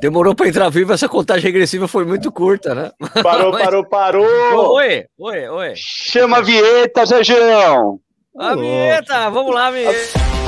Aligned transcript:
Demorou 0.00 0.34
para 0.34 0.48
entrar 0.48 0.70
vivo, 0.70 0.94
essa 0.94 1.08
contagem 1.08 1.44
regressiva 1.44 1.86
foi 1.86 2.06
muito 2.06 2.32
curta, 2.32 2.74
né? 2.74 2.90
Parou, 3.22 3.52
Mas... 3.52 3.64
parou, 3.64 3.84
parou! 3.84 4.74
Oi, 4.76 5.04
oi, 5.18 5.48
oi. 5.48 5.72
Chama 5.76 6.38
a 6.38 6.40
vinheta, 6.40 7.06
Sérgio! 7.06 8.00
A 8.38 8.54
vinheta, 8.54 9.28
vamos 9.28 9.54
lá, 9.54 9.70
vinheta! 9.70 10.39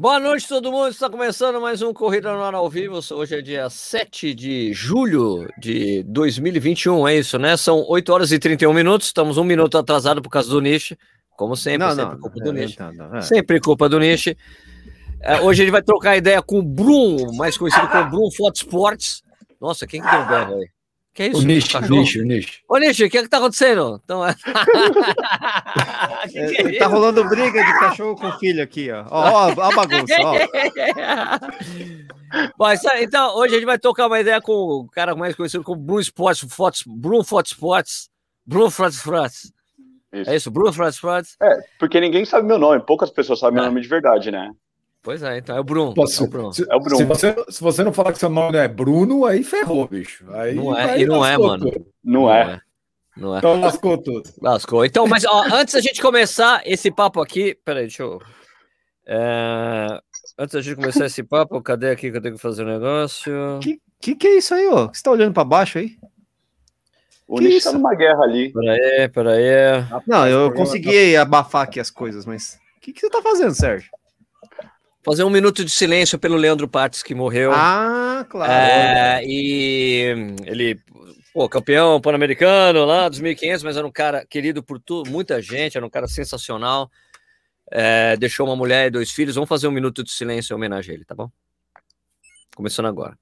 Boa 0.00 0.20
noite, 0.20 0.46
todo 0.46 0.70
mundo. 0.70 0.90
Está 0.90 1.10
começando 1.10 1.60
mais 1.60 1.82
um 1.82 1.92
Corrida 1.92 2.32
no 2.32 2.40
Ar 2.40 2.54
ao 2.54 2.70
Vivo. 2.70 3.00
Hoje 3.14 3.36
é 3.36 3.42
dia 3.42 3.68
7 3.68 4.32
de 4.32 4.72
julho 4.72 5.48
de 5.58 6.04
2021, 6.04 7.08
é 7.08 7.16
isso, 7.16 7.36
né? 7.36 7.56
São 7.56 7.84
8 7.84 8.12
horas 8.12 8.30
e 8.30 8.38
31 8.38 8.72
minutos. 8.72 9.08
Estamos 9.08 9.36
um 9.38 9.42
minuto 9.42 9.76
atrasado 9.76 10.22
por 10.22 10.30
causa 10.30 10.48
do 10.50 10.60
Niche. 10.60 10.96
Como 11.36 11.56
sempre, 11.56 11.78
não, 11.78 11.96
sempre 11.96 12.12
não, 12.12 12.20
culpa 12.20 12.38
do 12.38 12.56
é, 12.56 13.18
é. 13.18 13.22
Sempre 13.22 13.60
culpa 13.60 13.88
do 13.88 13.98
Niche. 13.98 14.36
É, 15.20 15.40
hoje 15.40 15.62
a 15.62 15.64
gente 15.64 15.72
vai 15.72 15.82
trocar 15.82 16.16
ideia 16.16 16.40
com 16.40 16.60
o 16.60 16.62
Brum, 16.62 17.32
mais 17.34 17.58
conhecido 17.58 17.88
como 17.88 18.08
Brum 18.08 18.30
Foto 18.30 18.54
Sports. 18.54 19.24
Nossa, 19.60 19.84
quem 19.84 20.00
que 20.00 20.08
deu 20.08 20.24
berro 20.26 20.54
aí? 20.58 20.68
Que 21.18 21.24
é 21.24 21.28
isso? 21.30 21.40
O 21.40 21.44
Nish, 21.44 21.74
o 21.74 21.80
Nish, 21.80 22.14
o 22.14 22.22
Nish. 22.22 22.62
Ô, 22.68 22.78
Nish, 22.78 23.00
o 23.00 23.10
que 23.10 23.18
é 23.18 23.22
que 23.22 23.28
tá 23.28 23.38
acontecendo? 23.38 24.00
Então, 24.04 24.24
é... 24.24 24.36
que 26.28 26.30
que 26.62 26.76
é 26.76 26.78
tá 26.78 26.86
rolando 26.86 27.28
briga 27.28 27.60
de 27.60 27.72
cachorro 27.80 28.14
com 28.14 28.30
filho 28.38 28.62
aqui, 28.62 28.88
ó. 28.92 29.04
Ó, 29.10 29.48
ó 29.48 29.62
a 29.62 29.74
bagunça, 29.74 30.14
ó. 30.22 30.34
Bom, 32.56 32.66
então, 33.00 33.36
hoje 33.36 33.54
a 33.54 33.56
gente 33.56 33.66
vai 33.66 33.80
tocar 33.80 34.06
uma 34.06 34.20
ideia 34.20 34.40
com 34.40 34.52
o 34.52 34.88
cara 34.88 35.16
mais 35.16 35.34
conhecido 35.34 35.64
como 35.64 35.80
Bruno 35.82 36.02
Sports, 36.02 36.46
Fotos, 36.54 36.84
Bruno 36.86 37.24
Fotos 37.24 37.50
Sports, 37.50 38.08
Bruno 38.46 38.70
Fotos 38.70 38.98
Sports. 38.98 39.52
É 40.12 40.36
isso, 40.36 40.52
Bruno 40.52 40.72
Fotos 40.72 40.94
Sports. 40.94 41.36
É, 41.42 41.56
porque 41.80 42.00
ninguém 42.00 42.24
sabe 42.24 42.46
meu 42.46 42.60
nome, 42.60 42.80
poucas 42.86 43.10
pessoas 43.10 43.40
sabem 43.40 43.58
é. 43.58 43.62
meu 43.62 43.70
nome 43.72 43.80
de 43.80 43.88
verdade, 43.88 44.30
né? 44.30 44.52
Pois 45.02 45.22
é, 45.22 45.38
então 45.38 45.56
é 45.56 45.60
o 45.60 45.64
Bruno. 45.64 45.94
Posso, 45.94 46.22
é 46.22 46.26
o 46.26 46.30
Bruno. 46.30 46.52
Se, 46.52 46.66
é 46.68 46.74
o 46.74 46.80
Bruno. 46.80 46.96
Se, 46.96 47.04
você, 47.04 47.36
se 47.48 47.60
você 47.60 47.84
não 47.84 47.92
falar 47.92 48.12
que 48.12 48.18
seu 48.18 48.28
nome 48.28 48.58
é 48.58 48.68
Bruno, 48.68 49.24
aí 49.24 49.44
ferrou, 49.44 49.86
bicho. 49.86 50.24
Aí, 50.32 50.54
não 50.54 50.76
é, 50.76 51.00
e 51.00 51.06
não 51.06 51.24
é, 51.24 51.38
mano. 51.38 51.64
Não, 52.04 52.22
não 52.22 52.32
é. 52.32 52.54
é. 52.54 52.68
Não 53.16 53.34
é. 53.34 53.38
Então 53.38 53.60
lascou 53.60 53.98
tudo. 53.98 54.30
Lascou. 54.40 54.84
Então, 54.84 55.06
mas 55.06 55.24
ó, 55.24 55.44
antes 55.52 55.74
da 55.74 55.80
gente 55.80 56.00
começar 56.00 56.62
esse 56.64 56.90
papo 56.90 57.20
aqui, 57.20 57.56
peraí, 57.64 57.84
deixa 57.84 58.02
eu. 58.02 58.20
É... 59.06 60.00
Antes 60.38 60.54
da 60.54 60.60
gente 60.60 60.76
começar 60.76 61.06
esse 61.06 61.22
papo, 61.22 61.60
cadê 61.60 61.90
aqui 61.90 62.10
que 62.10 62.16
eu 62.16 62.22
tenho 62.22 62.34
que 62.36 62.40
fazer 62.40 62.62
o 62.62 62.66
um 62.66 62.68
negócio? 62.68 63.58
Que, 63.60 63.80
que 64.00 64.14
que 64.14 64.26
é 64.26 64.38
isso 64.38 64.54
aí, 64.54 64.68
ó? 64.68 64.86
Você 64.86 65.02
tá 65.02 65.10
olhando 65.10 65.32
para 65.32 65.44
baixo 65.44 65.78
aí? 65.78 65.96
O 67.26 67.40
Nish 67.40 67.64
tá 67.64 67.72
numa 67.72 67.94
guerra 67.94 68.22
ali. 68.22 68.52
Peraí, 68.52 69.08
peraí. 69.08 69.84
Não, 70.06 70.26
eu 70.26 70.52
consegui 70.52 71.16
abafar 71.16 71.62
aqui 71.62 71.80
as 71.80 71.90
coisas, 71.90 72.24
mas 72.24 72.58
o 72.76 72.80
que, 72.80 72.92
que 72.92 73.00
você 73.00 73.10
tá 73.10 73.20
fazendo, 73.20 73.54
Sérgio? 73.54 73.90
Fazer 75.08 75.24
um 75.24 75.30
minuto 75.30 75.64
de 75.64 75.70
silêncio 75.70 76.18
pelo 76.18 76.36
Leandro 76.36 76.68
Pates, 76.68 77.02
que 77.02 77.14
morreu. 77.14 77.50
Ah, 77.54 78.26
claro. 78.28 78.52
É, 78.52 79.22
e 79.24 80.34
ele, 80.44 80.78
pô, 81.32 81.48
campeão 81.48 81.98
pan-americano 81.98 82.84
lá, 82.84 83.08
2500, 83.08 83.62
mas 83.62 83.76
era 83.78 83.86
um 83.86 83.90
cara 83.90 84.26
querido 84.26 84.62
por 84.62 84.78
tu, 84.78 85.04
muita 85.08 85.40
gente, 85.40 85.78
era 85.78 85.86
um 85.86 85.90
cara 85.90 86.06
sensacional. 86.06 86.90
É, 87.70 88.18
deixou 88.18 88.46
uma 88.46 88.56
mulher 88.56 88.88
e 88.88 88.90
dois 88.90 89.10
filhos. 89.10 89.34
Vamos 89.34 89.48
fazer 89.48 89.66
um 89.66 89.72
minuto 89.72 90.04
de 90.04 90.10
silêncio 90.10 90.52
em 90.52 90.56
homenagem 90.56 90.92
a 90.92 90.94
ele, 90.94 91.04
tá 91.06 91.14
bom? 91.14 91.30
Começando 92.54 92.86
agora. 92.86 93.16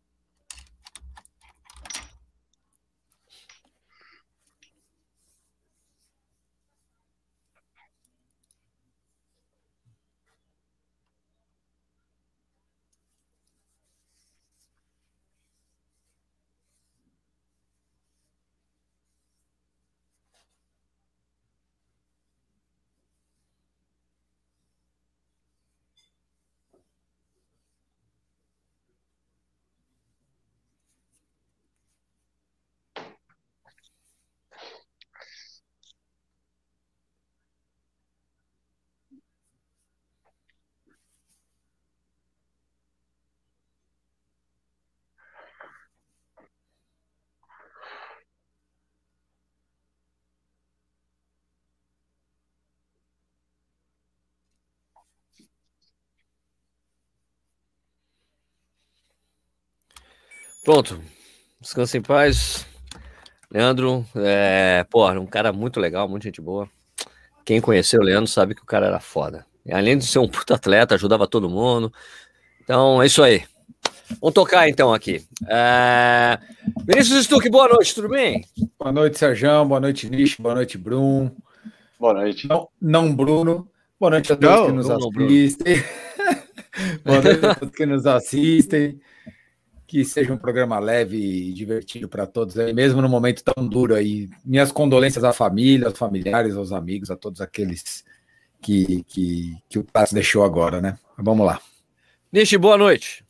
Pronto. 60.66 61.00
Descansa 61.60 61.96
em 61.96 62.02
paz. 62.02 62.66
Leandro, 63.48 64.04
é, 64.16 64.84
porra, 64.90 65.12
um 65.20 65.24
cara 65.24 65.52
muito 65.52 65.78
legal, 65.78 66.08
muita 66.08 66.26
gente 66.26 66.40
boa. 66.40 66.68
Quem 67.44 67.60
conheceu 67.60 68.00
o 68.00 68.02
Leandro 68.02 68.26
sabe 68.26 68.52
que 68.52 68.62
o 68.62 68.66
cara 68.66 68.86
era 68.86 68.98
foda. 68.98 69.46
E 69.64 69.72
além 69.72 69.96
de 69.96 70.04
ser 70.04 70.18
um 70.18 70.26
puta 70.26 70.56
atleta, 70.56 70.96
ajudava 70.96 71.28
todo 71.28 71.48
mundo. 71.48 71.92
Então, 72.60 73.00
é 73.00 73.06
isso 73.06 73.22
aí. 73.22 73.44
Vamos 74.20 74.34
tocar 74.34 74.68
então 74.68 74.92
aqui. 74.92 75.24
É... 75.48 76.36
Vinícius 76.84 77.26
Stuck, 77.26 77.48
boa 77.48 77.68
noite, 77.68 77.94
tudo 77.94 78.08
bem? 78.08 78.44
Boa 78.76 78.90
noite, 78.90 79.20
Sérgio. 79.20 79.64
Boa 79.66 79.78
noite, 79.78 80.10
Nish. 80.10 80.34
Boa 80.36 80.56
noite, 80.56 80.76
Bruno. 80.76 81.30
Boa 81.96 82.14
noite. 82.14 82.48
Não, 82.48 82.68
não 82.82 83.14
Bruno. 83.14 83.70
Boa 84.00 84.10
noite 84.10 84.32
a 84.32 84.36
todos 84.36 84.56
não, 84.56 84.66
que 84.66 84.72
nos 84.72 84.90
assistem. 84.90 85.84
boa 87.06 87.22
noite 87.22 87.46
a 87.46 87.54
todos 87.54 87.72
que 87.76 87.86
nos 87.86 88.04
assistem 88.04 89.00
que 89.86 90.04
seja 90.04 90.32
um 90.32 90.36
programa 90.36 90.78
leve 90.78 91.16
e 91.16 91.52
divertido 91.52 92.08
para 92.08 92.26
todos, 92.26 92.58
aí, 92.58 92.72
mesmo 92.72 93.00
no 93.00 93.08
momento 93.08 93.44
tão 93.44 93.66
duro 93.66 93.94
aí. 93.94 94.28
Minhas 94.44 94.72
condolências 94.72 95.22
à 95.22 95.32
família, 95.32 95.86
aos 95.86 95.98
familiares, 95.98 96.56
aos 96.56 96.72
amigos, 96.72 97.10
a 97.10 97.16
todos 97.16 97.40
aqueles 97.40 98.04
que, 98.60 99.04
que, 99.04 99.56
que 99.68 99.78
o 99.78 99.84
Tassi 99.84 100.14
deixou 100.14 100.44
agora, 100.44 100.80
né? 100.80 100.98
Vamos 101.16 101.46
lá. 101.46 101.60
Nishi, 102.32 102.58
boa 102.58 102.76
noite. 102.76 103.24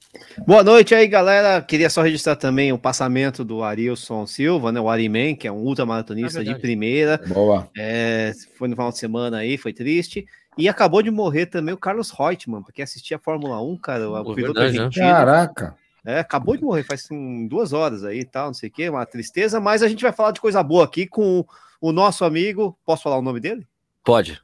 Boa 0.47 0.65
noite 0.65 0.95
aí, 0.95 1.07
galera. 1.07 1.61
Queria 1.61 1.91
só 1.91 2.01
registrar 2.01 2.37
também 2.37 2.73
o 2.73 2.79
passamento 2.79 3.45
do 3.45 3.63
Arilson 3.63 4.27
Silva, 4.27 4.73
né? 4.73 4.81
O 4.81 4.89
Ariman, 4.89 5.35
que 5.35 5.47
é 5.47 5.53
um 5.53 5.59
ultramaratonista 5.59 6.41
é 6.41 6.45
de 6.45 6.55
primeira. 6.55 7.21
Boa. 7.27 7.69
É, 7.77 8.33
foi 8.57 8.69
no 8.69 8.75
final 8.75 8.91
de 8.91 8.99
semana 8.99 9.39
aí, 9.39 9.59
foi 9.59 9.75
triste. 9.75 10.27
E 10.57 10.71
acabou 10.71 11.03
de 11.03 11.11
morrer 11.11 11.47
também 11.47 11.75
o 11.75 11.79
Carlos 11.79 12.11
Reutemann, 12.11 12.63
porque 12.63 12.81
assistia 12.81 13.19
a 13.19 13.21
Fórmula 13.21 13.61
1, 13.63 13.77
cara, 13.77 14.09
o 14.09 14.35
piloto 14.35 14.55
verdade, 14.55 14.79
né? 14.79 14.85
argentino. 14.85 15.05
Né? 15.05 15.13
Caraca. 15.13 15.77
É, 16.07 16.21
acabou 16.21 16.57
de 16.57 16.63
morrer 16.63 16.85
faz 16.85 17.03
assim, 17.05 17.49
duas 17.49 17.73
horas 17.73 18.05
aí 18.05 18.21
e 18.21 18.25
tal, 18.25 18.47
não 18.47 18.55
sei 18.55 18.69
o 18.69 18.73
que, 18.73 18.89
uma 18.89 19.05
tristeza, 19.05 19.59
mas 19.59 19.83
a 19.83 19.89
gente 19.89 20.03
vai 20.03 20.13
falar 20.13 20.31
de 20.31 20.41
coisa 20.41 20.63
boa 20.63 20.85
aqui 20.85 21.05
com 21.05 21.45
o 21.81 21.91
nosso 21.91 22.25
amigo. 22.25 22.79
Posso 22.85 23.03
falar 23.03 23.19
o 23.19 23.23
nome 23.23 23.41
dele? 23.41 23.67
Pode. 24.05 24.41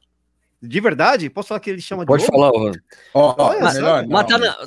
De 0.61 0.79
verdade? 0.81 1.29
Posso 1.29 1.47
falar 1.47 1.61
que 1.61 1.69
ele 1.69 1.79
chama 1.79 2.05
Pode 2.05 2.25
de 2.25 2.27
falar, 2.29 2.51
mano. 2.51 2.75
Oh, 3.13 3.33
oh, 3.37 3.59
mas, 3.61 3.75
melhor, 3.75 4.05
mas, 4.07 4.27
tá 4.27 4.37
na, 4.37 4.57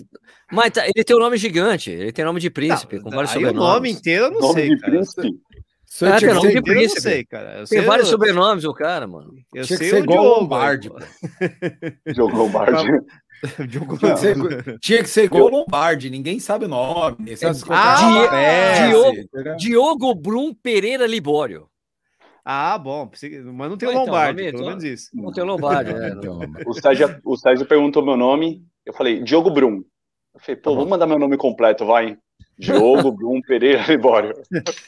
mas 0.50 0.70
tá, 0.70 0.86
ele 0.86 1.04
tem 1.04 1.14
o 1.14 1.18
um 1.18 1.22
nome 1.22 1.36
gigante, 1.36 1.90
ele 1.90 2.12
tem 2.12 2.24
nome 2.24 2.40
de 2.40 2.48
príncipe, 2.48 2.98
com 2.98 3.10
vários 3.10 3.30
sobrenomes. 3.30 3.60
o 3.60 3.66
nome 3.74 3.90
inteiro 3.90 4.24
eu 4.24 4.30
não 4.30 4.40
nome 4.40 4.54
sei, 4.54 4.78
cara. 4.78 4.92
Príncipe. 4.92 5.40
Ah, 6.02 6.18
tem 6.18 6.34
nome 6.34 6.54
de 6.54 6.62
príncipe. 6.62 7.00
Sei, 7.00 7.24
cara. 7.24 7.60
Eu 7.60 7.66
tem 7.66 7.82
vários 7.82 8.08
sobrenomes 8.08 8.64
o 8.64 8.72
cara, 8.72 9.06
mano. 9.06 9.34
Eu 9.54 9.64
Tinha 9.64 9.78
sei 9.78 9.90
que 9.90 9.96
ser 9.96 10.02
igual 10.02 10.24
o 10.24 10.40
Lombardi. 10.40 10.90
Diogo 12.12 12.36
Lombardi. 12.36 12.86
tinha, 13.70 14.14
que 14.14 14.18
ser, 14.18 14.78
tinha 14.78 15.02
que 15.02 15.08
ser 15.08 15.24
igual 15.24 15.48
Lombardi, 15.48 16.10
ninguém 16.10 16.38
sabe 16.40 16.64
o 16.64 16.68
nome. 16.68 17.16
Ah, 17.70 18.88
Diogo, 18.88 19.56
Diogo 19.56 20.14
Brum 20.14 20.54
Pereira 20.54 21.06
Libório. 21.06 21.68
Ah, 22.44 22.78
bom, 22.78 23.10
mas 23.54 23.68
não 23.68 23.76
tem 23.76 23.88
então, 23.88 24.04
Lombardi, 24.04 24.52
pelo 24.52 24.66
menos 24.66 24.84
isso. 24.84 25.10
Não 25.12 25.32
tem 25.32 25.42
o 25.42 25.46
Lombardi, 25.46 25.90
o, 26.64 26.74
Sérgio, 26.74 27.20
o 27.24 27.36
Sérgio 27.36 27.66
perguntou 27.66 28.04
meu 28.04 28.16
nome, 28.16 28.64
eu 28.84 28.94
falei, 28.94 29.20
Diogo 29.20 29.50
Brum. 29.50 29.82
Eu 30.32 30.40
falei, 30.40 30.56
pô, 30.56 30.70
tá 30.70 30.76
vamos 30.76 30.90
mandar 30.90 31.06
meu 31.06 31.18
nome 31.18 31.36
completo, 31.36 31.84
vai. 31.84 32.16
Diogo 32.58 33.12
Brum 33.12 33.40
Pereira 33.42 33.84
Libório. 33.86 34.34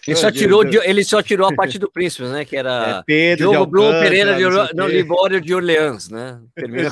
Ele 0.07 0.17
só, 0.17 0.31
tirou, 0.31 0.65
ele 0.65 1.05
só 1.05 1.23
tirou 1.23 1.47
a 1.47 1.55
parte 1.55 1.79
do 1.79 1.91
príncipe, 1.91 2.25
né? 2.25 2.45
Que 2.45 2.57
era 2.57 3.01
é 3.01 3.03
Pedro 3.05 3.51
Diogo 3.51 3.67
Brum 3.67 3.91
Pereira 3.91 4.35
de 4.35 4.45
Orleans, 4.45 4.71
não, 4.75 4.89
Libório 4.89 5.41
de 5.41 5.55
Orleans, 5.55 6.09
né? 6.09 6.41
Termina 6.55 6.91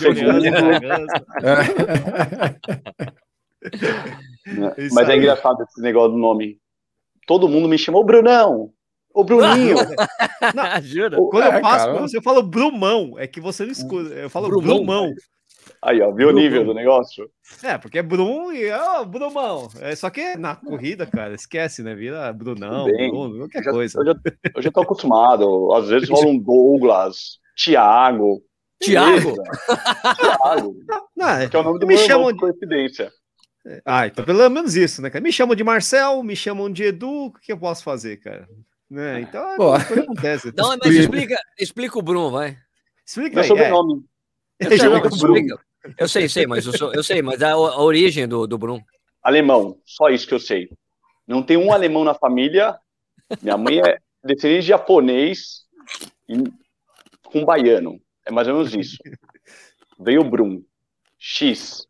Mas 4.92 5.08
é 5.08 5.16
engraçado 5.16 5.62
esse 5.62 5.80
negócio 5.80 6.12
do 6.12 6.18
nome. 6.18 6.58
Todo 7.26 7.48
mundo 7.48 7.68
me 7.68 7.78
chamou 7.78 8.04
Brunão. 8.04 8.70
Ô, 9.16 9.24
Bruninho! 9.24 9.76
Não, 10.54 10.82
Jura? 10.84 11.16
Quando 11.16 11.44
é, 11.44 11.56
eu 11.56 11.60
passo 11.62 11.86
cara, 11.86 11.98
você, 12.00 12.18
eu 12.18 12.22
falo 12.22 12.42
Brumão, 12.42 13.14
é 13.16 13.26
que 13.26 13.40
você 13.40 13.64
não 13.64 13.72
escuta. 13.72 14.10
Eu 14.10 14.28
falo 14.28 14.48
Brumão. 14.48 14.76
Brumão. 14.76 15.14
Aí, 15.82 16.00
ó, 16.00 16.12
viu 16.12 16.28
o 16.28 16.32
nível 16.32 16.64
do 16.64 16.74
negócio? 16.74 17.30
É, 17.62 17.78
porque 17.78 17.98
é 17.98 18.02
Brum 18.02 18.52
e 18.52 18.70
ó, 18.70 19.04
Brumão. 19.04 19.68
É, 19.80 19.94
só 19.94 20.10
que 20.10 20.36
na 20.36 20.56
corrida, 20.56 21.06
cara, 21.06 21.34
esquece, 21.34 21.82
né? 21.82 21.94
Vira 21.94 22.32
Brunão, 22.32 22.84
Bruno, 22.84 23.38
qualquer 23.38 23.60
eu 23.60 23.64
já, 23.64 23.70
coisa. 23.70 24.00
Eu 24.00 24.06
já, 24.06 24.14
eu 24.54 24.62
já 24.62 24.70
tô 24.70 24.80
acostumado. 24.80 25.72
Às 25.74 25.88
vezes 25.88 26.08
rola 26.08 26.26
um 26.26 26.38
Douglas, 26.38 27.38
Thiago. 27.56 28.42
Tiago? 28.82 29.34
Tiago. 30.16 30.76
Não, 31.16 31.28
é, 31.28 31.48
que 31.48 31.56
é 31.56 31.58
o 31.58 31.62
nome 31.62 31.78
do 31.78 31.86
me 31.86 31.94
meu 31.94 32.04
chamam 32.04 32.32
de 32.32 32.38
coincidência. 32.38 33.10
Ah, 33.84 34.06
então 34.06 34.24
pelo 34.24 34.48
menos 34.48 34.76
isso, 34.76 35.02
né, 35.02 35.10
cara? 35.10 35.22
Me 35.22 35.32
chamam 35.32 35.56
de 35.56 35.64
Marcel, 35.64 36.22
me 36.22 36.36
chamam 36.36 36.70
de 36.70 36.84
Edu, 36.84 37.26
o 37.26 37.32
que 37.32 37.52
eu 37.52 37.58
posso 37.58 37.82
fazer, 37.82 38.18
cara? 38.18 38.48
Né? 38.88 39.22
Então, 39.22 39.74
é, 39.74 40.02
acontece. 40.02 40.52
Não, 40.56 40.76
mas 40.82 40.94
explica, 40.94 41.36
explica 41.58 41.98
o 41.98 42.02
Bruno, 42.02 42.30
vai. 42.30 42.56
Explica 43.04 43.40
aí. 43.40 43.48
sobrenome. 43.48 44.04
É. 44.60 44.66
Eu, 44.66 44.78
sei, 44.78 44.88
não, 44.88 45.04
explica. 45.04 45.58
Eu 45.98 46.08
sei, 46.08 46.28
sei, 46.28 46.46
mas 46.46 46.66
eu, 46.66 46.76
sou, 46.76 46.92
eu 46.94 47.02
sei, 47.02 47.22
mas 47.22 47.42
a, 47.42 47.52
a 47.52 47.80
origem 47.82 48.26
do, 48.26 48.46
do 48.46 48.58
Bruno. 48.58 48.84
Alemão, 49.22 49.78
só 49.84 50.08
isso 50.08 50.26
que 50.26 50.34
eu 50.34 50.40
sei. 50.40 50.70
Não 51.26 51.42
tem 51.42 51.56
um 51.56 51.72
alemão 51.72 52.04
na 52.04 52.14
família. 52.14 52.78
Minha 53.42 53.56
mãe 53.56 53.80
é 53.80 53.98
descendente 54.24 54.62
de 54.62 54.68
japonês 54.68 55.64
e, 56.28 56.44
com 57.24 57.44
baiano. 57.44 58.00
É 58.24 58.30
mais 58.30 58.46
ou 58.48 58.54
menos 58.54 58.74
isso. 58.74 58.96
Veio 59.98 60.20
o 60.20 60.30
Brum. 60.30 60.62
X. 61.18 61.86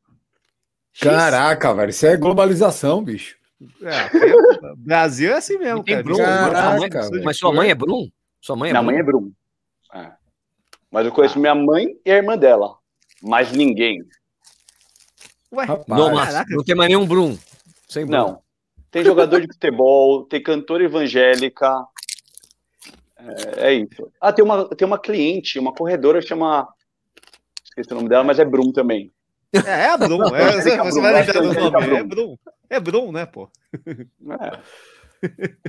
Caraca, 1.01 1.75
velho, 1.75 1.91
isso 1.91 2.07
é 2.07 2.17
globalização, 2.17 3.05
bicho. 3.05 3.37
É, 3.83 4.75
Brasil 4.77 5.33
é 5.33 5.37
assim 5.37 5.59
mesmo, 5.59 5.85
cara. 5.85 6.03
Brum, 6.03 6.17
Caraca, 6.17 7.11
mas 7.25 7.39
sua 7.39 7.53
mãe 7.53 7.71
é 7.71 7.75
Brum? 7.75 8.09
Sua 8.41 8.57
mãe 8.57 8.71
é 8.71 8.73
minha 8.73 8.83
Brum? 8.83 8.93
mãe 8.93 9.01
é 9.01 9.03
Brum. 9.03 9.33
É. 9.95 10.13
Mas 10.91 11.07
eu 11.07 11.13
conheço 11.13 11.39
ah. 11.39 11.41
minha 11.41 11.55
mãe 11.55 11.99
e 12.05 12.11
a 12.11 12.17
irmã 12.17 12.37
dela. 12.37 12.77
Mais 13.23 13.53
ninguém. 13.53 14.03
Ué, 15.53 15.67
não, 15.89 16.15
mas, 16.15 16.45
não 16.49 16.65
tem 16.65 16.75
mais 16.75 16.89
nenhum 16.89 17.07
Brum. 17.07 17.39
Sem 17.89 18.05
Brum. 18.05 18.17
Não. 18.17 18.43
Tem 18.91 19.05
jogador 19.05 19.41
de 19.41 19.47
futebol, 19.47 20.25
tem 20.29 20.43
cantora 20.43 20.85
evangélica. 20.85 21.87
É, 23.19 23.69
é, 23.69 23.75
isso. 23.75 24.11
Ah, 24.21 24.33
tem 24.33 24.45
uma, 24.45 24.69
tem 24.69 24.87
uma 24.87 24.99
cliente, 24.99 25.59
uma 25.59 25.73
corredora 25.73 26.21
chama. 26.21 26.69
Esqueci 27.65 27.93
o 27.93 27.97
nome 27.97 28.09
dela, 28.09 28.25
mas 28.25 28.39
é 28.39 28.45
Brum 28.45 28.73
também. 28.73 29.13
É, 29.53 29.59
é 29.59 29.91
a 29.91 29.97
Brum. 29.97 30.23
É, 30.35 30.53
você, 30.53 30.77
você 30.77 31.01
vai 31.01 31.12
lembrar 31.12 31.41
do 31.41 31.71
nome. 31.71 31.97
É 31.97 32.03
Brum. 32.03 32.37
É 32.69 32.81
Brum, 32.81 33.12
né, 33.12 33.27
pô? 33.27 33.49
É. 33.87 34.59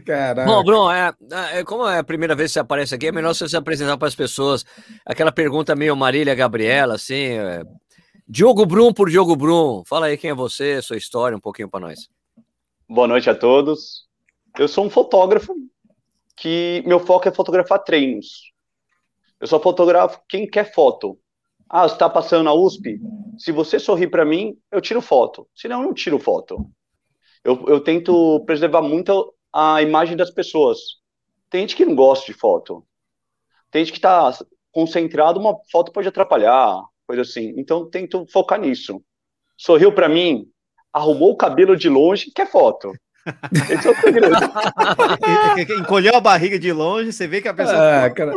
Caraca. 0.06 0.46
Bom, 0.50 0.64
Bruno, 0.64 0.92
é, 0.92 1.14
é, 1.54 1.64
como 1.64 1.88
é 1.88 2.00
a 2.00 2.04
primeira 2.04 2.36
vez 2.36 2.52
que 2.52 2.54
você 2.54 2.60
aparece 2.60 2.96
aqui, 2.96 3.08
é 3.08 3.12
melhor 3.12 3.34
você 3.34 3.48
se 3.48 3.58
apresentar 3.58 3.98
para 3.98 4.08
as 4.08 4.16
pessoas. 4.16 4.66
Aquela 5.06 5.32
pergunta 5.32 5.76
meio 5.76 5.96
Marília 5.96 6.36
Gabriela, 6.36 6.96
assim. 6.96 7.16
É... 7.16 7.64
Diogo 8.28 8.66
Brum 8.66 8.94
por 8.94 9.10
Diogo 9.10 9.36
Brum. 9.36 9.84
Fala 9.86 10.08
aí 10.08 10.18
quem 10.18 10.32
é 10.32 10.36
você, 10.36 10.82
sua 10.82 10.98
história, 10.98 11.38
um 11.38 11.42
pouquinho 11.42 11.70
para 11.70 11.80
nós. 11.80 12.10
Boa 12.88 13.08
noite 13.08 13.30
a 13.30 13.36
todos. 13.36 14.08
Eu 14.58 14.68
sou 14.68 14.86
um 14.86 14.90
fotógrafo 14.90 15.54
que 16.36 16.84
meu 16.86 17.00
foco 17.00 17.28
é 17.28 17.32
fotografar 17.32 17.80
treinos. 17.84 18.52
Eu 19.40 19.48
só 19.48 19.60
fotografo 19.60 20.20
quem 20.28 20.48
quer 20.48 20.74
foto. 20.74 21.18
Ah, 21.70 21.88
você 21.88 21.96
está 21.96 22.10
passando 22.10 22.44
na 22.44 22.54
USP? 22.54 23.00
Se 23.38 23.52
você 23.52 23.78
sorrir 23.80 24.08
para 24.08 24.26
mim, 24.26 24.58
eu 24.72 24.80
tiro 24.80 25.02
foto. 25.02 25.48
Senão, 25.54 25.82
eu 25.82 25.88
não 25.88 25.94
tiro 25.94 26.18
foto. 26.18 26.66
Eu, 27.44 27.66
eu 27.68 27.80
tento 27.80 28.44
preservar 28.46 28.82
muito 28.82 29.34
a 29.54 29.82
imagem 29.82 30.16
das 30.16 30.32
pessoas. 30.32 30.80
Tem 31.50 31.62
gente 31.62 31.76
que 31.76 31.86
não 31.86 31.96
gosta 31.96 32.26
de 32.32 32.38
foto. 32.38 32.86
Tem 33.72 33.84
gente 33.84 33.94
que 33.94 33.98
está 33.98 34.32
concentrado, 34.72 35.40
uma 35.40 35.58
foto 35.72 35.92
pode 35.92 36.08
atrapalhar, 36.08 36.84
coisa 37.06 37.22
assim. 37.22 37.54
Então, 37.58 37.90
tento 37.90 38.26
focar 38.32 38.60
nisso. 38.60 39.02
Sorriu 39.58 39.92
para 39.92 40.08
mim, 40.08 40.46
arrumou 40.94 41.32
o 41.32 41.38
cabelo 41.38 41.76
de 41.76 41.90
longe, 41.90 42.32
quer 42.34 42.50
foto. 42.50 42.92
Esse 43.72 43.88
é 43.88 43.92
o 43.92 43.96
segredo. 43.96 44.36
Encolheu 45.82 46.16
a 46.16 46.22
barriga 46.22 46.58
de 46.58 46.72
longe, 46.72 47.12
você 47.12 47.28
vê 47.28 47.42
que 47.42 47.48
a 47.48 47.54
pessoa. 47.54 48.06
Ah, 48.06 48.10
cara, 48.10 48.32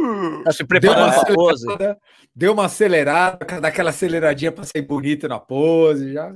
tá 0.45 0.53
se 0.53 0.65
preparando 0.65 1.15
para 1.15 1.35
pose. 1.35 1.67
Deu 2.35 2.53
uma 2.53 2.67
acelerada, 2.67 3.61
daquela 3.61 3.91
aceleradinha 3.91 4.51
para 4.51 4.65
ser 4.65 4.83
bonita 4.83 5.29
na 5.29 5.39
pose 5.39 6.13
já. 6.13 6.35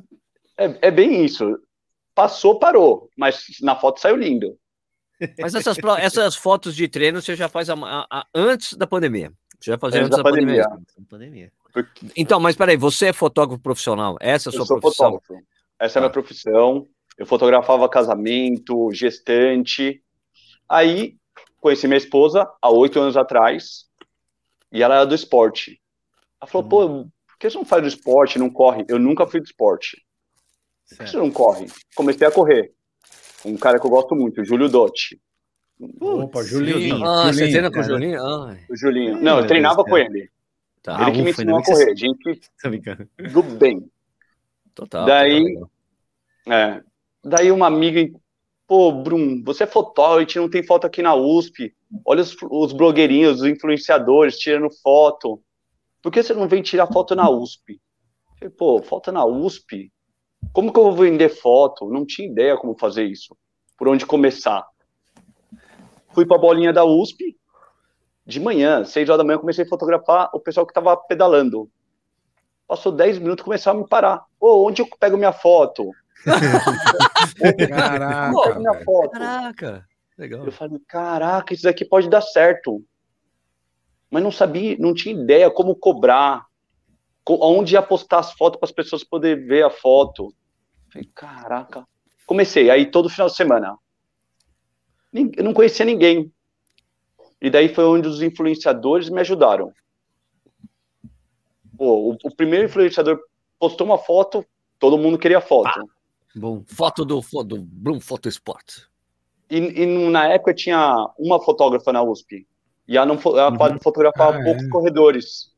É, 0.59 0.89
é 0.89 0.91
bem 0.91 1.25
isso. 1.25 1.59
Passou, 2.15 2.59
parou, 2.59 3.09
mas 3.17 3.47
na 3.61 3.75
foto 3.75 4.01
saiu 4.01 4.17
lindo. 4.17 4.57
Mas 5.39 5.55
essas, 5.55 5.79
essas 5.99 6.37
fotos 6.37 6.75
de 6.75 6.89
treino 6.89 7.23
você 7.23 7.37
já 7.37 7.49
faz 7.49 7.71
a, 7.71 7.75
a, 7.75 8.07
a, 8.11 8.27
antes 8.35 8.75
da 8.75 8.87
pandemia. 8.87 9.33
Você 9.61 9.71
já 9.71 9.79
fazia 9.79 10.01
antes, 10.01 10.09
antes 10.09 10.23
da, 10.23 10.23
da 10.23 10.31
pandemia. 10.31 10.69
pandemia. 11.09 11.53
Então, 12.17 12.39
mas 12.39 12.57
peraí, 12.57 12.77
você 12.77 13.07
é 13.07 13.13
fotógrafo 13.13 13.63
profissional? 13.63 14.17
Essa 14.21 14.49
é 14.49 14.51
a 14.51 14.53
sua 14.53 14.67
profissão? 14.67 15.13
Fotógrafo. 15.13 15.47
Essa 15.79 15.99
é 15.99 16.01
a 16.01 16.03
minha 16.03 16.11
tá. 16.11 16.13
profissão. 16.13 16.89
Eu 17.17 17.27
fotografava 17.27 17.89
casamento, 17.89 18.91
gestante. 18.93 20.03
Aí 20.69 21.17
conheci 21.61 21.87
minha 21.87 21.99
esposa 21.99 22.51
há 22.61 22.71
oito 22.71 23.01
anos 23.01 23.17
atrás 23.17 23.87
e 24.71 24.83
ela 24.83 24.97
era 24.97 25.07
do 25.07 25.15
esporte. 25.15 25.81
Ela 26.41 26.51
falou: 26.51 26.69
pô, 26.69 26.85
uhum. 26.87 27.11
por 27.27 27.39
que 27.39 27.49
você 27.49 27.57
não 27.57 27.65
faz 27.65 27.83
do 27.83 27.89
esporte, 27.89 28.39
não 28.39 28.51
corre? 28.51 28.85
Eu 28.89 28.99
nunca 28.99 29.27
fui 29.27 29.41
do 29.41 29.47
esporte. 29.47 30.05
Por 30.91 30.99
que 30.99 31.11
você 31.11 31.17
não 31.17 31.31
corre? 31.31 31.67
Comecei 31.95 32.27
a 32.27 32.31
correr. 32.31 32.73
Um 33.45 33.57
cara 33.57 33.79
que 33.79 33.87
eu 33.87 33.91
gosto 33.91 34.15
muito, 34.15 34.41
o 34.41 34.45
Júlio 34.45 34.69
Dotti. 34.69 35.21
Opa, 36.01 36.43
Julinho. 36.43 37.05
Ah, 37.05 37.33
Julinho, 37.33 37.35
você 37.35 37.51
treina 37.51 37.71
com 37.71 37.81
o 37.81 37.83
Julinho? 37.83 38.23
Ah. 38.25 38.57
O 38.71 38.77
Julinho. 38.77 39.21
Não, 39.21 39.41
eu 39.41 39.47
treinava 39.47 39.85
com 39.85 39.99
ele. 39.99 40.31
Tá. 40.83 41.03
Ele 41.03 41.13
que 41.13 41.23
me 41.23 41.31
ensinou 41.31 41.59
a 41.59 41.63
correr. 41.63 41.97
Gente 41.97 42.41
do 43.33 43.43
bem. 43.43 43.91
Total. 44.75 45.07
Daí, 45.07 45.55
total. 45.55 45.71
É, 46.47 46.83
Daí 47.25 47.51
uma 47.51 47.67
amiga, 47.67 48.07
pô, 48.67 48.93
Brum, 48.93 49.43
você 49.43 49.65
é 49.65 49.67
fotógrafo, 49.67 50.19
a 50.19 50.21
gente 50.21 50.39
não 50.39 50.51
tem 50.51 50.63
foto 50.63 50.87
aqui 50.87 51.01
na 51.01 51.15
USP. 51.15 51.75
Olha 52.05 52.21
os, 52.21 52.37
os 52.51 52.73
blogueirinhos, 52.73 53.41
os 53.41 53.47
influenciadores 53.47 54.39
tirando 54.39 54.71
foto. 54.83 55.43
Por 56.03 56.13
que 56.13 56.23
você 56.23 56.35
não 56.35 56.47
vem 56.47 56.63
tirar 56.63 56.87
foto 56.87 57.15
na 57.15 57.31
USP? 57.31 57.81
falei, 58.39 58.51
pô, 58.51 58.83
foto 58.83 59.11
na 59.11 59.25
USP? 59.25 59.91
Como 60.53 60.73
que 60.73 60.79
eu 60.79 60.85
vou 60.85 60.95
vender 60.95 61.29
foto? 61.29 61.89
Não 61.91 62.05
tinha 62.05 62.29
ideia 62.29 62.57
como 62.57 62.79
fazer 62.79 63.05
isso. 63.05 63.37
Por 63.77 63.89
onde 63.89 64.07
começar? 64.07 64.65
Fui 66.13 66.25
para 66.25 66.37
a 66.37 66.41
bolinha 66.41 66.73
da 66.73 66.85
USP. 66.85 67.37
De 68.27 68.41
manhã, 68.41 68.85
seis 68.85 69.09
horas 69.09 69.19
da 69.19 69.25
manhã, 69.25 69.39
comecei 69.39 69.65
a 69.65 69.69
fotografar 69.69 70.31
o 70.33 70.41
pessoal 70.41 70.65
que 70.65 70.71
estava 70.71 70.97
pedalando. 70.97 71.69
Passou 72.67 72.91
dez 72.91 73.19
minutos, 73.19 73.45
começaram 73.45 73.81
a 73.81 73.83
me 73.83 73.89
parar. 73.89 74.25
Pô, 74.39 74.67
onde 74.67 74.81
eu 74.81 74.89
pego 74.99 75.19
minha 75.19 75.33
foto? 75.33 75.91
Caraca, 77.69 78.33
Pô, 78.33 78.55
minha 78.55 78.83
foto. 78.83 79.11
Caraca, 79.11 79.87
legal. 80.17 80.47
Eu 80.47 80.53
falei, 80.53 80.81
caraca, 80.89 81.53
isso 81.53 81.65
daqui 81.65 81.85
pode 81.85 82.09
dar 82.09 82.23
certo. 82.23 82.83
Mas 84.11 84.23
não 84.23 84.31
sabia, 84.31 84.77
não 84.79 84.95
tinha 84.95 85.15
ideia 85.15 85.51
como 85.51 85.77
cobrar, 85.77 86.47
onde 87.29 87.75
ia 87.75 87.83
postar 87.83 88.19
as 88.19 88.33
fotos 88.33 88.59
para 88.59 88.67
as 88.67 88.73
pessoas 88.73 89.03
poderem 89.03 89.47
ver 89.47 89.65
a 89.65 89.71
foto. 89.71 90.35
falei, 90.91 91.09
caraca. 91.15 91.87
Comecei, 92.27 92.71
aí 92.71 92.91
todo 92.91 93.09
final 93.09 93.29
de 93.29 93.37
semana. 93.37 93.77
Eu 95.13 95.45
não 95.45 95.55
conhecia 95.55 95.85
ninguém. 95.85 96.33
E 97.41 97.51
daí 97.51 97.69
foi 97.69 97.85
onde 97.85 98.09
os 98.09 98.23
influenciadores 98.23 99.09
me 99.09 99.21
ajudaram. 99.21 99.73
Pô, 101.77 102.11
o, 102.11 102.17
o 102.25 102.35
primeiro 102.35 102.67
influenciador 102.67 103.21
postou 103.59 103.87
uma 103.87 103.99
foto, 103.99 104.45
todo 104.79 104.99
mundo 104.99 105.19
queria 105.19 105.41
foto. 105.41 105.79
Ah. 105.79 105.85
Bom, 106.35 106.65
foto 106.67 107.05
do, 107.05 107.21
do 107.45 107.63
Bloom 107.63 108.01
Photo 108.01 108.29
Sport. 108.29 108.87
E, 109.49 109.59
e, 109.59 109.87
na 109.87 110.27
época 110.27 110.55
tinha 110.55 111.09
uma 111.19 111.41
fotógrafa 111.41 111.93
na 111.93 112.03
USP. 112.03 112.47
E 112.89 112.97
ela, 112.97 113.07
não, 113.07 113.21
ela 113.39 113.51
uhum. 113.51 113.79
fotografar 113.81 114.35
ah, 114.35 114.43
poucos 114.43 114.65
é. 114.65 114.69
corredores. 114.69 115.54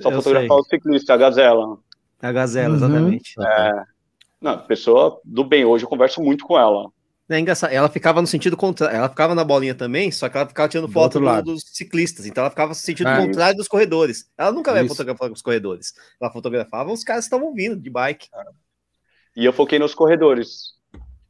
Só 0.00 0.10
fotografar 0.10 0.56
o 0.56 0.64
ciclista, 0.64 1.14
a 1.14 1.16
Gazela. 1.16 1.78
A 2.20 2.32
Gazela, 2.32 2.70
uhum. 2.70 2.76
exatamente. 2.76 3.34
É. 3.40 3.82
Não, 4.40 4.58
pessoa 4.66 5.20
do 5.24 5.44
bem. 5.44 5.64
Hoje 5.64 5.84
eu 5.84 5.88
converso 5.88 6.22
muito 6.22 6.44
com 6.44 6.58
ela. 6.58 6.90
É 7.28 7.38
engraçado. 7.38 7.72
Ela 7.72 7.88
ficava 7.88 8.20
no 8.20 8.26
sentido 8.26 8.56
contrário. 8.56 8.96
Ela 8.96 9.08
ficava 9.08 9.34
na 9.34 9.44
bolinha 9.44 9.74
também, 9.74 10.10
só 10.10 10.28
que 10.28 10.36
ela 10.36 10.46
ficava 10.46 10.68
tirando 10.68 10.90
foto 10.90 11.20
do, 11.20 11.42
dos 11.42 11.62
ciclistas. 11.66 12.24
Então 12.24 12.42
ela 12.42 12.50
ficava 12.50 12.70
no 12.70 12.74
sentido 12.74 13.08
ah, 13.08 13.18
contrário 13.18 13.52
isso. 13.52 13.58
dos 13.58 13.68
corredores. 13.68 14.30
Ela 14.36 14.50
nunca 14.50 14.72
vai 14.72 14.86
fotografar 14.88 15.30
os 15.30 15.42
corredores. 15.42 15.92
Ela 16.20 16.32
fotografava 16.32 16.90
os 16.90 17.04
caras 17.04 17.24
que 17.24 17.34
estavam 17.34 17.52
vindo 17.52 17.76
de 17.76 17.90
bike. 17.90 18.28
Ah. 18.32 18.44
E 19.36 19.44
eu 19.44 19.52
foquei 19.52 19.78
nos 19.78 19.94
corredores. 19.94 20.74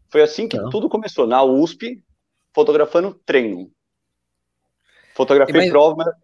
Foi 0.09 0.23
assim 0.23 0.47
que 0.47 0.57
Não. 0.57 0.71
tudo 0.71 0.89
começou, 0.89 1.27
na 1.27 1.43
USP, 1.43 2.03
fotografando 2.55 3.13
treino. 3.27 3.71
Fotografei 5.15 5.63
mas... 5.63 5.71
prova. 5.71 6.17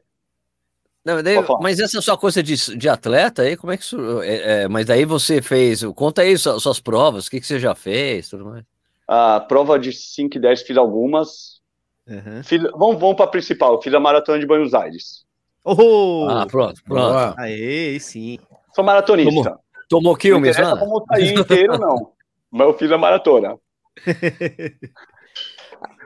Não, 1.04 1.22
daí, 1.22 1.36
mas 1.60 1.78
essa 1.80 2.00
sua 2.00 2.16
coisa 2.16 2.42
de, 2.42 2.76
de 2.76 2.88
atleta 2.88 3.42
aí, 3.42 3.56
como 3.56 3.72
é 3.72 3.76
que 3.76 3.82
isso. 3.82 4.22
É, 4.22 4.62
é, 4.62 4.68
mas 4.68 4.86
daí 4.86 5.04
você 5.04 5.42
fez. 5.42 5.84
Conta 5.94 6.22
aí 6.22 6.38
suas, 6.38 6.62
suas 6.62 6.80
provas, 6.80 7.26
o 7.26 7.30
que, 7.30 7.40
que 7.40 7.46
você 7.46 7.60
já 7.60 7.74
fez, 7.74 8.30
tudo 8.30 8.46
mais. 8.46 8.64
A 9.06 9.38
prova 9.40 9.78
de 9.78 9.92
5 9.92 10.38
e 10.38 10.40
10 10.40 10.62
fiz 10.62 10.76
algumas. 10.78 11.60
Uhum. 12.06 12.42
vamos 12.78 13.00
vamos 13.00 13.16
para 13.16 13.26
a 13.26 13.28
principal. 13.28 13.80
Fiz 13.82 13.92
a 13.92 14.00
maratona 14.00 14.38
de 14.38 14.46
Buenos 14.46 14.72
Aires. 14.72 15.24
Oh! 15.62 16.26
Ah, 16.28 16.46
pronto, 16.46 16.82
pronto. 16.84 17.34
Aê, 17.38 17.98
sim. 18.00 18.38
Sou 18.74 18.82
maratonista. 18.82 19.30
Tomou, 19.30 19.60
tomou 19.88 20.16
quilmes, 20.16 20.56
né? 20.56 20.64
Não 20.64 21.04
sair 21.06 21.38
inteiro, 21.38 21.78
não. 21.78 22.12
Mas 22.50 22.66
eu 22.66 22.74
fiz 22.78 22.90
a 22.90 22.98
maratona. 22.98 23.58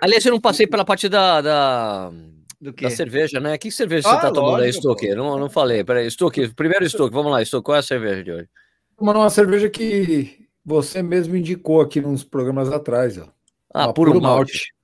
Aliás, 0.00 0.24
eu 0.24 0.32
não 0.32 0.40
passei 0.40 0.66
pela 0.66 0.84
parte 0.84 1.08
da, 1.08 1.40
da, 1.40 2.10
da 2.60 2.90
cerveja, 2.90 3.38
né? 3.38 3.56
Que 3.56 3.70
cerveja 3.70 4.08
ah, 4.08 4.14
você 4.14 4.20
tá 4.20 4.32
tomando 4.32 4.62
aí, 4.62 4.72
Stuck? 4.72 5.06
Não, 5.14 5.38
não 5.38 5.48
falei. 5.48 5.84
Peraí, 5.84 6.10
Stuck, 6.10 6.54
primeiro 6.54 6.88
Stuck, 6.88 7.12
vamos 7.12 7.30
lá, 7.30 7.44
Stuck, 7.44 7.64
qual 7.64 7.76
é 7.76 7.78
a 7.78 7.82
cerveja 7.82 8.24
de 8.24 8.32
hoje? 8.32 8.48
Tomando 8.96 9.20
uma 9.20 9.30
cerveja 9.30 9.70
que 9.70 10.48
você 10.64 11.02
mesmo 11.02 11.36
indicou 11.36 11.80
aqui 11.80 12.00
nos 12.00 12.24
programas 12.24 12.70
atrás, 12.70 13.16
ó. 13.16 13.28
Ah, 13.72 13.86
uma 13.86 13.94
puro, 13.94 14.12
puro 14.12 14.22
malte. 14.22 14.52
malte. 14.52 14.74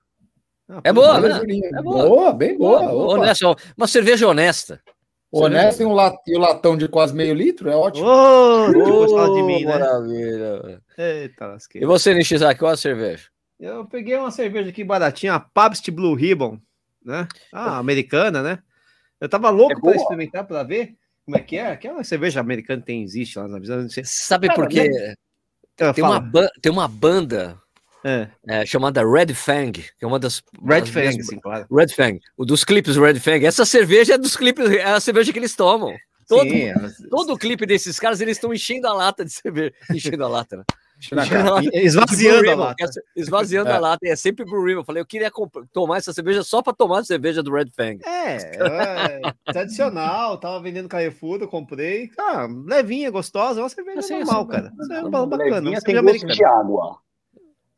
Ah, 0.68 0.80
é 0.84 0.92
boa, 0.92 1.20
né? 1.20 1.40
É 1.64 1.82
boa. 1.82 2.08
boa, 2.08 2.32
bem 2.32 2.56
boa. 2.56 2.80
boa 2.80 3.14
honesta, 3.14 3.54
uma 3.76 3.86
cerveja 3.86 4.28
honesta. 4.28 4.80
Honesta 5.30 5.82
e, 5.82 5.86
um 5.86 5.92
lat, 5.92 6.16
e 6.28 6.36
o 6.36 6.38
latão 6.38 6.76
de 6.76 6.86
quase 6.86 7.12
meio 7.12 7.34
litro 7.34 7.68
é 7.68 7.74
ótimo. 7.74 8.06
Oh, 8.06 8.68
oh, 8.70 9.34
de 9.34 9.42
mim, 9.42 9.64
né? 9.64 9.78
Maravilha. 9.78 10.80
Eita, 10.96 11.46
lasqueira. 11.48 11.84
E 11.84 11.88
você, 11.88 12.14
Nishizaki, 12.14 12.60
qual 12.60 12.70
a 12.70 12.76
cerveja? 12.76 13.24
Eu 13.58 13.84
peguei 13.84 14.16
uma 14.16 14.30
cerveja 14.30 14.68
aqui 14.68 14.84
baratinha, 14.84 15.34
a 15.34 15.40
Pabst 15.40 15.90
Blue 15.90 16.14
Ribbon, 16.14 16.60
né? 17.04 17.28
Ah, 17.52 17.78
americana, 17.78 18.42
né? 18.42 18.58
Eu 19.20 19.28
tava 19.28 19.50
louco 19.50 19.78
é 19.78 19.80
para 19.80 19.96
experimentar 19.96 20.46
para 20.46 20.62
ver 20.62 20.96
como 21.25 21.37
é 21.37 21.40
que 21.40 21.56
é. 21.56 21.73
Aquela 21.73 22.02
cerveja 22.04 22.40
americana 22.40 22.82
tem 22.82 23.02
existe 23.02 23.38
lá 23.38 23.49
na 23.49 23.58
visão. 23.58 23.87
Sabe 24.04 24.49
Cara, 24.49 24.61
por 24.61 24.68
quê? 24.68 24.88
Né? 24.88 25.14
Tem, 25.92 26.04
uma, 26.04 26.30
tem 26.61 26.73
uma 26.73 26.88
banda 26.88 27.61
é. 28.04 28.28
É, 28.46 28.66
chamada 28.66 29.02
Red 29.02 29.32
Fang, 29.32 29.73
que 29.73 30.04
é 30.04 30.06
uma 30.06 30.18
das. 30.18 30.42
Red 30.62 30.87
Fang, 30.87 31.23
sim, 31.23 31.40
claro. 31.40 31.66
Red 31.75 31.88
Fang, 31.88 32.20
o 32.37 32.44
dos 32.44 32.62
clipes 32.62 32.96
Red 32.96 33.18
Fang. 33.18 33.44
Essa 33.46 33.64
cerveja 33.64 34.14
é 34.14 34.18
dos 34.18 34.37
clipes, 34.37 34.70
é 34.70 34.84
a 34.84 35.00
cerveja 35.00 35.32
que 35.32 35.38
eles 35.38 35.56
tomam. 35.56 35.96
Todo, 36.28 36.49
sim, 36.49 36.73
todo 37.11 37.32
o 37.32 37.38
clipe 37.38 37.66
desses 37.66 37.99
caras, 37.99 38.20
eles 38.20 38.37
estão 38.37 38.52
enchendo 38.52 38.87
a 38.87 38.92
lata 38.92 39.25
de 39.25 39.32
cerveja. 39.32 39.73
Enchendo 39.90 40.25
a 40.25 40.28
lata, 40.28 40.56
né? 40.58 40.64
Esvaziando 41.73 42.50
a 42.50 42.54
lata. 42.54 42.87
Esvaziando 43.16 43.70
é. 43.70 43.73
a 43.73 43.78
lata. 43.78 44.06
É 44.06 44.16
sempre 44.16 44.44
Blue 44.44 44.64
Ribbon. 44.64 44.80
Eu 44.80 44.84
falei, 44.84 45.00
eu 45.02 45.06
queria 45.06 45.30
tomar 45.73 45.99
essa 45.99 46.12
cerveja 46.12 46.42
só 46.42 46.62
para 46.62 46.73
tomar 46.73 47.00
a 47.00 47.04
cerveja 47.04 47.42
do 47.42 47.52
Red 47.52 47.70
Fang. 47.75 48.00
É, 48.04 48.37
é 48.37 49.52
tradicional. 49.52 50.38
Tava 50.38 50.61
vendendo 50.61 50.88
Carrefour, 50.88 51.38
eu 51.40 51.49
comprei. 51.49 52.11
Ah, 52.18 52.46
levinha, 52.66 53.11
gostosa. 53.11 53.61
É 53.61 53.62
uma 53.62 53.68
cerveja 53.68 54.00
assim, 54.00 54.18
normal, 54.18 54.42
assim, 54.42 54.50
cara. 54.50 54.73
É, 54.90 54.99
é 54.99 55.02
bacana. 55.02 55.61
Levinha 55.61 55.80
tem 55.80 56.02
gosto 56.02 56.26
de 56.26 56.44
água. 56.44 56.99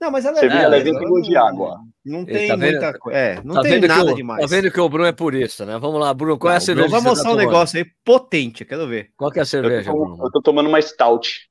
Não, 0.01 0.11
mas 0.11 0.27
ela 0.27 0.37
Cerveja 0.37 0.63
é, 0.63 0.69
levinha 0.69 0.99
tem 0.99 1.09
gosto 1.09 1.29
de 1.29 1.37
água. 1.37 1.81
Não 2.05 2.25
tem 2.25 2.49
tá 2.49 2.57
muita 2.57 2.99
coisa. 2.99 3.19
É, 3.19 3.41
não 3.43 3.55
tá 3.55 3.63
tem 3.63 3.81
nada 3.81 4.13
o, 4.13 4.15
demais. 4.15 4.41
Tá 4.43 4.47
vendo 4.47 4.71
que 4.71 4.81
o 4.81 4.89
Bruno 4.89 5.09
é 5.09 5.13
purista, 5.13 5.65
né? 5.65 5.79
Vamos 5.79 5.99
lá, 5.99 6.13
Bruno, 6.13 6.39
qual 6.39 6.51
não, 6.51 6.55
é 6.55 6.59
a 6.59 6.61
cerveja? 6.61 6.89
Vai 6.89 7.01
mostrar 7.01 7.31
tá 7.31 7.35
um 7.35 7.39
negócio 7.39 7.79
aí 7.79 7.87
potente, 8.05 8.65
quero 8.65 8.87
ver. 8.87 9.11
Qual 9.17 9.31
que 9.31 9.39
é 9.39 9.43
a 9.43 9.47
cerveja, 9.47 9.91
eu 9.91 9.95
tô, 9.95 10.05
Bruno? 10.05 10.25
Eu 10.25 10.31
tô 10.31 10.43
tomando 10.43 10.69
uma 10.69 10.81
stout. 10.81 11.46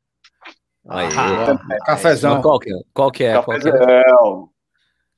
Aí, 0.88 1.08
ah, 1.18 1.58
cafezão. 1.86 2.42
Qual 2.42 2.60
que, 2.60 2.72
é? 2.72 2.80
qual 2.94 3.12
que 3.12 3.24
é? 3.24 3.34
Cafezão. 3.34 4.50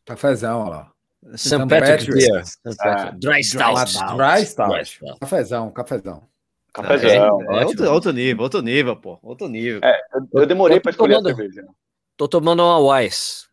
Cafezão, 0.06 0.60
ó 0.62 0.70
lá. 0.70 0.92
St. 1.36 1.58
Patrick's 1.68 2.06
Beer. 2.06 2.44
É. 2.86 3.12
Dry 3.18 3.44
Stout. 3.44 3.94
Dry 4.16 4.46
Stout. 4.46 5.00
Cafezão, 5.20 5.72
cafezão. 5.72 6.24
Cafezão. 6.72 7.42
É, 7.42 7.62
é 7.62 7.66
outro, 7.66 7.92
outro 7.92 8.14
nível, 8.14 8.44
outro 8.44 8.62
nível, 8.62 8.96
pô. 8.96 9.20
Outro 9.22 9.48
nível. 9.50 9.82
É, 9.84 10.00
eu, 10.34 10.46
demorei 10.46 10.80
para 10.80 10.92
escolher 10.92 11.16
tomando, 11.16 11.34
a 11.34 11.36
cerveja. 11.36 11.68
Tô 12.16 12.28
tomando 12.28 12.64
uma 12.64 12.80
Wise. 12.80 13.48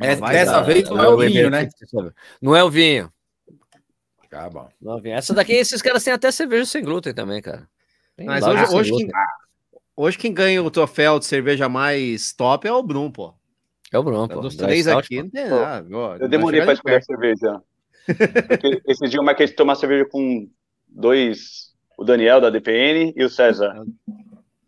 É, 0.00 0.14
dessa 0.14 0.62
vez 0.62 0.88
não 0.88 1.02
é 1.02 1.08
o 1.08 1.16
vinho, 1.16 1.50
né? 1.50 1.68
Não 2.40 2.54
é 2.54 2.62
o 2.62 2.70
vinho. 2.70 3.10
Tá 4.30 4.50
bom. 4.50 4.68
Não 4.80 4.98
é 4.98 5.00
vinho. 5.00 5.14
Essa 5.16 5.32
daqui, 5.34 5.54
esses 5.54 5.80
caras 5.80 6.04
têm 6.04 6.12
até 6.12 6.30
cerveja 6.30 6.66
sem 6.66 6.84
glúten 6.84 7.14
também, 7.14 7.40
cara. 7.40 7.66
Tem 8.16 8.26
Mas 8.26 8.46
hoje, 8.46 8.74
hoje, 8.74 8.90
quem, 8.90 9.10
hoje 9.96 10.18
quem 10.18 10.32
ganha 10.32 10.62
o 10.62 10.70
troféu 10.70 11.18
de 11.18 11.26
cerveja 11.26 11.68
mais 11.68 12.32
top 12.32 12.68
é 12.68 12.72
o 12.72 12.82
Brum, 12.82 13.10
pô. 13.10 13.34
É 13.92 13.98
o 13.98 14.02
Brum, 14.02 14.28
pô. 14.28 14.40
Dos 14.40 14.56
três 14.56 14.86
aqui, 14.86 15.22
não 15.22 15.30
tem 15.30 15.48
nada. 15.48 15.88
Eu 16.20 16.28
demorei 16.28 16.62
para 16.62 16.74
escolher 16.74 16.96
a 16.96 17.02
cerveja. 17.02 17.62
Porque 18.06 18.82
esse 18.86 19.08
dia 19.08 19.20
o 19.20 19.24
Michael 19.24 19.56
tomar 19.56 19.74
cerveja 19.74 20.04
com 20.10 20.48
dois, 20.86 21.74
o 21.98 22.04
Daniel 22.04 22.40
da 22.40 22.50
DPN 22.50 23.12
e 23.16 23.24
o 23.24 23.30
César 23.30 23.84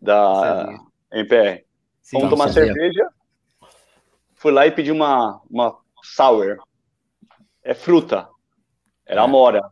da 0.01 0.81
MPR. 1.13 1.65
Vamos 2.13 2.31
tomar 2.31 2.49
cerveja 2.49 3.09
fui 4.39 4.53
lá 4.53 4.67
e 4.67 4.71
pedi 4.71 4.91
uma, 4.91 5.41
uma 5.51 5.77
sour. 6.03 6.59
É 7.63 7.75
fruta. 7.75 8.29
Era 9.05 9.23
amora. 9.23 9.71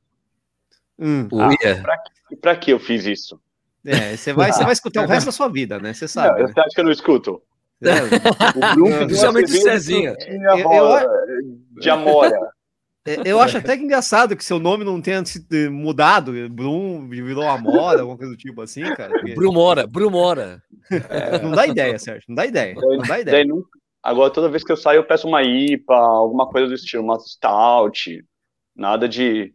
Hum. 0.99 1.29
Ah, 1.33 1.83
pra, 1.83 2.03
pra 2.41 2.57
que 2.57 2.73
eu 2.73 2.79
fiz 2.79 3.07
isso? 3.07 3.41
É, 3.87 4.17
você 4.17 4.33
vai, 4.33 4.53
você 4.53 4.65
vai 4.65 4.73
escutar 4.73 5.05
o 5.05 5.07
resto 5.07 5.27
da 5.27 5.33
sua 5.33 5.49
vida, 5.49 5.79
né? 5.79 5.95
Você 5.95 6.09
sabe. 6.09 6.41
Não, 6.41 6.47
né? 6.47 6.53
Você 6.53 6.61
acha 6.61 6.71
que 6.75 6.81
eu 6.81 6.85
não 6.85 6.93
escuto? 6.93 7.43
É. 7.83 7.87
O 8.57 8.75
Bruno 8.75 9.07
Principalmente 9.07 9.53
o 9.53 9.63
Cezinha. 9.63 10.15
Eu, 10.27 10.59
eu, 10.59 11.81
de 11.81 11.91
amora. 11.91 12.37
É, 13.07 13.23
eu 13.25 13.41
acho 13.41 13.59
até 13.59 13.77
que 13.77 13.85
engraçado 13.85 14.37
que 14.37 14.45
seu 14.45 14.59
nome 14.59 14.85
não 14.85 15.01
tenha 15.01 15.25
sido 15.25 15.71
mudado. 15.71 16.33
Brum 16.51 17.09
virou 17.09 17.45
Amora, 17.45 18.01
alguma 18.01 18.19
coisa 18.19 18.33
do 18.33 18.37
tipo 18.37 18.61
assim, 18.61 18.83
cara. 18.97 19.11
Porque... 19.11 19.35
Brumora, 19.35 19.87
Brumora. 19.87 20.61
É, 20.91 21.41
não 21.41 21.53
dá 21.53 21.67
ideia, 21.67 21.97
Sérgio. 21.99 22.25
Não 22.29 22.35
dá 22.35 22.45
ideia. 22.47 22.75
Não 22.75 22.99
dá 22.99 23.21
ideia. 23.21 23.45
Daí, 23.45 23.63
Agora, 24.03 24.31
toda 24.31 24.49
vez 24.49 24.63
que 24.63 24.71
eu 24.71 24.77
saio, 24.77 24.99
eu 24.99 25.05
peço 25.05 25.27
uma 25.27 25.43
IPA, 25.43 25.95
alguma 25.97 26.49
coisa 26.49 26.69
do 26.69 26.75
estilo, 26.75 27.03
uma 27.03 27.19
stout, 27.19 28.25
nada 28.75 29.09
de. 29.09 29.53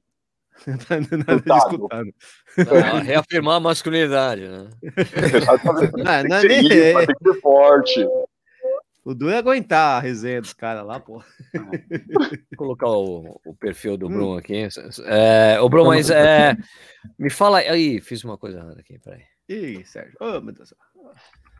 Nada 0.68 1.58
escutado. 1.58 2.14
Não, 2.58 3.02
reafirmar 3.02 3.56
a 3.56 3.60
masculinidade, 3.60 4.48
né? 4.48 4.70
não, 5.98 6.24
não, 6.24 6.42
que 6.42 6.70
ser 6.70 7.42
forte. 7.42 8.08
O 9.04 9.16
Du 9.16 9.30
é 9.30 9.38
aguentar 9.38 9.98
a 9.98 10.00
resenha 10.00 10.42
dos 10.42 10.54
caras 10.54 10.86
lá, 10.86 11.00
pô. 11.00 11.24
Vou 11.54 12.30
colocar 12.56 12.88
o, 12.88 13.40
o 13.44 13.56
perfil 13.56 13.98
do 13.98 14.08
Bruno 14.08 14.38
aqui. 14.38 14.68
É, 15.06 15.60
o 15.60 15.68
Bruno, 15.68 15.90
mas 15.90 16.12
é, 16.12 16.56
me 17.18 17.32
fala 17.32 17.58
aí, 17.58 18.00
fiz 18.00 18.24
uma 18.24 18.38
coisa 18.38 18.60
errada 18.60 18.80
aqui, 18.80 19.00
peraí. 19.00 19.24
Ih, 19.50 19.84
Sérgio. 19.86 20.16
Oh, 20.20 20.40
meu 20.40 20.54
Deus. 20.54 20.74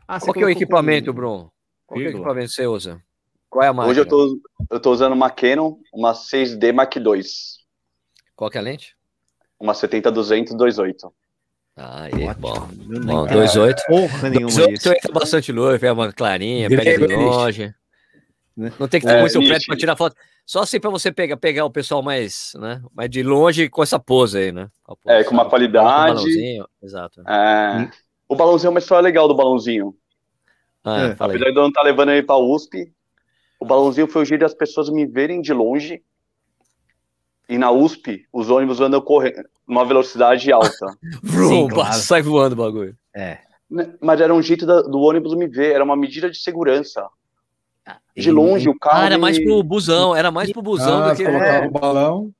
Ah, 0.06 0.20
Qual 0.20 0.32
que 0.32 0.42
é 0.42 0.46
o 0.46 0.50
equipamento, 0.50 1.06
com... 1.06 1.16
Bruno? 1.16 1.52
Qual 1.84 1.98
que 1.98 2.06
equipamento 2.06 2.52
você 2.52 2.66
usa? 2.66 3.02
Qual 3.50 3.64
é 3.64 3.68
a 3.68 3.72
marca? 3.72 3.90
Hoje 3.90 4.00
eu 4.00 4.06
tô, 4.06 4.40
eu 4.70 4.80
tô 4.80 4.92
usando 4.92 5.12
uma 5.12 5.28
Canon, 5.28 5.76
uma 5.92 6.12
6D 6.12 6.72
Mark 6.72 6.96
II. 6.96 7.22
Qual 8.42 8.50
que 8.50 8.58
é 8.58 8.60
a 8.60 8.64
lente? 8.64 8.96
Uma 9.60 9.72
70-200 9.72 10.56
2.8. 10.56 11.12
Ah, 11.76 12.08
é 12.08 12.34
bom. 12.34 12.54
Bom, 13.06 13.24
2.8. 13.24 13.76
Porra 13.86 14.30
nenhuma 14.30 14.48
2.8 14.48 14.96
entra 14.96 15.12
bastante 15.12 15.52
luz, 15.52 15.80
pega 15.80 15.92
uma 15.92 16.12
clarinha, 16.12 16.68
pega 16.68 17.06
de 17.06 17.14
longe. 17.14 17.72
Não 18.56 18.88
tem 18.88 19.00
que 19.00 19.06
ter 19.06 19.12
é, 19.12 19.20
muito 19.20 19.38
perto 19.38 19.64
para 19.64 19.76
tirar 19.76 19.94
foto. 19.94 20.16
Só 20.44 20.62
assim 20.62 20.80
para 20.80 20.90
você 20.90 21.12
pegar, 21.12 21.36
pegar 21.36 21.64
o 21.64 21.70
pessoal 21.70 22.02
mais, 22.02 22.50
né, 22.56 22.82
mais 22.92 23.08
de 23.08 23.22
longe 23.22 23.68
com 23.68 23.80
essa 23.80 23.96
pose 23.96 24.36
aí, 24.36 24.50
né? 24.50 24.68
Com 24.82 24.96
pose, 24.96 25.16
é, 25.16 25.22
com 25.22 25.34
uma 25.34 25.48
qualidade. 25.48 26.24
Exato. 26.82 27.20
É, 27.20 27.88
o 28.28 28.34
balãozinho 28.34 28.70
é 28.70 28.72
uma 28.72 28.80
história 28.80 29.04
legal 29.04 29.28
do 29.28 29.36
balãozinho. 29.36 29.94
Ah, 30.82 31.00
é. 31.00 31.10
Apesar 31.12 31.44
de 31.44 31.50
eu 31.50 31.54
não 31.54 31.68
estar 31.68 31.82
tá 31.82 31.86
levando 31.86 32.10
ele 32.10 32.24
para 32.24 32.34
a 32.34 32.38
USP, 32.38 32.92
o 33.60 33.64
balãozinho 33.64 34.08
foi 34.08 34.22
o 34.22 34.24
jeito 34.24 34.40
das 34.40 34.52
pessoas 34.52 34.90
me 34.90 35.06
verem 35.06 35.40
de 35.40 35.52
longe. 35.52 36.02
E 37.48 37.58
na 37.58 37.70
USP, 37.70 38.26
os 38.32 38.50
ônibus 38.50 38.80
andam 38.80 39.00
correndo 39.00 39.48
numa 39.66 39.84
velocidade 39.84 40.50
alta. 40.52 40.96
Sim, 41.24 41.68
claro. 41.68 41.94
Sai 41.94 42.22
voando 42.22 42.54
o 42.54 42.58
bagulho. 42.58 42.96
É. 43.14 43.38
Né, 43.70 43.94
mas 44.00 44.20
era 44.20 44.34
um 44.34 44.42
jeito 44.42 44.66
da, 44.66 44.82
do 44.82 45.00
ônibus 45.00 45.34
me 45.34 45.46
ver, 45.46 45.72
era 45.72 45.84
uma 45.84 45.96
medida 45.96 46.30
de 46.30 46.38
segurança. 46.38 47.08
De 48.16 48.30
longe, 48.30 48.68
o 48.68 48.78
carro. 48.78 49.02
Ah, 49.02 49.06
era 49.06 49.18
mais 49.18 49.42
pro 49.42 49.62
busão, 49.62 50.14
era 50.14 50.30
mais 50.30 50.52
pro 50.52 50.62
busão 50.62 51.02
ah, 51.02 51.10
do 51.10 51.16
que. 51.16 51.24
É. 51.24 51.66
o 51.66 51.70
balão. 51.70 52.30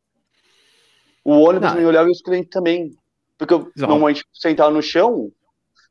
O 1.25 1.32
ônibus 1.40 1.73
não. 1.73 1.80
me 1.80 1.87
olhava 1.87 2.09
e 2.09 2.12
os 2.12 2.21
clientes 2.21 2.50
também. 2.50 2.90
Porque 3.38 3.54
eu 3.54 3.71
não. 3.76 3.88
normalmente 3.88 4.25
sentava 4.32 4.71
no 4.71 4.82
chão, 4.82 5.32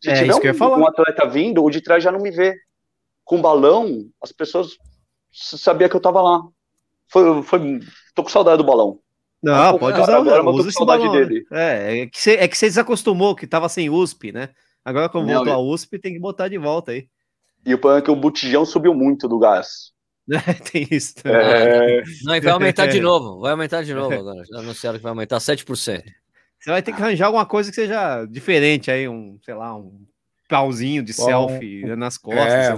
se 0.02 0.10
é, 0.10 0.14
tiver 0.14 0.64
um, 0.64 0.80
um, 0.80 0.88
atleta 0.88 1.28
vindo, 1.28 1.64
o 1.64 1.70
de 1.70 1.82
trás 1.82 2.04
já 2.04 2.12
não 2.12 2.20
me 2.20 2.32
vê. 2.32 2.56
Com 3.24 3.42
balão, 3.42 4.06
as 4.22 4.32
pessoas 4.32 4.78
sabiam 5.32 5.90
que 5.90 5.96
eu 5.96 6.02
tava 6.02 6.22
lá. 6.22 6.42
Foi, 7.08 7.44
foi, 7.44 7.80
tô 8.14 8.24
com 8.24 8.30
saudade 8.30 8.58
do 8.58 8.64
balão. 8.64 9.00
Não, 9.42 9.78
pode 9.80 10.00
usar, 10.00 10.18
agora, 10.18 10.50
usa 10.50 10.70
esse 10.70 10.86
balão. 10.86 11.14
Né? 11.14 11.26
Dele. 11.26 11.46
É, 11.52 12.02
é 12.02 12.08
que, 12.08 12.22
você, 12.22 12.32
é 12.34 12.48
que 12.48 12.58
você 12.58 12.68
desacostumou, 12.68 13.36
que 13.36 13.48
tava 13.48 13.68
sem 13.70 13.90
USP, 13.90 14.32
né? 14.32 14.50
Agora, 14.86 15.10
quando 15.10 15.28
não, 15.28 15.36
voltou 15.36 15.54
a 15.54 15.60
USP, 15.60 16.00
tem 16.00 16.14
que 16.14 16.20
botar 16.20 16.48
de 16.48 16.58
volta 16.58 16.92
aí. 16.92 17.08
E 17.66 17.74
o 17.74 17.78
problema 17.78 18.00
é 18.00 18.06
que 18.06 18.12
o 18.12 18.16
botijão 18.16 18.66
subiu 18.66 18.94
muito 18.94 19.28
do 19.28 19.40
gás. 19.40 19.92
É, 20.32 20.54
tem 20.54 20.88
isso. 20.92 21.16
É... 21.26 22.04
Não, 22.24 22.36
e 22.36 22.40
vai 22.40 22.54
aumentar 22.54 22.86
de 22.86 23.02
novo. 23.02 23.42
Vai 23.42 23.52
aumentar 23.52 23.84
de 23.84 23.94
novo 23.94 24.14
agora. 24.16 24.42
Já 24.46 24.60
anunciaram 24.60 24.98
que 24.98 25.04
vai 25.04 25.10
aumentar 25.10 25.40
7%. 25.40 25.66
Você 25.66 26.04
vai 26.70 26.82
ter 26.82 26.94
que 26.94 27.02
arranjar 27.02 27.26
alguma 27.26 27.46
coisa 27.46 27.70
que 27.70 27.76
seja 27.76 28.24
diferente 28.28 28.90
aí, 28.92 29.10
um, 29.10 29.38
sei 29.44 29.56
lá, 29.56 29.76
um 29.76 30.06
pauzinho 30.48 31.04
de 31.04 31.14
Bom, 31.14 31.26
selfie 31.26 31.96
nas 31.98 32.18
costas. 32.18 32.46
É, 32.46 32.76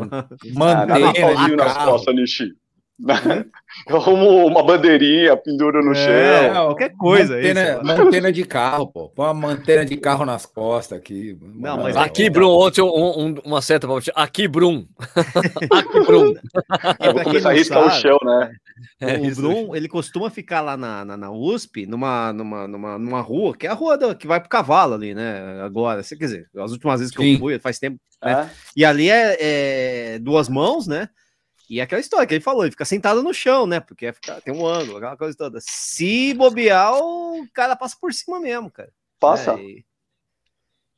manter 0.53 1.03
ah, 1.35 1.47
nas 1.49 1.77
costas, 1.77 2.15
Nishi. 2.15 2.55
Eu 3.89 3.97
arrumo 3.97 4.45
uma 4.45 4.63
bandeirinha, 4.63 5.35
penduro 5.35 5.83
no 5.83 5.93
é, 5.93 5.95
chão. 5.95 6.65
Qualquer 6.67 6.95
coisa. 6.95 7.35
Mantena, 7.35 7.71
isso, 7.71 7.83
mantena 7.83 8.31
de 8.31 8.45
carro, 8.45 8.87
pô. 8.87 9.09
Põe 9.09 9.25
uma 9.25 9.33
mantena 9.33 9.83
de 9.83 9.97
carro 9.97 10.25
nas 10.25 10.45
costas 10.45 10.99
aqui. 10.99 11.37
Não, 11.41 11.77
mas 11.77 11.97
aqui, 11.97 12.25
é, 12.25 12.29
Brum, 12.29 12.49
ontem 12.49 12.81
um, 12.81 12.87
um, 12.87 13.35
uma 13.43 13.61
seta 13.61 13.87
pra 13.87 13.95
você. 13.95 14.11
Aqui, 14.15 14.47
Brum. 14.47 14.85
aqui, 15.73 15.99
Brum. 16.05 16.35
Eu 16.99 17.13
vou 17.13 17.23
começar 17.23 17.49
a 17.49 17.53
riscar 17.53 17.85
o 17.85 17.91
chão, 17.91 18.17
né? 18.23 18.51
É, 19.01 19.17
o 19.17 19.35
Brum, 19.35 19.75
ele 19.75 19.87
costuma 19.87 20.29
ficar 20.29 20.61
lá 20.61 20.77
na, 20.77 21.03
na, 21.03 21.17
na, 21.17 21.31
USP, 21.31 21.87
numa, 21.87 22.31
numa, 22.31 22.67
numa, 22.67 22.99
numa 22.99 23.21
rua, 23.21 23.55
que 23.57 23.65
é 23.65 23.71
a 23.71 23.73
rua 23.73 23.97
do, 23.97 24.15
que 24.15 24.27
vai 24.27 24.39
pro 24.39 24.49
cavalo 24.49 24.93
ali, 24.93 25.15
né? 25.15 25.61
Agora, 25.63 26.03
você 26.03 26.15
quer 26.15 26.25
dizer, 26.25 26.47
as 26.57 26.71
últimas 26.71 26.99
vezes 26.99 27.15
que 27.15 27.23
Sim. 27.23 27.33
eu 27.33 27.39
fui, 27.39 27.59
faz 27.59 27.79
tempo. 27.79 27.97
Né? 28.23 28.31
É. 28.31 28.49
E 28.77 28.85
ali 28.85 29.09
é, 29.09 29.37
é 30.15 30.19
duas 30.19 30.47
mãos, 30.47 30.87
né? 30.87 31.09
E 31.73 31.79
é 31.79 31.83
aquela 31.83 31.99
história 31.99 32.27
que 32.27 32.35
ele 32.35 32.43
falou, 32.43 32.63
ele 32.63 32.69
fica 32.69 32.85
sentado 32.85 33.23
no 33.23 33.33
chão, 33.33 33.65
né? 33.65 33.79
Porque 33.79 34.13
fica, 34.13 34.39
tem 34.41 34.53
um 34.53 34.63
ângulo, 34.63 34.97
aquela 34.97 35.17
coisa 35.17 35.35
toda. 35.35 35.57
Se 35.59 36.31
bobear, 36.35 36.95
o 36.95 37.47
cara 37.51 37.75
passa 37.75 37.97
por 37.99 38.13
cima 38.13 38.39
mesmo, 38.39 38.69
cara. 38.69 38.93
Passa. 39.19 39.53
É, 39.53 39.63
e... 39.63 39.85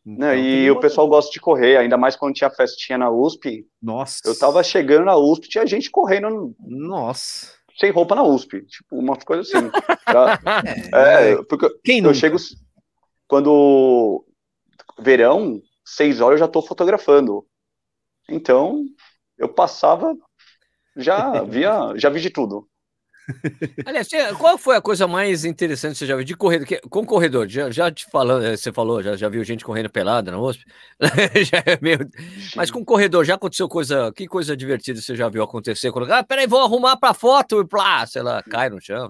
Então, 0.05 0.27
Não, 0.27 0.35
e 0.35 0.69
o 0.69 0.77
pessoal 0.81 1.07
gosta 1.07 1.31
de 1.31 1.39
correr, 1.39 1.77
ainda 1.77 1.95
mais 1.95 2.17
quando 2.17 2.35
tinha 2.35 2.49
festinha 2.49 2.97
na 2.97 3.09
USP. 3.09 3.65
Nossa. 3.81 4.19
Eu 4.25 4.37
tava 4.37 4.61
chegando 4.63 5.05
na 5.05 5.15
USP, 5.15 5.47
tinha 5.47 5.65
gente 5.65 5.89
correndo. 5.89 6.53
Nossa. 6.59 7.53
Sem 7.79 7.91
roupa 7.91 8.13
na 8.13 8.23
USP. 8.23 8.65
Tipo, 8.65 8.97
uma 8.97 9.15
coisa 9.15 9.43
assim. 9.43 9.71
Tá? 10.05 10.39
é, 10.93 11.31
é, 11.31 11.43
porque 11.43 11.69
Quem 11.85 11.99
eu 11.99 12.03
nunca? 12.03 12.15
chego. 12.15 12.35
Quando. 13.29 14.25
Verão, 14.99 15.61
seis 15.85 16.19
horas 16.19 16.41
eu 16.41 16.45
já 16.45 16.51
tô 16.51 16.61
fotografando. 16.61 17.47
Então, 18.29 18.83
eu 19.37 19.47
passava 19.47 20.15
já 20.95 21.43
via, 21.43 21.93
já 21.95 22.09
vi 22.09 22.21
de 22.21 22.29
tudo. 22.29 22.67
Aliás, 23.85 24.07
qual 24.37 24.57
foi 24.57 24.75
a 24.75 24.81
coisa 24.81 25.07
mais 25.07 25.45
interessante 25.45 25.93
que 25.93 25.99
você 25.99 26.05
já 26.05 26.15
viu 26.15 26.23
de 26.23 26.35
corredor? 26.35 26.67
Com 26.89 27.05
corredor, 27.05 27.47
já, 27.47 27.71
já 27.71 27.91
te 27.91 28.05
falando, 28.05 28.45
eh, 28.45 28.55
você 28.55 28.71
falou, 28.71 29.01
já, 29.01 29.15
já 29.15 29.27
viu 29.27 29.43
gente 29.43 29.65
correndo 29.65 29.89
pelada 29.89 30.31
na 30.31 30.39
USP? 30.39 30.63
já 31.43 31.57
é 31.65 31.77
meio... 31.81 31.99
Mas 32.55 32.69
com 32.69 32.85
corredor, 32.85 33.25
já 33.25 33.35
aconteceu 33.35 33.67
coisa, 33.67 34.11
que 34.13 34.27
coisa 34.27 34.55
divertida 34.55 35.01
você 35.01 35.15
já 35.15 35.27
viu 35.27 35.43
acontecer? 35.43 35.91
Quando, 35.91 36.11
ah, 36.11 36.23
peraí, 36.23 36.45
vou 36.45 36.61
arrumar 36.61 36.97
para 36.97 37.13
foto 37.13 37.61
e 37.61 37.67
plá, 37.67 38.05
sei 38.05 38.21
lá, 38.21 38.43
cai 38.43 38.69
no 38.69 38.79
chão. 38.79 39.09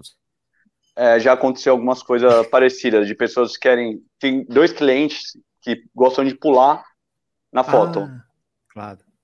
É, 0.95 1.19
já 1.19 1.33
aconteceu 1.33 1.73
algumas 1.73 2.01
coisas 2.01 2.47
parecidas, 2.47 3.05
de 3.07 3.13
pessoas 3.13 3.53
que 3.53 3.59
querem, 3.59 4.01
tem 4.17 4.45
dois 4.45 4.71
clientes 4.71 5.37
que 5.61 5.83
gostam 5.93 6.23
de 6.23 6.33
pular 6.35 6.85
na 7.51 7.65
foto. 7.65 7.99
Ah, 7.99 8.23
claro 8.69 9.14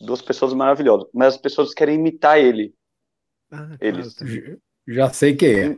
duas 0.00 0.22
pessoas 0.22 0.52
maravilhosas, 0.52 1.08
mas 1.12 1.34
as 1.34 1.40
pessoas 1.40 1.74
querem 1.74 1.96
imitar 1.96 2.38
ele. 2.38 2.74
Ah, 3.50 3.76
Eles. 3.80 4.16
Já 4.86 5.10
sei 5.10 5.34
quem 5.34 5.54
é. 5.54 5.76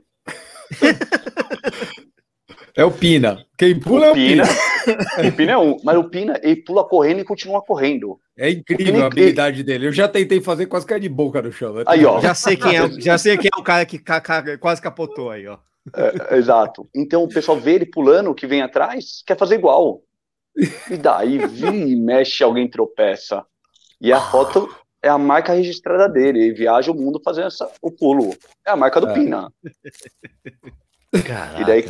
é 2.74 2.84
o 2.84 2.90
Pina. 2.90 3.46
Quem 3.56 3.78
pula 3.78 4.00
o 4.00 4.04
é 4.06 4.10
o 4.10 4.14
Pina. 4.14 4.44
o 5.28 5.36
Pina 5.36 5.52
é 5.52 5.58
um, 5.58 5.76
mas 5.84 5.96
o 5.96 6.04
Pina 6.04 6.40
ele 6.42 6.56
pula 6.56 6.88
correndo 6.88 7.20
e 7.20 7.24
continua 7.24 7.62
correndo. 7.62 8.18
É 8.36 8.50
incrível 8.50 9.04
a 9.04 9.06
habilidade 9.06 9.58
ele... 9.58 9.64
dele. 9.64 9.86
Eu 9.88 9.92
já 9.92 10.08
tentei 10.08 10.40
fazer 10.40 10.66
quase 10.66 10.86
cair 10.86 11.00
de 11.00 11.08
boca 11.08 11.40
no 11.40 11.52
chão. 11.52 11.74
Aí, 11.86 12.04
ó. 12.04 12.20
Já 12.20 12.34
sei 12.34 12.56
quem 12.56 12.76
é, 12.76 13.00
já 13.00 13.18
sei 13.18 13.36
quem 13.36 13.50
é 13.54 13.60
o 13.60 13.62
cara 13.62 13.86
que 13.86 14.00
quase 14.58 14.82
capotou 14.82 15.30
aí, 15.30 15.46
ó. 15.46 15.58
É, 15.94 16.36
exato. 16.36 16.88
Então 16.94 17.22
o 17.22 17.28
pessoal 17.28 17.60
vê 17.60 17.74
ele 17.74 17.86
pulando, 17.86 18.30
o 18.30 18.34
que 18.34 18.46
vem 18.46 18.62
atrás, 18.62 19.22
quer 19.26 19.36
fazer 19.36 19.54
igual. 19.54 20.02
E 20.90 20.96
daí, 20.96 21.38
vi, 21.46 21.94
mexe, 21.96 22.42
alguém 22.42 22.68
tropeça. 22.68 23.44
E 24.00 24.12
a 24.12 24.20
foto 24.20 24.68
é 25.02 25.08
a 25.08 25.18
marca 25.18 25.52
registrada 25.52 26.08
dele. 26.08 26.40
Ele 26.40 26.54
viaja 26.54 26.90
o 26.90 26.94
mundo 26.94 27.20
fazendo 27.24 27.46
essa, 27.46 27.70
o 27.80 27.90
pulo. 27.90 28.34
É 28.66 28.70
a 28.70 28.76
marca 28.76 29.00
do 29.00 29.08
é. 29.08 29.14
Pina. 29.14 29.52
Caraca. 31.24 31.60
E 31.60 31.64
daí 31.64 31.84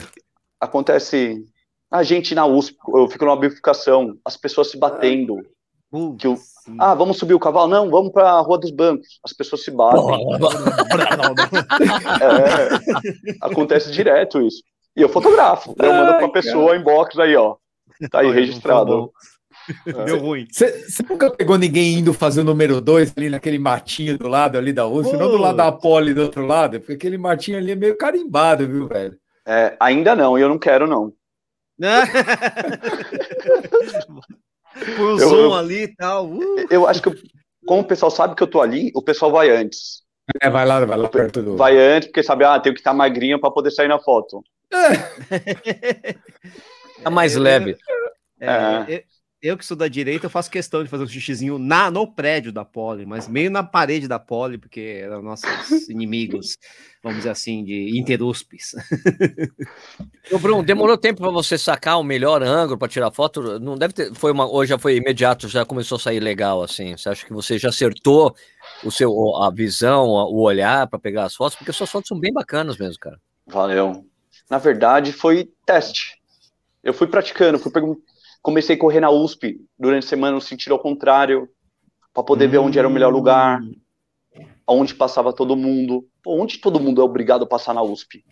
acontece 0.60 1.44
a 1.90 2.02
gente 2.02 2.34
na 2.34 2.46
USP, 2.46 2.76
eu 2.88 3.08
fico 3.08 3.24
numa 3.24 3.38
bifurcação, 3.38 4.18
as 4.24 4.36
pessoas 4.36 4.70
se 4.70 4.78
batendo. 4.78 5.38
Uh, 5.92 6.16
que 6.16 6.26
o, 6.26 6.36
ah, 6.78 6.94
vamos 6.94 7.16
subir 7.16 7.34
o 7.34 7.38
cavalo? 7.38 7.68
Não, 7.68 7.88
vamos 7.88 8.12
para 8.12 8.28
a 8.28 8.40
Rua 8.40 8.58
dos 8.58 8.72
Bancos. 8.72 9.20
As 9.24 9.32
pessoas 9.32 9.62
se 9.62 9.70
batem. 9.70 10.02
é, 12.20 13.36
acontece 13.40 13.92
direto 13.92 14.42
isso. 14.42 14.62
E 14.96 15.02
eu 15.02 15.08
fotografo. 15.08 15.74
Eu 15.78 15.92
mando 15.92 16.18
para 16.18 16.28
pessoa 16.28 16.76
em 16.76 16.82
box 16.82 17.18
aí, 17.20 17.36
ó. 17.36 17.56
Tá 18.10 18.20
aí 18.20 18.30
registrado. 18.30 19.12
Deu 20.04 20.18
ruim. 20.18 20.46
Você 20.50 20.84
nunca 21.08 21.30
pegou 21.30 21.58
ninguém 21.58 21.94
indo 21.94 22.12
fazer 22.12 22.42
o 22.42 22.44
número 22.44 22.80
2 22.80 23.14
ali 23.16 23.30
naquele 23.30 23.58
matinho 23.58 24.18
do 24.18 24.28
lado 24.28 24.58
ali 24.58 24.72
da 24.72 24.86
USP, 24.86 25.16
não 25.16 25.30
do 25.30 25.36
lado 25.36 25.56
da 25.56 25.72
Poli 25.72 26.14
do 26.14 26.22
outro 26.22 26.46
lado? 26.46 26.78
Porque 26.78 26.92
aquele 26.92 27.18
matinho 27.18 27.58
ali 27.58 27.72
é 27.72 27.76
meio 27.76 27.96
carimbado, 27.96 28.66
viu, 28.66 28.88
velho? 28.88 29.16
É, 29.46 29.76
ainda 29.78 30.14
não, 30.14 30.38
e 30.38 30.42
eu 30.42 30.48
não 30.48 30.58
quero, 30.58 30.86
não. 30.86 31.12
Põe 34.96 35.14
o 35.14 35.18
som 35.18 35.54
ali 35.54 35.84
e 35.84 35.94
tal. 35.94 36.26
Uh. 36.26 36.66
Eu 36.70 36.86
acho 36.86 37.02
que, 37.02 37.10
como 37.66 37.82
o 37.82 37.86
pessoal 37.86 38.10
sabe 38.10 38.34
que 38.34 38.42
eu 38.42 38.46
tô 38.46 38.60
ali, 38.60 38.90
o 38.94 39.02
pessoal 39.02 39.30
vai 39.30 39.50
antes. 39.50 40.04
É, 40.42 40.50
vai 40.50 40.66
lá, 40.66 40.84
vai 40.84 40.98
lá 40.98 41.08
perto 41.08 41.42
do. 41.42 41.56
Vai 41.56 41.78
antes, 41.78 42.08
porque 42.08 42.22
sabe, 42.22 42.44
ah, 42.44 42.58
tenho 42.58 42.74
que 42.74 42.80
estar 42.80 42.92
magrinho 42.92 43.40
para 43.40 43.50
poder 43.50 43.70
sair 43.70 43.88
na 43.88 43.98
foto. 43.98 44.42
É. 44.72 46.16
Tá 47.02 47.10
mais 47.10 47.36
leve. 47.36 47.76
É, 48.40 48.94
é. 48.94 49.04
Eu 49.46 49.56
que 49.56 49.64
sou 49.64 49.76
da 49.76 49.86
direita, 49.86 50.26
eu 50.26 50.30
faço 50.30 50.50
questão 50.50 50.82
de 50.82 50.90
fazer 50.90 51.04
um 51.04 51.06
xixizinho 51.06 51.56
na, 51.56 51.88
no 51.88 52.04
prédio 52.04 52.50
da 52.50 52.64
Poli, 52.64 53.06
mas 53.06 53.28
meio 53.28 53.48
na 53.48 53.62
parede 53.62 54.08
da 54.08 54.18
Poli, 54.18 54.58
porque 54.58 55.00
eram 55.04 55.22
nossos 55.22 55.46
inimigos, 55.88 56.58
vamos 57.00 57.18
dizer 57.18 57.30
assim, 57.30 57.62
de 57.62 57.96
interuspes. 57.96 58.74
Ô, 60.32 60.38
Bruno, 60.40 60.64
demorou 60.64 60.98
tempo 60.98 61.22
para 61.22 61.30
você 61.30 61.56
sacar 61.56 62.00
o 62.00 62.02
melhor 62.02 62.42
ângulo 62.42 62.76
para 62.76 62.88
tirar 62.88 63.12
foto? 63.12 63.60
Não 63.60 63.76
deve 63.76 63.94
ter, 63.94 64.12
foi 64.16 64.32
uma, 64.32 64.50
hoje 64.50 64.70
já 64.70 64.78
foi 64.78 64.96
imediato, 64.96 65.46
já 65.46 65.64
começou 65.64 65.94
a 65.94 66.00
sair 66.00 66.18
legal 66.18 66.60
assim. 66.64 66.96
Você 66.96 67.08
acha 67.08 67.24
que 67.24 67.32
você 67.32 67.56
já 67.56 67.68
acertou 67.68 68.34
o 68.82 68.90
seu 68.90 69.36
a 69.36 69.48
visão, 69.52 70.08
o 70.08 70.40
olhar 70.40 70.88
para 70.88 70.98
pegar 70.98 71.22
as 71.22 71.36
fotos? 71.36 71.56
Porque 71.56 71.72
suas 71.72 71.88
fotos 71.88 72.08
são 72.08 72.18
bem 72.18 72.32
bacanas 72.32 72.76
mesmo, 72.76 72.98
cara. 72.98 73.20
Valeu. 73.46 74.04
Na 74.50 74.58
verdade, 74.58 75.12
foi 75.12 75.48
teste. 75.64 76.20
Eu 76.82 76.92
fui 76.92 77.06
praticando, 77.06 77.60
fui 77.60 77.70
perguntando 77.70 78.15
comecei 78.42 78.76
a 78.76 78.78
correr 78.78 79.00
na 79.00 79.10
USP 79.10 79.60
durante 79.78 80.04
a 80.04 80.08
semana 80.08 80.34
no 80.34 80.40
sentido 80.40 80.72
ao 80.72 80.78
contrário, 80.78 81.48
para 82.12 82.22
poder 82.22 82.46
hum. 82.46 82.50
ver 82.50 82.58
onde 82.58 82.78
era 82.78 82.88
o 82.88 82.90
melhor 82.90 83.12
lugar, 83.12 83.60
onde 84.66 84.94
passava 84.94 85.32
todo 85.32 85.56
mundo. 85.56 86.06
Pô, 86.22 86.40
onde 86.40 86.58
todo 86.58 86.80
mundo 86.80 87.00
é 87.00 87.04
obrigado 87.04 87.44
a 87.44 87.48
passar 87.48 87.74
na 87.74 87.82
USP? 87.82 88.24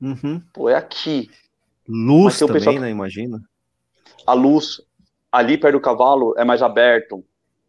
Uhum. 0.00 0.40
Pô, 0.52 0.68
é 0.68 0.74
aqui. 0.74 1.30
Luz 1.88 2.38
também, 2.38 2.54
pessoal... 2.54 2.78
né? 2.78 2.90
Imagina. 2.90 3.40
A 4.26 4.32
luz 4.32 4.80
ali 5.30 5.58
perto 5.58 5.74
do 5.74 5.80
cavalo 5.80 6.34
é 6.36 6.44
mais 6.44 6.62
aberto. 6.62 7.24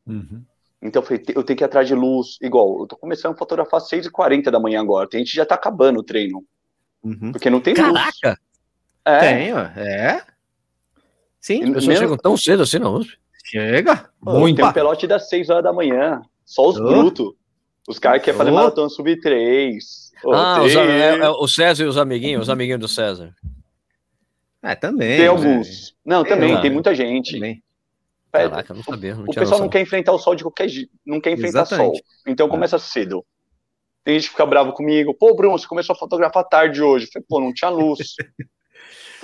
Uhum. 0.05 0.43
Então 0.81 1.01
eu 1.01 1.05
falei, 1.05 1.23
eu 1.35 1.43
tenho 1.43 1.57
que 1.57 1.63
ir 1.63 1.65
atrás 1.65 1.87
de 1.87 1.95
luz. 1.95 2.37
Igual, 2.41 2.79
eu 2.79 2.87
tô 2.87 2.95
começando 2.95 3.33
a 3.33 3.37
fotografar 3.37 3.79
às 3.79 3.89
6h40 3.89 4.51
da 4.51 4.59
manhã 4.59 4.81
agora. 4.81 5.09
Tem 5.09 5.25
gente 5.25 5.35
já 5.35 5.45
tá 5.45 5.55
acabando 5.55 5.99
o 5.99 6.03
treino. 6.03 6.43
Uhum. 7.03 7.31
Porque 7.31 7.49
não 7.49 7.59
tem 7.59 7.73
Caraca. 7.73 7.99
luz. 7.99 8.19
Caraca! 8.19 8.41
É. 9.05 9.19
Tem, 9.19 9.51
é. 9.51 10.23
Sim, 11.45 11.61
as 11.65 11.73
pessoas 11.75 11.99
chegam 11.99 12.17
tão 12.17 12.35
cedo 12.35 12.63
assim 12.63 12.79
na 12.79 12.89
USP. 12.89 13.19
Chega. 13.45 14.09
Muito. 14.19 14.55
Tem 14.55 14.65
um 14.65 14.73
pelote 14.73 15.05
das 15.05 15.29
6 15.29 15.51
horas 15.51 15.63
da 15.63 15.71
manhã. 15.71 16.19
Só 16.43 16.67
os 16.67 16.79
oh. 16.79 16.83
brutos. 16.83 17.33
Os 17.87 17.99
caras 17.99 18.19
que 18.19 18.25
querem 18.25 18.37
fazer 18.39 18.49
maratona 18.49 18.89
subir 18.89 19.19
3. 19.19 20.11
Oh, 20.23 20.33
ah, 20.33 20.63
os, 20.63 20.75
é, 20.75 21.17
é, 21.19 21.29
o 21.29 21.47
César 21.47 21.83
e 21.83 21.85
os 21.85 21.99
amiguinhos, 21.99 22.41
os 22.41 22.49
amiguinhos 22.49 22.79
do 22.79 22.87
César. 22.87 23.31
É, 24.63 24.73
também. 24.73 25.17
Tem 25.17 25.27
alguns. 25.27 25.95
Não, 26.03 26.23
também, 26.23 26.59
tem 26.61 26.71
muita 26.71 26.95
gente. 26.95 27.33
Também. 27.33 27.61
Caraca, 28.31 28.73
não 28.73 28.81
sabia. 28.81 29.13
Não 29.13 29.21
o 29.21 29.25
pessoal 29.27 29.45
noção. 29.45 29.59
não 29.59 29.69
quer 29.69 29.81
enfrentar 29.81 30.13
o 30.13 30.17
sol 30.17 30.33
de 30.33 30.43
qualquer 30.43 30.67
jeito. 30.67 30.89
Não 31.05 31.21
quer 31.21 31.33
enfrentar 31.33 31.61
Exatamente. 31.61 31.97
sol. 31.97 32.05
Então 32.25 32.49
começa 32.49 32.79
cedo. 32.79 33.23
Tem 34.03 34.15
gente 34.15 34.29
que 34.29 34.31
fica 34.31 34.47
bravo 34.47 34.73
comigo. 34.73 35.13
Pô, 35.13 35.35
Bruno, 35.35 35.59
você 35.59 35.67
começou 35.67 35.93
a 35.93 35.99
fotografar 35.99 36.43
tarde 36.43 36.81
hoje. 36.81 37.05
Eu 37.05 37.11
falei, 37.13 37.25
pô, 37.29 37.39
não 37.39 37.53
tinha 37.53 37.69
luz. 37.69 37.99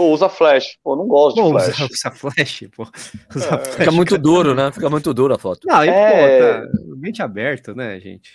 Pô, 0.01 0.11
usa 0.13 0.27
flash. 0.27 0.79
Pô, 0.83 0.95
não 0.95 1.05
gosto 1.05 1.35
pô, 1.39 1.45
de 1.45 1.51
flash. 1.51 1.79
Usa, 1.79 1.89
usa 1.91 2.11
flash, 2.11 2.63
pô. 2.75 2.87
Usa 3.35 3.45
é. 3.45 3.49
flash, 3.49 3.75
Fica 3.75 3.91
muito 3.91 4.09
cara. 4.09 4.21
duro, 4.23 4.55
né? 4.55 4.71
Fica 4.71 4.89
muito 4.89 5.13
duro 5.13 5.35
a 5.35 5.37
foto. 5.37 5.67
Não, 5.67 5.85
e, 5.85 5.89
é... 5.89 6.61
pô, 6.61 6.67
tá 6.71 6.97
mente 6.97 7.21
aberto, 7.21 7.75
né, 7.75 7.99
gente? 7.99 8.31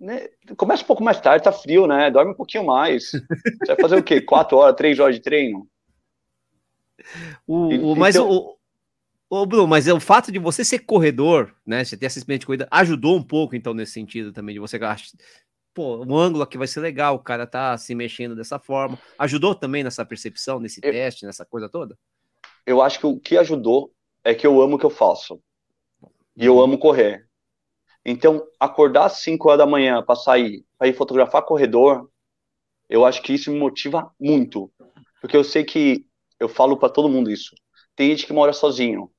Né? 0.00 0.26
Começa 0.56 0.82
um 0.82 0.86
pouco 0.86 1.04
mais 1.04 1.20
tarde, 1.20 1.44
tá 1.44 1.52
frio, 1.52 1.86
né? 1.86 2.10
Dorme 2.10 2.32
um 2.32 2.36
pouquinho 2.36 2.66
mais. 2.66 3.12
Você 3.12 3.66
vai 3.68 3.76
fazer 3.80 3.96
o 3.98 4.02
quê? 4.02 4.20
Quatro 4.20 4.58
horas, 4.58 4.74
três 4.74 4.98
horas 4.98 5.14
de 5.14 5.22
treino? 5.22 5.64
O, 7.46 7.72
e, 7.72 7.78
o, 7.78 7.94
mas 7.94 8.16
então... 8.16 8.28
o, 8.28 8.56
Ô, 9.32 9.46
Bruno, 9.46 9.68
mas 9.68 9.86
é 9.86 9.94
o 9.94 10.00
fato 10.00 10.32
de 10.32 10.40
você 10.40 10.64
ser 10.64 10.80
corredor, 10.80 11.54
né? 11.64 11.84
Você 11.84 11.96
ter 11.96 12.06
essa 12.06 12.18
experiência 12.18 12.40
de 12.40 12.46
corrida, 12.46 12.68
ajudou 12.68 13.16
um 13.16 13.22
pouco, 13.22 13.54
então, 13.54 13.72
nesse 13.72 13.92
sentido 13.92 14.32
também, 14.32 14.54
de 14.54 14.58
você 14.58 14.76
pô, 15.80 16.04
um 16.04 16.14
ângulo 16.14 16.42
aqui 16.42 16.58
vai 16.58 16.66
ser 16.66 16.80
legal, 16.80 17.14
o 17.14 17.22
cara 17.22 17.46
tá 17.46 17.76
se 17.78 17.94
mexendo 17.94 18.36
dessa 18.36 18.58
forma. 18.58 18.98
Ajudou 19.18 19.54
também 19.54 19.82
nessa 19.82 20.04
percepção, 20.04 20.60
nesse 20.60 20.78
eu, 20.82 20.92
teste, 20.92 21.24
nessa 21.24 21.46
coisa 21.46 21.70
toda? 21.70 21.98
Eu 22.66 22.82
acho 22.82 23.00
que 23.00 23.06
o 23.06 23.18
que 23.18 23.38
ajudou 23.38 23.90
é 24.22 24.34
que 24.34 24.46
eu 24.46 24.60
amo 24.60 24.76
o 24.76 24.78
que 24.78 24.84
eu 24.84 24.90
faço. 24.90 25.40
E 26.36 26.44
eu 26.44 26.60
amo 26.60 26.78
correr. 26.78 27.26
Então, 28.04 28.46
acordar 28.58 29.06
às 29.06 29.22
5 29.22 29.48
horas 29.48 29.58
da 29.58 29.66
manhã 29.66 30.02
para 30.02 30.16
sair, 30.16 30.66
para 30.76 30.88
ir 30.88 30.92
fotografar 30.92 31.46
corredor, 31.46 32.10
eu 32.86 33.06
acho 33.06 33.22
que 33.22 33.32
isso 33.32 33.50
me 33.50 33.58
motiva 33.58 34.12
muito. 34.20 34.70
Porque 35.18 35.36
eu 35.36 35.44
sei 35.44 35.64
que, 35.64 36.04
eu 36.38 36.48
falo 36.48 36.76
para 36.76 36.92
todo 36.92 37.08
mundo 37.08 37.30
isso, 37.30 37.54
tem 37.96 38.10
gente 38.10 38.26
que 38.26 38.34
mora 38.34 38.52
sozinho. 38.52 39.10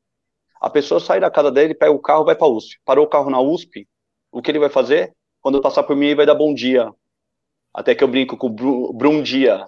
A 0.60 0.69
pessoa 0.69 1.00
sai 1.00 1.19
da 1.19 1.32
casa 1.32 1.52
dele, 1.52 1.74
pega 1.74 1.91
o 1.91 2.00
carro, 2.00 2.24
vai 2.24 2.36
para 2.36 2.45
a 2.45 2.52
USP. 2.52 2.80
Parou 2.86 3.06
o 3.06 3.10
carro 3.10 3.32
na 3.32 3.41
USP, 3.41 3.88
o 4.32 4.43
que 4.43 4.52
ele 4.52 4.60
vai 4.60 4.69
fazer? 4.69 5.15
Quando 5.42 5.56
eu 5.56 5.62
passar 5.62 5.84
por 5.84 5.96
mim, 5.96 6.08
ele 6.08 6.16
vai 6.16 6.26
dar 6.26 6.36
bom 6.36 6.54
dia. 6.54 6.92
Até 7.74 7.96
que 7.96 8.04
eu 8.04 8.08
brinco 8.08 8.38
com 8.38 8.48
o 8.48 8.94
Brum 8.94 9.24
Dia. 9.24 9.66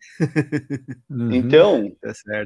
uhum, 1.10 1.32
então, 1.32 1.92
é 2.02 2.44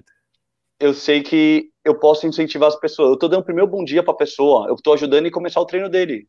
eu 0.79 0.93
sei 0.93 1.23
que 1.23 1.71
eu 1.85 1.99
posso 1.99 2.27
incentivar 2.27 2.69
as 2.69 2.79
pessoas. 2.79 3.09
Eu 3.09 3.15
estou 3.15 3.29
dando 3.29 3.41
o 3.41 3.45
primeiro 3.45 3.71
bom 3.71 3.85
dia 3.85 4.03
para 4.03 4.13
a 4.13 4.17
pessoa, 4.17 4.69
eu 4.69 4.75
estou 4.75 4.95
ajudando 4.95 5.27
a 5.27 5.31
começar 5.31 5.61
o 5.61 5.67
treino 5.67 5.89
dele. 5.89 6.29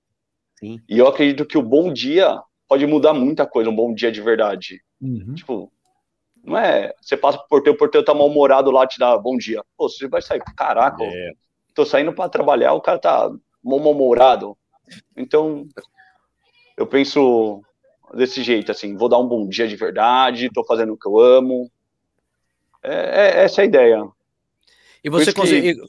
Sim. 0.60 0.80
E 0.88 0.98
eu 0.98 1.08
acredito 1.08 1.46
que 1.46 1.58
o 1.58 1.64
bom 1.64 1.92
dia 1.92 2.42
pode 2.68 2.86
mudar 2.86 3.14
muita 3.14 3.46
coisa, 3.46 3.70
um 3.70 3.76
bom 3.76 3.94
dia 3.94 4.12
de 4.12 4.22
verdade. 4.22 4.82
Uhum. 5.02 5.36
Tipo, 5.36 5.72
não 6.44 6.58
é. 6.58 6.94
Você 7.02 7.18
passa 7.18 7.38
por 7.38 7.48
porteiro, 7.48 7.76
o 7.76 7.80
porteiro 7.80 8.06
tá 8.06 8.14
mal-humorado 8.14 8.72
lá, 8.72 8.88
te 8.88 8.98
dá 8.98 9.18
bom 9.18 9.38
dia. 9.38 9.62
Pô, 9.78 9.90
você 9.90 10.08
vai 10.08 10.22
sair, 10.22 10.42
caraca, 10.56 11.04
é. 11.04 11.34
tô 11.74 11.86
saindo 11.86 12.14
para 12.14 12.30
trabalhar, 12.30 12.74
o 12.74 12.82
cara 12.82 12.98
tá 12.98 13.30
mal-humorado. 13.64 14.58
Então, 15.16 15.68
eu 16.78 16.86
penso 16.86 17.62
desse 18.14 18.44
jeito, 18.44 18.72
assim, 18.72 18.96
vou 18.96 19.10
dar 19.10 19.18
um 19.18 19.28
bom 19.28 19.48
dia 19.48 19.68
de 19.68 19.76
verdade, 19.76 20.50
tô 20.54 20.64
fazendo 20.64 20.94
o 20.94 20.98
que 20.98 21.08
eu 21.08 21.20
amo. 21.20 21.70
É, 22.84 23.40
é 23.42 23.44
essa 23.44 23.62
é 23.62 23.64
a 23.64 23.68
ideia. 23.68 24.08
E 25.04 25.10
você 25.10 25.34
consegue. 25.34 25.74
Que... 25.76 25.82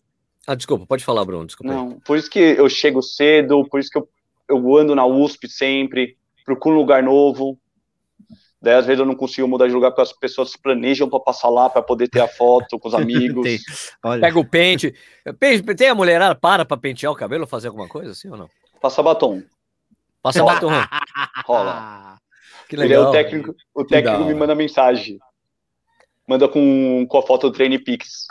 Ah, 0.47 0.55
desculpa, 0.55 0.87
pode 0.87 1.05
falar, 1.05 1.25
Bruno. 1.25 1.47
Desculpa. 1.47 1.73
Não, 1.73 2.01
por 2.01 2.17
isso 2.17 2.31
que 2.31 2.39
eu 2.39 2.69
chego 2.69 3.03
cedo, 3.03 3.69
por 3.69 3.79
isso 3.79 3.91
que 3.91 3.99
eu, 3.99 4.09
eu 4.49 4.77
ando 4.77 4.95
na 4.95 5.05
USP 5.05 5.49
sempre, 5.49 6.17
procuro 6.45 6.77
um 6.77 6.79
lugar 6.79 7.03
novo. 7.03 7.59
Daí, 8.61 8.75
às 8.75 8.87
vezes, 8.87 8.99
eu 8.99 9.07
não 9.07 9.15
consigo 9.15 9.47
mudar 9.47 9.69
de 9.69 9.75
lugar 9.75 9.91
porque 9.91 10.03
as 10.03 10.13
pessoas 10.13 10.57
planejam 10.57 11.09
para 11.09 11.21
passar 11.21 11.49
lá 11.49 11.71
para 11.71 11.81
poder 11.81 12.09
ter 12.09 12.21
a 12.21 12.27
foto 12.27 12.79
com 12.79 12.89
os 12.89 12.95
amigos. 12.97 13.45
tem, 13.45 14.21
Pega 14.21 14.39
o 14.39 14.45
pente. 14.45 14.95
Tem 15.77 15.89
a 15.89 15.95
mulherada, 15.95 16.35
para 16.35 16.65
para 16.65 16.77
pentear 16.77 17.13
o 17.13 17.17
cabelo, 17.17 17.47
fazer 17.47 17.69
alguma 17.69 17.87
coisa 17.87 18.11
assim 18.11 18.29
ou 18.29 18.37
não? 18.37 18.51
Passa 18.81 19.03
batom. 19.03 19.43
Passa 20.23 20.45
batom. 20.45 20.71
Rola. 21.47 22.19
Que 22.69 22.77
legal. 22.77 22.87
Ele 22.87 22.95
é 22.95 23.09
o 23.09 23.13
técnico, 23.13 23.55
o 23.75 23.85
técnico 23.85 24.25
me 24.25 24.35
manda 24.35 24.55
mensagem. 24.55 25.19
Manda 26.27 26.47
com, 26.47 27.07
com 27.09 27.19
a 27.19 27.23
foto 27.23 27.49
do 27.49 27.57
Train 27.57 27.79
Pix. 27.83 28.27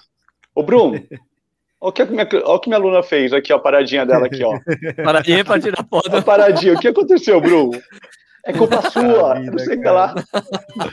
Ô, 0.53 0.61
Bruno, 0.61 0.93
olha 1.81 1.89
o 1.89 1.91
que, 1.91 2.05
minha, 2.05 2.27
olha 2.31 2.45
o 2.45 2.59
que 2.59 2.69
minha 2.69 2.79
aluna 2.79 3.01
fez 3.01 3.33
aqui, 3.33 3.51
ó, 3.51 3.55
a 3.55 3.59
paradinha 3.59 4.05
dela 4.05 4.27
aqui, 4.27 4.43
ó. 4.43 4.59
Paradinha 5.03 5.43
pra 5.43 5.59
tirar 5.59 5.83
foto. 5.89 6.15
A 6.15 6.21
paradinha. 6.21 6.73
O 6.73 6.79
que 6.79 6.87
aconteceu, 6.87 7.41
Bruno? 7.41 7.71
É 8.45 8.53
culpa 8.53 8.89
sua. 8.91 9.33
Vida, 9.39 9.51
não 9.51 9.59
sei 9.59 9.83
lá. 9.83 10.15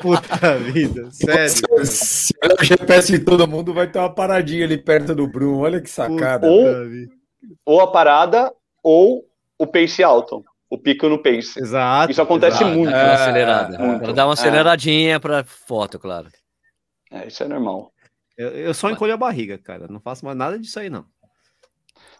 Puta 0.01 0.59
vida, 0.59 1.09
sério. 1.11 1.85
Se 1.85 2.35
olhar 2.43 2.57
o 2.59 2.65
GPS 2.65 3.13
de 3.13 3.19
todo 3.21 3.47
mundo, 3.47 3.75
vai 3.75 3.87
ter 3.87 3.99
uma 3.99 4.13
paradinha 4.13 4.65
ali 4.65 4.79
perto 4.79 5.15
do 5.15 5.29
Bruno. 5.29 5.61
Olha 5.61 5.81
que 5.81 5.91
sacada. 5.91 6.49
Ou, 6.49 6.67
ou 7.65 7.81
a 7.81 7.93
parada, 7.93 8.53
ou 8.83 9.25
o 9.59 9.67
pace 9.67 10.03
alto. 10.03 10.43
O 10.75 10.79
pico 10.79 11.09
no 11.09 11.23
pace. 11.23 11.61
Exato. 11.61 12.11
Isso 12.11 12.21
acontece 12.21 12.57
exato. 12.57 12.77
muito. 12.77 12.93
É, 12.93 13.15
acelerada. 13.15 13.79
Muito. 13.79 14.13
Dá 14.13 14.27
uma 14.27 14.33
é. 14.33 14.35
aceleradinha 14.35 15.15
é. 15.15 15.19
para 15.21 15.45
foto, 15.45 16.01
claro. 16.01 16.29
É, 17.13 17.29
isso 17.29 17.45
é 17.45 17.47
normal. 17.47 17.93
Eu, 18.37 18.49
eu 18.49 18.75
só 18.75 18.91
encolho 18.91 19.15
a 19.15 19.17
barriga, 19.17 19.57
cara. 19.57 19.87
Não 19.87 20.01
faço 20.01 20.25
mais 20.25 20.37
nada 20.37 20.59
disso 20.59 20.81
aí, 20.81 20.91
não. 20.91 21.05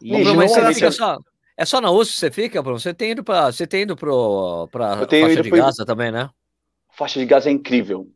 E, 0.01 0.13
mas 0.35 0.53
você 0.53 0.73
fica 0.75 0.93
só, 0.93 1.19
é 1.57 1.65
só 1.65 1.81
na 1.81 1.91
USP 1.91 2.13
que 2.13 2.21
você 2.21 2.31
fica, 2.31 2.63
Bruno? 2.63 2.79
Você 2.79 2.95
tem 2.95 3.11
ido 3.11 3.25
para 3.25 3.51
você 3.51 3.67
tem 3.67 3.83
ido 3.83 3.97
pro 3.97 4.69
para 4.71 4.99
faixa 4.99 5.43
de 5.43 5.51
Gaza 5.51 5.85
também, 5.85 6.13
né? 6.13 6.31
Faixa 6.93 7.19
de 7.19 7.27
Gaza 7.27 7.49
é 7.49 7.53
incrível. 7.53 8.09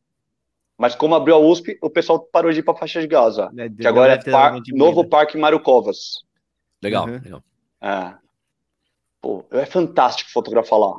Mas 0.79 0.94
como 0.94 1.16
abriu 1.16 1.35
a 1.35 1.38
USP, 1.38 1.77
o 1.83 1.90
pessoal 1.90 2.20
parou 2.20 2.53
de 2.53 2.61
ir 2.61 2.62
para 2.62 2.79
faixa 2.79 3.01
de 3.01 3.09
Gaza. 3.09 3.51
É, 3.59 3.68
que 3.68 3.88
agora 3.88 4.12
é 4.12 4.31
par, 4.31 4.57
novo 4.68 5.05
Parque 5.09 5.37
Mário 5.37 5.59
Covas. 5.59 6.22
Legal, 6.81 7.09
uhum. 7.09 7.20
legal. 7.20 7.42
É. 7.81 8.28
Pô, 9.20 9.44
é 9.50 9.66
fantástico 9.66 10.31
fotografar 10.31 10.78
lá. 10.78 10.94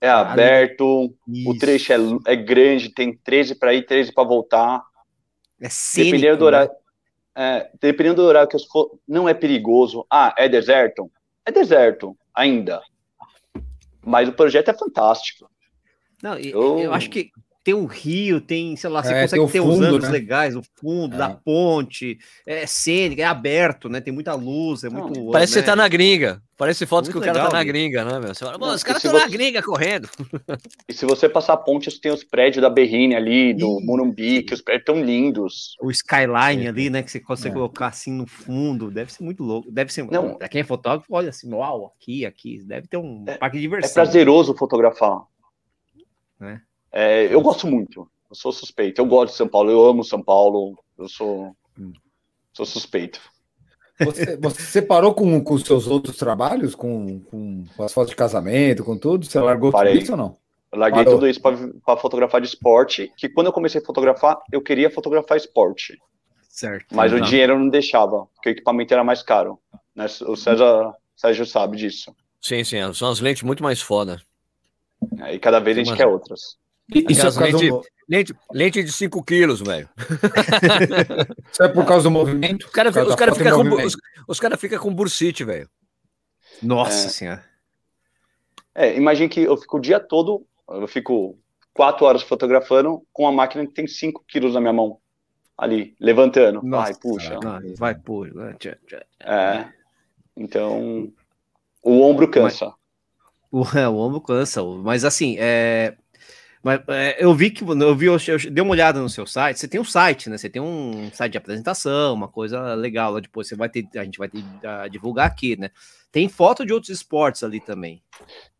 É 0.00 0.08
ah, 0.08 0.20
aberto, 0.20 1.14
isso. 1.28 1.50
o 1.50 1.58
trecho 1.58 1.92
é, 1.92 1.96
é, 2.26 2.36
grande, 2.36 2.90
tem 2.90 3.16
13 3.16 3.54
para 3.54 3.72
ir, 3.72 3.86
13 3.86 4.12
para 4.12 4.24
voltar. 4.24 4.82
É 5.60 5.68
cênico, 5.68 6.16
dependendo 6.16 6.38
do 6.38 6.44
horário, 6.44 6.70
né? 7.36 7.58
é, 7.58 7.70
dependendo 7.80 8.16
do 8.16 8.28
horário 8.28 8.48
que 8.48 8.56
eu 8.56 8.60
for, 8.70 8.98
não 9.06 9.28
é 9.28 9.32
perigoso. 9.32 10.04
Ah, 10.10 10.34
é 10.36 10.48
deserto? 10.48 11.10
é 11.44 11.52
deserto 11.52 12.16
ainda. 12.34 12.80
Mas 14.04 14.28
o 14.28 14.32
projeto 14.32 14.70
é 14.70 14.74
fantástico. 14.74 15.50
Não, 16.22 16.38
eu, 16.38 16.78
eu 16.78 16.92
acho 16.92 17.10
que 17.10 17.30
tem 17.64 17.72
um 17.72 17.86
rio, 17.86 18.42
tem, 18.42 18.76
sei 18.76 18.90
lá, 18.90 19.02
você 19.02 19.14
é, 19.14 19.22
consegue 19.22 19.46
ter 19.50 19.62
fundo, 19.62 19.72
uns 19.72 19.80
anos 19.80 20.04
né? 20.04 20.10
legais, 20.10 20.54
o 20.54 20.62
fundo 20.78 21.14
é. 21.14 21.18
da 21.18 21.30
ponte, 21.30 22.18
é 22.46 22.66
cênica, 22.66 23.22
é 23.22 23.24
aberto, 23.24 23.88
né? 23.88 24.02
Tem 24.02 24.12
muita 24.12 24.34
luz, 24.34 24.84
é 24.84 24.90
Não, 24.90 25.08
muito. 25.08 25.32
Parece 25.32 25.54
né? 25.54 25.62
que 25.62 25.64
você 25.64 25.70
tá 25.70 25.74
na 25.74 25.88
gringa. 25.88 26.42
Parece 26.58 26.86
foto 26.86 27.06
muito 27.06 27.12
que 27.12 27.18
o 27.18 27.20
cara 27.22 27.48
tá 27.48 27.56
na 27.56 27.64
gringa, 27.64 28.04
né, 28.04 28.20
meu? 28.20 28.34
Você 28.34 28.44
fala, 28.44 28.74
os 28.74 28.82
caras 28.84 29.02
estão 29.02 29.18
você... 29.18 29.24
na 29.24 29.30
gringa 29.30 29.62
correndo. 29.62 30.08
E 30.86 30.92
se 30.92 31.06
você 31.06 31.28
passar 31.28 31.54
a 31.54 31.56
ponte, 31.56 31.90
você 31.90 31.98
tem 31.98 32.12
os 32.12 32.22
prédios 32.22 32.60
da 32.60 32.68
Berrine 32.68 33.14
ali, 33.14 33.54
do 33.54 33.80
Ih, 33.80 33.84
Morumbi, 33.84 34.42
que 34.42 34.52
os 34.52 34.60
prédios 34.60 34.84
tão 34.84 35.02
lindos. 35.02 35.74
O 35.80 35.90
skyline 35.90 36.68
ali, 36.68 36.90
né? 36.90 37.02
Que 37.02 37.10
você 37.10 37.18
consegue 37.18 37.54
é. 37.54 37.54
colocar 37.54 37.86
assim 37.86 38.12
no 38.12 38.26
fundo. 38.26 38.90
Deve 38.90 39.10
ser 39.10 39.24
muito 39.24 39.42
louco. 39.42 39.72
Deve 39.72 39.92
ser. 39.92 40.04
Não. 40.04 40.34
Pra 40.34 40.48
quem 40.48 40.60
é 40.60 40.64
fotógrafo, 40.64 41.06
olha 41.10 41.30
assim, 41.30 41.52
uau, 41.52 41.86
aqui, 41.96 42.26
aqui. 42.26 42.62
Deve 42.62 42.86
ter 42.86 42.98
um 42.98 43.24
é, 43.26 43.38
parque 43.38 43.56
de 43.56 43.62
diversão. 43.62 43.90
É 43.90 43.94
prazeroso 44.04 44.54
fotografar. 44.54 45.22
É. 46.42 46.60
É, 46.94 47.26
eu 47.34 47.40
gosto 47.40 47.66
muito, 47.66 48.08
eu 48.30 48.36
sou 48.36 48.52
suspeito. 48.52 49.00
Eu 49.00 49.06
gosto 49.06 49.32
de 49.32 49.36
São 49.36 49.48
Paulo, 49.48 49.70
eu 49.70 49.84
amo 49.84 50.04
São 50.04 50.22
Paulo, 50.22 50.78
eu 50.96 51.08
sou, 51.08 51.56
sou 52.52 52.64
suspeito. 52.64 53.20
Você, 53.98 54.36
você 54.36 54.62
separou 54.62 55.12
com, 55.12 55.42
com 55.42 55.54
os 55.54 55.62
seus 55.62 55.88
outros 55.88 56.16
trabalhos, 56.16 56.74
com, 56.74 57.20
com, 57.20 57.64
as 57.80 57.92
fotos 57.92 58.10
de 58.10 58.16
casamento, 58.16 58.84
com 58.84 58.96
tudo? 58.96 59.26
Você 59.26 59.40
largou 59.40 59.72
Parei. 59.72 59.94
tudo 59.94 60.02
isso 60.02 60.12
ou 60.12 60.18
não? 60.18 60.36
Eu 60.72 60.78
larguei 60.78 61.04
Parou. 61.04 61.18
tudo 61.18 61.28
isso 61.28 61.40
para 61.40 61.96
fotografar 61.96 62.40
de 62.40 62.46
esporte, 62.46 63.12
que 63.16 63.28
quando 63.28 63.48
eu 63.48 63.52
comecei 63.52 63.80
a 63.80 63.84
fotografar, 63.84 64.40
eu 64.52 64.60
queria 64.60 64.90
fotografar 64.90 65.36
esporte. 65.36 65.98
Certo. 66.48 66.94
Mas 66.94 67.12
o 67.12 67.20
dinheiro 67.20 67.58
não 67.58 67.68
deixava, 67.68 68.26
porque 68.34 68.50
o 68.50 68.52
equipamento 68.52 68.94
era 68.94 69.02
mais 69.02 69.22
caro. 69.22 69.58
Né? 69.94 70.06
O 70.26 70.36
César, 70.36 70.92
Sérgio 71.16 71.46
sabe 71.46 71.76
disso. 71.76 72.14
Sim, 72.40 72.62
sim, 72.62 72.92
são 72.92 73.10
as 73.10 73.20
lentes 73.20 73.42
muito 73.42 73.62
mais 73.62 73.80
foda. 73.80 74.20
É, 75.20 75.34
e 75.34 75.38
cada 75.38 75.58
vez 75.58 75.76
a 75.76 75.82
gente 75.82 75.96
quer 75.96 76.06
outras. 76.06 76.56
Isso 76.88 77.26
é 77.26 77.30
lente, 77.44 77.68
do... 77.68 77.82
lente, 78.08 78.34
lente 78.52 78.82
de 78.82 78.92
5 78.92 79.22
quilos, 79.24 79.60
velho. 79.60 79.88
Isso 81.50 81.62
é 81.62 81.68
por 81.68 81.86
causa 81.86 82.04
do 82.04 82.10
movimento? 82.10 82.66
Os 82.66 82.72
caras 82.72 82.94
cara 83.14 83.34
ficam 83.34 83.68
com, 83.68 83.82
os, 83.82 83.96
os 84.28 84.40
cara 84.40 84.56
fica 84.56 84.78
com 84.78 84.94
bursite, 84.94 85.44
velho. 85.44 85.68
Nossa 86.62 87.06
é. 87.06 87.10
senhora. 87.10 87.44
É, 88.74 88.96
imagine 88.96 89.28
que 89.28 89.40
eu 89.40 89.56
fico 89.56 89.78
o 89.78 89.80
dia 89.80 90.00
todo, 90.00 90.44
eu 90.68 90.88
fico 90.88 91.38
quatro 91.72 92.04
horas 92.04 92.22
fotografando 92.22 93.02
com 93.12 93.22
uma 93.22 93.32
máquina 93.32 93.66
que 93.66 93.72
tem 93.72 93.86
5 93.86 94.24
quilos 94.28 94.54
na 94.54 94.60
minha 94.60 94.72
mão. 94.72 94.98
Ali, 95.56 95.94
levantando. 96.00 96.62
Nossa, 96.62 96.92
vai, 96.92 97.00
puxa. 97.00 97.38
Vai, 97.78 97.94
puxa. 97.94 98.78
É. 99.20 99.68
Então, 100.36 101.12
o 101.80 102.02
ombro 102.02 102.28
cansa. 102.28 102.72
Mas, 103.52 103.74
o, 103.74 103.78
é, 103.78 103.88
o 103.88 103.96
ombro 103.96 104.20
cansa. 104.20 104.64
Mas 104.64 105.04
assim, 105.04 105.36
é, 105.38 105.96
mas 106.64 106.80
é, 106.88 107.22
eu 107.22 107.34
vi 107.34 107.50
que 107.50 107.62
eu 107.62 107.94
vi, 107.94 108.06
eu, 108.06 108.16
eu 108.26 108.50
dei 108.50 108.62
uma 108.62 108.70
olhada 108.70 108.98
no 108.98 109.08
seu 109.10 109.26
site. 109.26 109.60
Você 109.60 109.68
tem 109.68 109.78
um 109.78 109.84
site, 109.84 110.30
né? 110.30 110.38
Você 110.38 110.48
tem 110.48 110.62
um 110.62 111.10
site 111.12 111.32
de 111.32 111.38
apresentação, 111.38 112.14
uma 112.14 112.26
coisa 112.26 112.72
legal. 112.72 113.12
Lá 113.12 113.20
depois 113.20 113.46
você 113.46 113.54
vai 113.54 113.68
ter, 113.68 113.86
a 113.94 114.02
gente 114.02 114.16
vai 114.16 114.30
ter 114.30 114.42
a 114.66 114.88
divulgar 114.88 115.26
aqui, 115.26 115.56
né? 115.60 115.70
Tem 116.10 116.26
foto 116.26 116.64
de 116.64 116.72
outros 116.72 116.88
esportes 116.88 117.42
ali 117.42 117.60
também. 117.60 118.02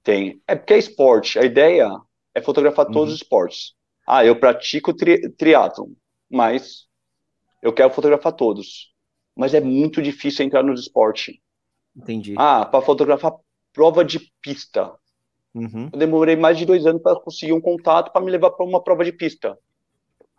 Tem. 0.02 0.38
É 0.46 0.54
porque 0.54 0.74
é 0.74 0.78
esporte. 0.78 1.38
A 1.38 1.44
ideia 1.46 1.90
é 2.34 2.42
fotografar 2.42 2.84
todos 2.84 3.08
uhum. 3.08 3.14
os 3.14 3.22
esportes. 3.22 3.74
Ah, 4.06 4.22
eu 4.22 4.36
pratico 4.36 4.92
tri, 4.92 5.30
triatlon, 5.30 5.88
mas 6.30 6.86
eu 7.62 7.72
quero 7.72 7.88
fotografar 7.88 8.34
todos. 8.34 8.92
Mas 9.34 9.54
é 9.54 9.62
muito 9.62 10.02
difícil 10.02 10.44
entrar 10.44 10.62
no 10.62 10.74
esporte. 10.74 11.40
Entendi. 11.96 12.34
Ah, 12.36 12.66
para 12.66 12.84
fotografar 12.84 13.32
prova 13.72 14.04
de 14.04 14.30
pista. 14.42 14.92
Uhum. 15.54 15.88
Eu 15.92 15.98
demorei 15.98 16.34
mais 16.34 16.58
de 16.58 16.66
dois 16.66 16.84
anos 16.84 17.00
para 17.00 17.18
conseguir 17.20 17.52
um 17.52 17.60
contato 17.60 18.12
para 18.12 18.20
me 18.20 18.30
levar 18.30 18.50
para 18.50 18.66
uma 18.66 18.82
prova 18.82 19.04
de 19.04 19.12
pista. 19.12 19.56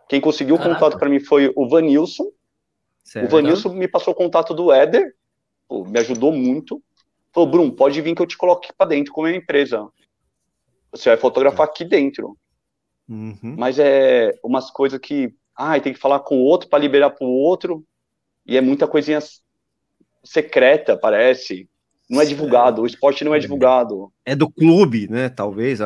Quem 0.09 0.19
conseguiu 0.21 0.55
o 0.55 0.61
contato 0.61 0.99
para 0.99 1.09
mim 1.09 1.19
foi 1.19 1.51
o 1.55 1.67
Vanilson. 1.67 2.31
Certo. 3.03 3.25
O 3.25 3.29
Vanilson 3.29 3.73
me 3.73 3.87
passou 3.87 4.13
o 4.13 4.15
contato 4.15 4.53
do 4.53 4.71
Éder, 4.71 5.15
pô, 5.67 5.85
me 5.85 5.99
ajudou 5.99 6.31
muito. 6.31 6.81
Falou, 7.33 7.49
Bruno, 7.49 7.71
pode 7.71 8.01
vir 8.01 8.15
que 8.15 8.21
eu 8.21 8.27
te 8.27 8.37
coloque 8.37 8.71
para 8.77 8.89
dentro 8.89 9.13
com 9.13 9.21
a 9.21 9.27
minha 9.27 9.37
empresa. 9.37 9.87
Você 10.91 11.09
vai 11.09 11.17
fotografar 11.17 11.65
aqui 11.65 11.83
dentro. 11.83 12.37
Uhum. 13.07 13.55
Mas 13.57 13.77
é 13.79 14.31
umas 14.43 14.71
coisas 14.71 14.99
que, 14.99 15.33
ah, 15.55 15.79
tem 15.79 15.93
que 15.93 15.99
falar 15.99 16.19
com 16.21 16.37
o 16.37 16.43
outro 16.43 16.69
para 16.69 16.79
liberar 16.79 17.11
para 17.11 17.27
o 17.27 17.31
outro. 17.31 17.85
E 18.45 18.57
é 18.57 18.61
muita 18.61 18.87
coisinha 18.87 19.19
secreta, 20.23 20.97
parece. 20.97 21.69
Não 22.09 22.21
é 22.21 22.25
divulgado, 22.25 22.83
o 22.83 22.85
esporte 22.85 23.23
não 23.23 23.33
é 23.33 23.39
divulgado. 23.39 24.11
É 24.23 24.35
do 24.35 24.49
clube, 24.49 25.07
né? 25.09 25.27
Talvez. 25.27 25.79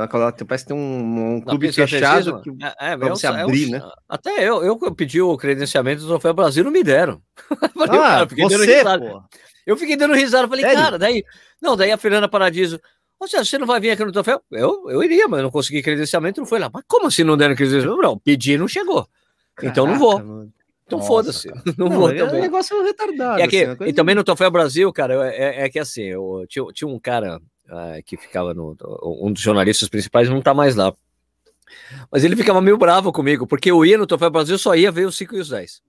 Parece 0.47 0.65
que 0.65 0.73
tem 0.73 0.77
um, 0.77 1.35
um 1.35 1.41
clube 1.41 1.71
fechado 1.71 2.41
que 2.41 2.49
é, 2.61 2.93
é, 2.93 2.97
você 2.97 3.25
abrir, 3.25 3.65
eu, 3.65 3.79
né? 3.79 3.91
Até 4.07 4.43
eu, 4.43 4.63
eu 4.63 4.93
pedi 4.93 5.21
o 5.21 5.37
credenciamento 5.37 6.01
do 6.01 6.07
Troféu 6.07 6.33
Brasil, 6.33 6.63
não 6.63 6.71
me 6.71 6.83
deram. 6.83 7.21
falei, 7.73 7.99
ah, 7.99 8.25
cara, 8.25 8.25
você, 8.25 8.83
pô. 8.83 9.23
Eu 9.65 9.77
fiquei 9.77 9.95
dando 9.95 10.13
risada, 10.13 10.47
falei, 10.47 10.65
Sério? 10.65 10.79
cara, 10.79 10.99
daí. 10.99 11.23
Não, 11.61 11.77
daí 11.77 11.91
a 11.91 11.97
Fernanda 11.97 12.27
Paradiso. 12.27 12.81
Ou 13.17 13.27
seja, 13.27 13.45
você 13.45 13.57
não 13.57 13.67
vai 13.67 13.79
vir 13.79 13.91
aqui 13.91 14.03
no 14.03 14.11
troféu? 14.11 14.41
Eu, 14.51 14.89
eu 14.89 15.03
iria, 15.03 15.27
mas 15.27 15.41
não 15.41 15.51
consegui 15.51 15.81
credenciamento, 15.81 16.41
não 16.41 16.47
foi 16.47 16.59
lá. 16.59 16.69
Mas 16.73 16.83
como 16.87 17.07
assim 17.07 17.23
não 17.23 17.37
deram 17.37 17.55
credenciamento? 17.55 18.01
Não, 18.01 18.17
pedi 18.17 18.57
não 18.57 18.67
chegou. 18.67 19.07
Caraca, 19.55 19.71
então 19.71 19.85
não 19.85 19.97
vou. 19.97 20.19
Mano. 20.19 20.53
Então 20.89 21.03
foda-se. 21.03 21.47
Não, 21.77 21.87
não, 21.87 21.89
vou. 21.89 22.11
É 22.11 22.23
um 22.23 22.41
negócio 22.41 22.83
retardado. 22.83 23.39
É 23.39 23.47
que, 23.47 23.63
assim. 23.63 23.83
E 23.85 23.93
também 23.93 24.15
no 24.15 24.23
Troféu 24.23 24.49
Brasil, 24.49 24.91
cara, 24.91 25.31
é, 25.31 25.61
é, 25.61 25.65
é 25.65 25.69
que 25.69 25.77
assim, 25.77 26.01
eu, 26.01 26.45
tinha, 26.49 26.65
tinha 26.73 26.87
um 26.87 26.99
cara 26.99 27.37
uh, 27.37 28.03
que 28.03 28.17
ficava 28.17 28.55
no. 28.55 28.75
Um 29.21 29.31
dos 29.31 29.41
jornalistas 29.41 29.87
principais 29.87 30.27
não 30.27 30.41
tá 30.41 30.51
mais 30.51 30.75
lá. 30.75 30.91
Mas 32.11 32.23
ele 32.23 32.35
ficava 32.35 32.59
meio 32.59 32.75
bravo 32.75 33.11
comigo, 33.11 33.45
porque 33.45 33.69
eu 33.69 33.85
ia 33.85 33.99
no 33.99 34.07
Troféu 34.07 34.31
Brasil, 34.31 34.57
só 34.57 34.75
ia 34.75 34.91
ver 34.91 35.05
os 35.05 35.15
5 35.15 35.35
e 35.35 35.39
os 35.39 35.49
10. 35.49 35.81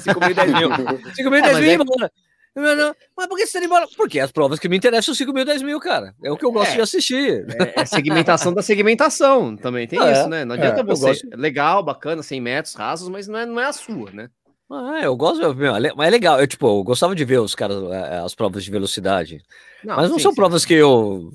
5 0.00 0.20
mil 0.20 0.30
e 0.30 0.34
10 0.34 0.52
mil. 0.54 0.70
5 1.14 1.30
mil 1.30 1.38
e 1.38 1.42
10 1.42 1.56
é, 1.56 1.60
mil, 1.60 1.84
é... 2.02 2.10
Não, 2.56 2.74
não. 2.74 2.96
Mas 3.14 3.26
por 3.26 3.36
que 3.36 3.46
você 3.46 3.60
tá 3.60 3.66
embora? 3.66 3.86
Porque 3.94 4.18
as 4.18 4.32
provas 4.32 4.58
que 4.58 4.66
me 4.66 4.78
interessam 4.78 5.14
são 5.14 5.26
5 5.26 5.32
mil, 5.34 5.44
10 5.44 5.62
mil, 5.62 5.78
cara. 5.78 6.14
É 6.24 6.32
o 6.32 6.38
que 6.38 6.44
eu 6.44 6.50
gosto 6.50 6.72
é, 6.72 6.76
de 6.76 6.80
assistir. 6.80 7.46
É, 7.60 7.82
é, 7.82 7.84
segmentação 7.84 8.52
da 8.54 8.62
segmentação. 8.62 9.54
Também 9.54 9.86
tem 9.86 10.00
é, 10.00 10.12
isso, 10.12 10.26
né? 10.26 10.42
Não 10.42 10.54
adianta 10.54 10.80
é, 10.80 10.84
você. 10.84 11.06
Gosto... 11.06 11.28
Legal, 11.34 11.82
bacana, 11.82 12.22
100 12.22 12.40
metros 12.40 12.74
rasos, 12.74 13.10
mas 13.10 13.28
não 13.28 13.38
é, 13.38 13.44
não 13.44 13.60
é 13.60 13.66
a 13.66 13.72
sua, 13.74 14.10
né? 14.10 14.30
Ah, 14.70 15.00
eu 15.00 15.14
gosto, 15.14 15.54
meu, 15.54 15.74
mas 15.94 16.08
é 16.08 16.10
legal. 16.10 16.40
Eu, 16.40 16.46
tipo, 16.46 16.66
eu 16.66 16.82
gostava 16.82 17.14
de 17.14 17.24
ver 17.24 17.38
os 17.38 17.54
caras, 17.54 17.80
é, 17.92 18.18
as 18.18 18.34
provas 18.34 18.64
de 18.64 18.70
velocidade. 18.70 19.40
Não, 19.84 19.94
mas 19.94 20.10
não 20.10 20.16
sim, 20.16 20.22
são 20.22 20.32
sim. 20.32 20.36
provas 20.36 20.64
que 20.64 20.74
eu, 20.74 21.30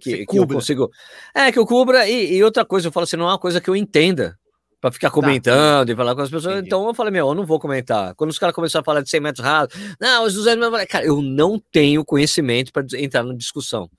que, 0.00 0.26
que 0.26 0.38
eu 0.38 0.46
consigo. 0.46 0.90
É, 1.34 1.50
que 1.50 1.58
eu 1.58 1.66
cubra. 1.66 2.06
E, 2.06 2.34
e, 2.34 2.44
outra 2.44 2.64
coisa, 2.64 2.86
eu 2.86 2.92
falo 2.92 3.04
assim, 3.04 3.16
não 3.16 3.24
é 3.24 3.32
uma 3.32 3.38
coisa 3.38 3.60
que 3.60 3.68
eu 3.68 3.74
entenda 3.74 4.38
para 4.80 4.92
ficar 4.92 5.08
tá, 5.08 5.14
comentando 5.14 5.86
tá, 5.86 5.92
e 5.92 5.96
falar 5.96 6.14
com 6.14 6.20
as 6.22 6.30
pessoas. 6.30 6.54
Entendi. 6.54 6.66
Então 6.68 6.86
eu 6.86 6.94
falei, 6.94 7.12
meu, 7.12 7.28
eu 7.28 7.34
não 7.34 7.44
vou 7.44 7.58
comentar. 7.58 8.14
Quando 8.14 8.30
os 8.30 8.38
caras 8.38 8.54
começaram 8.54 8.82
a 8.82 8.84
falar 8.84 9.00
de 9.00 9.10
100 9.10 9.20
metros 9.20 9.44
rasos, 9.44 9.74
não, 10.00 10.24
os 10.24 10.34
200 10.34 10.56
metros, 10.56 10.66
eu 10.66 10.70
falei, 10.70 10.86
cara, 10.86 11.06
eu 11.06 11.22
não 11.22 11.60
tenho 11.72 12.04
conhecimento 12.04 12.72
para 12.72 12.86
entrar 12.96 13.22
na 13.22 13.34
discussão. 13.34 13.90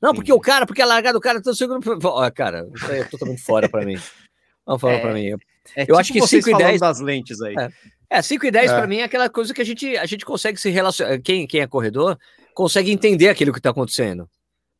Não, 0.00 0.14
porque 0.14 0.32
o 0.32 0.40
cara, 0.40 0.66
porque 0.66 0.82
a 0.82 0.86
largada 0.86 1.14
do 1.14 1.20
cara 1.20 1.42
tá 1.42 1.52
seguro. 1.52 1.80
Ó, 2.04 2.30
cara, 2.30 2.68
isso 2.74 2.90
aí 2.90 3.00
é 3.00 3.04
totalmente 3.04 3.42
fora 3.42 3.68
para 3.68 3.84
mim. 3.84 3.98
Vamos 4.64 4.80
falar 4.80 4.94
é, 4.94 5.00
para 5.00 5.14
mim. 5.14 5.24
Eu, 5.24 5.38
é 5.76 5.86
eu 5.88 5.98
acho 5.98 6.12
tipo 6.12 6.24
que 6.24 6.42
5 6.42 6.50
e 6.50 6.56
10 6.56 6.80
das 6.80 7.00
lentes 7.00 7.40
aí. 7.42 7.54
É, 7.58 8.18
é 8.18 8.22
5 8.22 8.46
e 8.46 8.50
10 8.50 8.70
é. 8.70 8.76
para 8.76 8.86
mim 8.86 8.98
é 8.98 9.04
aquela 9.04 9.28
coisa 9.28 9.52
que 9.52 9.60
a 9.60 9.64
gente, 9.64 9.96
a 9.96 10.06
gente 10.06 10.24
consegue 10.24 10.60
se 10.60 10.70
relacionar. 10.70 11.18
Quem, 11.18 11.46
quem 11.46 11.60
é 11.60 11.66
corredor 11.66 12.16
consegue 12.54 12.90
entender 12.90 13.28
aquilo 13.28 13.52
que 13.52 13.58
está 13.58 13.70
acontecendo. 13.70 14.28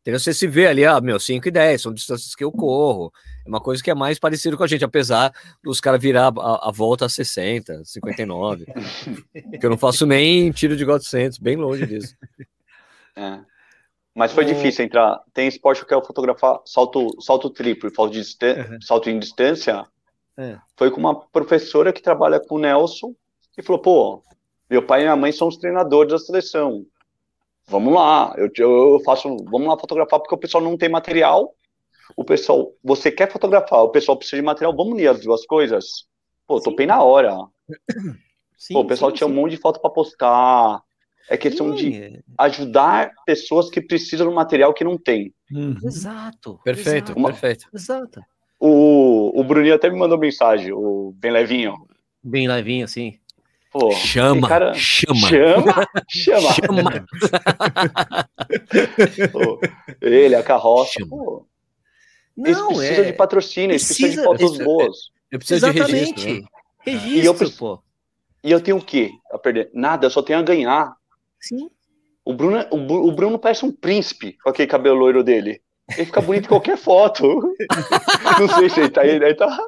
Entendeu? 0.00 0.18
Você 0.18 0.32
se 0.32 0.46
vê 0.46 0.66
ali, 0.66 0.84
ah, 0.84 1.00
meu, 1.00 1.20
5 1.20 1.46
e 1.46 1.50
10 1.50 1.82
são 1.82 1.92
distâncias 1.92 2.34
que 2.34 2.42
eu 2.42 2.50
corro. 2.50 3.12
É 3.44 3.48
uma 3.48 3.60
coisa 3.60 3.82
que 3.82 3.90
é 3.90 3.94
mais 3.94 4.18
parecido 4.18 4.56
com 4.56 4.64
a 4.64 4.66
gente, 4.66 4.84
apesar 4.84 5.32
dos 5.62 5.80
caras 5.80 6.00
virar 6.00 6.32
a, 6.38 6.68
a, 6.68 6.72
volta 6.72 7.06
a 7.06 7.08
60, 7.08 7.84
59. 7.84 8.66
que 9.58 9.64
eu 9.64 9.70
não 9.70 9.78
faço 9.78 10.06
nem 10.06 10.50
tiro 10.50 10.76
de 10.76 10.84
400, 10.84 11.38
bem 11.38 11.56
longe 11.56 11.86
disso. 11.86 12.16
É. 13.16 13.40
Mas 14.14 14.32
foi 14.32 14.44
o... 14.44 14.46
difícil 14.46 14.84
entrar. 14.84 15.20
Tem 15.32 15.48
esporte 15.48 15.84
que 15.84 15.94
eu 15.94 16.04
fotografar 16.04 16.60
salto, 16.64 17.08
salto 17.20 17.50
triplo, 17.50 17.92
salto, 17.94 18.12
de 18.12 18.20
uhum. 18.20 18.80
salto 18.80 19.10
em 19.10 19.18
distância. 19.18 19.84
É. 20.36 20.58
Foi 20.76 20.90
com 20.90 21.00
uma 21.00 21.14
professora 21.14 21.92
que 21.92 22.02
trabalha 22.02 22.40
com 22.40 22.56
o 22.56 22.58
Nelson 22.58 23.14
e 23.56 23.62
falou: 23.62 23.80
pô, 23.80 24.22
meu 24.68 24.82
pai 24.82 25.00
e 25.00 25.02
minha 25.04 25.16
mãe 25.16 25.32
são 25.32 25.48
os 25.48 25.56
treinadores 25.56 26.12
da 26.12 26.18
seleção 26.18 26.86
vamos 27.70 27.94
lá, 27.94 28.34
eu, 28.36 28.50
eu 28.58 29.00
faço, 29.04 29.28
vamos 29.44 29.68
lá 29.68 29.78
fotografar, 29.78 30.18
porque 30.18 30.34
o 30.34 30.38
pessoal 30.38 30.62
não 30.62 30.76
tem 30.76 30.88
material, 30.88 31.54
o 32.16 32.24
pessoal, 32.24 32.72
você 32.82 33.10
quer 33.10 33.30
fotografar, 33.30 33.82
o 33.82 33.90
pessoal 33.90 34.16
precisa 34.16 34.40
de 34.40 34.46
material, 34.46 34.76
vamos 34.76 34.92
unir 34.92 35.08
as 35.08 35.20
duas 35.20 35.44
coisas? 35.46 36.06
Pô, 36.46 36.60
topei 36.60 36.86
na 36.86 37.02
hora. 37.02 37.36
Sim, 38.56 38.74
Pô, 38.74 38.80
o 38.80 38.86
pessoal 38.86 39.10
sim, 39.10 39.16
tinha 39.16 39.26
sim. 39.26 39.32
um 39.32 39.36
monte 39.36 39.52
de 39.52 39.56
foto 39.56 39.80
para 39.80 39.88
postar. 39.88 40.82
É 41.30 41.36
questão 41.38 41.74
de 41.74 41.94
é. 41.94 42.20
ajudar 42.36 43.10
pessoas 43.24 43.70
que 43.70 43.80
precisam 43.80 44.28
do 44.28 44.34
material 44.34 44.74
que 44.74 44.84
não 44.84 44.98
tem. 44.98 45.32
Uhum. 45.50 45.78
Exato. 45.82 46.60
Perfeito, 46.62 47.12
exato. 47.12 47.22
perfeito. 47.24 47.68
Exato. 47.72 48.20
O, 48.58 49.32
o 49.34 49.42
Bruninho 49.42 49.74
até 49.74 49.88
me 49.88 49.98
mandou 49.98 50.18
mensagem, 50.18 50.74
o 50.74 51.14
Bem 51.16 51.30
Levinho. 51.32 51.74
Bem 52.22 52.46
levinho, 52.46 52.86
sim. 52.86 53.18
Pô, 53.72 53.92
chama, 53.92 54.46
cara... 54.48 54.74
chama, 54.74 55.28
chama, 55.28 55.86
chama, 56.10 56.52
chama. 56.52 57.06
pô, 59.32 59.60
ele, 60.02 60.34
a 60.34 60.42
carroça, 60.42 60.92
chama. 60.98 61.08
pô. 61.08 61.46
Não, 62.42 62.70
eles 62.70 62.78
precisam 62.78 63.04
é... 63.04 63.06
de 63.06 63.12
patrocínio, 63.12 63.70
eles 63.72 63.84
precisam 63.84 64.34
de 64.34 64.42
fotos 64.42 64.60
é, 64.60 64.64
boas. 64.64 64.96
Eu 65.30 65.38
preciso 65.38 65.66
Exatamente. 65.66 65.86
de 65.86 65.98
registro. 65.98 66.32
Né? 66.32 66.42
Registro, 66.80 67.18
e 67.18 67.26
eu, 67.26 67.34
preciso... 67.34 67.58
pô. 67.58 67.82
E 68.42 68.50
eu 68.50 68.60
tenho 68.60 68.76
o 68.78 68.84
quê 68.84 69.10
a 69.30 69.38
perder? 69.38 69.70
Nada, 69.74 70.06
eu 70.06 70.10
só 70.10 70.22
tenho 70.22 70.38
a 70.38 70.42
ganhar. 70.42 70.94
Sim. 71.40 71.68
O 72.24 72.34
Bruno, 72.34 72.64
o, 72.70 73.08
o 73.08 73.12
Bruno 73.12 73.38
parece 73.38 73.64
um 73.64 73.72
príncipe 73.72 74.36
com 74.42 74.50
aquele 74.50 74.68
cabelo 74.68 74.98
loiro 74.98 75.22
dele. 75.22 75.60
Ele 75.96 76.06
fica 76.06 76.20
bonito 76.20 76.44
em 76.44 76.48
qualquer 76.48 76.76
foto. 76.78 77.54
Não 78.38 78.48
sei 78.48 78.68
se 78.68 78.80
ele 78.80 78.90
tá 78.90 79.02
aí, 79.02 79.10
ele 79.10 79.34
tá 79.34 79.58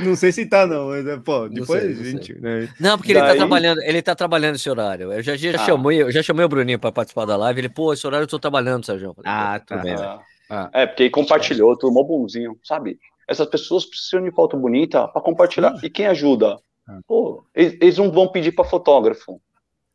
não 0.00 0.14
sei 0.16 0.32
se 0.32 0.46
tá, 0.46 0.66
não, 0.66 0.88
mas 0.88 1.06
é, 1.06 1.16
pô, 1.16 1.48
depois 1.48 1.82
sei, 1.82 1.94
gente. 1.94 2.34
Né? 2.40 2.68
Não, 2.78 2.96
porque 2.96 3.12
Daí... 3.12 3.22
ele 3.22 3.30
tá 3.30 3.36
trabalhando, 3.36 3.82
ele 3.82 4.02
tá 4.02 4.14
trabalhando 4.14 4.56
esse 4.56 4.68
horário. 4.68 5.12
Eu 5.12 5.22
já, 5.22 5.36
já, 5.36 5.50
ah. 5.54 5.58
chamei, 5.58 6.02
eu 6.02 6.12
já 6.12 6.22
chamei 6.22 6.44
o 6.44 6.48
Bruninho 6.48 6.78
para 6.78 6.92
participar 6.92 7.24
da 7.24 7.36
live. 7.36 7.60
Ele, 7.60 7.68
pô, 7.68 7.92
esse 7.92 8.06
horário 8.06 8.24
eu 8.24 8.28
tô 8.28 8.38
trabalhando, 8.38 8.84
Sérgio. 8.84 9.14
Ah, 9.24 9.60
tudo 9.64 9.82
bem, 9.82 9.94
ah. 9.94 10.20
Ah. 10.48 10.70
É, 10.72 10.86
porque 10.86 11.10
compartilhou, 11.10 11.76
tudo 11.76 11.92
mó 11.92 12.02
bonzinho, 12.02 12.58
sabe? 12.62 12.98
Essas 13.28 13.48
pessoas 13.48 13.84
precisam 13.84 14.22
de 14.22 14.30
foto 14.30 14.56
bonita 14.56 15.08
para 15.08 15.22
compartilhar. 15.22 15.74
E 15.82 15.90
quem 15.90 16.06
ajuda? 16.06 16.58
Ah. 16.88 17.00
Pô, 17.06 17.44
eles, 17.54 17.74
eles, 17.80 17.98
não 17.98 18.10
vão 18.10 18.28
pedir 18.28 18.52
para 18.52 18.64
fotógrafo. 18.64 19.40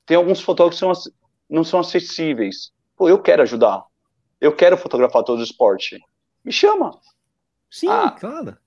Tem 0.05 0.17
alguns 0.17 0.41
fotógrafos 0.41 0.79
que 0.79 0.85
são, 0.85 1.13
não 1.49 1.63
são 1.63 1.79
acessíveis. 1.79 2.71
Pô, 2.97 3.07
eu 3.07 3.21
quero 3.21 3.41
ajudar. 3.41 3.83
Eu 4.39 4.53
quero 4.53 4.77
fotografar 4.77 5.23
todo 5.23 5.39
o 5.39 5.43
esporte. 5.43 5.99
Me 6.43 6.51
chama. 6.51 6.91
Sim, 7.69 7.87
ah, 7.87 8.11
claro. 8.11 8.57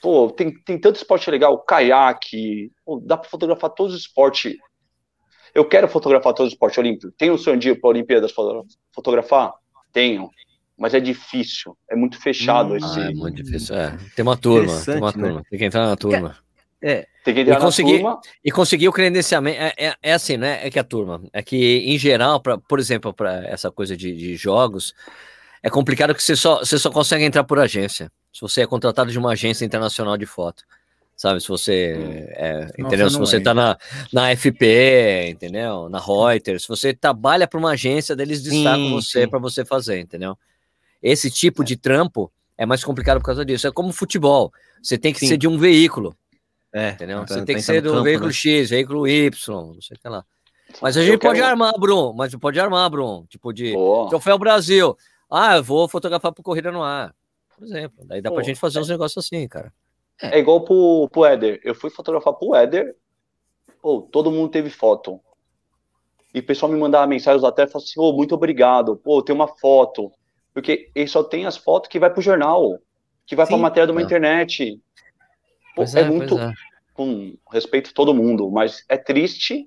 Pô, 0.00 0.30
tem, 0.30 0.54
tem 0.62 0.80
tanto 0.80 0.96
esporte 0.96 1.30
legal, 1.30 1.58
caiaque, 1.58 2.72
pô, 2.84 3.00
dá 3.04 3.16
para 3.16 3.28
fotografar 3.28 3.70
todos 3.70 3.94
os 3.94 4.02
esportes. 4.02 4.56
Eu 5.54 5.68
quero 5.68 5.88
fotografar 5.88 6.32
todos 6.32 6.52
os 6.52 6.54
esportes 6.54 6.78
olímpicos. 6.78 7.12
Tenho 7.18 7.34
o 7.34 7.38
sonho 7.38 7.58
de 7.58 7.70
ir 7.70 7.80
para 7.80 7.90
Olimpíadas 7.90 8.32
fotografar? 8.94 9.52
Tenho. 9.92 10.30
Mas 10.82 10.94
é 10.94 10.98
difícil, 10.98 11.76
é 11.88 11.94
muito 11.94 12.20
fechado 12.20 12.72
hum, 12.72 12.76
esse. 12.76 12.98
Ah, 12.98 13.04
é 13.04 13.14
muito 13.14 13.40
difícil. 13.40 13.76
É. 13.76 13.96
Tem 14.16 14.24
uma 14.24 14.36
turma, 14.36 14.80
tem 14.84 14.96
uma 14.96 15.12
turma. 15.12 15.32
Né? 15.34 15.42
Tem 15.48 15.58
que 15.60 15.64
entrar 15.64 15.86
na 15.86 15.94
turma. 15.94 16.36
É. 16.82 17.06
Tem 17.24 17.32
que 17.32 17.40
entrar 17.42 17.54
e 17.54 17.58
na 17.58 17.64
conseguir, 17.64 18.00
turma. 18.00 18.20
E 18.44 18.50
conseguir 18.50 18.88
o 18.88 18.92
credenciamento. 18.92 19.60
É, 19.60 19.72
é, 19.76 19.94
é, 20.02 20.12
assim, 20.12 20.36
né? 20.36 20.66
É 20.66 20.72
que 20.72 20.80
a 20.80 20.82
turma. 20.82 21.22
É 21.32 21.40
que, 21.40 21.84
em 21.86 21.96
geral, 21.96 22.40
pra, 22.40 22.58
por 22.58 22.80
exemplo, 22.80 23.14
para 23.14 23.46
essa 23.46 23.70
coisa 23.70 23.96
de, 23.96 24.12
de 24.12 24.34
jogos, 24.34 24.92
é 25.62 25.70
complicado 25.70 26.16
que 26.16 26.20
você 26.20 26.34
só, 26.34 26.58
você 26.58 26.76
só 26.76 26.90
consegue 26.90 27.22
entrar 27.22 27.44
por 27.44 27.60
agência. 27.60 28.10
Se 28.32 28.40
você 28.40 28.62
é 28.62 28.66
contratado 28.66 29.12
de 29.12 29.18
uma 29.20 29.34
agência 29.34 29.64
internacional 29.64 30.16
de 30.16 30.26
foto. 30.26 30.64
Sabe, 31.14 31.40
se 31.40 31.46
você 31.46 31.96
hum. 31.96 32.26
é, 32.30 32.70
entendeu? 32.76 33.08
se 33.08 33.18
você 33.18 33.36
está 33.36 33.54
na, 33.54 33.78
na 34.12 34.34
FP, 34.34 35.28
entendeu? 35.28 35.88
Na 35.88 36.00
Reuters, 36.00 36.62
se 36.62 36.68
você 36.68 36.92
trabalha 36.92 37.46
para 37.46 37.60
uma 37.60 37.70
agência, 37.70 38.16
eles 38.18 38.42
destacam 38.42 38.84
sim, 38.84 38.90
você 38.90 39.28
para 39.28 39.38
você 39.38 39.64
fazer, 39.64 40.00
entendeu? 40.00 40.36
Esse 41.02 41.30
tipo 41.30 41.62
é. 41.62 41.66
de 41.66 41.76
trampo 41.76 42.32
é 42.56 42.64
mais 42.64 42.84
complicado 42.84 43.18
por 43.18 43.26
causa 43.26 43.44
disso. 43.44 43.66
É 43.66 43.72
como 43.72 43.92
futebol. 43.92 44.52
Você 44.82 44.96
tem 44.96 45.12
que 45.12 45.20
sim. 45.20 45.28
ser 45.28 45.36
de 45.36 45.48
um 45.48 45.58
veículo. 45.58 46.16
É, 46.72 46.90
entendeu? 46.90 47.20
Tá, 47.20 47.34
você 47.34 47.44
tem 47.44 47.56
que 47.56 47.62
ser 47.62 47.82
do 47.82 47.90
campo, 47.90 48.04
veículo 48.04 48.28
né? 48.28 48.32
X, 48.32 48.70
veículo 48.70 49.06
Y, 49.06 49.30
não 49.48 49.80
sei 49.82 49.96
o 49.96 50.00
que 50.00 50.08
lá. 50.08 50.24
Mas 50.80 50.96
a 50.96 51.02
gente 51.02 51.18
pode 51.18 51.40
armar, 51.42 51.74
Bruno. 51.78 52.14
Mas 52.14 52.34
pode 52.34 52.58
armar, 52.58 52.88
Bruno. 52.88 53.26
Tipo 53.28 53.52
de 53.52 53.74
oh. 53.76 54.06
Troféu 54.08 54.38
Brasil. 54.38 54.96
Ah, 55.30 55.56
eu 55.56 55.64
vou 55.64 55.88
fotografar 55.88 56.32
por 56.32 56.42
corrida 56.42 56.70
no 56.70 56.82
ar, 56.82 57.14
por 57.56 57.66
exemplo. 57.66 58.04
Daí 58.06 58.22
dá 58.22 58.30
Pô, 58.30 58.36
pra 58.36 58.44
gente 58.44 58.58
fazer 58.58 58.78
é... 58.78 58.82
uns 58.82 58.88
negócios 58.88 59.24
assim, 59.24 59.46
cara. 59.48 59.72
É, 60.20 60.36
é 60.36 60.38
igual 60.38 60.62
pro, 60.62 61.08
pro 61.10 61.24
Éder. 61.24 61.60
Eu 61.64 61.74
fui 61.74 61.90
fotografar 61.90 62.32
pro 62.34 62.54
Éder. 62.54 62.94
Pô, 63.80 64.08
todo 64.10 64.30
mundo 64.30 64.50
teve 64.50 64.70
foto. 64.70 65.20
E 66.34 66.40
o 66.40 66.46
pessoal 66.46 66.70
me 66.70 66.78
mandava 66.78 67.06
mensagens 67.06 67.44
até 67.44 67.66
falou 67.66 67.84
assim: 67.84 67.94
oh, 67.98 68.12
muito 68.12 68.34
obrigado. 68.34 68.96
Pô, 68.96 69.22
tem 69.22 69.34
uma 69.34 69.48
foto. 69.48 70.10
Porque 70.54 70.90
ele 70.94 71.08
só 71.08 71.22
tem 71.22 71.46
as 71.46 71.56
fotos 71.56 71.88
que 71.88 71.98
vai 71.98 72.10
pro 72.10 72.22
jornal, 72.22 72.78
que 73.26 73.34
vai 73.34 73.46
Sim, 73.46 73.52
pra 73.52 73.62
matéria 73.62 73.86
de 73.86 73.92
uma 73.92 74.00
é. 74.00 74.04
internet. 74.04 74.80
Pô, 75.74 75.82
é, 75.82 76.00
é, 76.00 76.04
muito. 76.04 76.38
É. 76.38 76.52
Com 76.92 77.34
respeito 77.50 77.90
a 77.90 77.94
todo 77.94 78.14
mundo, 78.14 78.50
mas 78.50 78.84
é 78.88 78.98
triste 78.98 79.66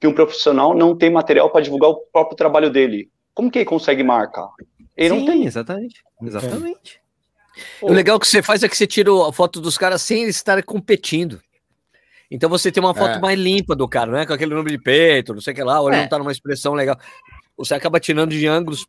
que 0.00 0.06
um 0.06 0.12
profissional 0.12 0.74
não 0.74 0.96
tem 0.96 1.10
material 1.10 1.48
para 1.50 1.62
divulgar 1.62 1.90
o 1.90 1.96
próprio 2.12 2.36
trabalho 2.36 2.70
dele. 2.70 3.08
Como 3.32 3.50
que 3.50 3.60
ele 3.60 3.66
consegue 3.66 4.02
marcar? 4.02 4.48
Ele 4.96 5.10
Sim, 5.10 5.18
não 5.18 5.26
tem. 5.26 5.46
Exatamente. 5.46 6.02
Exatamente. 6.22 7.00
O 7.80 7.92
legal 7.92 8.18
que 8.18 8.26
você 8.26 8.42
faz 8.42 8.62
é 8.62 8.68
que 8.68 8.76
você 8.76 8.86
tira 8.86 9.10
a 9.26 9.32
foto 9.32 9.60
dos 9.60 9.78
caras 9.78 10.02
sem 10.02 10.24
eles 10.24 10.36
estarem 10.36 10.64
competindo. 10.64 11.40
Então 12.30 12.50
você 12.50 12.72
tem 12.72 12.82
uma 12.82 12.94
foto 12.94 13.16
é. 13.16 13.20
mais 13.20 13.38
limpa 13.38 13.74
do 13.76 13.88
cara, 13.88 14.10
não 14.10 14.18
é 14.18 14.26
com 14.26 14.32
aquele 14.32 14.54
número 14.54 14.76
de 14.76 14.82
peito, 14.82 15.32
não 15.32 15.40
sei 15.40 15.52
o 15.52 15.56
que 15.56 15.62
lá, 15.62 15.80
ou 15.80 15.88
ele 15.88 15.98
é. 15.98 16.00
não 16.02 16.08
tá 16.08 16.18
numa 16.18 16.32
expressão 16.32 16.74
legal. 16.74 16.98
você 17.56 17.74
acaba 17.74 18.00
tirando 18.00 18.30
de 18.30 18.46
ângulos 18.46 18.86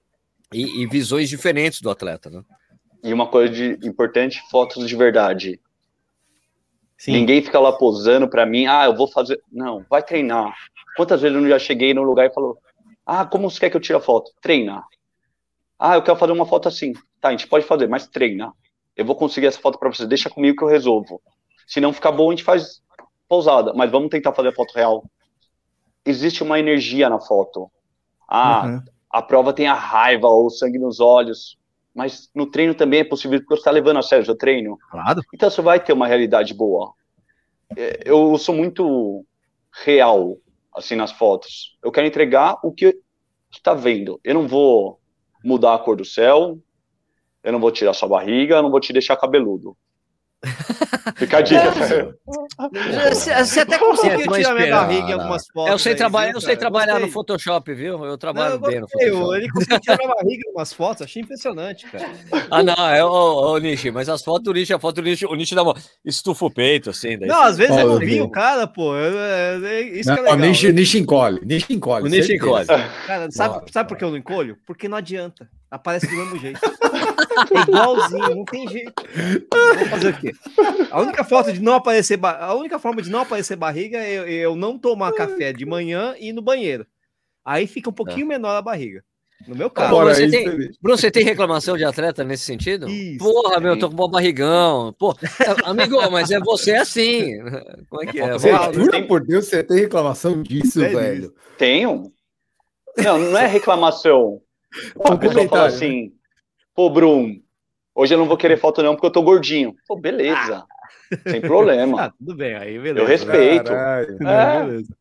e, 0.54 0.84
e 0.84 0.88
visões 0.88 1.30
diferentes 1.30 1.82
do 1.82 1.90
atleta, 1.90 2.30
né? 2.30 2.44
E 3.04 3.14
uma 3.14 3.28
coisa 3.28 3.54
de, 3.54 3.88
importante, 3.88 4.42
fotos 4.50 4.88
de 4.88 4.96
verdade. 4.96 5.60
Sim. 6.98 7.12
Ninguém 7.12 7.42
fica 7.42 7.60
lá 7.60 7.72
posando 7.72 8.28
para 8.28 8.46
mim, 8.46 8.66
ah, 8.66 8.86
eu 8.86 8.96
vou 8.96 9.08
fazer. 9.08 9.40
Não, 9.52 9.86
vai 9.90 10.02
treinar. 10.02 10.54
Quantas 10.96 11.22
vezes 11.22 11.38
eu 11.38 11.48
já 11.48 11.60
cheguei 11.60 11.94
num 11.94 12.02
lugar 12.02 12.26
e 12.26 12.34
falou, 12.34 12.58
ah, 13.06 13.26
como 13.26 13.50
você 13.50 13.60
quer 13.60 13.70
que 13.70 13.78
eu 13.78 13.82
tire 13.82 13.98
a 13.98 14.02
foto? 14.02 14.32
Treinar. 14.42 14.86
Ah, 15.78 15.96
eu 15.96 16.02
quero 16.02 16.18
fazer 16.18 16.32
uma 16.32 16.46
foto 16.46 16.68
assim. 16.68 16.94
Tá, 17.22 17.30
a 17.30 17.32
gente 17.32 17.48
pode 17.48 17.66
fazer, 17.66 17.88
mas 17.88 18.08
treina. 18.08 18.52
Eu 18.96 19.06
vou 19.06 19.16
conseguir 19.16 19.46
essa 19.46 19.60
foto 19.60 19.78
para 19.78 19.90
você, 19.90 20.08
deixa 20.08 20.30
comigo 20.30 20.58
que 20.58 20.64
eu 20.64 20.68
resolvo. 20.68 21.22
Se 21.68 21.80
não 21.80 21.94
ficar 21.94 22.12
bom, 22.12 22.30
a 22.30 22.32
gente 22.32 22.44
faz 22.44 22.82
pousada, 23.30 23.74
mas 23.74 23.92
vamos 23.92 24.10
tentar 24.10 24.34
fazer 24.34 24.50
a 24.50 24.54
foto 24.54 24.74
real. 24.74 25.06
Existe 26.04 26.42
uma 26.42 26.58
energia 26.58 27.10
na 27.10 27.20
foto. 27.20 27.70
Ah, 28.28 28.66
uhum. 28.66 28.84
A 29.10 29.22
prova 29.22 29.54
tem 29.54 29.68
a 29.68 29.74
raiva 29.74 30.28
ou 30.28 30.50
sangue 30.50 30.78
nos 30.78 31.00
olhos, 31.00 31.58
mas 31.94 32.30
no 32.36 32.46
treino 32.46 32.76
também 32.76 33.00
é 33.00 33.04
possível, 33.04 33.40
porque 33.40 33.56
você 33.56 33.62
está 33.62 33.72
levando 33.72 33.98
a 33.98 34.02
sério 34.02 34.30
o 34.32 34.36
treino. 34.36 34.78
Claro. 34.90 35.22
Então 35.34 35.50
você 35.50 35.62
vai 35.62 35.80
ter 35.80 35.94
uma 35.94 36.08
realidade 36.08 36.54
boa. 36.54 36.94
É, 37.76 38.04
eu 38.06 38.38
sou 38.38 38.54
muito 38.54 39.26
real, 39.84 40.38
assim, 40.76 40.96
nas 40.96 41.12
fotos. 41.12 41.78
Eu 41.84 41.92
quero 41.92 42.08
entregar 42.08 42.58
o 42.64 42.72
que 42.72 43.00
está 43.52 43.74
vendo. 43.74 44.20
Eu 44.24 44.36
não 44.36 44.48
vou 44.48 45.00
mudar 45.44 45.74
a 45.74 45.80
cor 45.80 45.96
do 45.96 46.06
céu, 46.06 46.60
eu 47.44 47.52
não 47.52 47.60
vou 47.60 47.72
tirar 47.72 47.94
sua 47.94 48.10
barriga, 48.10 48.56
eu 48.56 48.64
não 48.64 48.72
vou 48.72 48.80
te 48.80 48.92
deixar 48.94 49.16
cabeludo. 49.16 49.78
Fica 51.16 51.38
a 51.38 51.42
dica. 51.42 51.72
Você, 53.10 53.34
você 53.34 53.60
até 53.62 53.78
conseguiu 53.78 54.32
tirar 54.32 54.54
minha 54.54 54.70
barriga 54.70 55.10
em 55.10 55.14
algumas 55.14 55.48
fotos. 55.48 55.72
Eu 55.72 55.80
sei, 55.80 55.94
aí, 55.94 55.98
trabalhar, 55.98 56.34
eu 56.34 56.42
sei 56.42 56.56
trabalhar 56.56 57.00
no 57.00 57.08
Photoshop, 57.10 57.74
viu? 57.74 58.06
Eu 58.06 58.18
trabalho 58.18 58.60
não, 58.60 58.68
eu 58.68 58.72
bem 58.72 58.80
no 58.82 58.88
Photoshop. 58.88 59.36
Ele 59.36 59.50
conseguiu 59.50 59.80
tirar 59.80 59.98
minha 59.98 60.10
barriga 60.10 60.44
em 60.44 60.48
algumas 60.48 60.74
fotos, 60.74 61.02
achei 61.02 61.22
impressionante, 61.22 61.86
cara. 61.88 62.08
Ah, 62.50 62.64
não, 62.64 62.90
é 62.90 63.04
o, 63.04 63.54
o 63.54 63.58
Nishi, 63.58 63.92
mas 63.92 64.08
as 64.08 64.24
fotos 64.24 64.44
do 64.44 64.54
Nishi, 64.54 64.74
a 64.74 64.80
foto 64.80 64.96
do 64.96 65.02
Nishi, 65.02 65.26
o 65.26 65.36
Nishi 65.36 65.54
dá 65.54 65.64
uma 65.64 65.76
estufa 66.06 66.46
o 66.46 66.52
peito, 66.52 66.90
assim. 66.90 67.18
Daí 67.18 67.28
não, 67.28 67.42
às 67.42 67.58
vezes 67.58 67.76
eu 67.76 67.98
vi 67.98 68.22
o 68.22 68.30
cara, 68.30 68.66
pô. 68.66 68.96
É, 68.96 69.60
é, 69.64 69.82
isso 69.82 70.08
não, 70.10 70.16
que 70.16 70.22
é 70.22 70.24
legal. 70.24 70.38
O 70.38 70.42
Nishi, 70.42 70.72
Nishi 70.72 71.00
encolhe, 71.00 71.42
Nishi 71.44 71.74
encolhe. 71.74 72.06
O 72.06 72.08
Nishi 72.08 72.36
encolhe. 72.36 72.66
Cara, 73.06 73.30
sabe, 73.32 73.72
sabe 73.72 73.90
por 73.90 73.98
que 73.98 74.04
eu 74.04 74.12
não 74.12 74.18
encolho? 74.18 74.58
Porque 74.66 74.88
não 74.88 74.98
adianta. 74.98 75.50
Aparece 75.70 76.08
do 76.08 76.16
mesmo 76.16 76.40
jeito. 76.40 76.60
É 77.52 77.62
igualzinho, 77.62 78.36
não 78.36 78.46
tem 78.46 78.68
jeito. 78.68 78.94
Vou 79.78 79.88
fazer 79.88 80.10
o 80.10 80.18
quê? 80.18 80.34
A 80.90 81.02
única 81.02 81.24
foto 81.24 81.54
de 81.54 81.62
não 81.62 81.74
aparecer, 81.74 82.20
a 82.24 82.54
única 82.56 82.80
forma 82.80 83.02
de 83.02 83.10
não 83.10 83.20
aparecer 83.20 83.56
barriga 83.56 83.98
é 83.98 84.14
eu, 84.14 84.28
eu 84.28 84.56
não 84.56 84.78
tomar 84.78 85.12
café 85.14 85.54
de 85.54 85.66
manhã 85.66 86.16
e 86.20 86.30
ir 86.30 86.34
no 86.34 86.42
banheiro. 86.42 86.86
Aí 87.44 87.68
fica 87.68 87.90
um 87.90 87.94
pouquinho 87.94 88.26
é. 88.26 88.30
menor 88.30 88.56
a 88.56 88.62
barriga. 88.62 89.04
No 89.48 89.56
meu 89.56 89.70
caso. 89.70 89.96
Bruno, 89.96 90.14
você, 90.14 90.30
tem, 90.30 90.46
Bruno, 90.82 90.98
você 90.98 91.12
tem 91.12 91.24
reclamação 91.24 91.78
de 91.78 91.84
atleta 91.84 92.24
nesse 92.24 92.44
sentido? 92.44 92.90
Isso, 92.90 93.20
Porra, 93.20 93.60
meu, 93.60 93.74
eu 93.74 93.80
tô 93.80 93.90
com 93.90 94.06
um 94.06 94.10
barrigão. 94.10 94.94
Pô, 94.98 95.16
amigo, 95.64 95.98
mas 96.10 96.32
é 96.32 96.40
você 96.40 96.74
assim. 96.74 97.38
Como 97.90 98.04
é 98.04 98.06
que 98.08 98.20
é? 98.20 98.34
Você, 98.34 98.52
jura 98.74 99.04
por 99.04 99.24
Deus, 99.24 99.46
você 99.46 99.64
tem 99.64 99.82
reclamação 99.82 100.42
disso, 100.42 100.84
é 100.84 100.90
velho? 100.90 101.34
Tenho. 101.58 102.12
Não, 102.98 103.20
não 103.20 103.38
é 103.38 103.46
reclamação. 103.46 104.42
A 105.06 105.16
pessoa 105.16 105.48
fala 105.48 105.68
assim, 105.68 106.12
pô, 106.78 106.92
Bruno, 106.92 107.42
hoje 107.96 108.14
eu 108.14 108.20
não 108.20 108.28
vou 108.28 108.38
querer 108.38 108.56
foto 108.56 108.84
não 108.84 108.94
porque 108.94 109.08
eu 109.08 109.12
tô 109.12 109.24
gordinho. 109.24 109.76
Pô, 109.88 109.96
beleza. 110.00 110.64
Ah. 110.64 111.30
Sem 111.30 111.42
problema. 111.42 111.98
Ah, 112.06 112.14
tudo 112.16 112.36
bem, 112.36 112.56
aí 112.56 112.78
beleza. 112.78 113.00
Eu 113.00 113.08
respeito. 113.08 113.72
Caralho, 113.72 114.18
é. 114.22 114.64
beleza. 114.64 114.96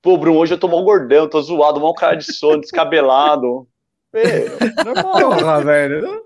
Pô, 0.00 0.16
Bruno, 0.16 0.38
hoje 0.38 0.54
eu 0.54 0.58
tô 0.58 0.66
mal 0.66 0.82
gordão, 0.82 1.28
tô 1.28 1.42
zoado, 1.42 1.78
mal 1.78 1.92
cara 1.92 2.16
de 2.16 2.32
sono, 2.32 2.62
descabelado. 2.62 3.68
É, 4.14 4.48
normal, 4.82 5.62
velho. 5.62 6.24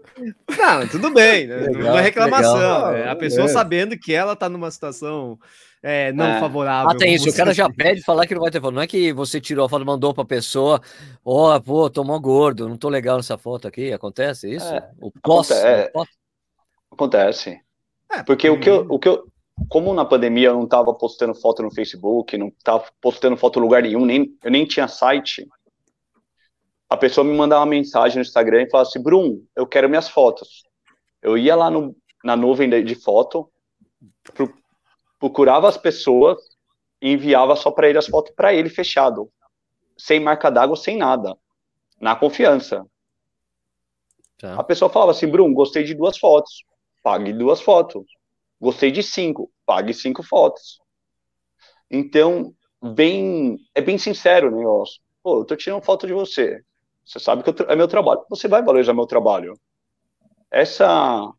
Não, 0.57 0.89
tudo 0.89 1.11
bem, 1.11 1.49
né? 1.49 1.57
legal, 1.57 1.83
não 1.83 1.99
é 1.99 2.03
reclamação. 2.03 2.55
Legal. 2.57 2.95
É 2.95 3.09
a 3.09 3.17
pessoa 3.17 3.47
é. 3.47 3.49
sabendo 3.49 3.99
que 3.99 4.15
ela 4.15 4.37
tá 4.37 4.49
numa 4.49 4.71
situação 4.71 5.39
é, 5.87 6.11
não 6.13 6.25
é. 6.25 6.41
favorável. 6.41 6.91
Ah, 6.91 6.97
tem 6.97 7.13
isso. 7.13 7.29
O 7.29 7.37
cara 7.37 7.53
já 7.53 7.69
pede 7.69 8.03
falar 8.03 8.27
que 8.27 8.35
não 8.35 8.41
vai 8.41 8.51
ter 8.51 8.59
foto. 8.59 8.73
Não 8.73 8.81
é 8.81 8.87
que 8.87 9.13
você 9.13 9.39
tirou 9.39 9.67
a 9.67 9.69
foto, 9.69 9.85
mandou 9.85 10.15
pra 10.15 10.25
pessoa, 10.25 10.81
ó, 11.23 11.55
oh, 11.55 11.61
pô, 11.61 11.91
tomou 11.91 12.19
gordo, 12.19 12.67
não 12.67 12.79
tô 12.79 12.89
legal 12.89 13.19
nessa 13.19 13.37
foto 13.37 13.69
aqui. 13.69 13.93
Acontece 13.93 14.51
isso? 14.51 14.67
É. 14.67 14.91
O 14.99 15.11
pós, 15.11 15.51
acontece. 15.51 15.91
O 16.91 16.95
acontece. 16.95 17.61
É, 18.11 18.23
porque 18.23 18.49
o 18.49 18.59
que, 18.59 18.71
eu, 18.71 18.87
o 18.89 18.99
que 18.99 19.11
eu, 19.11 19.27
como 19.69 19.93
na 19.93 20.07
pandemia 20.07 20.49
eu 20.49 20.55
não 20.55 20.67
tava 20.67 20.95
postando 20.95 21.35
foto 21.35 21.63
no 21.63 21.71
Facebook, 21.71 22.39
não 22.39 22.51
tava 22.65 22.87
postando 22.99 23.37
foto 23.37 23.59
em 23.59 23.63
lugar 23.63 23.83
nenhum, 23.83 24.07
nem, 24.07 24.35
eu 24.43 24.51
nem 24.51 24.65
tinha 24.65 24.89
site, 24.89 25.47
a 26.89 26.97
pessoa 26.97 27.27
me 27.27 27.37
mandava 27.37 27.61
uma 27.61 27.71
mensagem 27.71 28.17
no 28.17 28.23
Instagram 28.23 28.63
e 28.63 28.71
falava 28.71 28.89
assim, 28.89 29.03
Brum, 29.03 29.45
eu 29.55 29.67
quero 29.67 29.89
minhas 29.89 30.09
fotos. 30.09 30.65
Eu 31.21 31.37
ia 31.37 31.55
lá 31.55 31.71
no, 31.71 31.95
na 32.25 32.37
nuvem 32.37 32.71
de, 32.71 32.83
de 32.83 32.95
foto, 32.95 33.51
pro, 34.33 34.51
procurava 35.25 35.67
as 35.67 35.79
pessoas 35.79 36.39
e 37.01 37.11
enviava 37.13 37.57
só 37.57 37.71
para 37.71 37.89
ele 37.89 37.97
as 37.97 38.07
fotos 38.07 38.35
para 38.37 38.53
ele 38.53 38.69
fechado, 38.69 39.33
sem 39.97 40.21
marca 40.21 40.51
d'água, 40.51 40.77
sem 40.77 40.99
nada, 40.99 41.35
na 41.99 42.15
confiança. 42.15 42.85
Tá. 44.37 44.55
A 44.61 44.63
pessoa 44.63 44.91
falava 44.91 45.13
assim, 45.13 45.27
Bruno, 45.27 45.55
gostei 45.55 45.83
de 45.83 45.95
duas 45.95 46.19
fotos, 46.19 46.63
pague 47.03 47.33
duas 47.33 47.63
fotos. 47.63 48.05
Gostei 48.61 48.91
de 48.91 49.03
cinco, 49.03 49.51
pague 49.65 49.95
cinco 49.95 50.23
fotos. 50.23 50.79
Então, 51.91 52.55
bem, 52.83 53.57
é 53.75 53.81
bem 53.81 53.97
sincero 53.97 54.49
o 54.49 54.57
negócio. 54.59 55.01
Pô, 55.23 55.39
eu 55.39 55.45
tô 55.47 55.57
tirando 55.57 55.83
foto 55.83 56.07
de 56.07 56.13
você. 56.13 56.61
Você 57.03 57.19
sabe 57.19 57.43
que 57.43 57.63
é 57.63 57.75
meu 57.75 57.89
trabalho. 57.89 58.23
Você 58.29 58.47
vai 58.47 58.63
valorizar 58.63 58.93
meu 58.93 59.07
trabalho. 59.07 59.59
Essa, 60.51 61.33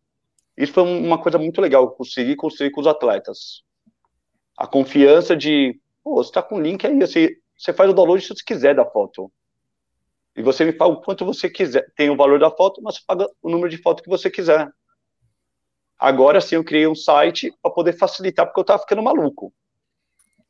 isso 0.58 0.74
foi 0.74 0.82
uma 0.82 1.22
coisa 1.22 1.38
muito 1.38 1.62
legal 1.62 1.86
que 1.86 1.94
eu 1.94 1.98
consegui 1.98 2.36
construir 2.36 2.72
com 2.72 2.82
os 2.82 2.88
atletas 2.88 3.64
a 4.58 4.66
confiança 4.68 5.36
de, 5.36 5.80
pô, 6.04 6.16
você 6.16 6.30
está 6.30 6.42
com 6.42 6.56
o 6.56 6.62
link 6.62 6.86
aí, 6.86 6.98
você, 7.00 7.38
você 7.58 7.74
faz 7.74 7.90
o 7.90 7.94
download 7.94 8.22
se 8.22 8.30
você 8.30 8.44
quiser 8.44 8.76
da 8.76 8.86
foto. 8.86 9.32
E 10.36 10.42
você 10.42 10.66
me 10.66 10.74
paga 10.74 10.92
o 10.92 11.02
quanto 11.02 11.26
você 11.26 11.50
quiser. 11.50 11.86
Tem 11.96 12.10
o 12.10 12.18
valor 12.18 12.40
da 12.40 12.52
foto, 12.52 12.82
mas 12.82 12.96
você 12.96 13.02
paga 13.06 13.28
o 13.42 13.50
número 13.50 13.70
de 13.70 13.78
foto 13.78 14.04
que 14.04 14.10
você 14.10 14.30
quiser. 14.30 14.70
Agora 15.98 16.42
sim, 16.42 16.56
eu 16.56 16.64
criei 16.64 16.88
um 16.88 16.96
site 16.96 17.54
para 17.62 17.72
poder 17.72 17.94
facilitar, 17.94 18.46
porque 18.46 18.60
eu 18.60 18.64
estava 18.64 18.82
ficando 18.82 19.02
maluco. 19.02 19.54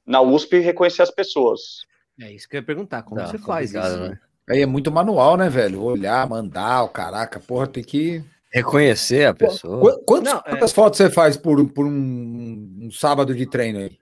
Na 0.06 0.22
USP, 0.22 0.60
reconhecer 0.60 1.04
as 1.04 1.12
pessoas. 1.12 1.86
É 2.20 2.32
isso 2.32 2.48
que 2.48 2.56
eu 2.56 2.60
ia 2.60 2.66
perguntar, 2.66 3.04
como 3.04 3.22
tá, 3.22 3.28
você 3.28 3.38
faz 3.38 3.74
isso, 3.74 3.98
né? 3.98 4.20
Aí 4.50 4.62
é 4.62 4.66
muito 4.66 4.92
manual, 4.92 5.38
né, 5.38 5.50
velho? 5.50 5.84
Olhar, 5.84 6.28
mandar, 6.30 6.84
o 6.84 6.90
caraca, 6.90 7.40
porra, 7.40 7.68
tem 7.68 7.84
que 7.84 8.24
Reconhecer 8.56 9.26
a 9.26 9.34
pessoa. 9.34 10.02
Quantos, 10.06 10.32
não, 10.32 10.42
quantas 10.42 10.72
é... 10.72 10.74
fotos 10.74 10.96
você 10.96 11.10
faz 11.10 11.36
por, 11.36 11.68
por 11.74 11.86
um, 11.86 12.80
um, 12.84 12.90
sábado 12.90 13.36
de 13.36 13.46
treino 13.46 13.80
aí? 13.80 14.00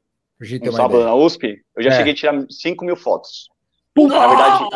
Um 0.61 0.71
sábado 0.71 0.99
ideia. 0.99 1.05
na 1.05 1.15
USP? 1.15 1.63
Eu 1.75 1.81
já 1.81 1.89
é. 1.89 1.97
cheguei 1.97 2.13
a 2.13 2.15
tirar 2.15 2.45
5 2.47 2.85
mil 2.85 2.95
fotos. 2.95 3.49
Puta, 3.95 4.13
na 4.13 4.27
verdade. 4.27 4.69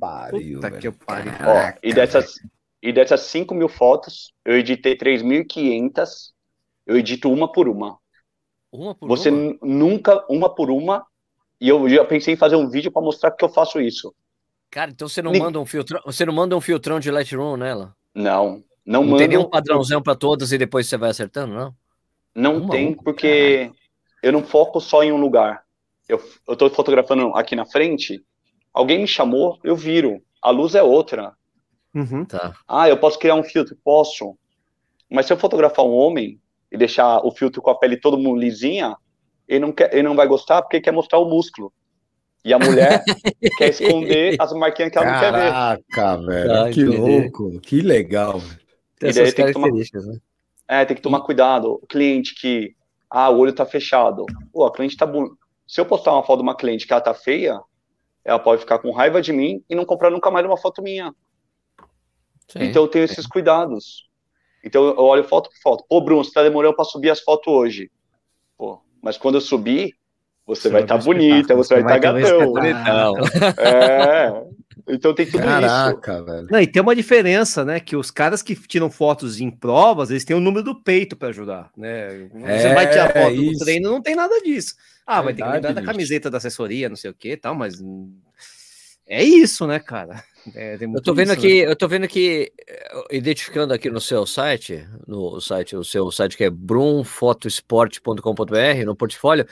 Pariu, 0.00 0.54
Puta 0.60 0.70
que 0.72 0.88
eu 0.88 0.92
pariu. 0.92 1.32
Ó, 1.46 1.78
e 1.80 1.94
dessas, 1.94 2.34
e 2.82 2.92
dessas 2.92 3.20
5 3.20 3.54
mil 3.54 3.68
fotos, 3.68 4.32
eu 4.44 4.58
editei 4.58 4.96
3.500. 4.96 6.32
Eu 6.84 6.98
edito 6.98 7.32
uma 7.32 7.52
por 7.52 7.68
uma. 7.68 7.96
Uma 8.72 8.96
por 8.96 9.06
Você 9.06 9.30
uma? 9.30 9.56
nunca, 9.62 10.24
uma 10.28 10.52
por 10.52 10.70
uma. 10.70 11.06
E 11.60 11.68
eu 11.68 11.88
já 11.88 12.04
pensei 12.04 12.34
em 12.34 12.36
fazer 12.36 12.56
um 12.56 12.68
vídeo 12.68 12.90
para 12.90 13.00
mostrar 13.00 13.30
que 13.30 13.44
eu 13.44 13.48
faço 13.48 13.80
isso. 13.80 14.12
Cara, 14.72 14.90
então 14.90 15.08
você 15.08 15.22
não 15.22 15.32
manda 15.32 15.60
um 15.60 15.64
filtrão, 15.64 16.00
você 16.04 16.26
não 16.26 16.34
manda 16.34 16.56
um 16.56 16.60
filtrão 16.60 16.98
de 16.98 17.12
Lightroom 17.12 17.56
nela? 17.56 17.94
Não. 18.12 18.64
Não, 18.84 19.04
não 19.04 19.16
tem 19.16 19.28
nenhum 19.28 19.48
padrãozão 19.48 20.02
para 20.02 20.14
todas 20.14 20.52
e 20.52 20.58
depois 20.58 20.86
você 20.86 20.96
vai 20.96 21.10
acertando, 21.10 21.54
não? 21.54 21.74
Não 22.34 22.58
Uma 22.58 22.70
tem, 22.70 22.94
porque 22.94 23.70
eu 24.22 24.32
não 24.32 24.42
foco 24.42 24.80
só 24.80 25.02
em 25.02 25.12
um 25.12 25.20
lugar. 25.20 25.62
Eu, 26.08 26.20
eu 26.46 26.56
tô 26.56 26.68
fotografando 26.68 27.34
aqui 27.34 27.56
na 27.56 27.64
frente, 27.64 28.22
alguém 28.72 29.00
me 29.00 29.06
chamou, 29.06 29.58
eu 29.64 29.74
viro. 29.74 30.20
A 30.42 30.50
luz 30.50 30.74
é 30.74 30.82
outra. 30.82 31.32
Uhum. 31.94 32.24
Tá. 32.24 32.54
Ah, 32.68 32.88
eu 32.88 32.98
posso 32.98 33.18
criar 33.18 33.36
um 33.36 33.42
filtro? 33.44 33.76
Posso. 33.82 34.36
Mas 35.10 35.26
se 35.26 35.32
eu 35.32 35.38
fotografar 35.38 35.84
um 35.84 35.94
homem 35.94 36.40
e 36.70 36.76
deixar 36.76 37.24
o 37.24 37.30
filtro 37.30 37.62
com 37.62 37.70
a 37.70 37.78
pele 37.78 37.96
todo 37.96 38.18
mundo 38.18 38.40
lisinha, 38.40 38.96
ele 39.48 39.60
não, 39.60 39.72
quer, 39.72 39.94
ele 39.94 40.02
não 40.02 40.16
vai 40.16 40.26
gostar 40.26 40.60
porque 40.60 40.80
quer 40.80 40.92
mostrar 40.92 41.18
o 41.20 41.28
músculo. 41.28 41.72
E 42.44 42.52
a 42.52 42.58
mulher 42.58 43.02
quer 43.56 43.70
esconder 43.70 44.36
as 44.38 44.52
marquinhas 44.52 44.90
que 44.90 44.98
ela 44.98 45.06
Caraca, 45.06 45.26
não 45.26 45.32
quer 45.32 45.44
ver. 45.44 45.52
Caraca, 45.52 46.26
velho, 46.26 46.52
ah, 46.52 46.70
que 46.70 46.80
entendi. 46.82 46.96
louco, 46.96 47.60
que 47.60 47.80
legal. 47.80 48.42
Tem 48.98 49.10
essas 49.10 49.34
características, 49.34 50.02
tomar... 50.04 50.14
né? 50.14 50.20
É, 50.66 50.84
tem 50.84 50.96
que 50.96 51.02
tomar 51.02 51.20
cuidado. 51.20 51.78
O 51.82 51.86
cliente 51.86 52.34
que, 52.34 52.74
ah, 53.10 53.30
o 53.30 53.38
olho 53.38 53.52
tá 53.52 53.66
fechado. 53.66 54.24
Pô, 54.52 54.64
a 54.64 54.72
cliente 54.72 54.96
tá 54.96 55.06
bonita. 55.06 55.36
Se 55.66 55.80
eu 55.80 55.86
postar 55.86 56.12
uma 56.12 56.22
foto 56.22 56.38
de 56.38 56.42
uma 56.42 56.56
cliente 56.56 56.86
que 56.86 56.92
ela 56.92 57.00
tá 57.00 57.14
feia, 57.14 57.60
ela 58.24 58.38
pode 58.38 58.60
ficar 58.60 58.78
com 58.78 58.90
raiva 58.90 59.20
de 59.20 59.32
mim 59.32 59.62
e 59.68 59.74
não 59.74 59.84
comprar 59.84 60.10
nunca 60.10 60.30
mais 60.30 60.44
uma 60.46 60.56
foto 60.56 60.82
minha. 60.82 61.14
Sim, 62.48 62.64
então 62.64 62.82
eu 62.82 62.88
tenho 62.88 63.06
sim. 63.06 63.12
esses 63.12 63.26
cuidados. 63.26 64.08
Então 64.62 64.84
eu 64.84 64.98
olho 64.98 65.24
foto 65.24 65.50
por 65.50 65.58
foto. 65.60 65.84
Pô, 65.88 66.00
Bruno, 66.00 66.24
você 66.24 66.32
tá 66.32 66.42
demorando 66.42 66.76
para 66.76 66.84
subir 66.84 67.10
as 67.10 67.20
fotos 67.20 67.52
hoje. 67.52 67.90
Pô, 68.56 68.80
mas 69.02 69.18
quando 69.18 69.36
eu 69.36 69.40
subir, 69.40 69.94
você, 70.46 70.68
vai 70.68 70.82
estar 70.82 70.98
tá 70.98 71.04
bonita, 71.04 71.54
você 71.54 71.80
vai 71.80 71.82
estar 71.82 72.00
tá 72.00 72.12
gatão. 72.12 72.54
É. 73.58 74.54
Então 74.86 75.14
tem 75.14 75.24
tudo 75.24 75.42
Caraca, 75.42 76.12
isso. 76.12 76.24
Velho. 76.24 76.46
Não, 76.50 76.60
e 76.60 76.66
tem 76.66 76.82
uma 76.82 76.94
diferença, 76.94 77.64
né? 77.64 77.80
Que 77.80 77.96
os 77.96 78.10
caras 78.10 78.42
que 78.42 78.54
tiram 78.54 78.90
fotos 78.90 79.40
em 79.40 79.50
provas, 79.50 80.10
eles 80.10 80.24
têm 80.24 80.36
o 80.36 80.40
número 80.40 80.62
do 80.62 80.74
peito 80.74 81.16
para 81.16 81.28
ajudar, 81.28 81.70
né? 81.76 82.28
Você 82.32 82.66
é, 82.66 82.74
vai 82.74 82.90
tirar 82.90 83.12
foto 83.12 83.34
isso. 83.34 83.52
do 83.52 83.64
treino, 83.64 83.90
não 83.90 84.02
tem 84.02 84.14
nada 84.14 84.38
disso. 84.42 84.74
Ah, 85.06 85.22
Verdade, 85.22 85.24
vai 85.24 85.34
ter 85.34 85.42
que 85.42 85.68
lembrar 85.68 85.80
da 85.80 85.86
camiseta 85.86 86.30
da 86.30 86.38
assessoria, 86.38 86.88
não 86.88 86.96
sei 86.96 87.10
o 87.10 87.14
que, 87.14 87.36
tal, 87.36 87.54
mas 87.54 87.82
é 89.06 89.22
isso, 89.22 89.66
né, 89.66 89.78
cara? 89.78 90.24
É, 90.54 90.78
eu 90.80 91.02
tô 91.02 91.12
vendo 91.14 91.32
isso, 91.32 91.38
aqui, 91.38 91.64
né? 91.64 91.70
eu 91.70 91.76
tô 91.76 91.88
vendo 91.88 92.04
aqui, 92.04 92.52
eh, 92.68 93.02
identificando 93.12 93.72
aqui 93.72 93.88
no 93.88 94.00
seu 94.00 94.26
site, 94.26 94.86
no 95.06 95.40
site, 95.40 95.76
o 95.76 95.84
seu 95.84 96.10
site 96.10 96.36
que 96.36 96.44
é 96.44 96.50
brumfotosport.com.br, 96.50 98.84
no 98.84 98.94
portfólio, 98.94 99.46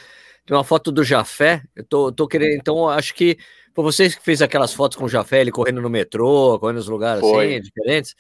tem 0.47 0.57
uma 0.57 0.65
foto 0.65 0.91
do 0.91 1.05
Jafé. 1.05 1.63
Eu 1.75 1.85
tô, 1.85 2.13
tô 2.13 2.27
querendo, 2.27 2.55
então 2.55 2.89
acho 2.89 3.15
que 3.15 3.39
foi 3.75 3.85
vocês 3.85 4.15
que 4.15 4.23
fez 4.23 4.43
aquelas 4.43 4.75
fotos 4.75 4.97
com 4.97 5.05
o 5.05 5.09
Jafé, 5.09 5.41
ele 5.41 5.51
correndo 5.51 5.81
no 5.81 5.89
metrô, 5.89 6.59
correndo 6.59 6.77
nos 6.77 6.89
lugares 6.89 7.21
Foi. 7.21 7.55
assim, 7.55 7.63
diferentes. 7.63 8.15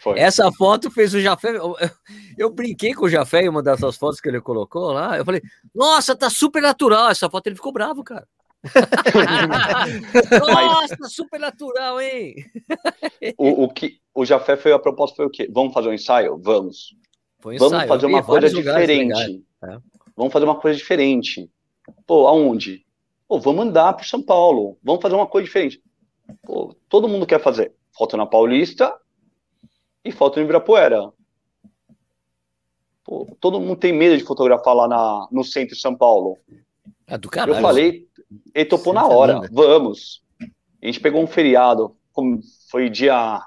Foi. 0.00 0.18
Essa 0.18 0.50
foto 0.52 0.90
fez 0.90 1.14
o 1.14 1.20
Jafé. 1.20 1.56
Eu, 1.56 1.74
eu, 2.38 2.50
brinquei 2.50 2.94
com 2.94 3.06
o 3.06 3.08
Jafé 3.08 3.42
em 3.42 3.48
uma 3.48 3.62
dessas 3.62 3.96
fotos 3.96 4.20
que 4.20 4.28
ele 4.28 4.40
colocou 4.40 4.92
lá. 4.92 5.16
Eu 5.16 5.24
falei, 5.24 5.42
nossa, 5.74 6.16
tá 6.16 6.30
super 6.30 6.62
natural 6.62 7.10
essa 7.10 7.28
foto. 7.28 7.46
Ele 7.46 7.56
ficou 7.56 7.72
bravo, 7.72 8.02
cara. 8.04 8.26
Nossa, 10.40 10.96
super 11.08 11.38
natural, 11.38 12.00
hein? 12.00 12.34
o, 13.38 13.64
o, 13.64 13.68
que 13.68 13.98
o 14.12 14.24
Jafé 14.24 14.56
foi 14.56 14.72
a 14.72 14.78
proposta 14.78 15.14
foi 15.14 15.26
o 15.26 15.30
quê? 15.30 15.48
Vamos 15.52 15.72
fazer 15.72 15.88
um 15.88 15.92
ensaio? 15.92 16.36
Vamos. 16.42 16.94
Um 17.44 17.56
Vamos 17.56 17.72
ensaio. 17.72 17.88
fazer 17.88 18.06
uma 18.06 18.24
coisa 18.24 18.50
diferente. 18.50 19.44
É. 19.62 19.78
Vamos 20.16 20.32
fazer 20.32 20.46
uma 20.46 20.58
coisa 20.58 20.76
diferente. 20.76 21.48
Pô, 22.06 22.26
aonde? 22.26 22.84
Pô, 23.28 23.40
vamos 23.40 23.66
andar 23.66 23.92
para 23.92 24.04
São 24.04 24.22
Paulo. 24.22 24.78
Vamos 24.82 25.02
fazer 25.02 25.14
uma 25.14 25.26
coisa 25.26 25.46
diferente. 25.46 25.82
Pô, 26.42 26.74
todo 26.88 27.08
mundo 27.08 27.26
quer 27.26 27.40
fazer 27.40 27.74
foto 27.96 28.16
na 28.16 28.26
Paulista 28.26 28.94
e 30.04 30.12
foto 30.12 30.36
no 30.36 30.44
Ibirapuera. 30.44 31.12
Pô, 33.04 33.26
todo 33.40 33.60
mundo 33.60 33.76
tem 33.76 33.92
medo 33.92 34.16
de 34.16 34.24
fotografar 34.24 34.74
lá 34.74 34.88
na, 34.88 35.28
no 35.30 35.44
centro 35.44 35.74
de 35.74 35.80
São 35.80 35.96
Paulo. 35.96 36.36
É 37.06 37.16
do 37.16 37.28
caralho. 37.28 37.58
Eu 37.58 37.62
falei, 37.62 38.06
ele 38.54 38.64
topou 38.64 38.92
na 38.92 39.06
hora, 39.06 39.40
vamos. 39.52 40.22
A 40.82 40.86
gente 40.86 41.00
pegou 41.00 41.22
um 41.22 41.26
feriado, 41.26 41.96
foi 42.70 42.90
dia. 42.90 43.40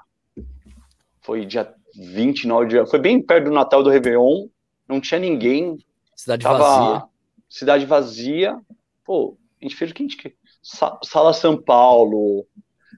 Foi 1.22 1.44
dia 1.44 1.72
29 1.94 2.68
de. 2.68 2.86
Foi 2.86 2.98
bem 2.98 3.20
perto 3.20 3.44
do 3.46 3.50
Natal 3.50 3.82
do 3.82 3.90
Réveillon, 3.90 4.48
não 4.88 5.00
tinha 5.00 5.20
ninguém. 5.20 5.78
Cidade 6.16 6.42
tava, 6.42 6.58
vazia. 6.58 7.09
Cidade 7.50 7.84
vazia. 7.84 8.58
Pô, 9.04 9.36
a 9.60 9.64
gente 9.64 9.76
fez 9.76 9.90
o 9.90 9.94
que 9.94 10.02
a 10.02 10.06
gente 10.06 10.16
quer. 10.16 10.34
Sala 10.62 11.34
São 11.34 11.60
Paulo, 11.60 12.46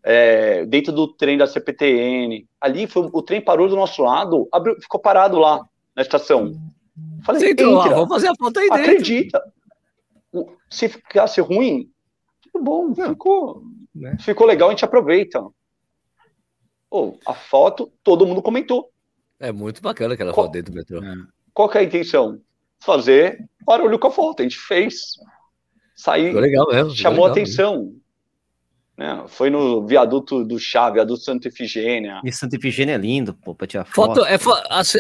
é, 0.05 0.65
dentro 0.67 0.93
do 0.93 1.09
trem 1.09 1.37
da 1.37 1.47
CPTN. 1.47 2.47
Ali 2.61 2.87
foi, 2.87 3.09
o 3.13 3.23
trem 3.23 3.41
parou 3.41 3.69
do 3.69 3.75
nosso 3.75 4.03
lado, 4.03 4.49
abriu, 4.53 4.81
ficou 4.81 5.01
parado 5.01 5.39
lá 5.39 5.67
na 5.97 6.03
estação. 6.03 6.53
Falei, 7.25 7.41
Você 7.41 7.51
entrou 7.51 7.75
lá, 7.75 7.89
vamos 7.89 8.09
fazer 8.09 8.29
a 8.29 8.35
foto 8.39 8.59
aí 8.61 8.69
dentro. 8.69 8.85
Acredita 8.85 9.43
se 10.73 10.89
ficasse 10.89 11.41
ruim, 11.41 11.91
tudo 12.41 12.65
bom, 12.65 12.95
ficou, 12.95 13.63
né? 13.95 14.17
ficou 14.19 14.47
legal, 14.47 14.69
a 14.69 14.73
gente 14.73 14.85
aproveita. 14.85 15.45
Oh, 16.91 17.17
a 17.27 17.35
foto, 17.35 17.93
todo 18.03 18.27
mundo 18.27 18.43
comentou. 18.43 18.91
É 19.39 19.53
muito 19.53 19.83
bacana 19.83 20.15
aquela 20.15 20.33
qual, 20.33 20.47
foto 20.47 20.53
dentro 20.53 20.73
do 20.73 20.77
metrô. 20.77 21.03
É. 21.03 21.15
Qual 21.53 21.71
é 21.73 21.79
a 21.79 21.83
intenção? 21.83 22.41
Fazer 22.85 23.45
barulho 23.65 23.99
com 23.99 24.09
a 24.09 24.11
foto. 24.11 24.41
A 24.41 24.43
gente 24.43 24.59
fez. 24.59 25.15
Saiu. 25.95 26.39
Legal 26.39 26.67
mesmo. 26.69 26.95
Chamou 26.95 27.25
legal 27.25 27.33
atenção. 27.33 27.77
Mesmo. 27.79 28.03
Né? 28.97 29.25
Foi 29.27 29.49
no 29.49 29.87
viaduto 29.87 30.45
do 30.45 30.59
Chá, 30.59 30.91
viaduto 30.91 31.23
Santa 31.23 31.49
Efigênia. 31.49 32.21
E 32.25 32.31
Santa 32.31 32.57
Efigênia 32.57 32.95
é 32.95 32.99
lindo, 32.99 33.35
pô, 33.35 33.55
pra 33.55 33.67
tirar 33.67 33.85
foto. 33.85 34.17
foto 34.17 34.27
é 34.27 34.37
fo 34.37 34.53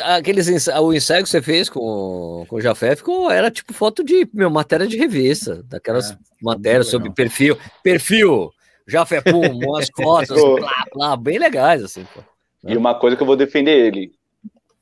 aqueles 0.02 0.48
o 0.66 0.92
ensaio 0.92 1.22
que 1.22 1.28
você 1.28 1.42
fez 1.42 1.68
com, 1.68 2.44
com 2.48 2.56
o 2.56 2.60
Jafé 2.60 2.96
ficou, 2.96 3.30
era 3.30 3.50
tipo 3.50 3.72
foto 3.74 4.02
de 4.02 4.26
meu, 4.32 4.50
matéria 4.50 4.86
de 4.86 4.96
revista, 4.96 5.62
daquelas 5.64 6.10
é, 6.10 6.16
matérias 6.40 6.88
sobre 6.88 7.10
legal. 7.10 7.14
perfil. 7.14 7.58
Perfil, 7.82 8.50
Jafé 8.88 9.20
Pum, 9.20 9.40
umas 9.40 9.88
fotos, 9.94 10.40
blá, 10.40 10.84
blá, 10.92 11.16
bem 11.16 11.38
legais, 11.38 11.84
assim, 11.84 12.04
pô. 12.14 12.22
E 12.66 12.76
uma 12.76 12.94
coisa 12.94 13.16
que 13.16 13.22
eu 13.22 13.26
vou 13.26 13.36
defender 13.36 13.86
ele. 13.86 14.12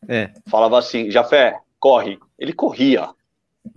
É. 0.07 0.31
Falava 0.49 0.79
assim, 0.79 1.11
Jafé, 1.11 1.57
corre. 1.79 2.19
Ele 2.41 2.55
corria. 2.55 3.11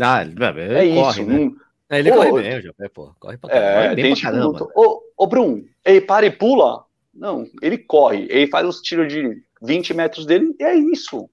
Ah, 0.01 0.21
ele, 0.21 0.33
é 0.41 0.95
corre, 0.95 1.09
isso. 1.09 1.25
Né? 1.25 1.51
É, 1.89 1.99
ele 1.99 2.11
corre 2.11 2.31
bem, 2.31 2.61
já, 2.61 2.71
é, 2.79 2.87
pô, 2.87 3.13
corre 3.19 3.37
pra 3.37 3.49
caramba. 3.49 3.91
É, 3.91 3.95
tem 3.95 4.13
tipo, 4.13 4.31
caramba. 4.31 4.67
Ô, 4.73 5.01
ô, 5.17 5.27
Brum, 5.27 5.65
ele 5.85 6.01
para 6.01 6.25
e 6.25 6.31
pula? 6.31 6.85
Não, 7.13 7.45
ele 7.61 7.77
corre, 7.77 8.25
ele 8.29 8.47
faz 8.47 8.65
os 8.65 8.81
tiros 8.81 9.11
de 9.11 9.43
20 9.61 9.93
metros 9.93 10.25
dele 10.25 10.55
e 10.57 10.63
é 10.63 10.75
isso. 10.75 11.29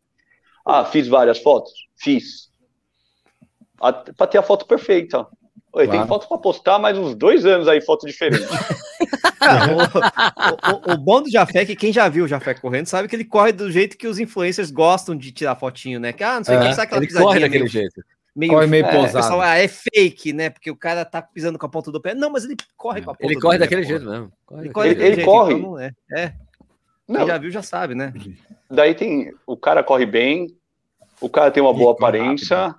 Ah, 0.67 0.85
fiz 0.85 1.07
várias 1.07 1.39
fotos? 1.39 1.73
Fiz. 1.97 2.51
Pra 3.79 4.27
ter 4.27 4.39
a 4.39 4.43
foto 4.43 4.67
perfeita. 4.67 5.27
Oi, 5.73 5.87
claro. 5.87 5.91
Tem 6.01 6.09
foto 6.09 6.29
para 6.29 6.39
postar 6.39 6.79
mais 6.79 6.99
uns 6.99 7.15
dois 7.15 7.47
anos 7.47 7.69
aí, 7.69 7.81
foto 7.81 8.07
diferente. 8.07 8.45
o, 9.01 10.91
o, 10.91 10.95
o, 10.95 10.97
bom 10.99 11.23
do 11.23 11.31
Jafé 11.31 11.63
é 11.63 11.67
que 11.67 11.77
quem 11.77 11.93
já 11.93 12.09
viu 12.09 12.25
o 12.25 12.29
Jafé 12.29 12.55
correndo 12.55 12.87
sabe 12.87 13.09
que 13.09 13.17
ele 13.17 13.25
corre 13.25 13.53
do 13.53 13.71
jeito 13.71 13.97
que 13.97 14.07
os 14.07 14.19
influencers 14.19 14.71
gostam 14.71 15.17
de 15.17 15.33
tirar 15.33 15.57
fotinho, 15.57 15.99
né? 15.99 16.13
Que, 16.13 16.23
ah, 16.23 16.37
não 16.37 16.45
sei 16.45 16.57
o 16.57 16.63
é, 16.63 16.69
que, 16.69 16.75
sabe 16.75 16.87
aquela 16.87 17.05
ele 17.05 17.13
corre 17.13 17.41
daquele 17.41 17.67
jeito 17.67 18.03
meio, 18.35 18.53
corre 18.53 18.67
meio 18.67 18.87
é, 18.87 18.93
posado. 18.93 19.41
ah, 19.41 19.57
é 19.57 19.69
fake, 19.69 20.33
né? 20.33 20.51
Porque 20.51 20.71
o 20.71 20.77
cara 20.77 21.05
tá 21.05 21.21
pisando 21.21 21.59
com 21.59 21.67
a 21.67 21.69
ponta 21.69 21.91
do 21.91 22.01
pé. 22.01 22.15
Não, 22.15 22.31
mas 22.31 22.45
ele 22.45 22.57
corre 22.77 23.03
com 23.03 23.11
a 23.11 23.15
ponta 23.15 23.27
Ele 23.27 23.41
corre 23.41 23.59
daquele 23.59 23.83
jeito 23.83 24.09
mesmo. 24.09 24.33
Corre 24.47 24.63
ele 24.63 24.73
corre. 24.73 24.89
Ele, 24.91 25.03
ele 25.03 25.15
jeito, 25.17 25.27
corre. 25.27 25.55
Então 25.55 25.79
é. 25.79 25.93
é. 26.13 26.33
Não. 27.09 27.21
Quem 27.21 27.27
já 27.27 27.39
viu 27.39 27.51
já 27.51 27.63
sabe, 27.63 27.95
né? 27.95 28.13
Daí 28.71 28.95
tem. 28.95 29.33
O 29.47 29.57
cara 29.57 29.83
corre 29.83 30.07
bem, 30.07 30.47
o 31.21 31.29
cara 31.29 31.51
tem 31.51 31.63
uma 31.63 31.75
boa 31.75 31.93
aparência. 31.93 32.75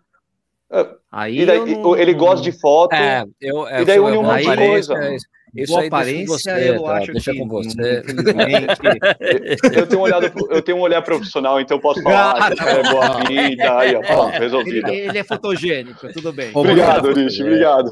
Aí 1.12 1.46
daí, 1.46 1.76
não... 1.76 1.98
ele 1.98 2.14
gosta 2.14 2.42
de 2.42 2.52
foto. 2.54 2.94
É, 2.94 3.26
eu, 3.42 3.68
é, 3.68 3.82
e 3.82 3.86
daí 3.86 4.00
une 4.00 4.18
um 4.18 4.24
monte 4.24 4.50
de 4.50 4.56
coisa. 4.56 4.94
É 4.94 5.18
isso 5.56 5.74
Boa 5.74 5.82
aí 5.82 5.88
aparência, 5.88 6.28
você, 6.28 6.70
eu 6.70 6.84
tá? 6.84 6.94
acho 6.94 7.12
deixa 7.12 7.32
que, 7.34 7.40
com 7.40 7.48
você. 7.48 8.04
eu, 9.76 9.86
tenho 9.86 10.00
um 10.00 10.04
olhado, 10.04 10.32
eu 10.50 10.62
tenho 10.62 10.78
um 10.78 10.82
olhar 10.82 11.02
profissional, 11.02 11.60
então 11.60 11.76
eu 11.76 11.82
posso 11.82 12.02
falar. 12.02 12.32
Ah, 12.38 12.56
tá 12.56 12.70
é 12.70 12.84
boa 12.84 13.24
vida, 13.26 13.78
aí, 13.78 13.96
ó, 13.96 14.28
resolvido. 14.28 14.88
Ele, 14.88 15.10
ele, 15.10 15.18
é 15.18 15.24
fotogênico, 15.24 16.08
tudo 16.14 16.32
bem. 16.32 16.52
Obrigado, 16.54 17.14
Nish, 17.14 17.42
obrigado. 17.42 17.92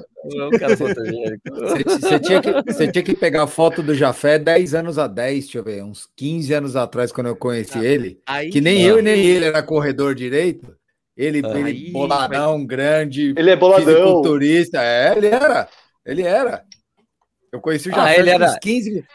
Você, 0.68 1.84
você, 1.84 2.20
tinha 2.20 2.41
que, 2.41 2.51
você 2.74 2.88
tinha 2.89 3.03
que 3.03 3.14
pegar 3.14 3.43
a 3.43 3.47
foto 3.47 3.84
do 3.84 3.93
Jafé 3.93 4.39
10 4.39 4.76
anos 4.76 4.97
a 4.97 5.07
10, 5.07 5.43
deixa 5.43 5.57
eu 5.57 5.64
ver, 5.64 5.84
uns 5.84 6.07
15 6.16 6.53
anos 6.53 6.76
atrás, 6.78 7.12
quando 7.12 7.28
eu 7.28 7.36
conheci 7.36 7.78
ah, 7.78 7.84
ele, 7.84 8.20
aí, 8.26 8.49
que 8.49 8.62
nem 8.62 8.82
eu 8.84 8.99
e 8.99 9.01
nem 9.01 9.20
ele 9.26 9.45
era 9.45 9.62
corredor 9.62 10.16
direito. 10.16 10.74
Ele, 11.18 11.41
aí, 11.45 11.60
ele 11.60 11.91
boladão, 11.91 12.66
grande. 12.66 13.34
Ele 13.36 13.49
é 13.49 13.55
boladão. 13.57 14.14
Culturista, 14.14 14.82
é, 14.82 15.18
ele 15.18 15.28
era. 15.28 15.68
Ele 16.05 16.22
era. 16.22 16.64
Eu 17.51 17.59
conheci 17.61 17.89
o 17.89 17.91
Jafé 17.91 18.09
ah, 18.09 18.19
ele 18.19 18.29
era... 18.29 18.45
uns 18.45 18.57
15 18.59 19.05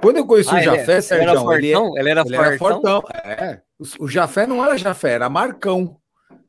Quando 0.00 0.16
eu 0.18 0.26
conheci 0.26 0.50
ah, 0.50 0.58
o 0.58 0.62
Jafé, 0.62 0.92
ele, 0.92 1.02
Sérgio, 1.02 1.28
ele, 1.28 1.38
fortão? 1.38 1.98
ele, 1.98 2.10
era, 2.10 2.20
ele 2.22 2.36
era 2.36 2.58
fortão. 2.58 3.02
É, 3.24 3.60
o, 3.78 4.04
o 4.04 4.08
Jafé 4.08 4.46
não 4.46 4.64
era 4.64 4.76
Jafé, 4.76 5.12
era 5.12 5.28
Marcão. 5.28 5.96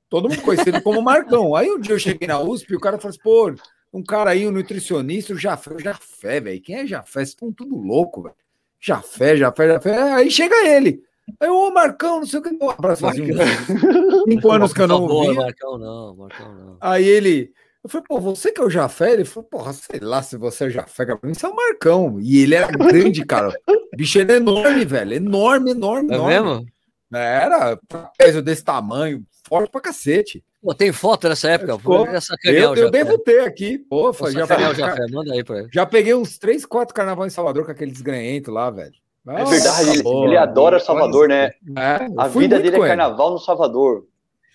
Todo 0.09 0.27
mundo 0.27 0.41
conhecia 0.41 0.71
ele 0.71 0.81
como 0.81 1.01
Marcão. 1.01 1.55
Aí 1.55 1.69
um 1.69 1.79
dia 1.79 1.93
eu 1.93 1.99
cheguei 1.99 2.27
na 2.27 2.39
USP 2.39 2.73
e 2.73 2.75
o 2.75 2.79
cara 2.79 2.97
falou 2.97 3.09
assim, 3.09 3.21
pô, 3.21 3.53
um 3.93 4.03
cara 4.03 4.31
aí, 4.31 4.47
um 4.47 4.51
nutricionista, 4.51 5.33
o 5.33 5.37
Jafé, 5.37 5.73
o 5.73 5.79
Jafé, 5.79 6.39
velho. 6.39 6.61
Quem 6.61 6.75
é 6.77 6.87
Jafé? 6.87 7.11
Vocês 7.11 7.29
estão 7.29 7.51
tudo 7.51 7.75
louco, 7.75 8.23
velho. 8.23 8.35
Jafé, 8.79 9.35
Jafé, 9.35 9.67
Jafé. 9.67 10.13
Aí 10.13 10.31
chega 10.31 10.55
ele. 10.67 11.03
Aí, 11.39 11.49
ô, 11.49 11.71
Marcão, 11.71 12.19
não 12.19 12.25
sei 12.25 12.39
o 12.39 12.43
que. 12.43 12.49
Um 12.49 12.69
abraço, 12.69 13.05
assim, 13.05 13.27
cinco 14.27 14.51
anos 14.51 14.73
que 14.73 14.81
eu 14.81 14.87
não 14.87 15.07
vi. 15.07 15.33
Marcão 15.33 15.77
não, 15.77 16.15
Marcão 16.15 16.53
não. 16.53 16.77
Aí 16.79 17.05
ele, 17.05 17.51
eu 17.83 17.89
falei, 17.89 18.05
pô, 18.07 18.19
você 18.19 18.51
que 18.51 18.59
é 18.59 18.63
o 18.63 18.69
Jafé? 18.69 19.13
Ele 19.13 19.23
falou, 19.23 19.49
porra, 19.49 19.71
sei 19.71 19.99
lá 20.01 20.21
se 20.21 20.35
você 20.35 20.65
é 20.65 20.67
o 20.67 20.71
Jafé, 20.71 21.05
cara. 21.05 21.19
Isso 21.25 21.45
é 21.45 21.49
o 21.49 21.55
Marcão. 21.55 22.19
E 22.19 22.43
ele 22.43 22.55
era 22.55 22.67
grande, 22.67 23.25
cara. 23.25 23.53
O 23.67 23.95
bicho 23.95 24.19
era 24.19 24.33
enorme, 24.33 24.83
velho. 24.83 25.13
Enorme, 25.13 25.71
enorme, 25.71 26.11
é 26.11 26.15
enorme. 26.15 26.33
mesmo? 26.33 26.65
Era 27.11 27.79
peso 28.17 28.41
desse 28.41 28.63
tamanho, 28.63 29.23
forte 29.47 29.71
pra 29.71 29.81
cacete. 29.81 30.43
Pô, 30.61 30.75
tem 30.75 30.91
foto 30.91 31.29
nessa 31.29 31.49
época? 31.51 31.77
Ficou... 31.77 32.05
Eu, 32.43 32.75
eu 32.75 32.91
devo 32.91 33.17
ter 33.17 33.41
aqui. 33.41 33.77
Pô, 33.77 34.13
Pô 34.13 34.29
já, 34.29 34.45
peguei, 34.45 34.75
Jafé, 34.75 35.05
manda 35.09 35.33
aí 35.33 35.43
pra 35.43 35.59
ele. 35.59 35.69
já 35.73 35.85
peguei 35.85 36.13
uns 36.13 36.37
3, 36.37 36.65
4 36.65 36.93
carnaval 36.93 37.25
em 37.25 37.29
Salvador 37.29 37.65
com 37.65 37.71
aquele 37.71 37.91
desgranhento 37.91 38.51
lá, 38.51 38.69
velho. 38.69 38.93
é 39.25 39.45
verdade, 39.45 39.89
ele, 39.99 40.25
ele, 40.25 40.37
adora 40.37 40.79
Salvador, 40.79 41.29
né? 41.29 41.51
É, 41.77 42.07
a 42.17 42.27
vida 42.27 42.59
dele 42.59 42.75
é 42.75 42.87
carnaval 42.87 43.31
no 43.31 43.39
Salvador. 43.39 44.05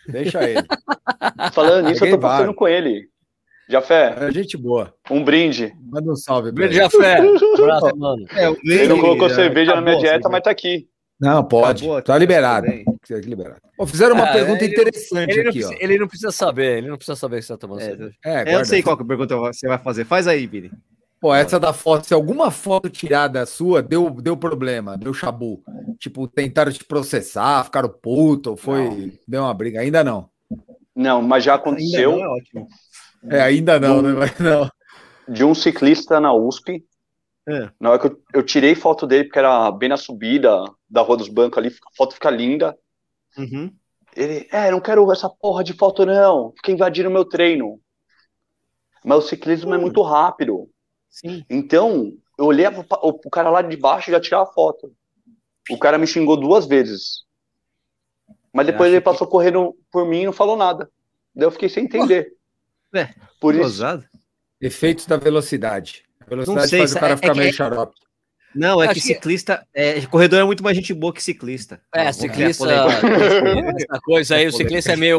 Deixa 0.06 0.44
ele. 0.48 0.62
Falando 1.54 1.88
nisso, 1.88 2.04
eu 2.04 2.10
tô 2.10 2.18
passando 2.18 2.54
com 2.54 2.68
ele. 2.68 3.08
Jafé. 3.68 4.14
É 4.18 4.30
gente 4.30 4.56
boa. 4.56 4.94
Um 5.10 5.24
brinde. 5.24 5.74
Manda 5.80 6.12
um 6.12 6.16
salve. 6.16 6.52
Brinde, 6.52 6.74
Jafé. 6.74 7.18
Abraço, 7.58 7.96
mano. 7.96 8.24
É, 8.32 8.48
Ele 8.64 8.88
não 8.88 9.00
colocou 9.00 9.30
cerveja 9.30 9.74
na 9.74 9.80
minha 9.80 9.98
dieta, 9.98 10.28
mas 10.28 10.42
tá 10.42 10.50
aqui. 10.50 10.88
Não, 11.18 11.44
pode. 11.44 11.84
Acabou, 11.84 12.02
tá 12.02 12.18
liberado. 12.18 12.66
Tá 13.08 13.16
liberado. 13.16 13.60
Oh, 13.78 13.86
fizeram 13.86 14.14
uma 14.14 14.28
é, 14.28 14.32
pergunta 14.32 14.64
ele, 14.64 14.72
interessante 14.72 15.30
ele 15.30 15.48
aqui, 15.48 15.58
precisa, 15.58 15.74
ó. 15.74 15.76
Ele 15.80 15.98
não 15.98 16.08
precisa 16.08 16.32
saber, 16.32 16.78
ele 16.78 16.88
não 16.88 16.96
precisa 16.96 17.16
saber 17.16 17.36
que 17.36 17.42
você 17.42 17.52
tá 17.52 17.58
tomando 17.58 17.80
é, 17.80 18.50
é, 18.50 18.54
Eu 18.54 18.58
não 18.58 18.64
sei 18.64 18.82
qual 18.82 18.96
que 18.96 19.02
é 19.02 19.04
a 19.04 19.08
pergunta 19.08 19.36
você 19.36 19.66
vai 19.66 19.78
fazer. 19.78 20.04
Faz 20.04 20.26
aí, 20.26 20.46
Vini. 20.46 20.70
Pô, 21.20 21.34
essa 21.34 21.58
da 21.58 21.72
foto, 21.72 22.06
se 22.06 22.12
alguma 22.12 22.50
foto 22.50 22.90
tirada 22.90 23.46
sua 23.46 23.82
deu, 23.82 24.10
deu 24.10 24.36
problema, 24.36 24.98
deu 24.98 25.14
chabu. 25.14 25.62
Tipo, 25.98 26.28
tentaram 26.28 26.70
te 26.70 26.84
processar, 26.84 27.64
ficaram 27.64 27.88
puto, 27.88 28.56
foi. 28.56 28.84
Não. 28.84 29.10
Deu 29.26 29.42
uma 29.42 29.54
briga. 29.54 29.80
Ainda 29.80 30.04
não. 30.04 30.28
Não, 30.94 31.22
mas 31.22 31.42
já 31.42 31.54
aconteceu. 31.54 32.10
Ainda 32.12 32.24
não 32.24 32.34
é, 32.34 32.38
ótimo. 32.38 32.68
É 33.30 33.40
ainda 33.40 33.78
não, 33.78 34.02
né? 34.02 34.12
Mas 34.12 34.38
não. 34.38 34.68
De 35.28 35.44
um 35.44 35.54
ciclista 35.54 36.20
na 36.20 36.32
USP. 36.34 36.84
É. 37.46 37.70
Na 37.78 37.90
hora 37.90 37.98
que 37.98 38.06
eu, 38.06 38.22
eu, 38.34 38.42
tirei 38.42 38.74
foto 38.74 39.06
dele, 39.06 39.24
porque 39.24 39.38
era 39.38 39.70
bem 39.70 39.88
na 39.88 39.96
subida 39.96 40.64
da 40.88 41.02
Rua 41.02 41.16
dos 41.16 41.28
Bancos 41.28 41.58
ali, 41.58 41.68
a 41.68 41.96
foto 41.96 42.14
fica 42.14 42.30
linda. 42.30 42.76
Uhum. 43.36 43.70
Ele, 44.16 44.48
é, 44.50 44.70
não 44.70 44.80
quero 44.80 45.10
essa 45.12 45.28
porra 45.28 45.62
de 45.62 45.72
foto, 45.74 46.06
não. 46.06 46.52
Fica 46.56 46.72
invadindo 46.72 47.10
meu 47.10 47.24
treino. 47.24 47.80
Mas 49.04 49.18
o 49.18 49.28
ciclismo 49.28 49.74
é 49.74 49.78
muito 49.78 50.00
rápido. 50.02 50.68
Sim. 51.10 51.44
Então, 51.50 52.12
eu 52.38 52.46
olhei 52.46 52.66
o, 52.66 52.84
o 53.02 53.30
cara 53.30 53.50
lá 53.50 53.60
de 53.60 53.76
baixo 53.76 54.08
e 54.08 54.12
já 54.12 54.20
tirava 54.20 54.46
foto. 54.46 54.92
O 55.70 55.78
cara 55.78 55.98
me 55.98 56.06
xingou 56.06 56.36
duas 56.36 56.66
vezes. 56.66 57.24
Mas 58.52 58.66
depois 58.66 58.90
ele 58.90 59.00
passou 59.00 59.26
que... 59.26 59.32
correndo 59.32 59.76
por 59.90 60.06
mim 60.06 60.22
e 60.22 60.26
não 60.26 60.32
falou 60.32 60.56
nada. 60.56 60.90
Daí 61.34 61.46
eu 61.46 61.50
fiquei 61.50 61.68
sem 61.68 61.84
entender. 61.84 62.32
É, 62.94 63.12
por 63.40 63.54
isso. 63.54 63.82
Efeitos 64.60 65.06
da 65.06 65.16
velocidade. 65.16 66.04
A 66.20 66.30
velocidade 66.30 66.68
sei, 66.68 66.78
faz 66.78 66.92
o 66.92 67.00
cara 67.00 67.14
é, 67.14 67.16
ficar 67.16 67.32
é 67.32 67.34
meio 67.34 67.48
é... 67.50 67.52
xarope. 67.52 67.94
Não, 68.54 68.80
é 68.80 68.94
que 68.94 69.00
ciclista. 69.00 69.66
É, 69.74 70.00
corredor 70.06 70.38
é 70.38 70.44
muito 70.44 70.62
mais 70.62 70.76
gente 70.76 70.94
boa 70.94 71.12
que 71.12 71.22
ciclista. 71.22 71.80
É, 71.92 72.12
ciclista. 72.12 72.72
essa 72.72 74.00
coisa 74.00 74.36
aí, 74.36 74.46
o 74.46 74.52
ciclista 74.52 74.92
é 74.92 74.96
meio. 74.96 75.18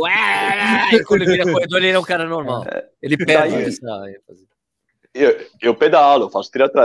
quando 1.05 1.23
ele 1.23 1.31
vira 1.31 1.51
corredor, 1.51 1.79
ele 1.79 1.89
é 1.89 1.99
um 1.99 2.03
cara 2.03 2.25
normal. 2.25 2.65
É. 2.71 2.85
Ele 3.01 3.17
perde 3.17 3.55
essa 3.55 4.09
ênfase. 4.09 4.47
Eu, 5.13 5.47
eu 5.61 5.75
pedalo, 5.75 6.25
eu 6.25 6.29
faço 6.29 6.49
triatlo, 6.49 6.81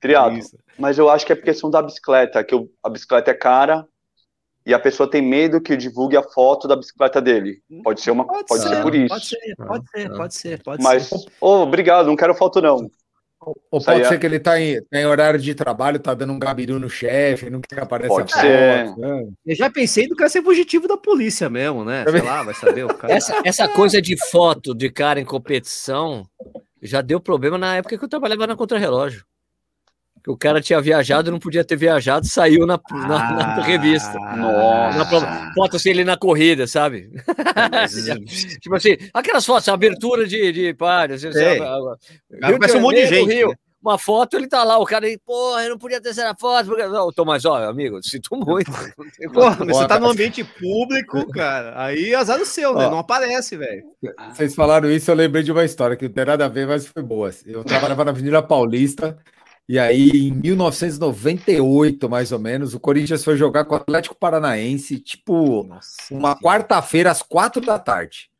triatlo. 0.00 0.40
Mas 0.76 0.98
eu 0.98 1.08
acho 1.08 1.24
que 1.24 1.32
é 1.32 1.36
por 1.36 1.44
questão 1.44 1.70
da 1.70 1.80
bicicleta, 1.80 2.42
que 2.42 2.54
eu, 2.54 2.68
a 2.82 2.88
bicicleta 2.88 3.30
é 3.30 3.34
cara 3.34 3.86
e 4.64 4.72
a 4.72 4.78
pessoa 4.78 5.10
tem 5.10 5.20
medo 5.20 5.60
que 5.60 5.72
eu 5.72 5.76
divulgue 5.76 6.16
a 6.16 6.22
foto 6.22 6.68
da 6.68 6.76
bicicleta 6.76 7.20
dele. 7.20 7.60
Pode 7.82 8.00
ser 8.00 8.10
uma, 8.10 8.26
pode, 8.26 8.46
pode 8.46 8.62
ser, 8.62 8.68
ser, 8.68 8.82
por 8.82 8.94
isso. 8.94 9.08
Pode 9.08 9.26
ser, 9.26 9.56
pode 9.56 9.90
ser, 9.90 10.10
pode 10.10 10.34
ser, 10.34 10.62
pode 10.62 10.82
Mas, 10.82 11.02
ser. 11.04 11.16
Oh, 11.40 11.62
obrigado, 11.62 12.06
não 12.06 12.16
quero 12.16 12.34
foto 12.34 12.60
não. 12.60 12.90
Ou 13.70 13.82
pode 13.82 14.06
ser 14.06 14.14
é... 14.14 14.18
que 14.18 14.26
ele 14.26 14.38
tá 14.38 14.60
em, 14.60 14.80
tá 14.82 15.00
em, 15.00 15.06
horário 15.06 15.38
de 15.38 15.52
trabalho, 15.54 15.98
tá 15.98 16.14
dando 16.14 16.32
um 16.32 16.38
gabiru 16.38 16.78
no 16.78 16.88
chefe, 16.88 17.50
não 17.50 17.60
quer 17.60 17.74
que 17.74 17.80
apareça 17.80 18.08
pode 18.08 18.32
ser. 18.32 18.86
Foto, 18.86 19.00
né? 19.00 19.28
Eu 19.44 19.56
já 19.56 19.68
pensei 19.68 20.06
do 20.06 20.14
cara 20.14 20.30
ser 20.30 20.42
fugitivo 20.42 20.86
da 20.86 20.96
polícia 20.96 21.50
mesmo, 21.50 21.84
né? 21.84 22.04
Sei 22.08 22.22
lá, 22.22 22.44
vai 22.44 22.54
saber 22.54 22.84
o 22.84 22.88
cara. 22.94 23.12
Essa, 23.12 23.42
essa 23.44 23.68
coisa 23.68 24.00
de 24.00 24.16
foto 24.30 24.74
de 24.74 24.88
cara 24.90 25.20
em 25.20 25.24
competição 25.24 26.24
já 26.80 27.00
deu 27.00 27.20
problema 27.20 27.58
na 27.58 27.76
época 27.76 27.98
que 27.98 28.04
eu 28.04 28.08
trabalhava 28.08 28.46
na 28.46 28.56
Contrarrelógio. 28.56 29.24
Que 30.22 30.30
o 30.30 30.36
cara 30.36 30.60
tinha 30.60 30.80
viajado 30.80 31.28
e 31.28 31.32
não 31.32 31.38
podia 31.38 31.64
ter 31.64 31.76
viajado, 31.76 32.26
saiu 32.26 32.64
na, 32.64 32.78
na, 32.90 33.28
ah, 33.28 33.56
na 33.56 33.62
revista. 33.62 34.18
Nossa. 34.36 34.98
Na, 34.98 35.52
foto 35.52 35.76
assim, 35.76 35.90
ele 35.90 36.04
na 36.04 36.16
corrida, 36.16 36.66
sabe? 36.66 37.10
tipo 38.60 38.74
assim, 38.76 38.96
aquelas 39.12 39.44
fotos, 39.44 39.68
abertura 39.68 40.26
de, 40.26 40.52
de 40.52 40.74
pare, 40.74 41.14
assim, 41.14 41.32
sabe? 41.32 41.60
Parece 42.40 42.76
um 42.76 42.80
monte 42.80 43.00
de 43.00 43.06
gente. 43.08 43.32
Rio, 43.32 43.48
né? 43.48 43.54
uma 43.82 43.98
foto, 43.98 44.36
ele 44.36 44.46
tá 44.46 44.62
lá, 44.62 44.78
o 44.78 44.86
cara, 44.86 45.06
porra, 45.26 45.64
eu 45.64 45.70
não 45.70 45.78
podia 45.78 46.00
ter 46.00 46.10
essa 46.10 46.34
foto. 46.38 46.68
Porque... 46.68 46.86
Não, 46.86 47.10
Tomás, 47.10 47.44
ó, 47.44 47.68
amigo, 47.68 48.00
sinto 48.02 48.36
muito. 48.38 48.70
Porra, 49.32 49.64
mas 49.64 49.76
você 49.76 49.88
tá 49.88 49.98
no 49.98 50.08
ambiente 50.08 50.44
público, 50.44 51.28
cara, 51.32 51.74
aí 51.82 52.14
azar 52.14 52.38
do 52.38 52.46
seu, 52.46 52.74
né? 52.74 52.86
Ó, 52.86 52.90
não 52.90 52.98
aparece, 52.98 53.56
velho. 53.56 53.82
Vocês 54.32 54.54
falaram 54.54 54.88
isso, 54.88 55.10
eu 55.10 55.16
lembrei 55.16 55.42
de 55.42 55.50
uma 55.50 55.64
história 55.64 55.96
que 55.96 56.06
não 56.06 56.12
tem 56.14 56.24
nada 56.24 56.44
a 56.44 56.48
ver, 56.48 56.66
mas 56.66 56.86
foi 56.86 57.02
boa. 57.02 57.30
Eu 57.44 57.64
trabalhava 57.64 58.04
na 58.04 58.12
Avenida 58.12 58.40
Paulista, 58.40 59.18
e 59.68 59.78
aí 59.78 60.28
em 60.28 60.32
1998, 60.32 62.08
mais 62.08 62.32
ou 62.32 62.38
menos, 62.38 62.74
o 62.74 62.80
Corinthians 62.80 63.24
foi 63.24 63.36
jogar 63.36 63.64
com 63.64 63.74
o 63.74 63.78
Atlético 63.78 64.14
Paranaense, 64.14 64.98
tipo, 64.98 65.64
Nossa, 65.64 65.96
uma 66.10 66.36
quarta-feira 66.36 67.10
às 67.10 67.22
quatro 67.22 67.64
da 67.64 67.78
tarde 67.78 68.32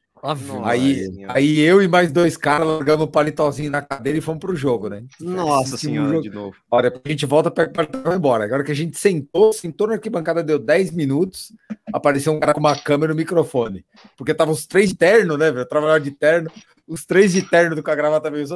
aí, 0.65 1.09
aí 1.29 1.61
eu 1.61 1.83
e 1.83 1.89
mais 1.89 2.13
dois 2.13 2.37
caras 2.37 2.67
largamos 2.67 3.07
o 3.07 3.11
paletózinho 3.11 3.71
na 3.71 3.83
cadeira 3.83 4.19
e 4.19 4.21
fomos 4.21 4.41
pro 4.41 4.55
jogo, 4.55 4.89
né? 4.89 5.03
Nossa 5.19 5.77
senhora, 5.77 6.11
jogo. 6.11 6.23
de 6.23 6.31
novo. 6.31 6.57
Olha, 6.71 6.93
a 7.05 7.09
gente 7.09 7.27
volta, 7.27 7.51
pega 7.51 7.71
o 7.71 7.73
paletó 7.73 7.99
e 7.99 8.03
vai 8.03 8.17
embora. 8.17 8.45
Agora 8.45 8.63
que 8.63 8.71
a 8.71 8.75
gente 8.75 8.97
sentou, 8.97 9.53
sentou 9.53 9.89
na 9.89 9.95
arquibancada, 9.95 10.43
deu 10.43 10.61
10 10.61 10.93
minutos, 10.93 11.53
apareceu 11.93 12.33
um 12.33 12.39
cara 12.39 12.55
com 12.55 12.61
uma 12.61 12.77
câmera 12.77 13.13
e 13.13 13.15
um 13.15 13.19
microfone. 13.19 13.85
Porque 14.17 14.33
tava 14.33 14.53
os 14.53 14.65
três 14.65 14.91
de 14.91 14.97
terno, 14.97 15.37
né, 15.37 15.51
velho? 15.51 15.67
Trabalhava 15.67 16.01
de 16.01 16.13
terno, 16.13 16.51
os 16.87 17.05
três 17.05 17.33
de 17.33 17.43
terno 17.43 17.75
do 17.75 17.83
com 17.83 17.91
a 17.91 17.97
gravata 17.97 18.31
meio. 18.31 18.47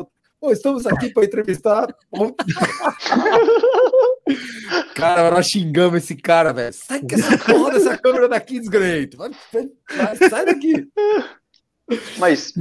Pô, 0.41 0.53
estamos 0.53 0.87
aqui 0.87 1.11
para 1.11 1.25
entrevistar. 1.25 1.89
cara, 4.95 5.31
nós 5.31 5.47
xingamos 5.47 6.03
esse 6.03 6.15
cara, 6.15 6.53
velho. 6.53 6.73
Sai 6.73 7.01
com 7.01 7.15
essa 7.15 7.39
porra 7.39 7.73
dessa 7.73 7.97
câmera 7.99 8.29
daqui, 8.29 8.61
desgreito. 8.61 9.17
Vai, 9.17 9.31
vai, 9.53 10.17
sai 10.29 10.45
daqui. 10.45 10.89
Mas. 12.19 12.53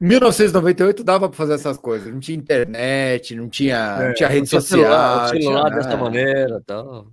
1998 0.00 1.04
dava 1.04 1.28
para 1.28 1.36
fazer 1.36 1.54
essas 1.54 1.78
coisas. 1.78 2.12
Não 2.12 2.18
tinha 2.18 2.36
internet, 2.36 3.36
não 3.36 3.48
tinha, 3.48 3.98
é, 4.00 4.08
não 4.08 4.14
tinha 4.14 4.28
rede 4.28 4.48
social. 4.48 4.80
Celular, 4.80 5.28
celular 5.28 5.70
dessa 5.70 5.96
maneira 5.96 6.60
tal. 6.66 7.06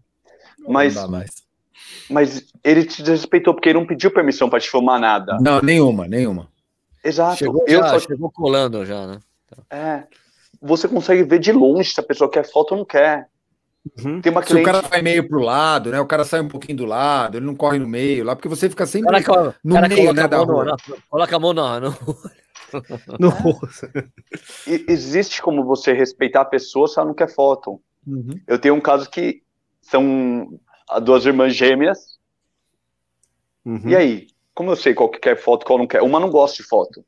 Mas, 0.68 0.96
mas 2.10 2.44
ele 2.64 2.84
te 2.84 3.04
desrespeitou 3.04 3.54
porque 3.54 3.70
ele 3.70 3.78
não 3.78 3.86
pediu 3.86 4.12
permissão 4.12 4.50
para 4.50 4.60
te 4.60 4.72
filmar 4.72 5.00
nada. 5.00 5.38
Não, 5.40 5.62
nenhuma, 5.62 6.08
nenhuma. 6.08 6.48
Exato. 7.04 7.38
Chegou, 7.38 7.64
eu 7.68 7.80
já, 7.80 7.90
só... 7.90 8.00
chegou 8.00 8.32
colando 8.32 8.84
já, 8.86 9.06
né? 9.06 9.20
É. 9.70 10.04
Você 10.62 10.88
consegue 10.88 11.24
ver 11.24 11.40
de 11.40 11.52
longe 11.52 11.92
se 11.92 12.00
a 12.00 12.04
pessoa 12.04 12.30
quer 12.30 12.50
foto 12.50 12.72
ou 12.74 12.80
não 12.80 12.86
quer. 12.86 13.28
Uhum. 13.98 14.22
Tem 14.22 14.32
uma 14.32 14.42
cliente... 14.42 14.66
Se 14.66 14.70
o 14.70 14.74
cara 14.74 14.88
vai 14.88 15.02
meio 15.02 15.28
pro 15.28 15.40
lado, 15.40 15.90
né? 15.90 16.00
O 16.00 16.06
cara 16.06 16.26
sai 16.26 16.42
um 16.42 16.48
pouquinho 16.48 16.80
do 16.80 16.86
lado, 16.86 17.38
ele 17.38 17.46
não 17.46 17.56
corre 17.56 17.80
no 17.80 17.88
meio 17.88 18.24
lá, 18.24 18.36
porque 18.36 18.50
você 18.50 18.70
fica 18.70 18.86
sempre 18.86 19.24
cara, 19.24 19.56
no 19.64 19.76
cara 19.76 19.88
meio, 19.88 20.14
né? 20.14 20.28
Da 20.28 20.38
rua. 20.38 20.76
coloca 21.10 21.36
a 21.36 21.40
mão 21.40 21.54
no, 21.54 21.80
no... 21.80 21.90
no 23.20 23.34
Existe 24.68 25.42
como 25.42 25.64
você 25.64 25.94
respeitar 25.94 26.42
a 26.42 26.46
pessoa 26.46 26.88
se 26.88 27.00
ela 27.00 27.08
não 27.08 27.16
quer 27.16 27.34
foto. 27.34 27.82
Uhum. 28.06 28.40
Eu 28.48 28.60
tenho 28.60 28.76
um 28.76 28.82
caso 28.82 29.10
que 29.10 29.42
são 29.82 30.60
duas 31.02 31.26
irmãs 31.26 31.56
gêmeas. 31.56 32.20
Uhum. 33.66 33.82
E 33.86 33.96
aí? 33.96 34.28
Como 34.54 34.72
eu 34.72 34.76
sei 34.76 34.94
qual 34.94 35.10
que 35.10 35.20
quer 35.20 35.38
foto, 35.38 35.66
qual 35.66 35.80
não 35.80 35.88
quer? 35.88 36.02
Uma 36.02 36.20
não 36.20 36.30
gosta 36.30 36.62
de 36.62 36.68
foto. 36.68 37.06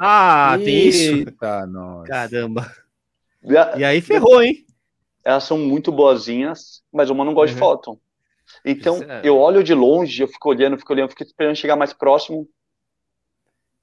Ah, 0.00 0.56
tem 0.62 0.88
isso? 0.88 1.32
Caramba. 2.06 2.72
E 3.42 3.84
aí 3.84 4.00
ferrou, 4.00 4.42
hein? 4.42 4.66
elas 5.28 5.44
são 5.44 5.58
muito 5.58 5.92
boazinhas, 5.92 6.82
mas 6.90 7.10
uma 7.10 7.22
não 7.22 7.34
gosta 7.34 7.50
uhum. 7.50 7.54
de 7.54 7.60
foto. 7.60 8.00
Então, 8.64 9.02
é... 9.02 9.20
eu 9.22 9.36
olho 9.36 9.62
de 9.62 9.74
longe, 9.74 10.22
eu 10.22 10.26
fico 10.26 10.48
olhando, 10.48 10.78
fico 10.78 10.90
olhando, 10.90 11.10
fico 11.10 11.22
esperando 11.22 11.54
chegar 11.54 11.76
mais 11.76 11.92
próximo. 11.92 12.48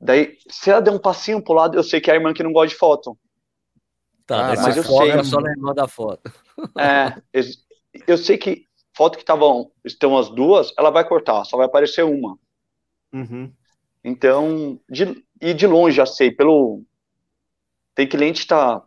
Daí, 0.02 0.40
se 0.50 0.72
ela 0.72 0.82
der 0.82 0.90
um 0.90 0.98
passinho 0.98 1.44
pro 1.44 1.54
lado, 1.54 1.78
eu 1.78 1.84
sei 1.84 2.02
que 2.02 2.10
é 2.10 2.14
a 2.14 2.18
irmã 2.18 2.34
que 2.34 2.42
não 2.42 2.52
gosta 2.52 2.70
de 2.70 2.76
foto. 2.76 3.16
Tá, 4.26 4.54
ah, 4.54 4.56
mas 4.58 4.76
eu 4.76 4.84
sei. 4.84 5.12
É 5.12 5.24
só 5.24 5.38
lembrar 5.38 5.74
da 5.74 5.88
foto. 5.88 6.32
É, 6.80 7.22
eu 8.08 8.18
sei 8.18 8.38
que 8.38 8.66
foto 8.96 9.18
que 9.18 9.24
estavam, 9.24 9.72
estão 9.84 10.18
as 10.18 10.30
duas, 10.30 10.74
ela 10.78 10.90
vai 10.90 11.08
cortar, 11.08 11.46
só 11.46 11.58
vai 11.58 11.68
aparecer 11.68 12.04
uma. 12.04 12.40
Uhum. 13.14 13.54
Então, 14.08 14.80
de, 14.88 15.24
e 15.42 15.52
de 15.52 15.66
longe 15.66 15.98
já 15.98 16.06
sei, 16.06 16.30
pelo. 16.30 16.84
Tem 17.96 18.08
cliente 18.08 18.44
que 18.44 18.48
tá 18.48 18.84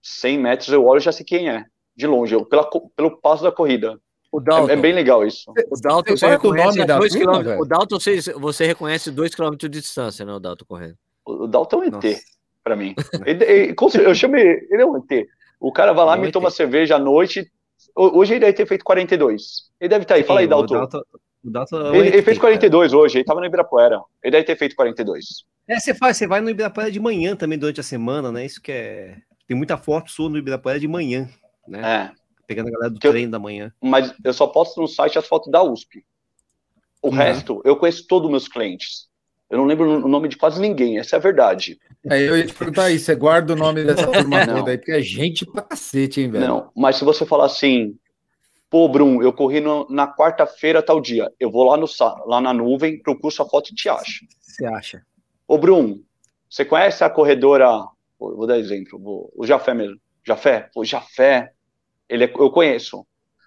100 0.00 0.38
metros, 0.38 0.68
eu 0.68 0.84
olho 0.86 0.98
e 0.98 1.02
já 1.02 1.10
sei 1.10 1.26
quem 1.26 1.50
é 1.50 1.64
de 1.96 2.06
longe, 2.06 2.34
eu, 2.34 2.44
pela, 2.46 2.68
pelo 2.94 3.20
passo 3.20 3.42
da 3.42 3.50
corrida. 3.50 4.00
O 4.30 4.38
Dalton, 4.38 4.70
é, 4.70 4.74
é 4.74 4.76
bem 4.76 4.92
legal 4.92 5.26
isso. 5.26 5.50
O 5.50 5.80
Dalton, 5.80 6.16
você 6.16 6.28
reconhece 6.28 6.84
dois 6.84 7.16
quilômetros. 7.16 7.58
O 7.58 7.64
Dalton, 7.64 7.98
você, 7.98 8.20
você 8.34 8.64
reconhece 8.64 9.10
dois 9.10 9.34
quilômetros 9.34 9.68
de 9.68 9.80
distância, 9.80 10.24
né? 10.24 10.32
O 10.32 10.38
Dalton 10.38 10.64
correndo. 10.64 10.96
O, 11.26 11.48
Dalton 11.48 11.82
é 11.82 11.88
um 11.88 11.98
ET, 11.98 12.20
para 12.62 12.76
mim. 12.76 12.94
Ele, 13.26 13.44
ele, 13.44 13.74
eu 14.06 14.14
chamei, 14.14 14.68
ele 14.70 14.82
é 14.82 14.86
um 14.86 14.96
ET. 14.96 15.26
O 15.58 15.72
cara 15.72 15.92
vai 15.92 16.06
lá, 16.06 16.16
é 16.16 16.20
me 16.20 16.30
toma 16.30 16.48
cerveja 16.48 16.94
à 16.94 16.98
noite. 16.98 17.50
Hoje 17.96 18.34
ele 18.34 18.40
deve 18.40 18.52
ter 18.52 18.66
feito 18.66 18.84
42. 18.84 19.68
Ele 19.80 19.88
deve 19.88 20.04
estar 20.04 20.14
tá 20.14 20.20
aí. 20.20 20.24
Fala 20.24 20.40
aí, 20.40 20.46
Dalton. 20.46 20.76
O 20.76 20.78
Dalton, 20.78 21.02
é 21.42 21.96
ele, 21.96 22.08
ele, 22.08 22.22
fez 22.22 22.38
42 22.38 22.90
cara. 22.90 23.02
hoje, 23.02 23.16
ele 23.16 23.22
estava 23.22 23.40
no 23.40 23.46
Ibirapuera. 23.46 24.00
Ele 24.22 24.32
deve 24.32 24.44
ter 24.44 24.56
feito 24.56 24.76
42. 24.76 25.44
É, 25.68 25.78
você 25.78 25.94
faz, 25.94 26.16
você 26.16 26.26
vai 26.26 26.40
no 26.40 26.50
Ibirapuera 26.50 26.90
de 26.90 27.00
manhã 27.00 27.34
também 27.34 27.58
durante 27.58 27.80
a 27.80 27.84
semana, 27.84 28.30
né? 28.30 28.44
Isso 28.44 28.60
que 28.60 28.72
é. 28.72 29.16
Tem 29.46 29.56
muita 29.56 29.76
foto 29.76 30.10
sua 30.10 30.28
no 30.28 30.38
Ibirapuera 30.38 30.78
de 30.78 30.86
manhã 30.86 31.28
né? 31.70 31.80
É. 31.80 32.10
Pegando 32.46 32.68
a 32.68 32.72
galera 32.72 32.90
do 32.90 32.98
treino 32.98 33.28
eu, 33.28 33.30
da 33.30 33.38
manhã. 33.38 33.72
Mas 33.80 34.12
eu 34.24 34.32
só 34.32 34.46
posto 34.48 34.80
no 34.80 34.88
site 34.88 35.18
as 35.18 35.26
fotos 35.26 35.50
da 35.50 35.62
USP. 35.62 36.04
O 37.00 37.08
uhum. 37.08 37.14
resto, 37.14 37.62
eu 37.64 37.76
conheço 37.76 38.06
todos 38.06 38.26
os 38.26 38.30
meus 38.30 38.48
clientes. 38.48 39.08
Eu 39.48 39.58
não 39.58 39.64
lembro 39.64 40.04
o 40.04 40.08
nome 40.08 40.28
de 40.28 40.36
quase 40.36 40.60
ninguém, 40.60 40.98
essa 40.98 41.16
é 41.16 41.18
a 41.18 41.22
verdade. 41.22 41.78
É, 42.08 42.20
eu 42.20 42.36
ia 42.36 42.46
te 42.46 42.54
perguntar 42.54 42.84
aí, 42.84 42.98
você 42.98 43.14
guarda 43.14 43.52
o 43.52 43.56
nome 43.56 43.84
dessa 43.84 44.06
turma 44.10 44.46
toda 44.46 44.70
aí, 44.70 44.78
porque 44.78 44.92
é 44.92 45.00
gente 45.00 45.44
pra 45.46 45.62
cacete, 45.62 46.20
hein, 46.20 46.30
velho? 46.30 46.46
Não, 46.46 46.70
mas 46.76 46.96
se 46.96 47.04
você 47.04 47.24
falar 47.24 47.46
assim, 47.46 47.96
Pô, 48.70 48.88
Brum, 48.88 49.20
eu 49.20 49.32
corri 49.32 49.60
no, 49.60 49.84
na 49.90 50.06
quarta-feira 50.06 50.80
tal 50.80 51.00
dia. 51.00 51.30
Eu 51.40 51.50
vou 51.50 51.64
lá, 51.64 51.76
no, 51.76 51.86
lá 52.26 52.40
na 52.40 52.54
nuvem, 52.54 53.02
procuro 53.02 53.34
sua 53.34 53.48
foto 53.48 53.72
e 53.72 53.74
te 53.74 53.88
acho. 53.88 54.24
Você 54.40 54.64
acha? 54.64 55.04
Ô, 55.46 55.58
Brum, 55.58 56.00
você 56.48 56.64
conhece 56.64 57.02
a 57.02 57.10
corredora. 57.10 57.68
Vou 58.16 58.46
dar 58.46 58.58
exemplo, 58.58 58.96
vou, 58.96 59.32
o 59.34 59.44
Jafé 59.44 59.74
mesmo. 59.74 59.98
Jafé? 60.24 60.70
O 60.76 60.84
Jafé, 60.84 61.52
ele 62.08 62.24
é, 62.24 62.32
eu 62.32 62.50
conheço. 62.50 63.04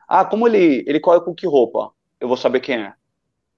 Ah, 0.07 0.26
como 0.26 0.45
ele, 0.45 0.84
ele 0.86 0.99
corre 0.99 1.21
com 1.21 1.34
que 1.34 1.47
roupa? 1.47 1.91
Eu 2.19 2.28
vou 2.28 2.36
saber 2.36 2.59
quem 2.59 2.76
é. 2.76 2.93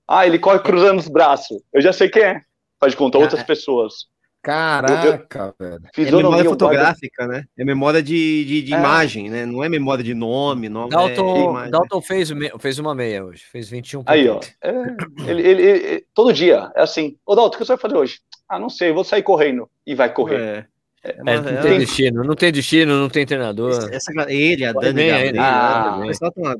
Ah, 0.07 0.27
ele 0.27 0.37
corre 0.37 0.59
cruzando 0.59 0.99
os 0.99 1.07
braços. 1.07 1.63
Eu 1.73 1.81
já 1.81 1.91
sei 1.91 2.09
quem 2.09 2.23
é. 2.23 2.41
Faz 2.79 2.93
de 2.93 2.97
conta, 2.97 3.17
outras 3.17 3.41
pessoas. 3.41 4.07
Caraca, 4.45 5.55
velho. 5.59 5.81
É 5.97 6.11
memória 6.11 6.49
fotográfica, 6.51 7.25
né? 7.25 7.45
É 7.57 7.65
memória 7.65 8.03
de, 8.03 8.45
de, 8.45 8.61
de 8.61 8.73
é. 8.75 8.77
imagem, 8.77 9.27
né? 9.27 9.43
Não 9.43 9.63
é 9.63 9.67
memória 9.67 10.03
de 10.03 10.13
nome. 10.13 10.69
nome 10.69 10.91
Dalton, 10.91 11.63
é 11.63 11.69
Dalton 11.69 11.99
fez, 11.99 12.29
fez 12.59 12.77
uma 12.77 12.93
meia 12.93 13.25
hoje. 13.25 13.43
Fez 13.51 13.67
21 13.71 14.03
Aí, 14.05 14.29
ó. 14.29 14.39
É, 14.61 14.71
ele, 15.27 15.41
ele, 15.41 15.61
ele, 15.63 16.05
todo 16.13 16.31
dia 16.31 16.71
é 16.75 16.83
assim. 16.83 17.17
Ô, 17.25 17.33
Dalton, 17.33 17.55
o 17.55 17.57
que 17.57 17.65
você 17.65 17.71
vai 17.71 17.77
fazer 17.77 17.97
hoje? 17.97 18.19
Ah, 18.47 18.59
não 18.59 18.69
sei, 18.69 18.91
vou 18.91 19.03
sair 19.03 19.23
correndo. 19.23 19.67
E 19.83 19.95
vai 19.95 20.13
correr. 20.13 20.39
É. 20.39 20.65
É, 21.03 21.15
é, 21.25 21.41
não 21.41 21.61
tem 21.61 21.79
destino, 21.79 22.23
não 22.23 22.35
tem 22.35 22.51
destino, 22.51 22.99
não 22.99 23.09
tem 23.09 23.25
treinador. 23.25 23.71
Essa, 23.91 24.11
ele, 24.27 24.65
a 24.65 24.73
Dani, 24.73 25.07
Gabriel, 25.07 25.43
ah, 25.43 26.01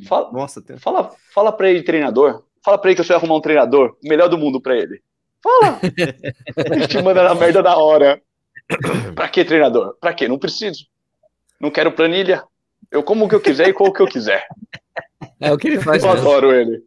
fala, 0.07 0.31
Nossa, 0.31 0.61
tem... 0.61 0.77
fala, 0.77 1.11
fala 1.33 1.51
pra 1.51 1.69
ele, 1.69 1.81
treinador. 1.81 2.43
Fala 2.63 2.77
pra 2.77 2.89
ele 2.89 2.95
que 2.95 3.01
eu 3.01 3.05
sou 3.05 3.15
arrumar 3.15 3.36
um 3.36 3.41
treinador, 3.41 3.95
o 4.03 4.07
melhor 4.07 4.27
do 4.27 4.38
mundo 4.38 4.61
pra 4.61 4.75
ele. 4.75 5.01
Fala! 5.46 5.80
ele 6.74 6.88
te 6.88 7.00
manda 7.04 7.22
na 7.22 7.36
merda 7.36 7.62
da 7.62 7.78
hora. 7.78 8.20
pra 9.14 9.30
que, 9.30 9.46
treinador? 9.46 9.96
Pra 10.02 10.12
quê? 10.12 10.28
Não 10.28 10.39
preciso. 10.39 10.88
Não 11.62 11.70
quero 11.70 11.91
planilha. 11.91 12.43
Eu 12.91 13.04
como 13.04 13.26
o 13.26 13.30
que 13.30 13.36
eu 13.36 13.39
quiser 13.39 13.70
e 13.70 13.74
como 13.74 13.91
o 13.91 13.93
que 13.93 14.02
eu 14.02 14.08
quiser. 14.08 14.48
É 15.39 15.54
o 15.54 15.58
que 15.58 15.68
ele 15.68 15.80
faz. 15.80 16.04
Eu 16.04 16.14
mesmo. 16.14 16.28
adoro 16.28 16.52
ele. 16.52 16.84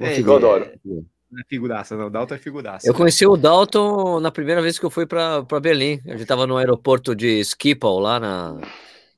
É, 0.00 0.20
eu 0.20 0.36
adoro. 0.36 0.64
É, 0.64 0.74
não 0.84 1.40
é 1.40 1.44
figuraça, 1.48 1.96
não. 1.96 2.06
O 2.08 2.10
Dalton 2.10 2.34
é 2.34 2.38
figuraça. 2.38 2.88
Eu 2.88 2.94
conheci 2.94 3.24
o 3.24 3.36
Dalton 3.36 4.18
na 4.18 4.32
primeira 4.32 4.60
vez 4.60 4.78
que 4.78 4.84
eu 4.84 4.90
fui 4.90 5.06
para 5.06 5.42
Berlim. 5.62 6.00
A 6.06 6.12
gente 6.12 6.22
estava 6.22 6.46
no 6.46 6.56
aeroporto 6.56 7.14
de 7.14 7.44
Schiphol, 7.44 8.00
lá 8.00 8.18
na, 8.18 8.60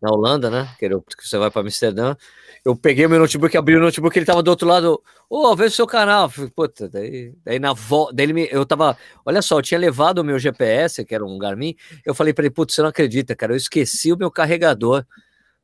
na 0.02 0.10
Holanda, 0.10 0.50
né? 0.50 0.68
Que, 0.78 0.88
que 0.88 1.28
você 1.28 1.38
vai 1.38 1.50
para 1.50 1.62
Amsterdã. 1.62 2.16
Eu 2.64 2.74
peguei 2.74 3.06
o 3.06 3.10
meu 3.10 3.20
notebook, 3.20 3.56
abri 3.56 3.76
o 3.76 3.80
notebook, 3.80 4.16
ele 4.16 4.26
tava 4.26 4.42
do 4.42 4.48
outro 4.48 4.66
lado. 4.66 5.00
Ô, 5.30 5.46
oh, 5.46 5.56
veja 5.56 5.68
o 5.68 5.76
seu 5.76 5.86
canal. 5.86 6.28
Falei, 6.28 6.50
Puta, 6.50 6.88
daí, 6.88 7.32
daí 7.44 7.58
na 7.60 7.72
volta. 7.72 8.12
Daí 8.12 8.32
me, 8.32 8.48
eu 8.50 8.66
tava. 8.66 8.96
Olha 9.24 9.40
só, 9.40 9.58
eu 9.58 9.62
tinha 9.62 9.78
levado 9.78 10.18
o 10.18 10.24
meu 10.24 10.38
GPS, 10.38 11.04
que 11.04 11.14
era 11.14 11.24
um 11.24 11.38
Garmin. 11.38 11.76
Eu 12.04 12.14
falei 12.14 12.32
para 12.32 12.44
ele, 12.44 12.54
putz, 12.54 12.74
você 12.74 12.82
não 12.82 12.88
acredita, 12.88 13.36
cara. 13.36 13.52
Eu 13.52 13.56
esqueci 13.56 14.12
o 14.12 14.16
meu 14.16 14.30
carregador 14.30 15.06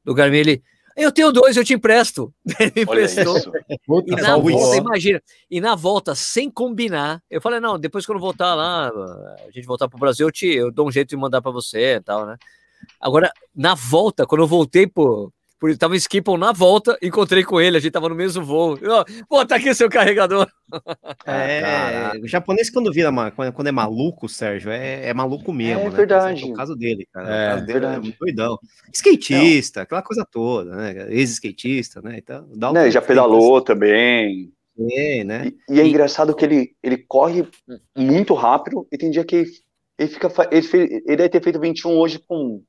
do 0.04 0.14
Garmin. 0.14 0.38
Ele. 0.38 0.62
Eu 0.96 1.12
tenho 1.12 1.30
dois, 1.30 1.56
eu 1.56 1.64
te 1.64 1.74
empresto. 1.74 2.34
Ele 2.58 2.72
me 2.74 2.82
emprestou. 2.82 3.36
e 4.04 4.16
na 4.16 4.36
volta, 4.36 4.76
imagina, 4.76 5.22
e 5.48 5.60
na 5.60 5.76
volta, 5.76 6.12
sem 6.12 6.50
combinar, 6.50 7.22
eu 7.30 7.40
falei, 7.40 7.60
não, 7.60 7.78
depois 7.78 8.04
quando 8.04 8.18
voltar 8.18 8.52
lá, 8.56 8.88
a 8.88 9.50
gente 9.52 9.64
voltar 9.64 9.88
pro 9.88 9.96
Brasil, 9.96 10.26
eu, 10.26 10.32
te, 10.32 10.48
eu 10.48 10.72
dou 10.72 10.88
um 10.88 10.90
jeito 10.90 11.10
de 11.10 11.16
mandar 11.16 11.40
para 11.40 11.52
você 11.52 11.94
e 11.94 12.00
tal, 12.00 12.26
né? 12.26 12.36
Agora, 13.00 13.32
na 13.54 13.74
volta, 13.74 14.26
quando 14.26 14.42
eu 14.42 14.46
voltei 14.46 14.86
pro, 14.86 15.32
por 15.58 15.76
tava 15.76 15.94
em 15.94 15.98
Skippon 15.98 16.36
na 16.36 16.52
volta, 16.52 16.96
encontrei 17.02 17.42
com 17.42 17.60
ele, 17.60 17.76
a 17.76 17.80
gente 17.80 17.92
tava 17.92 18.08
no 18.08 18.14
mesmo 18.14 18.44
voo. 18.44 18.78
Eu, 18.80 19.04
Pô, 19.28 19.44
tá 19.44 19.56
aqui 19.56 19.68
o 19.68 19.74
seu 19.74 19.88
carregador. 19.88 20.48
É, 21.24 22.12
o 22.22 22.28
japonês 22.28 22.68
quando 22.68 22.92
vira, 22.92 23.10
quando 23.34 23.66
é 23.66 23.72
maluco, 23.72 24.28
Sérgio, 24.28 24.70
é, 24.70 25.06
é 25.06 25.14
maluco 25.14 25.50
mesmo, 25.50 25.80
é, 25.80 25.84
né? 25.84 25.90
verdade. 25.90 26.42
É 26.42 26.46
o 26.46 26.52
caso 26.52 26.76
dele, 26.76 27.08
cara. 27.10 27.28
É, 27.28 27.46
o 27.46 27.54
caso 27.54 27.66
dele 27.66 27.80
verdade. 27.80 28.08
é 28.10 28.16
doidão. 28.20 28.58
Skatista, 28.92 29.80
Não. 29.80 29.84
aquela 29.84 30.02
coisa 30.02 30.26
toda, 30.30 30.76
né? 30.76 31.06
Ex-skatista, 31.10 32.02
né? 32.02 32.18
Então, 32.18 32.46
dá 32.54 32.70
um 32.70 32.74
né, 32.74 32.90
já 32.90 33.00
pedalou 33.00 33.62
também. 33.62 34.52
É, 34.78 35.24
né? 35.24 35.50
E, 35.70 35.76
e 35.76 35.80
é 35.80 35.84
e... 35.84 35.88
engraçado 35.88 36.34
que 36.34 36.44
ele, 36.44 36.76
ele 36.82 36.98
corre 36.98 37.48
muito 37.96 38.34
rápido 38.34 38.86
e 38.92 38.98
tem 38.98 39.10
dia 39.10 39.24
que 39.24 39.46
ele, 39.98 40.08
ele 40.08 40.08
fica. 40.08 40.30
Ele, 40.50 40.62
fez, 40.62 40.90
ele 40.90 41.16
deve 41.16 41.28
ter 41.28 41.42
feito 41.42 41.60
21 41.60 41.90
hoje 41.90 42.18
com 42.18 42.62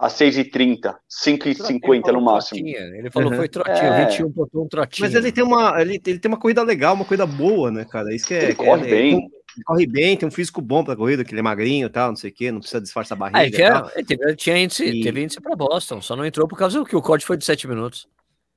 às 0.00 0.14
6h30, 0.14 0.96
5h50 1.26 2.12
no 2.12 2.22
máximo. 2.22 2.60
Trotinha. 2.60 2.80
Ele 2.96 3.10
falou 3.10 3.30
uhum. 3.30 3.36
foi 3.36 3.48
trotinho, 3.48 3.92
é. 3.92 4.06
21 4.06 4.30
botou 4.30 4.64
um 4.64 4.68
trotinho. 4.68 5.06
Mas 5.06 5.14
ele 5.14 5.30
tem, 5.30 5.44
uma, 5.44 5.78
ele, 5.78 6.00
ele 6.06 6.18
tem 6.18 6.30
uma 6.30 6.38
corrida 6.38 6.62
legal, 6.62 6.94
uma 6.94 7.04
corrida 7.04 7.26
boa, 7.26 7.70
né, 7.70 7.84
cara? 7.84 8.14
Isso 8.14 8.26
que 8.26 8.32
é. 8.32 8.44
Ele 8.44 8.54
que 8.54 8.64
corre 8.64 8.86
é, 8.86 8.90
bem. 8.90 9.14
Ele 9.16 9.64
corre 9.64 9.86
bem, 9.86 10.16
tem 10.16 10.26
um 10.26 10.32
físico 10.32 10.62
bom 10.62 10.82
pra 10.82 10.96
corrida, 10.96 11.22
que 11.22 11.32
ele 11.32 11.40
é 11.40 11.42
magrinho 11.42 11.86
e 11.86 11.90
tal, 11.90 12.08
não 12.08 12.16
sei 12.16 12.30
o 12.30 12.32
quê, 12.32 12.50
não 12.50 12.60
precisa 12.60 12.80
disfarçar 12.80 13.16
a 13.16 13.18
barriga. 13.18 13.84
Ah, 13.84 13.92
ele, 13.94 14.06
teve, 14.06 14.36
tinha 14.36 14.56
índice, 14.56 14.84
e... 14.86 15.02
teve 15.02 15.22
índice 15.22 15.40
pra 15.40 15.54
Boston, 15.54 16.00
só 16.00 16.16
não 16.16 16.24
entrou 16.24 16.48
por 16.48 16.56
causa 16.56 16.82
que 16.84 16.96
o 16.96 17.02
código 17.02 17.26
foi 17.26 17.36
de 17.36 17.44
7 17.44 17.68
minutos. 17.68 18.08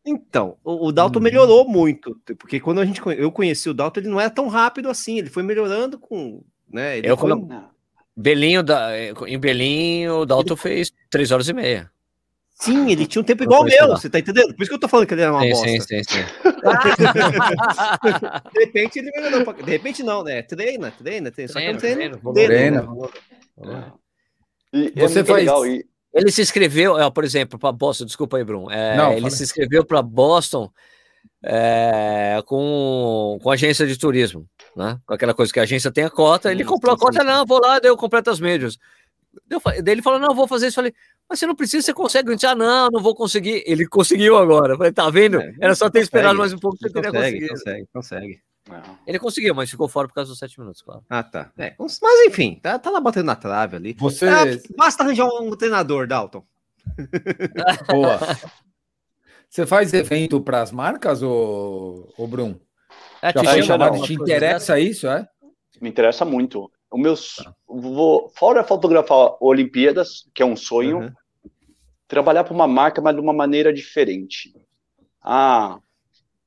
Então, 0.06 0.56
o, 0.64 0.88
o 0.88 0.92
Dalton 0.94 1.20
hum. 1.20 1.24
melhorou 1.24 1.68
muito, 1.68 2.18
porque 2.38 2.60
quando 2.60 2.80
a 2.80 2.86
gente, 2.86 3.02
eu 3.18 3.32
conheci 3.32 3.70
o 3.70 3.74
Dalton, 3.74 4.02
ele 4.02 4.10
não 4.10 4.20
era 4.20 4.30
tão 4.30 4.48
rápido 4.48 4.90
assim, 4.90 5.18
ele 5.18 5.30
foi 5.30 5.44
melhorando 5.44 5.98
com. 6.00 6.42
Né, 6.72 7.00
ele 7.00 7.10
eu, 7.10 7.18
foi... 7.18 7.32
Belinho, 8.16 8.62
da, 8.62 8.92
em 9.28 9.40
Belinho, 9.40 10.20
o 10.20 10.26
Dalton 10.26 10.54
ele... 10.54 10.62
fez 10.62 10.94
3 11.10 11.32
horas 11.32 11.50
e 11.50 11.54
meia. 11.54 11.92
Sim, 12.56 12.92
ele 12.92 13.08
tinha 13.08 13.22
um 13.22 13.26
tempo 13.26 13.44
igual 13.44 13.62
ao 13.62 13.66
meu, 13.66 13.88
você 13.90 14.10
tá 14.10 14.20
entendendo? 14.20 14.56
Por 14.56 14.62
isso 14.62 14.70
que 14.70 14.76
eu 14.76 14.80
tô 14.80 14.88
falando 14.88 15.06
que 15.08 15.14
ele 15.14 15.24
era 15.24 15.34
uma 15.34 15.42
sim, 15.42 15.50
bosta. 15.50 15.68
Sim, 15.68 15.82
sim, 15.82 16.02
sim. 16.04 16.24
de 18.54 18.66
repente 18.66 19.00
ele 19.00 19.12
melhorou. 19.12 19.54
De 19.54 19.72
repente 19.72 20.04
não, 20.04 20.24
né? 20.24 20.44
Treina, 20.44 20.92
treina, 20.92 21.32
treina. 21.32 21.52
Só 21.52 21.60
que 21.60 21.66
é 21.66 21.76
treina. 21.76 22.18
treina. 22.18 22.34
treina. 22.34 22.88
E, 24.72 24.94
é 24.96 25.02
você 25.02 25.26
faz... 25.26 25.40
legal. 25.40 25.66
E... 25.66 25.84
Ele 26.14 26.32
se 26.32 26.42
inscreveu, 26.42 26.96
por 27.12 27.24
exemplo, 27.24 27.58
para 27.58 27.72
Boston, 27.72 28.06
desculpa 28.06 28.38
aí, 28.38 28.44
Bruno. 28.44 28.70
É, 28.70 28.96
não, 28.96 29.14
ele 29.14 29.32
se 29.32 29.44
inscreveu 29.44 29.84
para 29.84 30.02
Boston 30.02 30.70
é, 31.44 32.42
com, 32.46 33.40
com 33.42 33.50
agência 33.50 33.88
de 33.88 33.98
turismo, 33.98 34.46
né? 34.76 35.00
Com 35.06 35.14
aquela 35.14 35.34
coisa 35.34 35.52
que 35.52 35.60
a 35.60 35.64
agência 35.64 35.92
tem 35.92 36.04
a 36.04 36.10
cota, 36.10 36.52
ele 36.52 36.64
comprou 36.64 36.94
a 36.94 36.98
cota, 36.98 37.24
não, 37.24 37.46
vou 37.46 37.62
lá, 37.62 37.80
deu 37.80 37.96
completo 37.96 38.30
as 38.30 38.40
médias. 38.40 38.78
Daí 39.48 39.94
ele 39.94 40.02
falou, 40.02 40.20
não, 40.20 40.36
vou 40.36 40.48
fazer 40.48 40.68
isso. 40.68 40.80
Eu 40.80 40.84
falei, 40.84 40.94
mas 41.28 41.40
você 41.40 41.48
não 41.48 41.56
precisa, 41.56 41.82
você 41.84 41.94
consegue. 41.94 42.30
Eu 42.30 42.36
disse, 42.36 42.46
ah, 42.46 42.56
não, 42.56 42.90
não 42.92 43.02
vou 43.02 43.16
conseguir. 43.16 43.64
Ele 43.66 43.88
conseguiu 43.88 44.38
agora. 44.38 44.74
Eu 44.74 44.78
falei, 44.78 44.92
tá 44.92 45.10
vendo? 45.10 45.40
É, 45.40 45.54
Era 45.60 45.76
só 45.76 45.86
ter 45.86 46.00
consegue, 46.00 46.04
esperado 46.04 46.38
mais 46.38 46.54
um 46.54 46.60
pouco 46.60 46.78
que 46.78 46.88
você 46.88 46.94
teria 46.94 47.12
conseguido. 47.12 47.50
Consegue, 47.50 47.88
consegue. 47.92 48.42
Ele 49.06 49.20
conseguiu, 49.20 49.56
mas 49.56 49.70
ficou 49.70 49.88
fora 49.88 50.08
por 50.08 50.14
causa 50.14 50.30
dos 50.30 50.40
sete 50.40 50.60
minutos, 50.60 50.82
claro. 50.82 51.04
Ah, 51.10 51.24
tá. 51.24 51.52
É, 51.58 51.76
mas 51.78 52.00
enfim, 52.28 52.60
tá, 52.62 52.80
tá 52.80 52.90
lá 52.90 53.02
batendo 53.02 53.26
na 53.26 53.36
trave 53.36 53.76
ali. 53.76 53.94
Você... 54.00 54.28
Ah, 54.28 54.46
basta 54.78 55.04
arranjar 55.04 55.26
um 55.26 55.56
treinador, 55.56 56.08
Dalton. 56.08 56.46
Boa. 57.90 58.20
Você 59.50 59.68
faz 59.68 59.94
evento 59.94 60.42
para 60.42 60.62
as 60.62 60.72
marcas, 60.72 61.22
ô, 61.22 62.10
ô 62.18 62.26
Brum? 62.26 62.56
É, 63.24 63.32
te, 63.32 63.64
chama, 63.64 63.90
não, 63.90 64.02
te 64.02 64.14
interessa 64.14 64.78
isso, 64.78 65.08
é? 65.08 65.26
Me 65.80 65.88
interessa 65.88 66.26
muito. 66.26 66.70
O 66.92 66.98
meu, 66.98 67.16
tá. 67.16 67.56
vou, 67.66 68.30
fora 68.36 68.66
fotografar 68.66 69.38
Olimpíadas, 69.40 70.30
que 70.36 70.44
é 70.44 70.46
um 70.46 70.58
sonho, 70.58 71.00
uhum. 71.00 71.12
trabalhar 72.06 72.44
para 72.44 72.54
uma 72.54 72.68
marca, 72.68 73.02
mas 73.02 73.16
de 73.16 73.22
uma 73.22 73.32
maneira 73.32 73.72
diferente. 73.72 74.54
Ah, 75.22 75.80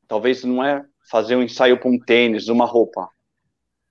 talvez 0.06 0.44
não 0.44 0.62
é 0.62 0.84
fazer 1.10 1.34
um 1.34 1.42
ensaio 1.42 1.80
para 1.80 1.88
um 1.88 1.98
tênis, 1.98 2.48
uma 2.48 2.66
roupa, 2.66 3.08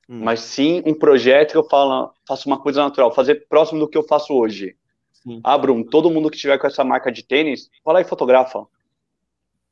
hum. 0.07 0.21
mas 0.23 0.41
sim 0.41 0.83
um 0.85 0.93
projeto 0.93 1.53
que 1.53 1.57
eu 1.57 1.67
falo, 1.67 2.13
faço 2.27 2.47
uma 2.47 2.61
coisa 2.61 2.83
natural, 2.83 3.11
fazer 3.11 3.47
próximo 3.49 3.79
do 3.79 3.89
que 3.89 3.97
eu 3.97 4.03
faço 4.03 4.31
hoje. 4.31 4.75
Sim. 5.11 5.41
Ah, 5.43 5.57
Bruno, 5.57 5.83
todo 5.83 6.11
mundo 6.11 6.29
que 6.29 6.37
tiver 6.37 6.59
com 6.59 6.67
essa 6.67 6.83
marca 6.83 7.11
de 7.11 7.23
tênis, 7.23 7.67
vai 7.83 7.95
lá 7.95 8.01
e 8.01 8.05
fotografa. 8.05 8.67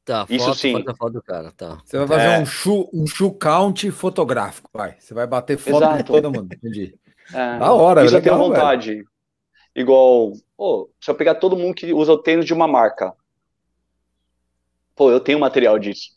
Tá, 0.06 0.26
Isso 0.30 0.46
foto, 0.46 0.58
sim. 0.58 0.74
Foto, 0.74 0.96
foto 0.98 1.22
cara, 1.22 1.52
tá. 1.52 1.82
Você 1.86 1.98
vai 1.98 2.08
fazer 2.08 2.28
é. 2.28 2.40
um, 2.40 2.46
shoe, 2.46 2.90
um 2.94 3.08
shoe 3.08 3.34
count 3.40 3.90
fotográfico, 3.92 4.70
vai. 4.74 4.98
Você 5.00 5.14
vai 5.14 5.26
bater 5.26 5.58
foto 5.58 5.78
Exato. 5.78 5.98
de 5.98 6.04
todo 6.04 6.32
mundo, 6.32 6.54
entendi. 6.54 6.96
É. 7.34 7.58
Da 7.58 7.72
hora, 7.72 8.04
Isso 8.04 8.14
legal, 8.14 8.36
eu 8.36 8.40
tenho 8.40 8.50
vontade. 8.50 8.96
Velho. 8.96 9.08
Igual, 9.74 10.34
pô, 10.58 10.90
se 11.00 11.10
eu 11.10 11.16
pegar 11.16 11.36
todo 11.36 11.56
mundo 11.56 11.74
que 11.74 11.94
usa 11.94 12.12
o 12.12 12.18
tênis 12.18 12.46
de 12.46 12.54
uma 12.54 12.68
marca, 12.68 13.14
pô, 14.94 15.10
eu 15.10 15.22
tenho 15.22 15.40
material 15.40 15.80
disso. 15.80 16.10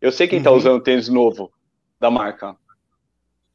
Eu 0.00 0.12
sei 0.12 0.28
quem 0.28 0.40
tá 0.40 0.50
uhum. 0.50 0.56
tá 0.56 0.60
usando 0.60 0.76
o 0.78 0.82
tênis 0.82 1.08
novo 1.08 1.52
da 1.98 2.12
marca. 2.12 2.56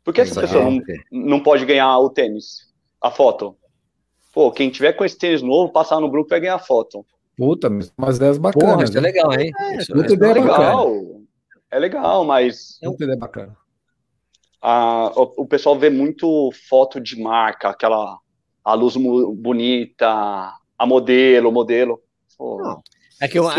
Por 0.03 0.13
que 0.13 0.19
essa 0.19 0.41
pessoa 0.41 0.65
não, 0.65 0.81
não 1.09 1.39
pode 1.39 1.65
ganhar 1.65 1.97
o 1.97 2.09
tênis, 2.09 2.73
a 3.01 3.09
foto? 3.09 3.57
Pô, 4.33 4.51
quem 4.51 4.69
tiver 4.69 4.91
com 4.91 5.05
esse 5.05 5.17
tênis 5.17 5.41
novo, 5.41 5.71
passar 5.71 6.01
no 6.01 6.11
grupo 6.11 6.29
vai 6.29 6.41
ganhar 6.41 6.55
a 6.55 6.59
foto. 6.59 7.05
Puta, 7.37 7.69
umas 7.69 8.17
ideias 8.17 8.37
bacanas. 8.39 8.71
Porra, 8.71 8.83
isso 8.83 8.97
é 8.97 9.01
legal, 9.01 9.31
hein? 9.39 9.51
É, 9.59 9.77
isso 9.77 9.95
é, 9.95 10.11
ideia 10.11 10.33
legal. 10.33 10.89
Bacana. 10.89 11.17
É 11.69 11.79
legal, 11.79 12.25
mas. 12.25 12.79
Muita 12.83 13.03
ideia 13.03 13.19
bacana. 13.19 13.57
A, 14.61 15.11
o, 15.15 15.43
o, 15.43 15.47
pessoal 15.47 15.77
vê 15.77 15.89
muito 15.89 16.51
foto 16.67 16.99
de 16.99 17.21
marca, 17.21 17.69
aquela 17.69 18.17
a 18.65 18.73
luz 18.73 18.95
bonita, 18.97 20.07
a 20.77 20.85
modelo, 20.85 21.49
o 21.49 21.51
modelo. 21.51 22.01
Pô, 22.37 22.81
é 23.21 23.27
que 23.27 23.37
eu, 23.37 23.47
a, 23.47 23.53
a, 23.53 23.57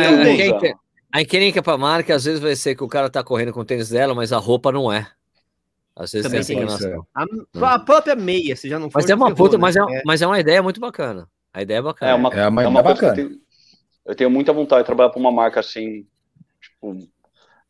a 1.13 1.23
encrenca 1.23 1.63
pra 1.63 1.79
marca, 1.79 2.15
às 2.15 2.25
vezes 2.25 2.41
vai 2.41 2.55
ser 2.57 2.75
que 2.75 2.85
o 2.85 2.89
cara 2.89 3.09
tá 3.09 3.23
correndo 3.23 3.53
com 3.53 3.61
o 3.61 3.65
tênis 3.65 3.89
dela, 3.89 4.15
mas 4.15 4.33
a 4.33 4.39
roupa 4.39 4.73
não 4.73 4.93
é. 4.93 5.07
Às 5.97 6.13
vezes 6.13 6.31
Também 6.31 6.45
tem 6.45 6.63
essa. 6.63 6.97
A, 7.15 7.75
a, 7.75 7.79
própria 7.79 8.15
meia, 8.15 8.55
você 8.55 8.69
já 8.69 8.79
não 8.79 8.89
Mas 8.93 9.09
é 9.09 9.15
uma 9.15 9.35
puta, 9.35 9.57
né? 9.57 9.63
mas, 9.63 9.77
é, 9.77 9.81
é, 9.81 10.03
mas 10.05 10.23
é 10.23 10.27
uma 10.27 10.39
ideia 10.39 10.63
muito 10.63 10.81
bacana. 10.81 11.29
A 11.53 11.63
ideia 11.63 11.79
é 11.79 11.83
bacana. 11.83 12.13
É 12.13 12.15
uma, 12.15 12.29
é 12.29 12.49
uma, 12.49 12.63
é 12.63 12.69
uma 12.69 12.83
bacana. 12.83 13.31
Eu 14.09 14.17
tenho 14.17 14.31
muita 14.31 14.53
vontade 14.53 14.83
de 14.83 14.87
trabalhar 14.87 15.11
para 15.11 15.21
uma 15.21 15.31
marca 15.31 15.61
assim, 15.61 16.05
Tipo, 16.61 16.99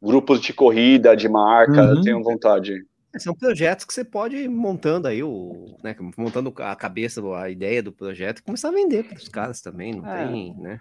grupos 0.01 0.41
de 0.41 0.53
corrida, 0.53 1.17
de 1.17 1.29
marca, 1.29 1.83
uhum. 1.83 1.97
eu 1.97 2.03
tenho 2.03 2.23
vontade. 2.23 2.85
São 3.19 3.35
projetos 3.35 3.85
que 3.85 3.93
você 3.93 4.05
pode 4.05 4.37
ir 4.37 4.49
montando 4.49 5.09
aí, 5.09 5.23
o, 5.23 5.77
né, 5.83 5.97
montando 6.17 6.53
a 6.59 6.77
cabeça, 6.77 7.23
a 7.37 7.51
ideia 7.51 7.83
do 7.83 7.91
projeto 7.91 8.39
e 8.39 8.43
começar 8.43 8.69
a 8.69 8.73
vender 8.73 9.05
para 9.05 9.17
os 9.17 9.29
caras 9.29 9.61
também, 9.61 9.95
não 9.95 10.07
é. 10.07 10.27
tem, 10.27 10.55
né? 10.59 10.81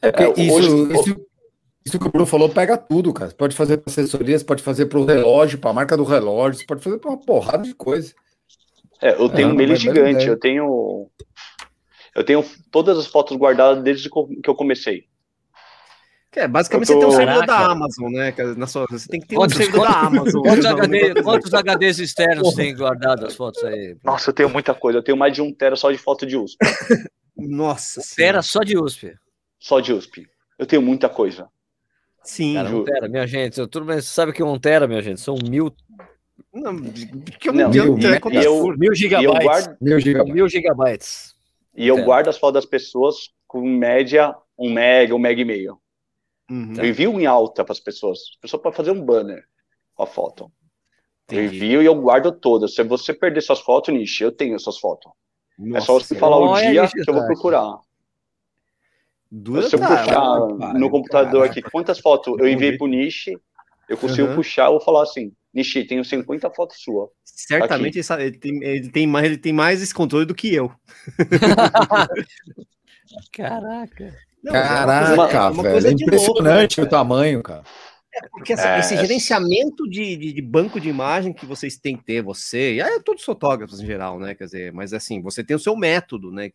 É, 0.00 0.08
é 0.08 0.40
isso, 0.40 0.54
hoje, 0.54 0.92
isso, 0.94 1.26
isso, 1.84 1.98
que 1.98 2.06
o 2.06 2.10
Bruno 2.10 2.26
falou 2.26 2.48
pega 2.48 2.76
tudo, 2.76 3.12
cara. 3.12 3.30
Você 3.30 3.36
pode 3.36 3.54
fazer 3.54 3.76
para 3.76 3.90
assessoria, 3.90 4.38
você 4.38 4.44
pode 4.44 4.62
fazer 4.62 4.86
para 4.86 4.98
o 4.98 5.04
relógio, 5.04 5.58
para 5.58 5.70
a 5.70 5.74
marca 5.74 5.96
do 5.96 6.02
relógio, 6.02 6.60
você 6.60 6.66
pode 6.66 6.82
fazer 6.82 6.98
para 6.98 7.10
uma 7.10 7.20
porrada 7.20 7.62
de 7.62 7.74
coisa. 7.74 8.14
É, 9.00 9.12
eu 9.12 9.28
tenho 9.28 9.50
é, 9.50 9.52
um 9.52 9.54
mailing 9.54 9.76
gigante, 9.76 10.26
eu 10.26 10.38
tenho 10.38 11.08
eu 12.16 12.24
tenho 12.24 12.44
todas 12.70 12.98
as 12.98 13.06
fotos 13.06 13.36
guardadas 13.36 13.84
desde 13.84 14.08
que 14.08 14.48
eu 14.48 14.54
comecei. 14.54 15.04
É, 16.34 16.46
basicamente 16.46 16.88
tô... 16.88 16.94
você 16.94 17.00
tem 17.00 17.08
um 17.08 17.16
servidor 17.16 17.46
da 17.46 17.66
Amazon, 17.70 18.12
né? 18.12 18.34
Na 18.56 18.66
sua, 18.66 18.86
você 18.90 19.08
tem 19.08 19.20
que 19.20 19.26
ter 19.26 19.36
quantos, 19.36 19.54
um 19.54 19.58
servidor 19.58 19.86
quantos, 19.86 19.94
da 19.94 20.06
Amazon. 20.06 20.42
Quantos, 20.42 20.64
HD, 20.66 21.22
quantos 21.22 21.50
HDs 21.54 21.98
externos 21.98 22.54
tem 22.54 22.76
guardado 22.76 23.26
as 23.26 23.34
fotos 23.34 23.64
aí? 23.64 23.96
Nossa, 24.04 24.30
eu 24.30 24.34
tenho 24.34 24.50
muita 24.50 24.74
coisa. 24.74 24.98
Eu 24.98 25.02
tenho 25.02 25.16
mais 25.16 25.32
de 25.32 25.40
um 25.40 25.52
tera 25.52 25.76
só 25.76 25.90
de 25.90 25.96
foto 25.96 26.26
de 26.26 26.36
USP. 26.36 26.58
Nossa. 27.36 28.00
Um 28.00 28.16
tera 28.16 28.42
só 28.42 28.60
de 28.60 28.78
USP. 28.78 29.14
Só 29.58 29.80
de 29.80 29.92
USP. 29.92 30.26
Eu 30.58 30.66
tenho 30.66 30.82
muita 30.82 31.08
coisa. 31.08 31.48
Sim. 32.22 32.54
Cara, 32.54 32.68
um 32.68 32.84
tera, 32.84 33.08
minha 33.08 33.26
gente. 33.26 33.58
Eu, 33.58 33.68
tudo 33.68 33.86
bem, 33.86 33.96
você 33.96 34.08
sabe 34.08 34.32
que 34.32 34.42
um 34.42 34.58
tera, 34.58 34.86
minha 34.86 35.00
gente, 35.00 35.20
são 35.20 35.36
mil. 35.48 35.72
Não, 36.52 36.76
que 37.40 37.48
eu 37.48 37.52
não, 37.52 37.70
mil, 37.70 37.96
mil, 37.96 38.42
eu, 38.42 38.76
mil 38.76 38.94
gigabytes. 38.94 39.42
Guardo, 39.42 39.76
mil 39.80 40.00
gigabytes. 40.00 40.34
Mil 40.34 40.48
gigabytes. 40.48 41.35
E 41.76 41.86
eu 41.86 42.02
guardo 42.04 42.28
as 42.28 42.38
fotos 42.38 42.54
das 42.54 42.64
pessoas 42.64 43.30
com 43.46 43.60
média 43.60 44.34
um 44.58 44.72
mega, 44.72 45.14
um 45.14 45.18
mega 45.18 45.40
e 45.40 45.44
meio. 45.44 45.78
Uhum. 46.50 46.74
Eu 46.78 46.86
envio 46.86 47.20
em 47.20 47.26
alta 47.26 47.64
para 47.64 47.72
as 47.72 47.80
pessoas. 47.80 48.18
A 48.38 48.42
pessoa 48.42 48.62
pode 48.62 48.76
fazer 48.76 48.90
um 48.90 49.04
banner 49.04 49.44
com 49.94 50.02
a 50.02 50.06
foto. 50.06 50.50
Entendi. 51.24 51.40
Eu 51.40 51.44
envio 51.44 51.82
e 51.82 51.86
eu 51.86 51.94
guardo 51.94 52.32
todas. 52.32 52.74
Se 52.74 52.82
você 52.82 53.12
perder 53.12 53.40
suas 53.42 53.60
fotos, 53.60 53.92
Nishi, 53.92 54.22
eu 54.22 54.32
tenho 54.32 54.54
essas 54.54 54.78
fotos. 54.78 55.10
Nossa, 55.58 55.78
é 55.78 55.80
só 55.80 55.94
você 55.94 56.14
falar 56.14 56.38
o 56.38 56.54
dia 56.54 56.88
que 56.88 57.10
eu 57.10 57.14
vou 57.14 57.26
procurar. 57.26 57.78
Dura 59.30 59.62
Se 59.62 59.74
eu 59.74 59.80
puxar 59.80 60.74
no 60.74 60.88
computador 60.88 61.44
aqui 61.44 61.60
quantas 61.60 61.98
fotos 61.98 62.38
eu 62.38 62.48
enviei 62.48 62.78
pro 62.78 62.86
Nishi, 62.86 63.36
eu 63.88 63.96
consigo 63.96 64.28
uhum. 64.28 64.36
puxar, 64.36 64.66
eu 64.66 64.72
vou 64.72 64.80
falar 64.80 65.02
assim, 65.02 65.32
Nishi, 65.56 65.84
tenho 65.84 66.04
50 66.04 66.50
fotos 66.50 66.82
sua. 66.82 67.10
Certamente 67.24 67.98
ele 67.98 68.32
tem, 68.32 68.62
ele, 68.62 68.90
tem 68.90 69.06
mais, 69.06 69.24
ele 69.24 69.38
tem 69.38 69.54
mais 69.54 69.80
esse 69.80 69.94
controle 69.94 70.26
do 70.26 70.34
que 70.34 70.54
eu. 70.54 70.70
Caraca. 73.32 74.14
Não, 74.44 74.52
Caraca, 74.52 75.08
é 75.08 75.14
uma 75.14 75.26
coisa, 75.26 75.50
uma 75.50 75.62
velho. 75.62 75.86
É 75.86 75.92
impressionante 75.92 76.78
novo, 76.78 76.86
o 76.86 76.90
tamanho, 76.90 77.42
cara. 77.42 77.64
É 78.14 78.28
porque 78.28 78.52
essa, 78.52 78.68
é... 78.68 78.80
esse 78.80 78.98
gerenciamento 78.98 79.88
de, 79.88 80.14
de, 80.16 80.34
de, 80.34 80.42
banco 80.42 80.78
de 80.78 80.90
imagem 80.90 81.32
que 81.32 81.46
vocês 81.46 81.78
têm 81.78 81.96
que 81.96 82.04
ter, 82.04 82.20
você, 82.20 82.74
e 82.74 82.82
aí 82.82 83.00
todos 83.00 83.22
os 83.22 83.26
fotógrafos 83.26 83.80
em 83.80 83.86
geral, 83.86 84.20
né? 84.20 84.34
Quer 84.34 84.44
dizer, 84.44 84.74
mas 84.74 84.92
assim, 84.92 85.22
você 85.22 85.42
tem 85.42 85.56
o 85.56 85.60
seu 85.60 85.74
método, 85.74 86.30
né? 86.30 86.50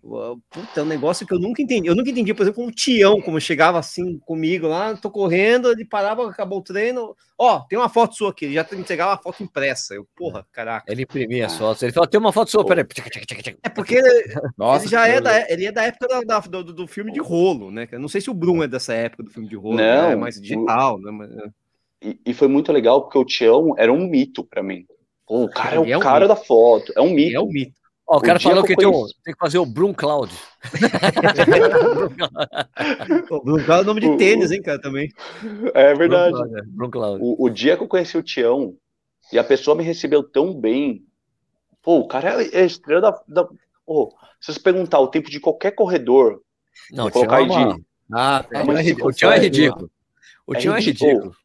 Puta, 0.00 0.80
é 0.80 0.82
um 0.82 0.86
negócio 0.86 1.26
que 1.26 1.34
eu 1.34 1.38
nunca 1.38 1.60
entendi. 1.60 1.88
Eu 1.88 1.94
nunca 1.94 2.10
entendi, 2.10 2.32
por 2.32 2.42
exemplo, 2.42 2.64
um 2.64 2.70
Tião, 2.70 3.20
como 3.20 3.40
chegava 3.40 3.78
assim 3.78 4.18
comigo 4.20 4.68
lá, 4.68 4.96
tô 4.96 5.10
correndo, 5.10 5.70
ele 5.70 5.84
parava, 5.84 6.28
acabou 6.30 6.60
o 6.60 6.62
treino. 6.62 7.16
Ó, 7.36 7.60
tem 7.60 7.78
uma 7.78 7.88
foto 7.88 8.14
sua 8.14 8.30
aqui, 8.30 8.46
ele 8.46 8.54
já 8.54 8.66
entregava 8.72 9.12
uma 9.12 9.22
foto 9.22 9.42
impressa. 9.42 9.94
Eu, 9.94 10.06
porra, 10.16 10.46
caraca. 10.52 10.90
Ele 10.90 11.02
imprimia 11.02 11.46
as 11.46 11.56
fotos. 11.56 11.82
Ele 11.82 11.92
falou, 11.92 12.08
tem 12.08 12.18
uma 12.18 12.32
foto 12.32 12.50
sua, 12.50 12.64
peraí. 12.64 12.84
É 13.62 13.68
porque 13.68 13.96
ele, 13.96 14.34
Nossa, 14.56 14.84
ele 14.84 14.90
já 14.90 15.06
é 15.06 15.20
da, 15.20 15.50
ele 15.50 15.66
é 15.66 15.72
da 15.72 15.84
época 15.84 16.06
da, 16.08 16.20
da, 16.20 16.40
do, 16.40 16.72
do, 16.72 16.86
filme 16.86 17.12
de 17.12 17.20
rolo, 17.20 17.70
né? 17.70 17.88
Eu 17.90 18.00
não 18.00 18.08
sei 18.08 18.20
se 18.20 18.30
o 18.30 18.34
Bruno 18.34 18.62
é 18.62 18.68
dessa 18.68 18.94
época 18.94 19.24
do 19.24 19.30
filme 19.30 19.48
de 19.48 19.56
rolo, 19.56 19.76
não, 19.76 20.08
né? 20.08 20.12
é 20.12 20.16
mais 20.16 20.40
digital, 20.40 20.96
o... 20.96 20.98
né? 21.00 21.28
É. 21.44 22.08
E, 22.08 22.20
e, 22.26 22.34
foi 22.34 22.46
muito 22.46 22.72
legal, 22.72 23.02
porque 23.02 23.18
o 23.18 23.24
Tião 23.24 23.74
era 23.76 23.92
um 23.92 24.06
mito 24.08 24.44
para 24.44 24.62
mim. 24.62 24.86
Pô, 25.26 25.44
o 25.44 25.50
cara 25.50 25.76
é 25.76 25.78
o 25.80 25.84
é 25.84 25.96
um 25.96 26.00
cara 26.00 26.26
mito. 26.26 26.28
da 26.28 26.36
foto, 26.36 26.92
é 26.96 27.00
um 27.00 27.10
mito. 27.10 27.36
É 27.36 27.40
um 27.40 27.48
mito. 27.48 27.78
Ó, 28.08 28.16
o, 28.16 28.18
o 28.18 28.22
cara 28.22 28.40
falou 28.40 28.64
que, 28.64 28.74
tem, 28.74 28.88
um, 28.88 29.04
tem, 29.22 29.34
que 29.34 29.38
fazer 29.38 29.58
o 29.58 29.66
Brum 29.66 29.92
Cloud. 29.92 30.32
o 33.30 33.44
Brum 33.44 33.62
Cloud 33.62 33.82
é 33.82 33.84
nome 33.84 34.00
de 34.00 34.16
tênis, 34.16 34.50
hein, 34.50 34.62
cara, 34.62 34.80
também. 34.80 35.12
É 35.74 35.92
verdade. 35.94 36.38
Brum 36.68 36.90
Cloud, 36.90 37.22
O, 37.22 37.44
o, 37.44 37.50
dia 37.50 37.76
que 37.76 37.82
eu 37.82 37.88
conheci 37.88 38.16
o 38.16 38.22
Tião 38.22 38.74
e 39.30 39.38
a 39.38 39.44
pessoa 39.44 39.76
me 39.76 39.84
recebeu 39.84 40.22
tão 40.22 40.54
bem, 40.54 41.04
pô, 41.82 41.98
o 41.98 42.08
cara 42.08 42.42
é 42.42 42.64
estrela 42.64 43.02
da... 43.02 43.20
da 43.28 43.46
pô, 43.84 44.16
se 44.40 44.54
você 44.54 44.60
perguntar 44.60 45.00
o 45.00 45.08
tempo 45.08 45.30
de 45.30 45.38
qualquer 45.38 45.72
corredor, 45.72 46.40
não, 46.90 47.10
colocar 47.10 47.42
é 47.42 47.44
uma... 47.44 47.74
de... 47.74 47.84
Ah, 48.10 48.42
é, 48.50 48.62
o 49.04 49.12
Tião 49.12 49.30
é 49.30 49.38
ridículo. 49.38 49.90
O 50.46 50.54
Tião 50.54 50.74
é 50.74 50.80
ridículo. 50.80 51.36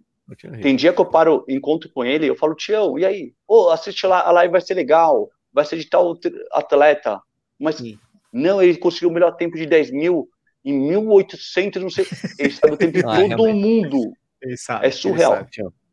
Tem 0.61 0.78
dia 0.78 0.93
que 0.93 1.01
eu 1.01 1.05
paro, 1.05 1.43
encontro 1.49 1.89
com 1.89 2.05
ele, 2.05 2.30
eu 2.30 2.38
falo, 2.38 2.55
Tião, 2.55 2.97
e 2.97 3.05
aí? 3.05 3.34
Pô, 3.45 3.70
assiste 3.70 4.07
lá, 4.07 4.22
a 4.22 4.32
live 4.32 4.53
vai 4.53 4.61
ser 4.61 4.76
legal 4.76 5.30
vai 5.54 5.66
ser 5.66 5.78
de 5.78 5.89
tal 5.89 6.18
atleta. 6.51 7.22
Mas 7.60 7.76
Sim. 7.76 7.97
não, 8.32 8.62
ele 8.62 8.78
conseguiu 8.78 9.10
o 9.10 9.14
melhor 9.14 9.36
tempo 9.36 9.56
de 9.56 9.66
10 9.66 9.91
mil 9.91 10.28
em 10.66 10.74
1800, 10.74 11.82
não 11.82 11.89
sei. 11.89 12.08
Ele 12.39 12.51
sabe 12.51 12.74
o 12.74 12.78
tempo 12.78 12.93
de 12.93 13.04
ah, 13.06 13.38
todo 13.38 13.54
mundo. 13.54 14.14
Sabe, 14.58 14.88
é 14.88 14.91
surreal. 14.91 15.34
Sabe, 15.34 15.49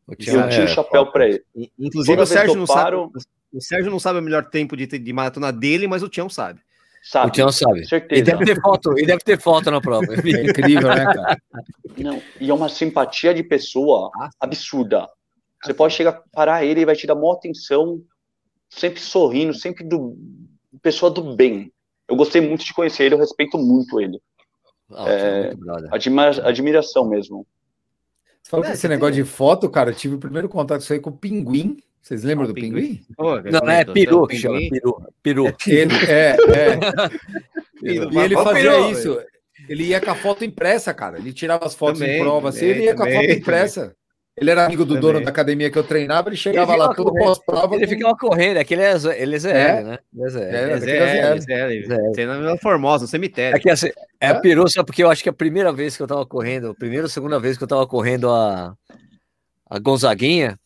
eu 0.07 0.15
tiro 0.15 0.39
o 0.39 0.41
é, 0.41 0.67
chapéu 0.67 1.11
para 1.11 1.27
ele. 1.27 1.43
Inclusive, 1.79 2.21
o 2.21 2.25
Sérgio, 2.25 2.55
não 2.55 2.65
paro... 2.65 3.11
sabe, 3.13 3.25
o 3.53 3.61
Sérgio 3.61 3.91
não 3.91 3.99
sabe 3.99 4.19
o 4.19 4.21
melhor 4.21 4.45
tempo 4.45 4.75
de, 4.75 4.85
de 4.85 5.13
maratona 5.13 5.51
dele, 5.51 5.87
mas 5.87 6.03
o 6.03 6.09
Tião 6.09 6.29
sabe. 6.29 6.59
Sabe, 7.01 7.27
o 7.27 7.31
Tião 7.31 7.51
sabe. 7.51 7.87
Certeza. 7.87 8.21
E 8.21 8.23
deve 8.23 8.45
ter 8.45 8.61
foto, 8.61 8.99
e 8.99 9.05
deve 9.05 9.23
ter 9.23 9.39
foto 9.39 9.71
na 9.71 9.81
prova. 9.81 10.05
É 10.13 10.49
incrível, 10.49 10.89
né, 10.89 11.05
cara? 11.05 11.37
Não, 11.97 12.21
e 12.39 12.49
é 12.49 12.53
uma 12.53 12.69
simpatia 12.69 13.33
de 13.33 13.43
pessoa 13.43 14.11
ah, 14.15 14.29
absurda. 14.39 15.09
Você 15.63 15.73
pode 15.73 15.93
chegar, 15.93 16.21
parar 16.31 16.63
ele 16.63 16.81
e 16.81 16.85
vai 16.85 16.95
te 16.95 17.07
dar 17.07 17.15
maior 17.15 17.33
atenção, 17.33 18.01
sempre 18.71 19.01
sorrindo, 19.01 19.53
sempre 19.53 19.83
do 19.83 20.17
pessoa 20.81 21.11
do 21.11 21.35
bem. 21.35 21.71
Eu 22.07 22.15
gostei 22.15 22.41
muito 22.41 22.65
de 22.65 22.73
conhecer 22.73 23.03
ele, 23.03 23.15
eu 23.15 23.19
respeito 23.19 23.57
muito 23.57 23.99
ele. 23.99 24.19
Oh, 24.89 25.07
é, 25.07 25.53
admira, 25.91 26.47
admiração 26.47 27.07
mesmo. 27.07 27.45
Você 28.41 28.49
falou 28.49 28.65
é, 28.65 28.69
que 28.69 28.73
esse 28.73 28.87
negócio 28.87 29.15
tem... 29.15 29.23
de 29.23 29.29
foto, 29.29 29.69
cara, 29.69 29.91
eu 29.91 29.95
tive 29.95 30.15
o 30.15 30.19
primeiro 30.19 30.49
contato 30.49 30.81
isso 30.81 30.91
aí 30.91 30.99
com 30.99 31.11
o 31.11 31.17
Pinguim. 31.17 31.77
Vocês 32.01 32.23
lembram 32.23 32.45
oh, 32.45 32.47
do 32.47 32.53
Pinguim? 32.53 32.81
pinguim? 32.81 33.05
Oh, 33.17 33.35
não, 33.39 33.69
é 33.69 33.85
peru 33.85 34.25
que 34.25 34.35
chama, 34.35 34.57
peru. 34.57 35.05
peru. 35.21 35.55
Ele, 35.67 35.93
é, 36.09 36.31
é. 36.31 36.79
e 37.83 38.17
ele 38.17 38.35
fazia 38.35 38.71
peru, 38.71 38.91
isso. 38.91 39.21
Ele 39.69 39.83
ia 39.83 40.01
com 40.01 40.09
a 40.09 40.15
foto 40.15 40.43
impressa, 40.43 40.93
cara. 40.93 41.19
Ele 41.19 41.31
tirava 41.31 41.65
as 41.65 41.75
fotos 41.75 41.99
também, 41.99 42.17
em 42.17 42.19
prova, 42.19 42.49
assim, 42.49 42.65
ele 42.65 42.85
ia 42.85 42.95
com 42.95 43.03
a 43.03 43.11
foto 43.11 43.31
impressa. 43.31 43.95
Ele 44.37 44.49
era 44.49 44.65
amigo 44.65 44.85
do 44.85 44.97
dono 44.99 45.21
da 45.21 45.29
academia 45.29 45.69
que 45.69 45.77
eu 45.77 45.83
treinava, 45.83 46.29
ele 46.29 46.37
chegava 46.37 46.71
ele 46.71 46.79
lá 46.79 46.93
todo 46.93 47.13
pós-prova. 47.13 47.75
Ele 47.75 47.85
com... 47.85 47.93
ficava 47.93 48.15
correndo, 48.17 48.57
aquele 48.57 48.81
é, 48.81 48.93
ele 49.17 49.35
é 49.35 49.39
ZL, 49.39 49.49
é. 49.49 49.83
né? 49.83 49.99
Ele 50.13 50.23
é 50.23 50.29
ZL. 50.29 50.41
É, 50.41 50.79
ZL, 51.39 52.13
ZL. 52.13 52.49
É 52.49 52.57
Formosa, 52.57 53.03
no 53.03 53.07
cemitério. 53.09 53.57
É, 53.57 53.59
que, 53.59 53.69
assim, 53.69 53.89
é, 54.19 54.27
é 54.27 54.33
peru, 54.35 54.67
só 54.69 54.83
porque 54.83 55.03
eu 55.03 55.11
acho 55.11 55.21
que 55.21 55.29
a 55.29 55.33
primeira 55.33 55.73
vez 55.73 55.97
que 55.97 56.03
eu 56.03 56.07
tava 56.07 56.25
correndo, 56.25 56.69
a 56.69 56.75
primeira 56.75 57.05
ou 57.05 57.09
segunda 57.09 57.39
vez 57.39 57.57
que 57.57 57.63
eu 57.63 57.67
tava 57.67 57.85
correndo 57.85 58.29
a, 58.29 58.73
a 59.69 59.79
Gonzaguinha, 59.79 60.57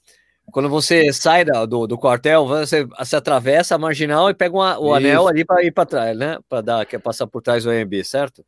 quando 0.51 0.69
você 0.69 1.11
sai 1.11 1.43
da, 1.43 1.65
do, 1.65 1.87
do 1.87 1.97
quartel, 1.97 2.45
você, 2.45 2.85
você 2.85 3.15
atravessa 3.15 3.73
a 3.73 3.79
marginal 3.79 4.29
e 4.29 4.35
pega 4.35 4.55
uma, 4.55 4.77
o 4.77 4.85
Isso. 4.85 4.93
anel 4.95 5.27
ali 5.27 5.43
para 5.43 5.63
ir 5.63 5.71
para 5.71 5.87
trás, 5.87 6.15
né? 6.15 6.37
Para 6.47 6.61
dar, 6.61 6.85
que 6.85 6.95
é 6.95 6.99
passar 6.99 7.25
por 7.25 7.41
trás 7.41 7.63
do 7.63 7.71
AMB, 7.71 8.03
certo? 8.03 8.45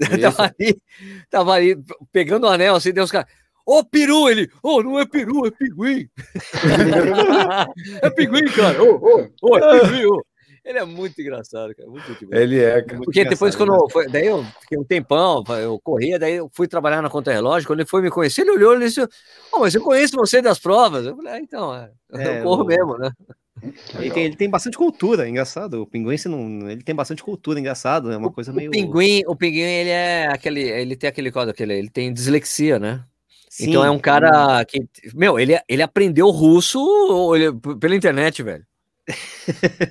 tava 0.20 0.42
ali, 0.42 0.82
tava 1.30 1.52
ali 1.52 1.76
pegando 2.10 2.46
o 2.46 2.50
anel 2.50 2.74
assim, 2.74 2.92
Deus 2.92 3.12
cara 3.12 3.28
Ô, 3.66 3.78
oh, 3.78 3.84
peru! 3.84 4.28
Ele, 4.28 4.50
ô, 4.62 4.76
oh, 4.76 4.82
não 4.82 5.00
é 5.00 5.06
peru, 5.06 5.46
é 5.46 5.50
pinguim. 5.50 6.08
é 8.02 8.10
pinguim, 8.10 8.44
cara. 8.54 8.82
Ô, 8.82 8.96
ô, 8.96 9.28
ô, 9.42 9.56
é 9.58 9.80
pinguim, 9.80 10.04
ô. 10.06 10.24
Ele 10.64 10.78
é 10.78 10.84
muito 10.84 11.20
engraçado, 11.20 11.74
cara. 11.74 11.88
Muito, 11.88 12.08
muito 12.08 12.34
Ele 12.34 12.58
é, 12.58 12.80
cara. 12.80 13.02
Porque 13.02 13.24
depois, 13.24 13.54
quando. 13.54 13.74
Eu, 13.74 13.88
foi, 13.90 14.08
daí 14.08 14.26
eu 14.26 14.42
fiquei 14.62 14.78
um 14.78 14.84
tempão, 14.84 15.44
eu 15.60 15.78
corria, 15.78 16.18
daí 16.18 16.36
eu 16.36 16.50
fui 16.54 16.66
trabalhar 16.66 17.02
na 17.02 17.10
conta 17.10 17.32
relógio. 17.32 17.66
Quando 17.66 17.80
ele 17.80 17.88
foi 17.88 18.00
me 18.00 18.10
conhecer, 18.10 18.42
ele 18.42 18.52
olhou 18.52 18.74
e 18.76 18.80
disse: 18.80 19.06
oh, 19.52 19.58
mas 19.58 19.74
eu 19.74 19.82
conheço 19.82 20.16
você 20.16 20.40
das 20.40 20.58
provas. 20.58 21.04
Eu 21.04 21.16
falei: 21.16 21.32
ah, 21.34 21.38
então, 21.38 21.74
é, 21.74 21.90
é, 22.14 22.38
eu 22.38 22.42
corro 22.42 22.64
mesmo, 22.64 22.96
né? 22.96 23.12
Ele 23.98 24.10
tem, 24.10 24.24
ele 24.24 24.36
tem, 24.36 24.48
bastante 24.48 24.76
cultura, 24.76 25.28
engraçado. 25.28 25.82
O 25.82 25.86
pinguim, 25.86 26.16
não, 26.26 26.68
ele 26.70 26.82
tem 26.82 26.94
bastante 26.94 27.22
cultura, 27.22 27.60
engraçado. 27.60 28.10
É 28.10 28.16
uma 28.16 28.28
o, 28.28 28.32
coisa 28.32 28.50
meio. 28.50 28.68
O 28.68 28.72
pinguim, 28.72 29.22
o 29.26 29.36
pinguim, 29.36 29.60
ele 29.60 29.90
é 29.90 30.28
aquele. 30.28 30.62
Ele 30.62 30.96
tem 30.96 31.08
aquele 31.08 31.30
código, 31.30 31.50
aquele, 31.50 31.74
ele 31.74 31.90
tem 31.90 32.12
dislexia, 32.12 32.78
né? 32.78 33.04
Sim, 33.54 33.70
então 33.70 33.84
é 33.84 33.90
um 33.90 34.00
cara 34.00 34.64
que, 34.64 34.84
meu, 35.14 35.38
ele, 35.38 35.56
ele 35.68 35.80
aprendeu 35.80 36.28
russo 36.30 37.36
ele, 37.36 37.52
pela 37.78 37.94
internet, 37.94 38.42
velho. 38.42 38.66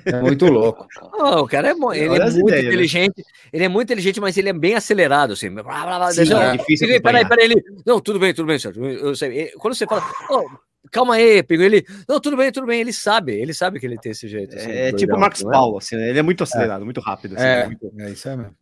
É 0.05 0.20
muito 0.20 0.47
louco. 0.47 0.86
Oh, 1.01 1.39
o 1.43 1.47
cara 1.47 1.70
é, 1.70 1.72
ele 1.72 1.80
é 1.80 1.80
muito 1.80 1.95
ideias, 1.95 2.36
né? 2.36 2.59
inteligente. 2.59 3.18
Né? 3.20 3.24
Ele 3.53 3.64
é 3.64 3.70
muito 3.70 3.88
inteligente, 3.88 4.20
mas 4.20 4.38
ele 4.38 4.49
é 4.49 4.53
bem 4.53 4.76
acelerado, 4.76 5.32
assim. 5.32 5.47
Sim, 5.49 6.34
é 6.34 6.57
difícil 6.57 7.01
peraí, 7.01 7.26
peraí, 7.26 7.45
ele. 7.45 7.64
Não, 7.86 8.01
tudo 8.01 8.20
bem, 8.20 8.34
tudo 8.34 8.47
bem, 8.47 8.59
Sérgio. 8.59 8.86
Eu 8.86 9.16
sei. 9.16 9.51
Quando 9.51 9.76
você 9.76 9.86
fala, 9.86 10.03
oh, 10.30 10.43
calma 10.91 11.14
aí, 11.14 11.41
pegou 11.41 11.66
ele. 11.66 11.86
Não, 12.05 12.20
tudo 12.20 12.36
bem, 12.36 12.51
tudo 12.51 12.68
bem. 12.68 12.82
Ele 12.82 12.91
sabe, 12.91 13.32
ele 13.32 13.53
sabe 13.53 13.80
que 13.80 13.86
ele 13.86 13.97
tem 13.97 14.11
esse 14.11 14.28
jeito. 14.28 14.57
Assim, 14.57 14.72
é 14.72 14.91
tipo 14.91 15.16
o 15.16 15.20
Marcos 15.20 15.41
é? 15.41 15.49
Paulo, 15.49 15.78
assim, 15.78 15.95
né? 15.95 16.09
ele 16.09 16.20
é 16.20 16.24
muito 16.24 16.43
acelerado, 16.43 16.82
é. 16.82 16.86
muito 16.86 16.99
rápido. 16.99 17.36
Assim, 17.38 17.45
é, 17.45 17.66
muito... 17.66 17.93
é 17.97 18.09
isso 18.09 18.28
é 18.28 18.36
mesmo. 18.36 18.55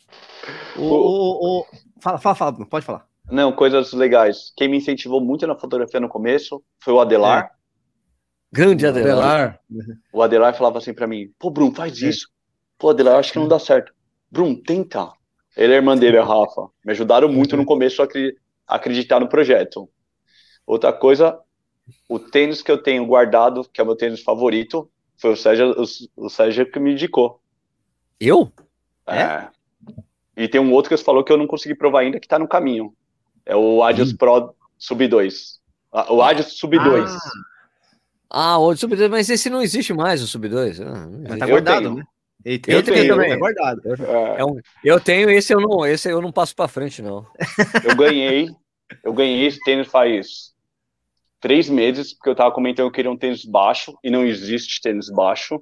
O, 0.77 0.83
o, 0.83 1.59
o... 1.61 1.65
Fala, 1.99 2.19
fala, 2.19 2.35
fala, 2.35 2.65
pode 2.67 2.85
falar. 2.85 3.10
Não, 3.29 3.51
coisas 3.51 3.93
legais. 3.93 4.51
Quem 4.55 4.67
me 4.67 4.77
incentivou 4.77 5.21
muito 5.21 5.47
na 5.47 5.55
fotografia 5.55 5.99
no 5.99 6.09
começo 6.09 6.63
foi 6.79 6.93
o 6.93 6.99
Adelar. 6.99 7.45
É. 7.45 7.49
Grande 8.51 8.85
Adelar. 8.85 9.59
O 10.11 10.21
Adelar 10.21 10.55
falava 10.55 10.77
assim 10.77 10.93
para 10.93 11.07
mim: 11.07 11.31
pô, 11.39 11.49
Bruno, 11.49 11.73
faz 11.73 12.01
é. 12.01 12.09
isso. 12.09 12.27
Pô, 12.77 12.89
Adelar, 12.89 13.19
acho 13.19 13.31
que 13.31 13.39
não 13.39 13.47
dá 13.47 13.59
certo. 13.59 13.93
Bruno, 14.29 14.61
tenta. 14.61 15.11
Ele 15.55 15.73
é 15.73 15.77
irmã 15.77 15.97
dele, 15.97 16.17
a 16.17 16.23
Rafa. 16.23 16.67
Me 16.83 16.91
ajudaram 16.91 17.29
muito 17.29 17.55
no 17.57 17.65
começo 17.65 18.01
a 18.01 18.07
acreditar 18.67 19.19
no 19.19 19.27
projeto. 19.27 19.89
Outra 20.65 20.93
coisa, 20.93 21.37
o 22.07 22.17
tênis 22.19 22.61
que 22.61 22.71
eu 22.71 22.81
tenho 22.81 23.05
guardado, 23.05 23.67
que 23.71 23.81
é 23.81 23.83
o 23.83 23.87
meu 23.87 23.95
tênis 23.95 24.21
favorito, 24.21 24.89
foi 25.17 25.33
o 25.33 25.37
Sérgio, 25.37 25.75
o, 25.77 26.25
o 26.25 26.29
Sérgio 26.29 26.69
que 26.71 26.79
me 26.79 26.93
indicou. 26.93 27.41
Eu? 28.19 28.51
É. 29.05 29.21
é. 29.21 29.49
E 30.37 30.47
tem 30.47 30.61
um 30.61 30.71
outro 30.71 30.89
que 30.89 30.97
você 30.97 31.03
falou 31.03 31.23
que 31.23 31.31
eu 31.31 31.37
não 31.37 31.47
consegui 31.47 31.75
provar 31.75 32.01
ainda, 32.01 32.19
que 32.19 32.27
tá 32.27 32.39
no 32.39 32.47
caminho. 32.47 32.95
É 33.45 33.55
o 33.55 33.83
Adios. 33.83 34.13
Pro 34.13 34.53
Sub 34.77 35.07
2. 35.07 35.59
Ah, 35.91 36.13
o 36.13 36.21
Adios 36.21 36.57
Sub 36.57 36.77
2. 36.77 37.09
Ah. 37.09 37.17
ah, 38.53 38.59
o 38.59 38.75
Sub 38.75 38.95
2, 38.95 39.09
mas 39.09 39.29
esse 39.29 39.49
não 39.49 39.61
existe 39.61 39.93
mais, 39.93 40.21
o 40.21 40.27
Sub 40.27 40.47
2. 40.47 40.81
Ah, 40.81 41.09
tá 41.37 41.47
guardado, 41.47 41.95
né? 41.95 42.03
eu 42.43 42.59
tenho, 42.83 43.07
também. 43.07 43.29
Tá 43.29 43.37
guardado. 43.37 43.81
É. 43.85 44.41
É 44.41 44.45
um, 44.45 44.59
eu 44.83 44.99
tenho 44.99 45.29
esse, 45.29 45.53
eu 45.53 45.59
não, 45.59 45.85
esse 45.85 46.09
eu 46.09 46.21
não 46.21 46.31
passo 46.31 46.55
para 46.55 46.67
frente, 46.67 47.01
não. 47.01 47.25
Eu 47.83 47.95
ganhei, 47.95 48.49
eu 49.03 49.13
ganhei 49.13 49.45
esse 49.45 49.59
tênis 49.63 49.87
faz 49.87 50.51
três 51.39 51.67
meses, 51.69 52.13
porque 52.13 52.29
eu 52.29 52.35
tava 52.35 52.53
comentando 52.53 52.85
que 52.85 52.89
eu 52.89 52.91
queria 52.91 53.11
um 53.11 53.17
tênis 53.17 53.43
baixo, 53.43 53.97
e 54.03 54.09
não 54.09 54.23
existe 54.23 54.79
tênis 54.79 55.09
baixo. 55.09 55.61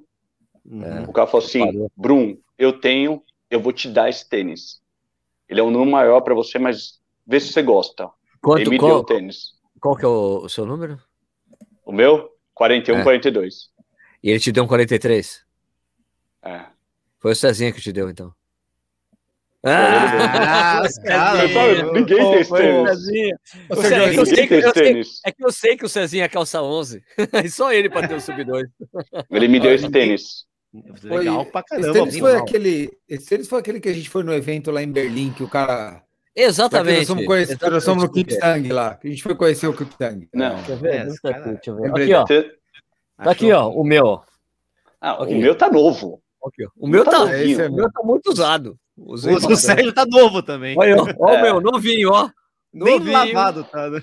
É. 0.66 1.08
O 1.08 1.12
cara 1.12 1.26
falou 1.26 1.44
assim, 1.44 1.88
Brum, 1.96 2.36
eu 2.58 2.78
tenho, 2.78 3.22
eu 3.50 3.60
vou 3.60 3.72
te 3.72 3.88
dar 3.88 4.08
esse 4.08 4.28
tênis. 4.28 4.80
Ele 5.48 5.58
é 5.58 5.62
um 5.62 5.70
número 5.70 5.90
maior 5.90 6.20
para 6.20 6.34
você, 6.34 6.58
mas 6.58 6.99
vê 7.30 7.38
se 7.38 7.52
você 7.52 7.62
gosta. 7.62 8.10
Quanto, 8.42 8.62
Ele 8.62 8.70
me 8.70 8.78
qual, 8.78 8.90
deu 8.90 8.98
o 8.98 9.04
tênis. 9.04 9.52
Qual 9.80 9.96
que 9.96 10.04
é 10.04 10.08
o, 10.08 10.40
o 10.42 10.48
seu 10.48 10.66
número? 10.66 11.00
O 11.86 11.92
meu? 11.92 12.28
41, 12.54 12.98
é. 12.98 13.02
42. 13.04 13.70
E 14.22 14.30
ele 14.30 14.40
te 14.40 14.50
deu 14.50 14.64
um 14.64 14.66
43? 14.66 15.44
É. 16.42 16.64
Foi 17.20 17.32
o 17.32 17.36
Cezinha 17.36 17.72
que 17.72 17.80
te 17.80 17.92
deu, 17.92 18.10
então. 18.10 18.34
Ah, 19.62 20.82
ah 21.08 21.34
ninguém 21.92 22.16
tem 22.16 22.40
esse 22.40 22.50
tênis. 24.72 25.20
É 25.24 25.30
que 25.30 25.44
eu 25.44 25.52
sei 25.52 25.76
que 25.76 25.84
o 25.84 25.88
Cezinha 25.88 26.24
é 26.24 26.28
calça 26.28 26.62
11. 26.62 27.02
E 27.44 27.50
só 27.50 27.72
ele 27.72 27.88
para 27.88 28.08
ter 28.08 28.14
o 28.14 28.20
sub-2. 28.20 28.64
Ele 29.30 29.48
me 29.48 29.60
deu 29.60 29.72
esse 29.72 29.88
tênis. 29.88 30.46
Legal 31.04 31.46
pra 31.46 31.62
caramba. 31.62 31.90
Esse 31.90 31.98
tênis, 31.98 32.18
foi 32.18 32.36
aquele, 32.36 32.90
esse 33.08 33.26
tênis 33.26 33.48
foi 33.48 33.60
aquele 33.60 33.80
que 33.80 33.88
a 33.88 33.92
gente 33.92 34.08
foi 34.08 34.24
no 34.24 34.32
evento 34.32 34.70
lá 34.70 34.82
em 34.82 34.90
Berlim, 34.90 35.32
que 35.32 35.42
o 35.42 35.48
cara 35.48 36.02
Exatamente. 36.42 36.98
Nós 36.98 37.06
somos, 37.06 37.26
conhecer, 37.26 37.58
nós 37.70 37.84
somos 37.84 38.04
no 38.04 38.12
Kiptang 38.12 38.68
lá. 38.72 38.98
A 39.02 39.06
gente 39.06 39.22
foi 39.22 39.34
conhecer 39.34 39.66
o 39.66 39.76
Kiptang. 39.76 40.28
Não. 40.32 40.56
Deixa 40.56 40.72
eu 40.72 40.76
ver. 40.76 41.06
Deixa 41.06 41.70
eu 41.70 41.76
ver. 41.76 41.90
Aqui, 41.90 42.14
ó. 42.14 42.24
Tá 43.22 43.30
aqui, 43.30 43.52
ó, 43.52 43.68
o 43.68 43.84
meu. 43.84 44.22
Ah, 45.00 45.22
okay. 45.22 45.36
O 45.36 45.40
meu 45.40 45.54
tá 45.54 45.70
novo. 45.70 46.22
Okay. 46.42 46.66
O 46.76 46.88
meu 46.88 47.04
tá, 47.04 47.26
tá 47.26 47.36
é 47.36 47.68
o 47.68 47.72
meu 47.72 47.92
tá 47.92 48.02
muito 48.02 48.30
usado. 48.30 48.78
O, 48.96 49.14
o 49.14 49.56
Sérgio 49.56 49.92
tá 49.92 50.06
novo 50.06 50.42
também. 50.42 50.74
Olha, 50.78 50.96
ó, 51.18 51.28
é. 51.34 51.38
o 51.38 51.42
meu, 51.42 51.60
novinho, 51.60 52.10
ó. 52.10 52.30
Novinho. 52.72 53.04
Nem 53.04 53.12
lavado 53.12 53.64
tá. 53.64 53.90
Né? 53.90 54.00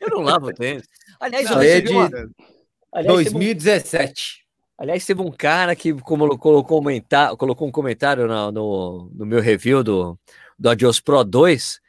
Eu 0.00 0.10
não 0.10 0.20
lavo 0.20 0.52
tênis. 0.52 0.84
Aliás, 1.18 1.50
não, 1.50 1.62
é 1.62 1.80
de 1.80 1.92
uma... 1.92 2.10
Aliás, 2.92 3.14
2017. 3.14 4.44
Um... 4.44 4.82
Aliás, 4.82 5.04
teve 5.04 5.20
um 5.20 5.30
cara 5.30 5.74
que 5.74 5.92
colocou, 5.92 6.62
comentar, 6.62 7.36
colocou 7.36 7.66
um 7.66 7.72
comentário 7.72 8.26
no, 8.26 8.52
no, 8.52 9.10
no 9.14 9.26
meu 9.26 9.40
review 9.40 9.82
do, 9.82 10.18
do 10.58 10.68
Adios 10.68 11.00
Pro 11.00 11.22
2. 11.24 11.80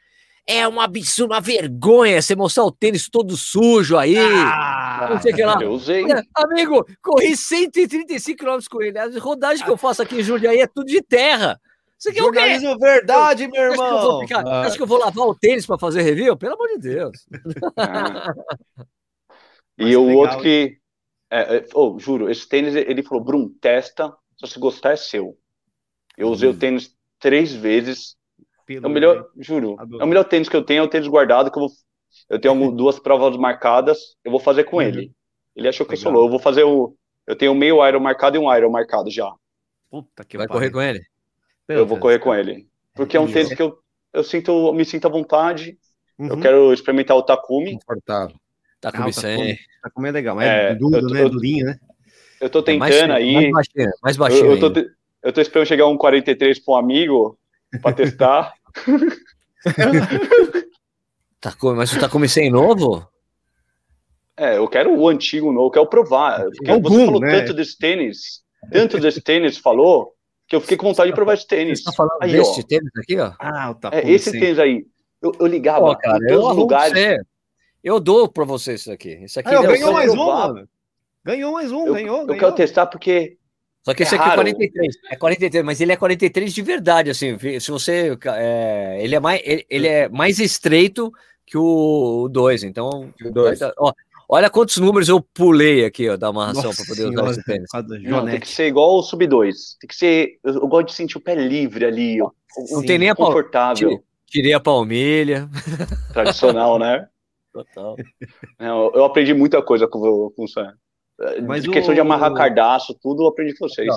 É 0.46 0.66
uma 0.66 0.84
absurda, 0.84 1.34
uma 1.34 1.40
vergonha 1.40 2.20
você 2.20 2.34
mostrar 2.34 2.64
o 2.64 2.72
tênis 2.72 3.08
todo 3.08 3.36
sujo 3.36 3.96
aí. 3.96 4.16
Ah, 4.18 5.08
não 5.10 5.20
sei 5.20 5.32
que 5.32 5.44
lá. 5.44 5.58
Eu 5.60 5.72
usei. 5.72 6.04
Amigo, 6.34 6.84
corri 7.02 7.36
135 7.36 8.38
km 8.38 8.58
com 8.68 8.82
ele. 8.82 8.98
As 8.98 9.16
rodagens 9.16 9.62
que 9.62 9.70
eu 9.70 9.76
faço 9.76 10.02
aqui 10.02 10.16
em 10.16 10.22
Jundiaí 10.22 10.60
é 10.60 10.66
tudo 10.66 10.86
de 10.86 11.02
terra. 11.02 11.60
Você 12.00 12.12
quer 12.12 12.20
Jornalismo 12.20 12.72
o 12.72 12.78
quê? 12.78 12.84
verdade, 12.84 13.46
meu 13.46 13.62
irmão. 13.62 13.86
Acho 13.86 14.00
que, 14.00 14.06
vou, 14.06 14.20
ficar, 14.22 14.46
ah. 14.48 14.60
acho 14.62 14.76
que 14.76 14.82
eu 14.82 14.86
vou 14.86 14.98
lavar 14.98 15.26
o 15.26 15.34
tênis 15.34 15.66
para 15.66 15.78
fazer 15.78 16.00
review? 16.00 16.34
Pelo 16.34 16.54
amor 16.54 16.68
de 16.68 16.78
Deus. 16.78 17.26
Ah. 17.76 18.32
e 19.78 19.94
o 19.94 20.06
legal, 20.06 20.22
outro 20.22 20.40
que. 20.40 20.78
É, 21.30 21.58
é, 21.58 21.66
oh, 21.74 21.98
juro, 21.98 22.28
esse 22.28 22.48
tênis, 22.48 22.74
ele 22.74 23.02
falou, 23.02 23.22
Brum, 23.22 23.48
testa, 23.60 24.08
se 24.36 24.48
você 24.48 24.58
gostar 24.58 24.92
é 24.92 24.96
seu. 24.96 25.38
Eu 26.16 26.28
usei 26.28 26.48
hum. 26.48 26.52
o 26.52 26.56
tênis 26.56 26.92
três 27.20 27.52
vezes, 27.52 28.16
pelo. 28.74 28.86
É 28.86 28.88
o 28.88 28.92
melhor, 28.92 29.26
juro. 29.38 29.76
Adoro. 29.78 30.02
É 30.02 30.04
o 30.04 30.08
melhor 30.08 30.24
tênis 30.24 30.48
que 30.48 30.56
eu 30.56 30.62
tenho, 30.62 30.82
é 30.82 30.84
o 30.84 30.88
tênis 30.88 31.08
guardado, 31.08 31.50
que 31.50 31.58
eu 31.58 31.62
vou. 31.62 31.70
Eu 32.28 32.40
tenho 32.40 32.54
duas 32.70 32.98
provas 33.00 33.36
marcadas, 33.36 34.16
eu 34.24 34.30
vou 34.30 34.40
fazer 34.40 34.64
com 34.64 34.76
uhum. 34.76 34.82
ele. 34.82 35.12
Ele 35.56 35.68
achou 35.68 35.84
que 35.84 35.94
Legal. 35.94 36.00
eu 36.00 36.02
sou 36.02 36.12
louco. 36.12 36.26
Eu 36.26 36.30
vou 36.30 36.38
fazer 36.38 36.64
o. 36.64 36.94
Eu 37.26 37.36
tenho 37.36 37.54
meio 37.54 37.86
Iron 37.86 38.00
marcado 38.00 38.36
e 38.36 38.38
um 38.38 38.54
Iron 38.54 38.70
marcado 38.70 39.10
já. 39.10 39.32
Puta 39.90 40.24
que 40.24 40.38
Vai 40.38 40.46
correr 40.46 40.70
com 40.70 40.80
ele? 40.80 41.00
Eu 41.68 41.86
vou 41.86 41.98
correr 41.98 42.18
com 42.18 42.34
ele. 42.34 42.66
Porque 42.94 43.16
é 43.16 43.20
um 43.20 43.30
tênis 43.30 43.54
que 43.54 43.62
eu, 43.62 43.78
eu 44.12 44.24
sinto, 44.24 44.50
eu 44.68 44.72
me 44.72 44.84
sinto 44.84 45.06
à 45.06 45.10
vontade. 45.10 45.76
Uhum. 46.18 46.28
Eu 46.28 46.40
quero 46.40 46.72
experimentar 46.72 47.16
o 47.16 47.22
Takumi. 47.22 47.74
Confortável. 47.74 48.36
Takumi 48.80 49.10
ah, 49.10 49.12
100. 49.12 49.58
Takumi 49.82 50.08
é 50.08 50.12
legal, 50.12 50.40
é, 50.40 50.70
é 50.70 50.74
duro, 50.74 51.06
né? 51.08 51.28
Durinho, 51.28 51.66
né? 51.66 51.78
Eu 52.40 52.48
tô 52.48 52.62
tentando 52.62 52.92
é 52.92 53.06
mais, 53.06 53.10
aí. 53.10 53.34
Mais 53.34 53.52
baixinho, 53.52 53.90
mais 54.02 54.16
baixinho 54.16 54.46
eu, 54.46 54.56
eu, 54.56 54.72
tô, 54.72 54.90
eu 55.22 55.32
tô 55.32 55.40
esperando 55.40 55.66
chegar 55.66 55.86
um 55.86 55.96
43 55.96 56.58
para 56.58 56.74
um 56.74 56.76
amigo 56.78 57.38
para 57.82 57.92
testar. 57.94 58.54
tá, 61.40 61.56
mas 61.76 61.90
você 61.90 61.98
tá 61.98 62.08
começando 62.08 62.50
novo? 62.50 63.06
É, 64.36 64.56
eu 64.56 64.68
quero 64.68 64.96
o 64.96 65.08
antigo 65.08 65.52
novo, 65.52 65.66
eu 65.66 65.70
quero 65.70 65.86
provar. 65.86 66.44
Eu 66.44 66.50
quero, 66.52 66.80
você 66.80 67.04
falou 67.04 67.20
né? 67.20 67.40
tanto 67.40 67.54
desse 67.54 67.76
tênis, 67.76 68.42
tanto 68.72 68.98
desse 68.98 69.20
tênis 69.20 69.58
falou, 69.58 70.14
que 70.48 70.56
eu 70.56 70.60
fiquei 70.60 70.76
com 70.76 70.88
vontade 70.88 71.10
de 71.10 71.14
provar 71.14 71.34
esse 71.34 71.46
tênis. 71.46 71.80
Você 71.80 71.84
tá 71.84 71.92
falando 71.92 72.22
aí, 72.22 72.32
desse 72.32 72.60
ó. 72.60 72.64
tênis 72.64 72.90
aqui, 72.96 73.18
ó? 73.18 73.32
Ah, 73.38 73.74
tá. 73.74 73.90
É, 73.92 74.10
esse 74.10 74.32
tênis 74.32 74.58
aí. 74.58 74.86
Eu, 75.22 75.32
eu 75.38 75.46
ligava 75.46 75.86
Pô, 75.86 75.96
cara, 75.96 76.24
em 76.24 76.28
todos 76.28 76.50
os 76.50 76.56
lugares. 76.56 76.92
Você. 76.92 77.18
Eu 77.84 78.00
dou 78.00 78.28
pra 78.28 78.44
você 78.44 78.74
isso 78.74 78.90
aqui. 78.90 79.24
Isso 79.24 79.38
aqui 79.38 79.54
ah, 79.54 79.62
ganhou 79.62 79.92
mais 79.92 80.12
um, 80.12 80.26
mano. 80.26 80.68
Ganhou 81.24 81.52
mais 81.52 81.70
um, 81.70 81.86
eu, 81.86 81.94
ganhou. 81.94 82.20
Eu 82.20 82.26
ganhou. 82.26 82.40
quero 82.40 82.54
testar 82.54 82.86
porque 82.86 83.38
só 83.82 83.94
que 83.94 84.02
é 84.02 84.06
esse 84.06 84.14
aqui 84.14 84.28
é 84.28 84.34
43. 84.34 84.96
É 85.10 85.16
43, 85.16 85.64
mas 85.64 85.80
ele 85.80 85.92
é 85.92 85.96
43 85.96 86.52
de 86.52 86.62
verdade, 86.62 87.10
assim. 87.10 87.38
Se 87.58 87.70
você. 87.70 88.16
É, 88.26 88.98
ele, 89.00 89.14
é 89.14 89.20
mais, 89.20 89.40
ele, 89.44 89.66
ele, 89.70 89.88
é 89.88 90.08
mais 90.08 90.38
estreito 90.38 91.10
que 91.46 91.56
o 91.56 92.28
2. 92.30 92.64
Então. 92.64 93.10
O 93.24 93.30
dois. 93.30 93.58
Ó, 93.78 93.92
olha 94.28 94.50
quantos 94.50 94.76
números 94.76 95.08
eu 95.08 95.20
pulei 95.20 95.84
aqui, 95.86 96.10
ó, 96.10 96.16
da 96.16 96.28
amarração 96.28 96.74
para 96.74 96.84
poder 96.84 97.06
usar 97.06 97.30
esse 97.30 97.44
tênis. 97.44 97.70
Não, 98.04 98.26
tem 98.26 98.40
que 98.40 98.48
ser 98.48 98.66
igual 98.66 98.98
o 98.98 99.02
sub 99.02 99.26
2. 99.26 99.76
Tem 99.80 99.88
que 99.88 99.96
ser. 99.96 100.38
Eu, 100.44 100.54
eu, 100.54 100.68
gosto 100.68 100.88
de 100.88 100.94
sentir 100.94 101.16
o 101.16 101.20
pé 101.20 101.34
livre 101.34 101.86
ali, 101.86 102.20
ó. 102.20 102.30
Não 102.70 102.82
tem 102.82 102.98
nem 102.98 103.10
a 103.10 103.14
confortável. 103.14 104.02
Tirei 104.26 104.52
a 104.52 104.60
palmilha. 104.60 105.48
Tradicional, 106.12 106.78
né? 106.78 107.08
Total. 107.52 107.96
Não, 108.58 108.92
eu 108.94 109.04
aprendi 109.04 109.34
muita 109.34 109.60
coisa 109.60 109.88
com, 109.88 110.30
com 110.30 110.44
o 110.44 110.48
Sam. 110.48 110.72
Mas 111.46 111.62
de 111.62 111.70
questão 111.70 111.92
o... 111.92 111.94
de 111.94 112.00
amarrar 112.00 112.32
cardaço, 112.32 112.94
tudo 113.00 113.24
eu 113.24 113.28
aprendi 113.28 113.54
com 113.56 113.68
vocês. 113.68 113.92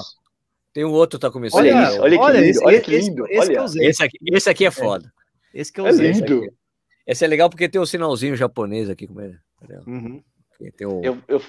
Tem 0.74 0.84
um 0.84 0.91
outro 0.91 1.19
que 1.19 1.21
tá 1.21 1.32
começando. 1.32 1.59
Olha 1.59 1.89
isso, 1.89 2.01
olha 2.01 2.17
que 2.17 2.32
lindo, 2.32 2.49
esse, 2.49 2.65
olha 2.65 2.82
que 2.82 2.91
lindo. 2.91 3.28
Esse, 3.28 3.51
olha. 3.51 3.65
Esse, 3.65 3.86
esse, 3.86 4.03
aqui, 4.03 4.17
esse 4.24 4.49
aqui 4.49 4.63
é, 4.65 4.67
é. 4.67 4.71
foda. 4.71 5.13
Esse 5.53 5.71
que 5.71 5.80
eu 5.80 5.88
é 5.88 5.89
usei. 5.91 6.09
É 6.09 6.11
lindo. 6.13 6.43
Esse, 6.43 6.53
esse, 7.07 7.26
é 7.26 7.28
legal 7.28 7.49
porque 7.49 7.69
tem 7.69 7.80
o 7.80 7.86
sinalzinho 7.86 8.36
japonês 8.36 8.89
aqui 8.89 9.05
com 9.05 9.21
ele. 9.21 9.38
Uhum. 9.86 10.21
Tem 10.76 10.88
o, 10.88 11.01
eu, 11.03 11.17
eu, 11.28 11.41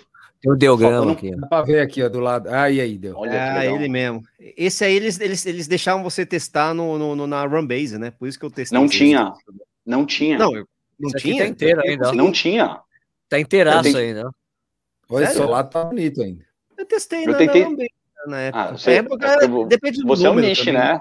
tem 0.44 0.52
o 0.52 0.56
diagrama 0.56 1.12
aqui. 1.12 1.34
Dá 1.34 1.46
pra 1.46 1.62
ver 1.62 1.80
aqui, 1.80 2.02
ó, 2.02 2.08
do 2.08 2.20
lado. 2.20 2.50
Ah, 2.50 2.70
e 2.70 2.80
aí, 2.80 2.98
deu. 2.98 3.16
Olha 3.16 3.54
ah, 3.54 3.64
ele 3.64 3.88
mesmo. 3.88 4.22
Esse 4.38 4.84
aí 4.84 4.94
eles, 4.94 5.18
eles, 5.18 5.46
eles 5.46 5.66
deixavam 5.66 6.02
você 6.02 6.26
testar 6.26 6.74
no, 6.74 6.98
no, 6.98 7.16
no 7.16 7.26
na 7.26 7.46
Runbase, 7.46 7.98
né? 7.98 8.10
Por 8.10 8.28
isso 8.28 8.38
que 8.38 8.44
eu 8.44 8.50
testei. 8.50 8.78
Não 8.78 8.86
tinha. 8.86 9.32
Não 9.86 10.04
tinha. 10.04 10.36
Não, 10.36 10.52
não 11.00 11.10
tinha. 11.16 11.44
Tá 11.44 11.48
inteiro 11.48 11.80
ainda. 11.80 12.12
Não 12.12 12.30
tinha. 12.30 12.78
Tá 13.26 13.40
inteiraço 13.40 13.96
ainda. 13.96 14.30
Olha, 15.09 15.42
o 15.42 15.50
lado 15.50 15.70
tá 15.70 15.84
bonito 15.84 16.22
ainda. 16.22 16.44
Eu 16.76 16.86
testei 16.86 17.24
eu 17.24 17.32
na, 17.32 17.38
tentei... 17.38 17.64
na, 18.26 18.40
época. 18.40 18.62
Ah, 18.62 18.72
você, 18.72 18.90
época 18.92 19.26
é, 19.26 19.66
depende 19.66 20.00
do 20.00 20.07
Você 20.07 20.26
é 20.26 20.30
um 20.30 20.34
niche, 20.34 20.72
né? 20.72 21.00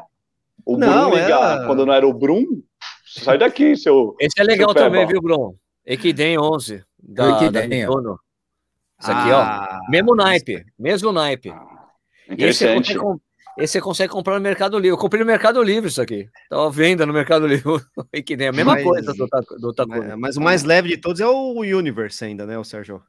O 0.66 0.78
não, 0.78 1.10
Brum 1.10 1.20
ligar 1.20 1.64
é... 1.64 1.66
quando 1.66 1.86
não 1.86 1.94
era 1.94 2.08
o 2.08 2.14
Brum, 2.14 2.62
sai 3.06 3.38
daqui, 3.38 3.76
seu. 3.76 4.16
Esse 4.20 4.40
é 4.40 4.44
legal 4.44 4.74
também, 4.74 5.06
viu, 5.06 5.22
Brum? 5.22 5.56
Equidem 5.86 6.40
11. 6.40 6.84
Da, 7.02 7.32
Equidem, 7.32 7.70
da 7.70 7.76
Isso 7.76 9.12
aqui, 9.12 9.32
ah, 9.32 9.80
ó. 9.84 9.92
Mesmo 9.92 10.16
naipe, 10.16 10.66
mesmo 10.80 11.12
naipe. 11.12 11.50
Ah, 11.50 11.90
interessante. 12.30 12.98
Esse 13.56 13.74
você 13.74 13.82
consegue 13.82 14.12
comprar 14.12 14.34
no 14.36 14.42
Mercado 14.42 14.78
Livre. 14.78 14.90
Eu 14.90 14.98
comprei 14.98 15.20
no 15.20 15.28
Mercado 15.28 15.62
Livre 15.62 15.88
isso 15.88 16.02
aqui. 16.02 16.28
Tava 16.50 16.72
venda 16.72 17.06
no 17.06 17.14
Mercado 17.14 17.46
Livre. 17.46 17.84
que 18.26 18.36
nem 18.36 18.48
a 18.48 18.52
mesma 18.52 18.74
mas, 18.74 18.84
coisa 18.84 19.14
do, 19.14 19.28
do 19.60 19.74
Takumi. 19.74 20.00
Mas, 20.00 20.18
mas, 20.18 20.38
o 20.38 20.42
mais 20.42 20.64
leve 20.64 20.90
de 20.90 20.98
todos 20.98 21.22
é 21.22 21.28
o 21.28 21.60
Universe 21.60 22.26
ainda, 22.26 22.48
né, 22.48 22.58
o 22.58 22.64
Sérgio? 22.64 23.04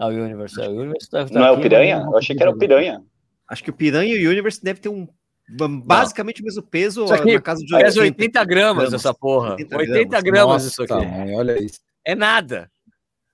Ah, 0.00 0.06
o 0.06 0.10
Universe. 0.10 0.60
É, 0.60 0.66
o 0.66 0.72
Universe 0.72 1.10
tá, 1.10 1.26
tá 1.26 1.34
não 1.34 1.44
é 1.44 1.50
o 1.50 1.60
Piranha? 1.60 2.02
Eu 2.06 2.16
achei 2.16 2.34
que 2.34 2.42
era 2.42 2.50
o 2.50 2.56
Piranha. 2.56 3.02
Acho 3.46 3.62
que 3.62 3.68
o 3.68 3.74
Piranha 3.74 4.14
e 4.14 4.26
o 4.26 4.30
Universe 4.30 4.62
deve 4.64 4.80
ter 4.80 4.88
um 4.88 5.06
Basicamente 5.52 6.42
o 6.42 6.44
mesmo 6.44 6.62
peso 6.62 7.12
aqui, 7.12 7.34
na 7.34 7.40
casa 7.40 7.64
de 7.64 7.74
80, 7.74 8.00
80 8.00 8.44
gramas, 8.44 8.84
gramas 8.84 8.94
essa 8.94 9.12
porra. 9.12 9.50
80, 9.52 9.76
80 9.76 10.20
gramas, 10.22 10.64
isso 10.64 10.82
aqui. 10.84 10.94
Mãe, 10.94 11.34
olha 11.34 11.60
isso. 11.60 11.80
É 12.04 12.14
nada. 12.14 12.70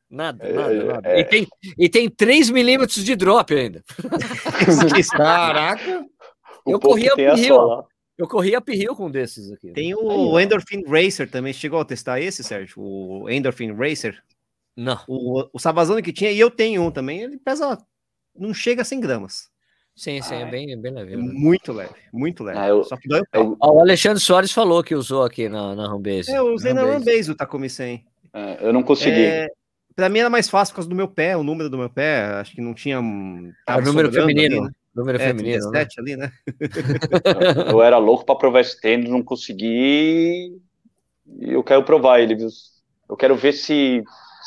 Nada, 0.09 0.47
é, 0.47 0.53
nada, 0.53 0.85
nada. 0.85 1.09
É... 1.11 1.21
E, 1.21 1.25
tem, 1.25 1.47
e 1.79 1.89
tem 1.89 2.09
3 2.09 2.49
milímetros 2.51 3.05
de 3.05 3.15
drop 3.15 3.53
ainda. 3.55 3.85
Caraca! 5.13 6.07
eu 6.67 6.81
corri 6.81 7.09
a 7.09 7.35
uphill. 7.35 7.85
Eu 8.17 8.27
corri 8.27 8.55
a 8.55 8.61
uphill 8.61 8.97
com 8.97 9.11
desses 9.11 9.53
aqui. 9.53 9.73
Tem 9.73 9.95
o 9.95 10.37
Aí, 10.37 10.45
Endorphin 10.45 10.85
Racer 10.87 11.29
também. 11.31 11.53
Chegou 11.53 11.81
a 11.81 11.85
testar 11.85 12.19
esse, 12.19 12.43
Sérgio? 12.43 12.81
O 12.81 13.29
Endorphin 13.29 13.73
Racer? 13.75 14.23
Não. 14.77 14.99
O, 15.09 15.49
o 15.53 16.03
que 16.03 16.13
tinha, 16.13 16.31
e 16.31 16.39
eu 16.39 16.51
tenho 16.51 16.83
um 16.83 16.91
também. 16.91 17.23
Ele 17.23 17.39
pesa. 17.39 17.79
Não 18.39 18.53
chega 18.53 18.83
a 18.83 18.85
100 18.85 19.01
gramas. 19.01 19.49
Sim, 19.97 20.21
sim, 20.21 20.35
é 20.35 20.43
ah, 20.45 20.47
é 20.47 20.51
bem, 20.51 20.79
bem 20.79 20.93
leve. 20.93 21.17
Né? 21.17 21.23
Muito 21.23 21.73
leve, 21.73 21.95
muito 22.13 22.45
leve. 22.45 22.59
Ah, 22.59 22.69
eu, 22.69 22.85
Só 22.85 22.99
que 22.99 23.09
dói 23.09 23.21
o 23.21 23.27
pé. 23.27 23.39
Eu, 23.39 23.57
o 23.59 23.81
Alexandre 23.81 24.21
Soares 24.21 24.53
falou 24.53 24.85
que 24.85 24.95
usou 24.95 25.23
aqui 25.23 25.49
na, 25.49 25.75
na 25.75 25.95
Homebase. 25.95 26.31
É, 26.31 26.37
eu 26.37 26.53
usei 26.53 26.75
na 26.75 26.85
Homebase 26.85 27.31
o 27.31 27.35
Takumi 27.35 27.71
100. 27.71 28.05
É, 28.35 28.59
eu 28.61 28.75
não 28.75 28.83
consegui. 28.83 29.25
É, 29.25 29.49
pra 29.95 30.11
mim 30.11 30.19
era 30.19 30.29
mais 30.29 30.51
fácil 30.51 30.75
por 30.75 30.77
causa 30.77 30.91
do 30.91 30.95
meu 30.95 31.09
pé, 31.09 31.35
o 31.35 31.43
número 31.43 31.71
do 31.71 31.79
meu 31.79 31.89
pé. 31.89 32.27
Acho 32.35 32.55
que 32.55 32.61
não 32.61 32.75
tinha. 32.75 32.99
Ah, 33.67 33.81
número 33.81 34.13
feminino. 34.13 34.57
Ali, 34.57 34.67
né? 34.67 34.71
Número 34.95 35.17
é, 35.17 35.27
feminino. 35.29 35.71
17 35.71 35.73
né? 35.73 36.03
ali, 36.03 36.17
né? 36.17 36.33
eu 37.73 37.83
era 37.83 37.97
louco 37.97 38.27
para 38.27 38.37
provar 38.37 38.61
esse 38.61 38.79
tênis, 38.79 39.09
não 39.09 39.23
consegui. 39.23 40.61
E 41.41 41.53
eu 41.53 41.65
quero 41.65 41.83
provar 41.85 42.21
ele, 42.21 42.35
viu? 42.35 42.49
Eu 43.09 43.17
quero 43.17 43.35
ver 43.35 43.55
se 43.55 44.05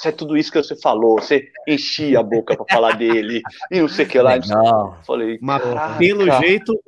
é 0.08 0.12
tudo 0.12 0.38
isso 0.38 0.52
que 0.52 0.62
você 0.62 0.76
falou, 0.80 1.20
você 1.20 1.52
enchia 1.68 2.20
a 2.20 2.24
boca 2.24 2.56
para 2.56 2.66
falar 2.74 2.94
dele 2.94 3.42
e 3.70 3.82
não 3.82 3.88
sei 3.88 4.06
o 4.06 4.08
que 4.08 4.20
lá. 4.20 4.38
Não. 4.38 4.96
Falei, 5.04 5.38
mas 5.42 5.62
pelo 5.98 6.30
jeito, 6.40 6.80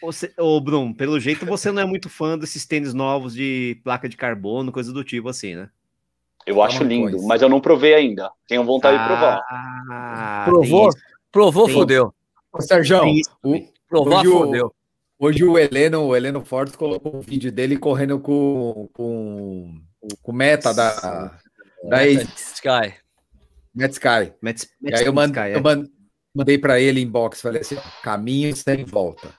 você, 0.00 0.32
ô 0.38 0.60
Bruno, 0.60 0.94
pelo 0.94 1.18
jeito 1.20 1.44
você 1.44 1.70
não 1.70 1.82
é 1.82 1.84
muito 1.84 2.08
fã 2.08 2.38
desses 2.38 2.66
tênis 2.66 2.94
novos 2.94 3.34
de 3.34 3.80
placa 3.84 4.08
de 4.08 4.16
carbono, 4.16 4.72
coisa 4.72 4.92
do 4.92 5.04
tipo 5.04 5.28
assim, 5.28 5.54
né? 5.54 5.68
Eu 6.46 6.62
acho 6.62 6.84
lindo, 6.84 7.12
coisa. 7.12 7.26
mas 7.26 7.42
eu 7.42 7.48
não 7.48 7.60
provei 7.60 7.94
ainda. 7.94 8.30
Tenho 8.46 8.64
vontade 8.64 8.98
ah, 8.98 9.02
de 9.02 9.06
provar. 9.08 10.44
Provou? 10.44 10.90
Provou, 11.32 11.66
tem 11.66 11.74
fodeu. 11.74 12.14
Ô, 12.52 12.60
Sérgio, 12.60 12.98
o, 13.42 13.66
provou, 13.88 14.18
hoje 14.18 14.30
fodeu. 14.30 14.74
O, 15.18 15.26
hoje 15.26 15.44
o 15.44 15.58
Heleno, 15.58 16.02
o 16.02 16.14
Heleno 16.14 16.44
Fortes 16.44 16.76
colocou 16.76 17.16
um 17.16 17.20
vídeo 17.20 17.50
dele 17.50 17.78
correndo 17.78 18.20
com, 18.20 18.88
com, 18.92 19.80
com 20.22 20.32
meta 20.32 20.74
da, 20.74 21.34
da 21.88 22.06
Sky. 22.06 22.94
Matt 23.74 23.92
Sky. 23.92 24.32
Matt, 24.40 24.64
Matt 24.80 24.92
e 24.92 24.94
aí 24.94 25.04
eu, 25.06 25.12
mand, 25.12 25.30
Sky, 25.30 25.40
é. 25.40 25.56
eu 25.56 25.62
mand, 25.62 25.86
mandei 26.34 26.58
para 26.58 26.80
ele 26.80 27.00
inbox, 27.00 27.40
falei 27.40 27.60
assim, 27.60 27.76
caminho 28.02 28.54
sem 28.54 28.84
volta. 28.84 29.34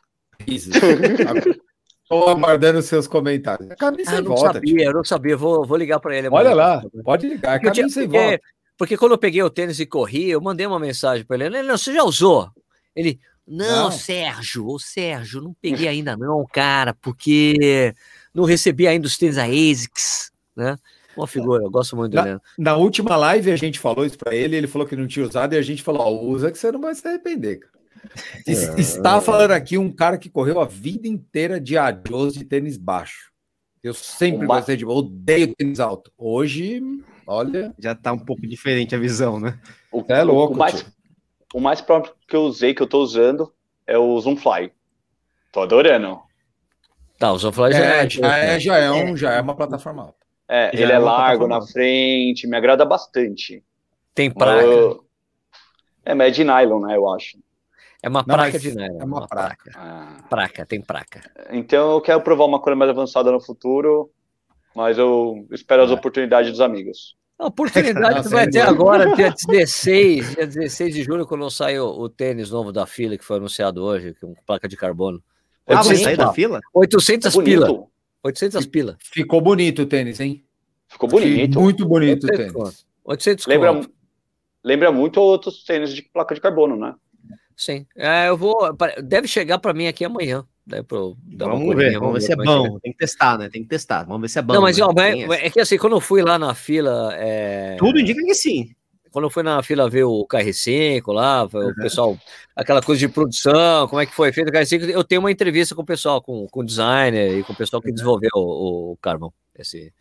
Estou 0.45 0.83
aguardando 2.29 2.79
os 2.79 2.85
seus 2.85 3.07
comentários. 3.07 3.73
Caminho 3.75 4.03
ah, 4.07 4.11
sem 4.11 4.21
volta. 4.23 4.53
Sabia, 4.53 4.77
tipo. 4.77 4.81
eu 4.81 4.93
não 4.93 5.03
sabia, 5.03 5.37
vou, 5.37 5.65
vou 5.65 5.77
ligar 5.77 5.99
para 5.99 6.17
ele. 6.17 6.27
Olha 6.29 6.53
lá, 6.53 6.83
pode 7.03 7.27
ligar, 7.27 7.59
caminho 7.59 7.73
tinha, 7.73 7.89
sem 7.89 8.03
porque, 8.03 8.17
volta. 8.17 8.43
Porque 8.77 8.97
quando 8.97 9.11
eu 9.13 9.17
peguei 9.17 9.41
o 9.41 9.49
tênis 9.49 9.79
e 9.79 9.85
corri, 9.85 10.29
eu 10.29 10.41
mandei 10.41 10.67
uma 10.67 10.79
mensagem 10.79 11.25
para 11.25 11.35
ele. 11.37 11.57
Ele, 11.57 11.67
não, 11.67 11.77
você 11.77 11.93
já 11.93 12.03
usou? 12.03 12.49
Ele, 12.95 13.19
não, 13.47 13.85
não, 13.85 13.91
Sérgio, 13.91 14.67
ô 14.67 14.79
Sérgio, 14.79 15.41
não 15.41 15.55
peguei 15.61 15.87
ainda 15.87 16.17
não, 16.17 16.45
cara, 16.51 16.93
porque 16.93 17.93
não 18.33 18.43
recebi 18.43 18.87
ainda 18.87 19.07
os 19.07 19.17
tênis 19.17 19.35
da 19.35 19.45
ASICS, 19.45 20.31
né? 20.55 20.77
Uma 21.15 21.27
figura, 21.27 21.63
eu 21.63 21.69
gosto 21.69 21.95
muito 21.95 22.11
dele. 22.11 22.33
Na, 22.33 22.41
na 22.57 22.75
última 22.75 23.15
live 23.15 23.51
a 23.51 23.55
gente 23.55 23.79
falou 23.79 24.05
isso 24.05 24.17
para 24.17 24.35
ele, 24.35 24.55
ele 24.55 24.67
falou 24.67 24.87
que 24.87 24.95
não 24.95 25.07
tinha 25.07 25.25
usado 25.25 25.53
e 25.53 25.57
a 25.57 25.61
gente 25.61 25.81
falou: 25.81 26.01
ó, 26.01 26.09
usa 26.11 26.51
que 26.51 26.57
você 26.57 26.71
não 26.71 26.81
vai 26.81 26.93
se 26.93 27.07
arrepender, 27.07 27.59
cara. 27.59 27.75
É... 28.47 28.51
Está 28.79 29.19
falando 29.21 29.51
aqui 29.51 29.77
um 29.77 29.91
cara 29.91 30.17
que 30.17 30.29
correu 30.29 30.59
a 30.59 30.65
vida 30.65 31.07
inteira 31.07 31.59
de 31.59 31.77
adios 31.77 32.33
de 32.33 32.43
tênis 32.43 32.77
baixo. 32.77 33.31
Eu 33.83 33.93
sempre 33.93 34.45
Uma... 34.45 34.55
gostei 34.57 34.75
de 34.75 34.85
odeio 34.85 35.53
tênis 35.55 35.79
alto. 35.79 36.11
Hoje, 36.17 36.81
olha. 37.27 37.73
Já 37.77 37.93
tá 37.93 38.11
um 38.13 38.19
pouco 38.19 38.45
diferente 38.47 38.95
a 38.95 38.99
visão, 38.99 39.39
né? 39.39 39.59
O, 39.91 40.03
é 40.07 40.23
louco. 40.23 40.53
O 40.53 40.57
mais, 40.57 40.85
o 41.53 41.59
mais 41.59 41.81
próprio 41.81 42.13
que 42.27 42.35
eu 42.35 42.43
usei, 42.43 42.73
que 42.73 42.81
eu 42.81 42.87
tô 42.87 42.99
usando, 43.01 43.53
é 43.85 43.97
o 43.97 44.19
Zoomfly. 44.19 44.71
Tô 45.51 45.61
adorando. 45.61 46.19
Tá, 47.17 47.31
o 47.31 47.37
Zoomfly 47.37 47.71
já 47.71 47.79
é, 47.79 48.05
é, 48.05 48.09
já 48.09 48.37
é, 48.37 48.59
já 48.59 48.77
é, 48.77 48.91
um, 48.91 49.15
já 49.15 49.33
é 49.33 49.41
uma 49.41 49.55
plataforma 49.55 50.03
alta. 50.03 50.24
É, 50.47 50.69
ele 50.73 50.91
é, 50.91 50.95
é 50.95 50.99
largo 50.99 51.47
na 51.47 51.61
frente, 51.61 52.47
me 52.47 52.55
agrada 52.55 52.85
bastante. 52.85 53.63
Tem 54.13 54.31
praca. 54.31 54.63
Eu... 54.63 55.05
É, 56.05 56.13
mas 56.13 56.27
é 56.27 56.31
de 56.31 56.43
nylon, 56.43 56.81
né, 56.81 56.95
eu 56.95 57.09
acho. 57.09 57.37
É 58.01 58.07
uma 58.07 58.19
Não, 58.19 58.35
praca 58.35 58.59
de 58.59 58.75
nylon. 58.75 58.99
É 58.99 59.03
uma, 59.03 59.19
uma 59.19 59.27
praca. 59.27 59.71
Praca. 60.29 60.61
Ah. 60.61 60.65
tem 60.65 60.79
praca. 60.79 61.21
Então 61.49 61.93
eu 61.93 62.01
quero 62.01 62.21
provar 62.21 62.45
uma 62.45 62.59
coisa 62.59 62.75
mais 62.75 62.91
avançada 62.91 63.31
no 63.31 63.41
futuro, 63.41 64.11
mas 64.75 64.97
eu 64.97 65.47
espero 65.51 65.83
as 65.83 65.89
é. 65.89 65.93
oportunidades 65.93 66.51
dos 66.51 66.61
amigos. 66.61 67.15
A 67.37 67.47
oportunidade 67.47 68.21
que 68.23 68.29
vai 68.29 68.47
ter 68.47 68.61
agora, 68.61 69.13
dia 69.15 69.31
16, 69.31 70.35
dia 70.35 70.47
16 70.47 70.93
de 70.93 71.03
julho, 71.03 71.25
quando 71.25 71.49
saiu 71.49 71.85
o 71.85 72.07
tênis 72.07 72.51
novo 72.51 72.71
da 72.71 72.85
fila, 72.85 73.17
que 73.17 73.25
foi 73.25 73.37
anunciado 73.37 73.83
hoje, 73.83 74.15
com 74.21 74.33
placa 74.45 74.67
de 74.67 74.77
carbono. 74.77 75.21
Ah, 75.67 75.81
vai 75.81 75.95
sair 75.95 76.15
da 76.15 76.31
fila? 76.31 76.61
800 76.73 77.35
é 77.35 77.43
pila. 77.43 77.87
800 78.25 78.65
pila. 78.65 78.97
Ficou 78.99 79.39
bonito 79.39 79.83
o 79.83 79.85
tênis, 79.85 80.19
hein? 80.19 80.43
Ficou 80.87 81.07
bonito. 81.07 81.59
Muito 81.61 81.85
bonito 81.85 82.25
o 82.25 82.27
tênis. 82.27 82.85
800 83.03 83.45
lembra, 83.45 83.81
lembra 84.63 84.91
muito 84.91 85.21
outros 85.21 85.63
tênis 85.63 85.93
de 85.93 86.01
placa 86.01 86.33
de 86.33 86.41
carbono, 86.41 86.75
né? 86.75 86.95
Sim. 87.55 87.85
É, 87.95 88.27
eu 88.27 88.35
vou. 88.35 88.75
Deve 89.03 89.27
chegar 89.27 89.59
para 89.59 89.73
mim 89.73 89.87
aqui 89.87 90.03
amanhã. 90.03 90.43
Pro, 90.87 91.15
vamos 91.37 91.75
ver, 91.75 91.99
vamos 91.99 92.15
ver 92.15 92.21
se 92.21 92.33
é 92.33 92.35
bom. 92.35 92.79
Tem 92.79 92.91
que 92.91 92.97
testar, 92.97 93.37
né? 93.37 93.47
Tem 93.49 93.61
que 93.61 93.69
testar. 93.69 94.03
Vamos 94.03 94.21
ver 94.21 94.29
se 94.29 94.39
é 94.39 94.41
bom. 94.41 94.55
Não, 94.55 94.61
mas 94.63 94.79
né? 94.79 94.83
ó, 94.83 94.93
é, 94.99 95.45
é, 95.45 95.49
que 95.51 95.59
assim, 95.59 95.77
quando 95.77 95.95
eu 95.95 96.01
fui 96.01 96.23
lá 96.23 96.39
na 96.39 96.55
fila. 96.55 97.11
É... 97.13 97.75
Tudo 97.77 97.99
indica 97.99 98.19
que 98.23 98.33
sim 98.33 98.75
quando 99.15 99.27
eu 99.27 99.29
fui 99.29 99.43
na 99.43 99.63
fila 99.63 99.89
ver 99.89 100.03
o 100.03 100.27
KR5 100.27 101.13
lá, 101.13 101.45
o 101.45 101.75
pessoal, 101.75 102.19
aquela 102.53 102.81
coisa 102.81 102.99
de 102.99 103.07
produção, 103.07 103.87
como 103.87 104.01
é 104.01 104.05
que 104.05 104.13
foi 104.13 104.33
feito 104.33 104.49
o 104.49 104.51
KR5, 104.51 104.89
eu 104.89 105.05
tenho 105.05 105.21
uma 105.21 105.31
entrevista 105.31 105.73
com 105.73 105.83
o 105.83 105.85
pessoal, 105.85 106.21
com, 106.21 106.45
com 106.49 106.59
o 106.59 106.65
designer 106.65 107.39
e 107.39 107.41
com 107.41 107.53
o 107.53 107.55
pessoal 107.55 107.81
que 107.81 107.93
desenvolveu 107.93 108.29
o, 108.35 108.91
o 108.91 108.97
carbono, 108.97 109.33
esse, 109.57 109.93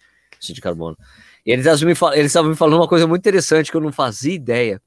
esse 0.43 0.53
de 0.53 0.61
carbono. 0.61 0.99
E 1.47 1.53
eles 1.53 1.65
estavam 1.65 2.51
me 2.51 2.57
falando 2.57 2.75
uma 2.75 2.89
coisa 2.89 3.07
muito 3.07 3.23
interessante 3.23 3.71
que 3.71 3.77
eu 3.77 3.81
não 3.81 3.93
fazia 3.93 4.35
ideia. 4.35 4.83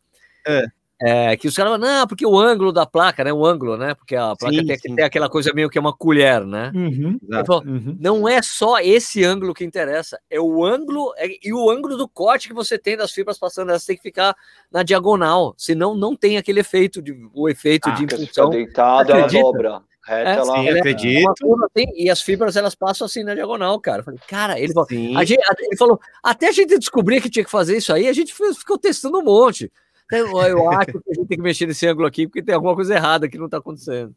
É. 0.45 0.65
É, 0.99 1.37
que 1.37 1.47
os 1.47 1.55
caras 1.55 1.73
falam, 1.73 1.87
não, 1.87 2.07
porque 2.07 2.25
o 2.25 2.39
ângulo 2.39 2.71
da 2.71 2.83
placa, 2.85 3.23
né? 3.23 3.31
O 3.31 3.45
ângulo, 3.45 3.77
né? 3.77 3.93
Porque 3.93 4.15
a 4.15 4.35
placa 4.35 4.55
sim, 4.55 4.65
tem, 4.65 4.77
sim. 4.79 4.95
tem, 4.95 5.05
aquela 5.05 5.29
coisa 5.29 5.53
meio 5.53 5.69
que 5.69 5.77
é 5.77 5.81
uma 5.81 5.95
colher, 5.95 6.43
né? 6.43 6.71
Uhum, 6.73 7.19
falo, 7.45 7.63
uhum. 7.67 7.95
Não 7.99 8.27
é 8.27 8.41
só 8.41 8.79
esse 8.79 9.23
ângulo 9.23 9.53
que 9.53 9.63
interessa, 9.63 10.19
é 10.27 10.39
o 10.39 10.65
ângulo 10.65 11.13
é, 11.17 11.27
e 11.43 11.53
o 11.53 11.69
ângulo 11.69 11.97
do 11.97 12.07
corte 12.07 12.47
que 12.47 12.53
você 12.53 12.79
tem 12.79 12.97
das 12.97 13.11
fibras 13.11 13.37
passando, 13.37 13.69
elas 13.69 13.85
tem 13.85 13.95
que 13.95 14.01
ficar 14.01 14.35
na 14.71 14.81
diagonal, 14.81 15.53
senão 15.55 15.95
não 15.95 16.15
tem 16.15 16.37
aquele 16.37 16.61
efeito 16.61 16.99
de 16.99 17.15
o 17.31 17.47
efeito 17.47 17.89
ah, 17.89 17.91
de 17.91 18.03
impulsão. 18.05 18.49
Deitado, 18.49 19.11
ela 19.11 19.27
dobra. 19.27 19.81
Reta, 20.07 20.29
é, 20.29 20.43
sim, 20.45 20.67
é 20.69 20.79
acredito. 20.79 21.65
Assim, 21.65 21.85
e 21.93 22.09
as 22.09 22.21
fibras 22.21 22.55
elas 22.55 22.73
passam 22.73 23.05
assim 23.05 23.23
na 23.23 23.35
diagonal, 23.35 23.77
cara. 23.79 24.01
falei, 24.03 24.19
cara, 24.25 24.57
ele 24.57 24.73
falou, 24.73 24.87
a 25.17 25.25
gente, 25.25 25.41
ele 25.59 25.77
falou, 25.77 25.99
até 26.23 26.47
a 26.47 26.51
gente 26.53 26.79
descobrir 26.79 27.21
que 27.21 27.29
tinha 27.29 27.43
que 27.43 27.51
fazer 27.51 27.75
isso 27.75 27.91
aí, 27.91 28.07
a 28.07 28.13
gente 28.13 28.33
ficou 28.33 28.77
testando 28.77 29.19
um 29.19 29.23
monte. 29.23 29.69
Eu, 30.11 30.27
eu 30.41 30.69
acho 30.71 30.91
que 30.91 31.11
a 31.11 31.13
gente 31.13 31.27
tem 31.27 31.37
que 31.37 31.43
mexer 31.43 31.65
nesse 31.65 31.85
ângulo 31.87 32.07
aqui, 32.07 32.27
porque 32.27 32.41
tem 32.41 32.55
alguma 32.55 32.75
coisa 32.75 32.95
errada 32.95 33.27
que 33.27 33.37
não 33.37 33.45
está 33.45 33.57
acontecendo. 33.57 34.13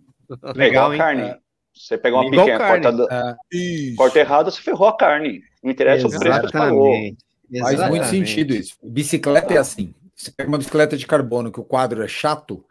Legal, 0.55 0.97
carne. 0.97 1.23
É. 1.23 1.39
Você 1.75 1.97
pegou 1.97 2.21
uma 2.21 2.31
pequena, 2.31 2.59
corta, 2.59 3.37
é. 3.53 3.95
corta 3.97 4.19
errada, 4.19 4.51
você 4.51 4.61
ferrou 4.61 4.89
a 4.89 4.97
carne. 4.97 5.43
Não 5.63 5.71
interessa 5.71 6.07
Exatamente. 6.07 6.29
o 6.29 6.41
preço 6.41 6.47
que 6.47 6.59
pagou. 6.59 6.95
Faz 7.61 7.89
muito 7.89 8.07
sentido 8.07 8.55
isso. 8.55 8.77
Bicicleta 8.83 9.55
é 9.55 9.59
assim. 9.59 9.95
Você 10.15 10.31
pega 10.31 10.49
uma 10.49 10.59
bicicleta 10.59 10.97
de 10.97 11.07
carbono 11.07 11.51
que 11.51 11.61
o 11.61 11.65
quadro 11.65 12.03
é 12.03 12.09
chato, 12.09 12.65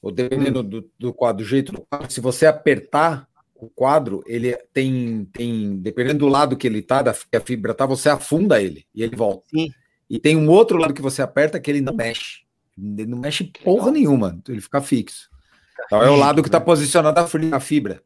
ou 0.00 0.10
dependendo 0.10 0.60
hum. 0.60 0.68
do, 0.68 0.90
do 0.98 1.12
quadro, 1.12 1.44
do 1.44 1.48
jeito 1.48 1.72
do 1.72 1.82
quadro, 1.82 2.10
se 2.10 2.20
você 2.20 2.46
apertar 2.46 3.28
o 3.54 3.68
quadro, 3.68 4.22
ele 4.26 4.56
tem, 4.72 5.26
tem 5.32 5.76
dependendo 5.76 6.20
do 6.20 6.28
lado 6.28 6.56
que 6.56 6.66
ele 6.66 6.82
tá, 6.82 7.02
da 7.02 7.10
a 7.10 7.40
fibra 7.40 7.74
tá, 7.74 7.86
você 7.86 8.08
afunda 8.08 8.60
ele 8.60 8.86
e 8.94 9.02
ele 9.02 9.16
volta. 9.16 9.44
Sim. 9.54 9.70
E 10.08 10.18
tem 10.18 10.36
um 10.36 10.48
outro 10.48 10.78
lado 10.78 10.94
que 10.94 11.02
você 11.02 11.20
aperta 11.20 11.58
que 11.58 11.70
ele 11.70 11.80
não 11.80 11.94
mexe. 11.94 12.45
Ele 12.78 13.06
não 13.06 13.18
mexe 13.18 13.44
porra 13.64 13.90
nenhuma, 13.90 14.40
ele 14.48 14.60
fica 14.60 14.80
fixo. 14.80 15.30
Então 15.86 16.02
é 16.02 16.10
o 16.10 16.16
lado 16.16 16.42
que 16.42 16.48
está 16.48 16.60
posicionado 16.60 17.20
a 17.20 17.60
fibra. 17.60 18.02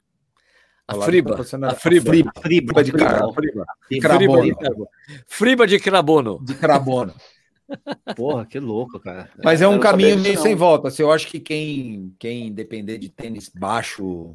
A 0.86 0.94
friba. 1.02 1.36
Tá 1.36 1.68
a 1.68 1.74
friba. 1.74 2.10
A 2.34 2.40
friba 2.40 2.84
de 2.84 2.92
carbono. 2.92 3.34
Friba 5.26 5.66
de 5.66 5.78
carbono. 5.78 6.44
De 6.44 6.54
carbono. 6.54 7.14
Porra, 8.16 8.44
que 8.44 8.58
louco, 8.58 8.98
cara. 8.98 9.30
Mas 9.44 9.62
é 9.62 9.68
um 9.68 9.78
caminho 9.78 10.18
meio 10.18 10.38
sem 10.40 10.56
volta. 10.56 10.88
Assim, 10.88 11.02
eu 11.02 11.12
acho 11.12 11.28
que 11.28 11.38
quem, 11.38 12.12
quem 12.18 12.52
depender 12.52 12.98
de 12.98 13.08
tênis 13.08 13.48
baixo, 13.48 14.34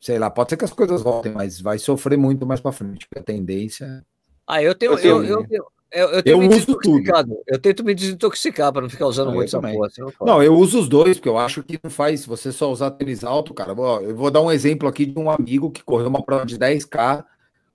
sei 0.00 0.18
lá, 0.18 0.30
pode 0.30 0.50
ser 0.50 0.56
que 0.56 0.64
as 0.64 0.72
coisas 0.72 1.02
voltem, 1.02 1.32
mas 1.32 1.60
vai 1.60 1.78
sofrer 1.78 2.16
muito 2.16 2.46
mais 2.46 2.60
para 2.60 2.72
frente. 2.72 3.06
A 3.14 3.22
tendência. 3.22 4.02
Ah, 4.46 4.62
eu 4.62 4.74
tenho, 4.74 4.98
eu, 4.98 5.22
eu, 5.22 5.46
eu, 5.50 5.66
Eu, 5.94 6.08
eu, 6.08 6.22
eu 6.24 6.38
uso 6.40 6.76
tudo. 6.82 7.04
Eu 7.46 7.58
tento 7.58 7.84
me 7.84 7.94
desintoxicar 7.94 8.72
para 8.72 8.82
não 8.82 8.90
ficar 8.90 9.06
usando 9.06 9.30
ah, 9.30 9.32
muito 9.32 9.46
essa 9.46 9.60
porra. 9.60 9.88
Não, 9.96 10.26
não, 10.26 10.42
eu 10.42 10.52
uso 10.56 10.80
os 10.80 10.88
dois, 10.88 11.16
porque 11.16 11.28
eu 11.28 11.38
acho 11.38 11.62
que 11.62 11.78
não 11.80 11.88
faz. 11.88 12.26
Você 12.26 12.50
só 12.50 12.70
usar 12.72 12.90
tênis 12.90 13.22
alto, 13.22 13.54
cara. 13.54 13.70
Eu 13.70 14.16
vou 14.16 14.28
dar 14.28 14.42
um 14.42 14.50
exemplo 14.50 14.88
aqui 14.88 15.06
de 15.06 15.16
um 15.16 15.30
amigo 15.30 15.70
que 15.70 15.84
correu 15.84 16.08
uma 16.08 16.20
prova 16.20 16.44
de 16.44 16.58
10K 16.58 17.24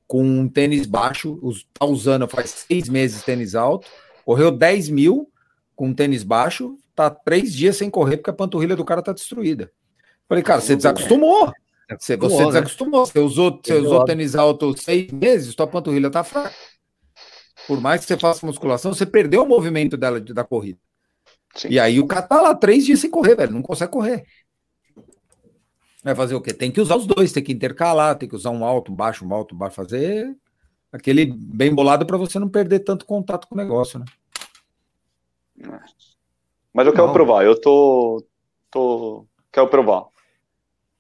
com 0.06 0.22
um 0.22 0.50
tênis 0.50 0.86
baixo, 0.86 1.40
tá 1.74 1.86
usando 1.86 2.28
faz 2.28 2.66
seis 2.68 2.90
meses 2.90 3.24
tênis 3.24 3.56
alto, 3.56 3.88
correu 4.26 4.52
10 4.52 4.90
mil 4.90 5.32
com 5.76 5.88
um 5.88 5.94
tênis 5.94 6.24
baixo, 6.24 6.78
tá 6.94 7.10
três 7.10 7.54
dias 7.54 7.78
sem 7.78 7.90
correr 7.90 8.18
porque 8.18 8.32
a 8.32 8.34
panturrilha 8.34 8.76
do 8.76 8.84
cara 8.84 9.02
tá 9.02 9.14
destruída. 9.14 9.72
Falei, 10.28 10.44
cara, 10.44 10.60
você 10.60 10.76
desacostumou. 10.76 11.54
Você, 11.98 12.18
você 12.18 12.40
né? 12.40 12.46
desacostumou. 12.48 13.06
Você 13.06 13.20
usou, 13.20 13.62
você 13.64 13.74
usou 13.76 14.04
tênis 14.04 14.36
alto 14.36 14.76
seis 14.78 15.10
meses, 15.12 15.54
sua 15.54 15.68
panturrilha 15.68 16.10
tá 16.10 16.24
fraca 16.24 16.54
por 17.70 17.80
mais 17.80 18.02
que 18.02 18.08
você 18.08 18.18
faça 18.18 18.48
musculação, 18.48 18.92
você 18.92 19.06
perdeu 19.06 19.44
o 19.44 19.48
movimento 19.48 19.96
dela 19.96 20.20
da 20.20 20.44
corrida. 20.44 20.80
Sim. 21.54 21.68
E 21.70 21.80
aí 21.80 22.00
o 22.00 22.08
cara 22.08 22.24
tá 22.24 22.42
lá 22.42 22.56
três 22.56 22.84
dias 22.84 23.00
sem 23.00 23.12
correr, 23.12 23.36
velho, 23.36 23.54
não 23.54 23.62
consegue 23.62 23.92
correr. 23.92 24.26
Vai 26.04 26.16
fazer 26.16 26.34
o 26.34 26.42
quê? 26.42 26.52
Tem 26.52 26.72
que 26.72 26.82
usar 26.82 26.96
os 26.96 27.06
dois, 27.06 27.32
tem 27.32 27.44
que 27.44 27.52
intercalar, 27.52 28.18
tem 28.18 28.28
que 28.28 28.36
usar 28.36 28.50
um 28.50 28.66
alto, 28.66 28.92
um 28.92 28.96
baixo, 28.96 29.24
um 29.24 29.32
alto, 29.32 29.54
um 29.54 29.58
baixo, 29.60 29.76
fazer 29.76 30.36
aquele 30.92 31.28
bem 31.28 31.72
bolado 31.72 32.08
para 32.08 32.18
você 32.18 32.40
não 32.40 32.50
perder 32.50 32.80
tanto 32.80 33.06
contato 33.06 33.48
com 33.48 33.54
o 33.54 33.58
negócio, 33.60 34.00
né? 34.00 34.06
Mas 36.74 36.88
eu 36.88 36.94
quero 36.94 37.06
não. 37.06 37.14
provar, 37.14 37.46
eu 37.46 37.62
tô, 37.62 38.26
tô, 38.72 39.28
quero 39.52 39.68
provar. 39.68 40.06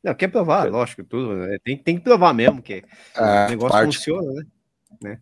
Não, 0.03 0.13
quer 0.13 0.28
provar, 0.28 0.70
lógico, 0.70 1.03
tudo. 1.03 1.34
Né? 1.34 1.57
Tem, 1.63 1.76
tem 1.76 1.97
que 1.97 2.03
provar 2.03 2.32
mesmo 2.32 2.61
que 2.61 2.84
é, 3.15 3.45
o 3.47 3.49
negócio 3.49 3.72
parte. 3.72 3.95
funciona, 3.95 4.32
né? 4.34 4.43
Né? 5.01 5.19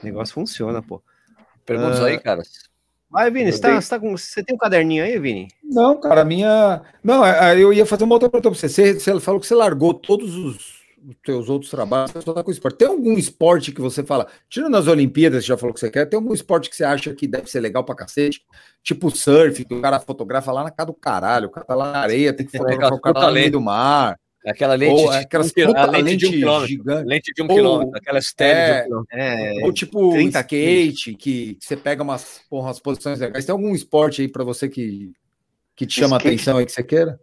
O 0.00 0.04
negócio 0.04 0.34
funciona, 0.34 0.82
pô. 0.82 1.02
Perguntas 1.64 2.00
uh... 2.00 2.04
aí, 2.04 2.18
cara. 2.18 2.42
Vai, 3.10 3.30
Vini, 3.30 3.52
você, 3.52 3.60
tá, 3.60 3.80
você, 3.80 3.88
tá 3.88 4.00
com... 4.00 4.16
você, 4.16 4.42
tem 4.42 4.54
um 4.54 4.58
caderninho 4.58 5.04
aí, 5.04 5.18
Vini? 5.18 5.48
Não, 5.62 5.98
cara, 6.00 6.22
a 6.22 6.24
minha. 6.24 6.82
Não, 7.02 7.24
é, 7.24 7.54
é, 7.54 7.58
eu 7.62 7.72
ia 7.72 7.86
fazer 7.86 8.04
uma 8.04 8.14
outra 8.14 8.28
pergunta 8.28 8.50
pra 8.50 8.58
você. 8.58 8.68
Você, 8.94 9.20
falou 9.20 9.40
que 9.40 9.46
você 9.46 9.54
largou 9.54 9.94
todos 9.94 10.34
os, 10.34 10.56
os 11.06 11.16
teus 11.24 11.48
outros 11.48 11.70
trabalhos, 11.70 12.10
você 12.10 12.20
só 12.20 12.32
tá 12.32 12.42
com 12.42 12.50
esporte. 12.50 12.78
Tem 12.78 12.88
algum 12.88 13.16
esporte 13.16 13.70
que 13.70 13.80
você 13.80 14.02
fala, 14.02 14.26
tirando 14.48 14.76
as 14.76 14.88
Olimpíadas, 14.88 15.44
você 15.44 15.48
já 15.48 15.56
falou 15.56 15.72
que 15.72 15.80
você 15.80 15.90
quer, 15.90 16.06
tem 16.06 16.18
algum 16.18 16.34
esporte 16.34 16.68
que 16.68 16.76
você 16.76 16.84
acha 16.84 17.14
que 17.14 17.28
deve 17.28 17.48
ser 17.48 17.60
legal 17.60 17.84
pra 17.84 17.94
cacete? 17.94 18.44
Tipo 18.82 19.10
surf, 19.10 19.64
que 19.64 19.74
o 19.74 19.80
cara 19.80 20.00
fotografa 20.00 20.50
lá 20.50 20.64
na 20.64 20.70
casa 20.70 20.86
do 20.86 20.94
caralho, 20.94 21.46
o 21.46 21.50
cara 21.50 21.64
tá 21.64 21.74
lá 21.74 21.92
na 21.92 21.98
areia, 22.00 22.32
tem 22.32 22.44
que 22.44 22.52
fotografar 22.58 22.98
o 22.98 23.00
cara 23.00 23.28
no 23.28 23.32
meio 23.32 23.52
do 23.52 23.60
mar. 23.60 24.18
Aquela 24.46 24.76
lente, 24.76 25.02
ou, 25.02 25.10
aquelas 25.10 25.50
de, 25.50 25.66
puta, 25.66 25.86
lente, 25.86 26.04
lente, 26.04 26.16
de 26.16 26.26
um 26.26 26.30
quilômetro, 26.30 26.68
gigante. 26.68 27.08
Lente 27.08 27.32
de 27.34 27.42
um 27.42 27.46
ou, 27.46 27.54
quilômetro, 27.56 27.96
aquela 27.96 28.18
estéreo 28.20 29.04
é, 29.10 29.50
de 29.50 29.58
um 29.58 29.60
é, 29.60 29.64
Ou 29.64 29.72
tipo 29.72 30.12
30 30.12 30.38
skate, 30.38 31.14
que 31.14 31.58
você 31.60 31.76
pega 31.76 32.00
umas, 32.04 32.42
porra, 32.48 32.68
umas 32.68 32.78
posições 32.78 33.18
legais. 33.18 33.44
Tem 33.44 33.52
algum 33.52 33.74
esporte 33.74 34.22
aí 34.22 34.28
para 34.28 34.44
você 34.44 34.68
que, 34.68 35.10
que 35.74 35.84
te 35.84 35.94
chama 35.98 36.18
skate, 36.18 36.34
atenção 36.34 36.58
aí 36.58 36.64
que 36.64 36.70
você 36.70 36.84
queira? 36.84 37.18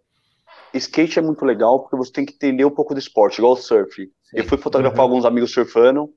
Skate 0.73 1.17
é 1.17 1.21
muito 1.21 1.45
legal 1.45 1.79
porque 1.79 1.95
você 1.95 2.11
tem 2.11 2.25
que 2.25 2.33
entender 2.33 2.65
um 2.65 2.71
pouco 2.71 2.93
do 2.93 2.99
esporte, 2.99 3.37
igual 3.37 3.53
o 3.53 3.57
surf. 3.57 3.95
Sim. 3.95 4.11
Eu 4.33 4.43
fui 4.43 4.57
fotografar 4.57 4.99
uhum. 4.99 5.03
alguns 5.03 5.23
amigos 5.23 5.53
surfando. 5.53 6.09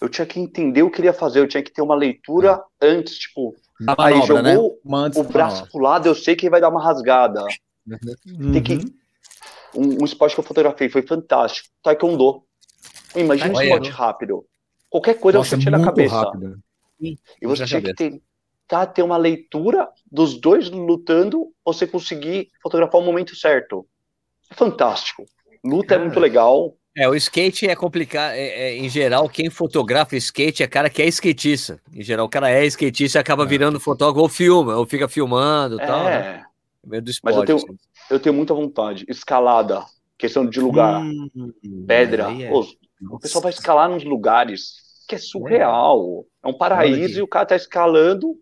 Eu 0.00 0.08
tinha 0.08 0.26
que 0.26 0.38
entender 0.38 0.84
o 0.84 0.90
que 0.92 1.00
ele 1.00 1.08
ia 1.08 1.12
fazer, 1.12 1.40
eu 1.40 1.48
tinha 1.48 1.62
que 1.62 1.72
ter 1.72 1.82
uma 1.82 1.96
leitura 1.96 2.54
uhum. 2.54 2.62
antes, 2.80 3.18
tipo, 3.18 3.56
da 3.80 3.96
aí 3.98 4.14
manobra, 4.14 4.52
jogou 4.52 4.78
né? 4.84 5.10
o 5.16 5.24
braço 5.24 5.68
pro 5.68 5.80
lado, 5.80 6.06
eu 6.06 6.14
sei 6.14 6.36
que 6.36 6.46
ele 6.46 6.52
vai 6.52 6.60
dar 6.60 6.68
uma 6.68 6.82
rasgada. 6.82 7.44
Uhum. 7.84 8.52
Tem 8.54 8.62
que 8.62 8.74
uhum 8.74 8.99
um, 9.74 10.02
um 10.02 10.04
esporte 10.04 10.34
que 10.34 10.40
eu 10.40 10.44
fotografei, 10.44 10.88
foi 10.88 11.02
fantástico. 11.02 11.68
Taekwondo. 11.82 12.42
Imagina 13.14 13.56
um 13.56 13.60
esporte 13.60 13.90
rápido. 13.90 14.46
Qualquer 14.88 15.14
coisa 15.18 15.38
Nossa, 15.38 15.56
você 15.56 15.62
tira 15.62 15.78
na 15.78 15.84
cabeça. 15.84 16.14
Rápido. 16.14 16.58
E 17.00 17.16
você 17.42 17.64
tinha 17.64 17.80
que 17.80 17.94
tentar 17.94 18.86
ter 18.86 19.02
uma 19.02 19.16
leitura 19.16 19.88
dos 20.10 20.40
dois 20.40 20.68
lutando, 20.70 21.52
você 21.64 21.86
conseguir 21.86 22.50
fotografar 22.62 23.00
o 23.00 23.04
momento 23.04 23.34
certo. 23.34 23.86
É 24.50 24.54
fantástico. 24.54 25.24
Luta 25.64 25.88
Cara. 25.88 26.00
é 26.00 26.04
muito 26.04 26.20
legal. 26.20 26.76
É, 26.96 27.08
o 27.08 27.14
skate 27.14 27.68
é 27.68 27.76
complicado. 27.76 28.32
É, 28.32 28.40
é, 28.40 28.76
em 28.76 28.88
geral, 28.88 29.28
quem 29.28 29.48
fotografa 29.48 30.16
skate 30.16 30.62
é 30.62 30.66
cara 30.66 30.90
que 30.90 31.00
é 31.00 31.06
skatista. 31.06 31.80
Em 31.92 32.02
geral, 32.02 32.26
o 32.26 32.28
cara 32.28 32.50
é 32.50 32.64
skatista 32.66 33.18
e 33.18 33.20
acaba 33.20 33.44
é. 33.44 33.46
virando 33.46 33.78
fotógrafo 33.78 34.22
ou 34.22 34.28
filma, 34.28 34.76
ou 34.76 34.84
fica 34.84 35.08
filmando 35.08 35.78
e 35.78 35.82
é. 35.82 35.86
tal. 35.86 36.04
Né? 36.04 36.44
Meio 36.84 37.02
do 37.02 37.10
esporte. 37.10 37.36
Mas 37.36 37.48
eu 37.48 37.58
tenho, 37.58 37.58
assim. 37.58 37.78
Eu 38.10 38.20
tenho 38.20 38.34
muita 38.34 38.52
vontade. 38.52 39.04
Escalada, 39.08 39.84
questão 40.18 40.44
de 40.44 40.60
lugar, 40.60 41.02
hum, 41.02 41.52
pedra. 41.86 42.30
É. 42.30 42.52
O 42.52 43.18
pessoal 43.18 43.42
vai 43.42 43.52
escalar 43.52 43.88
nos 43.88 44.04
lugares 44.04 44.74
que 45.08 45.14
é 45.14 45.18
surreal. 45.18 46.26
É, 46.44 46.48
é 46.48 46.50
um 46.50 46.56
paraíso 46.56 47.18
e 47.18 47.22
o 47.22 47.28
cara 47.28 47.46
tá 47.46 47.56
escalando 47.56 48.36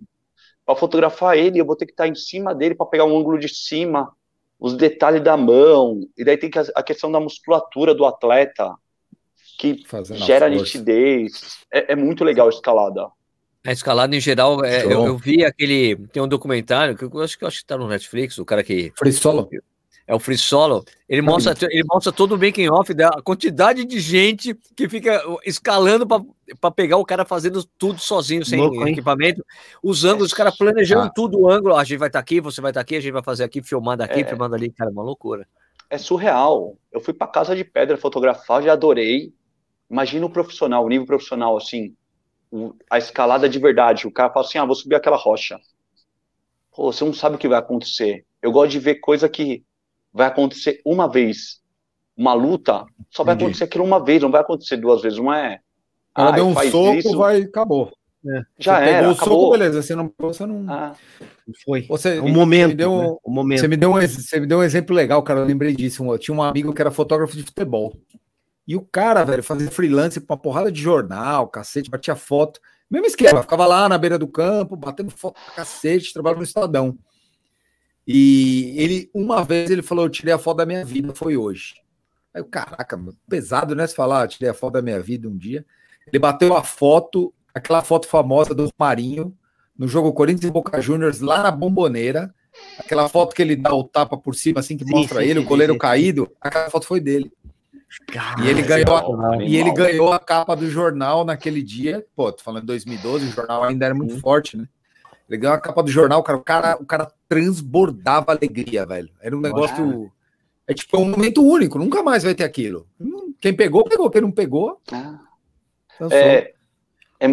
para 0.64 0.74
fotografar 0.74 1.36
ele. 1.36 1.60
Eu 1.60 1.66
vou 1.66 1.76
ter 1.76 1.86
que 1.86 1.92
estar 1.92 2.04
tá 2.04 2.08
em 2.08 2.14
cima 2.14 2.54
dele 2.54 2.74
para 2.74 2.86
pegar 2.86 3.04
um 3.04 3.16
ângulo 3.16 3.38
de 3.38 3.48
cima, 3.48 4.12
os 4.58 4.76
detalhes 4.76 5.22
da 5.22 5.36
mão. 5.36 6.00
E 6.16 6.24
daí 6.24 6.36
tem 6.36 6.50
a 6.74 6.82
questão 6.82 7.10
da 7.10 7.20
musculatura 7.20 7.94
do 7.94 8.04
atleta 8.04 8.74
que 9.58 9.84
Fazendo 9.86 10.18
gera 10.18 10.48
nitidez. 10.48 11.58
É, 11.72 11.92
é 11.92 11.96
muito 11.96 12.24
legal 12.24 12.46
a 12.46 12.50
escalada. 12.50 13.08
A 13.66 13.72
escalada 13.72 14.14
em 14.14 14.20
geral, 14.20 14.64
é, 14.64 14.84
eu, 14.84 15.06
eu, 15.06 15.16
vi 15.16 15.44
aquele. 15.44 15.96
Tem 16.08 16.22
um 16.22 16.28
documentário 16.28 16.96
que 16.96 17.04
eu 17.04 17.20
acho 17.20 17.36
que, 17.36 17.44
eu 17.44 17.48
acho 17.48 17.58
que 17.58 17.66
tá 17.66 17.76
no 17.76 17.88
Netflix, 17.88 18.38
o 18.38 18.44
cara 18.44 18.62
que. 18.62 18.92
Free 18.96 19.12
Solo. 19.12 19.48
É 20.06 20.14
o 20.14 20.18
Free 20.18 20.38
Solo. 20.38 20.84
Ele 21.06 21.20
mostra, 21.20 21.54
ele 21.70 21.84
mostra 21.84 22.10
todo 22.10 22.32
o 22.32 22.38
making 22.38 22.70
off 22.70 22.94
da 22.94 23.10
quantidade 23.22 23.84
de 23.84 24.00
gente 24.00 24.54
que 24.74 24.88
fica 24.88 25.22
escalando 25.44 26.06
para 26.06 26.70
pegar 26.70 26.96
o 26.96 27.04
cara 27.04 27.26
fazendo 27.26 27.62
tudo 27.76 28.00
sozinho, 28.00 28.42
sem 28.42 28.58
Louco, 28.58 28.88
equipamento, 28.88 29.44
os 29.82 30.06
ângulos, 30.06 30.28
os 30.28 30.34
caras 30.34 30.56
planejando 30.56 31.02
ah. 31.02 31.12
tudo 31.14 31.38
o 31.38 31.50
ângulo. 31.50 31.76
a 31.76 31.84
gente 31.84 31.98
vai 31.98 32.08
estar 32.08 32.20
tá 32.20 32.22
aqui, 32.22 32.40
você 32.40 32.62
vai 32.62 32.70
estar 32.70 32.80
tá 32.80 32.82
aqui, 32.82 32.96
a 32.96 33.00
gente 33.00 33.12
vai 33.12 33.22
fazer 33.22 33.44
aqui, 33.44 33.62
filmando 33.62 34.02
aqui, 34.02 34.20
é. 34.20 34.24
filmando 34.24 34.54
ali. 34.54 34.70
Cara, 34.70 34.88
é 34.88 34.92
uma 34.92 35.02
loucura. 35.02 35.46
É 35.90 35.98
surreal. 35.98 36.78
Eu 36.90 37.00
fui 37.00 37.12
para 37.12 37.26
casa 37.26 37.54
de 37.54 37.64
pedra 37.64 37.98
fotografar, 37.98 38.62
já 38.62 38.72
adorei. 38.72 39.34
Imagina 39.90 40.24
o 40.24 40.30
profissional, 40.30 40.86
o 40.86 40.88
nível 40.88 41.06
profissional, 41.06 41.54
assim 41.54 41.94
a 42.90 42.98
escalada 42.98 43.48
de 43.48 43.58
verdade. 43.58 44.06
O 44.06 44.12
cara 44.12 44.32
fala 44.32 44.46
assim: 44.46 44.58
ah, 44.58 44.64
vou 44.64 44.74
subir 44.74 44.94
aquela 44.94 45.16
rocha. 45.16 45.58
Pô, 46.74 46.92
você 46.92 47.04
não 47.04 47.12
sabe 47.12 47.36
o 47.36 47.38
que 47.38 47.48
vai 47.48 47.58
acontecer. 47.58 48.24
Eu 48.40 48.52
gosto 48.52 48.70
de 48.70 48.78
ver 48.78 48.96
coisa 48.96 49.28
que 49.28 49.64
vai 50.12 50.28
acontecer 50.28 50.80
uma 50.84 51.10
vez. 51.10 51.60
Uma 52.16 52.34
luta 52.34 52.84
só 53.10 53.22
vai 53.22 53.34
Entendi. 53.34 53.44
acontecer 53.44 53.64
aquilo 53.64 53.84
uma 53.84 54.04
vez, 54.04 54.22
não 54.22 54.30
vai 54.30 54.40
acontecer 54.40 54.76
duas 54.76 55.02
vezes, 55.02 55.18
não 55.18 55.32
é? 55.32 55.60
Ela 56.16 56.30
ah, 56.30 56.32
deu 56.32 56.46
um 56.46 56.54
soco, 56.54 56.94
isso. 56.94 57.16
vai, 57.16 57.42
acabou. 57.42 57.92
É. 58.26 58.42
Já 58.58 58.78
você 58.78 58.84
era, 58.90 59.10
acabou. 59.10 59.14
Soco, 59.14 59.50
beleza, 59.52 59.82
você 59.82 59.94
não, 59.94 60.12
você 60.18 60.46
não... 60.46 60.64
Ah. 60.68 60.94
Foi. 61.64 61.82
Você, 61.82 62.18
um 62.18 62.32
momento, 62.32 62.74
deu, 62.74 62.98
né? 62.98 63.16
um 63.24 63.32
momento. 63.32 63.60
Você 63.60 63.68
me, 63.68 63.76
deu 63.76 63.90
um, 63.90 64.00
você 64.00 64.40
me 64.40 64.46
deu 64.46 64.58
um 64.58 64.62
exemplo 64.62 64.94
legal, 64.94 65.22
cara, 65.22 65.40
eu 65.40 65.44
lembrei 65.44 65.74
disso. 65.74 66.04
Eu 66.04 66.18
tinha 66.18 66.36
um 66.36 66.42
amigo 66.42 66.74
que 66.74 66.80
era 66.80 66.90
fotógrafo 66.90 67.36
de 67.36 67.44
futebol. 67.44 67.96
E 68.68 68.76
o 68.76 68.82
cara, 68.82 69.24
velho, 69.24 69.42
fazia 69.42 69.70
freelance 69.70 70.20
com 70.20 70.30
uma 70.30 70.38
porrada 70.38 70.70
de 70.70 70.78
jornal, 70.78 71.48
cacete, 71.48 71.88
batia 71.88 72.14
foto. 72.14 72.60
Mesmo 72.90 73.06
esquema, 73.06 73.40
ficava 73.40 73.64
lá 73.64 73.88
na 73.88 73.96
beira 73.96 74.18
do 74.18 74.28
campo, 74.28 74.76
batendo 74.76 75.10
foto 75.10 75.40
pra 75.42 75.54
cacete, 75.54 76.12
trabalhava 76.12 76.40
no 76.40 76.44
Estadão. 76.44 76.98
E 78.06 78.74
ele, 78.76 79.10
uma 79.14 79.42
vez, 79.42 79.70
ele 79.70 79.80
falou: 79.80 80.04
Eu 80.04 80.10
tirei 80.10 80.34
a 80.34 80.38
foto 80.38 80.58
da 80.58 80.66
minha 80.66 80.84
vida, 80.84 81.14
foi 81.14 81.34
hoje. 81.34 81.76
Aí, 82.34 82.44
caraca, 82.44 83.00
pesado, 83.26 83.74
né? 83.74 83.86
Se 83.86 83.94
falar, 83.94 84.28
tirei 84.28 84.50
a 84.50 84.54
foto 84.54 84.74
da 84.74 84.82
minha 84.82 85.00
vida 85.00 85.26
um 85.26 85.36
dia. 85.36 85.64
Ele 86.06 86.18
bateu 86.18 86.54
a 86.54 86.62
foto, 86.62 87.32
aquela 87.54 87.82
foto 87.82 88.06
famosa 88.06 88.54
do 88.54 88.68
Marinho, 88.78 89.34
no 89.78 89.88
jogo 89.88 90.12
Corinthians 90.12 90.50
e 90.50 90.52
Boca 90.52 90.78
Juniors, 90.78 91.20
lá 91.20 91.42
na 91.42 91.50
Bomboneira. 91.50 92.34
Aquela 92.78 93.08
foto 93.08 93.34
que 93.34 93.40
ele 93.40 93.56
dá 93.56 93.72
o 93.74 93.84
tapa 93.84 94.18
por 94.18 94.34
cima, 94.34 94.60
assim, 94.60 94.76
que 94.76 94.84
sim, 94.84 94.90
mostra 94.90 95.22
sim, 95.22 95.28
ele, 95.28 95.40
sim, 95.40 95.46
o 95.46 95.48
goleiro 95.48 95.78
caído. 95.78 96.30
Aquela 96.38 96.68
foto 96.68 96.86
foi 96.86 97.00
dele 97.00 97.32
e 98.42 98.48
ele 98.48 98.62
ganhou, 98.62 98.96
a, 98.96 99.42
e 99.42 99.56
ele 99.56 99.72
ganhou 99.72 100.12
a 100.12 100.18
capa 100.18 100.54
do 100.54 100.68
jornal 100.68 101.24
naquele 101.24 101.62
dia. 101.62 102.04
Pô, 102.14 102.30
tô 102.30 102.42
falando 102.42 102.62
de 102.62 102.66
2012, 102.66 103.26
o 103.26 103.32
jornal 103.32 103.64
ainda 103.64 103.86
era 103.86 103.94
muito 103.94 104.20
forte, 104.20 104.56
né? 104.56 104.68
Ele 105.28 105.38
ganhou 105.38 105.54
a 105.54 105.60
capa 105.60 105.82
do 105.82 105.90
jornal, 105.90 106.22
cara, 106.22 106.38
o 106.38 106.42
cara, 106.42 106.76
o 106.80 106.86
cara 106.86 107.12
transbordava 107.28 108.32
alegria, 108.32 108.86
velho. 108.86 109.10
Era 109.20 109.36
um 109.36 109.40
negócio. 109.40 110.10
É 110.66 110.74
tipo 110.74 110.98
um 110.98 111.10
momento 111.10 111.42
único, 111.42 111.78
nunca 111.78 112.02
mais 112.02 112.22
vai 112.22 112.34
ter 112.34 112.44
aquilo. 112.44 112.86
Quem 113.40 113.54
pegou, 113.54 113.84
pegou. 113.84 114.10
Quem 114.10 114.20
não 114.20 114.30
pegou. 114.30 114.80
Ah. 114.92 115.20
É, 116.10 116.54
é, 117.20 117.26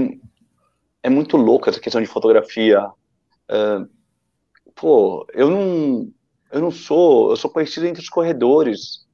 é, 1.03 1.10
muito 1.10 1.38
louco 1.38 1.69
essa 1.69 1.80
questão 1.80 2.02
de 2.02 2.07
fotografia. 2.07 2.86
Uh, 3.49 3.88
pô, 4.73 5.27
eu 5.34 5.49
não, 5.49 6.11
eu 6.52 6.61
não 6.61 6.72
sou. 6.72 7.30
Eu 7.30 7.36
sou 7.36 7.49
conhecido 7.49 7.86
entre 7.86 8.02
os 8.02 8.10
corredores. 8.10 9.05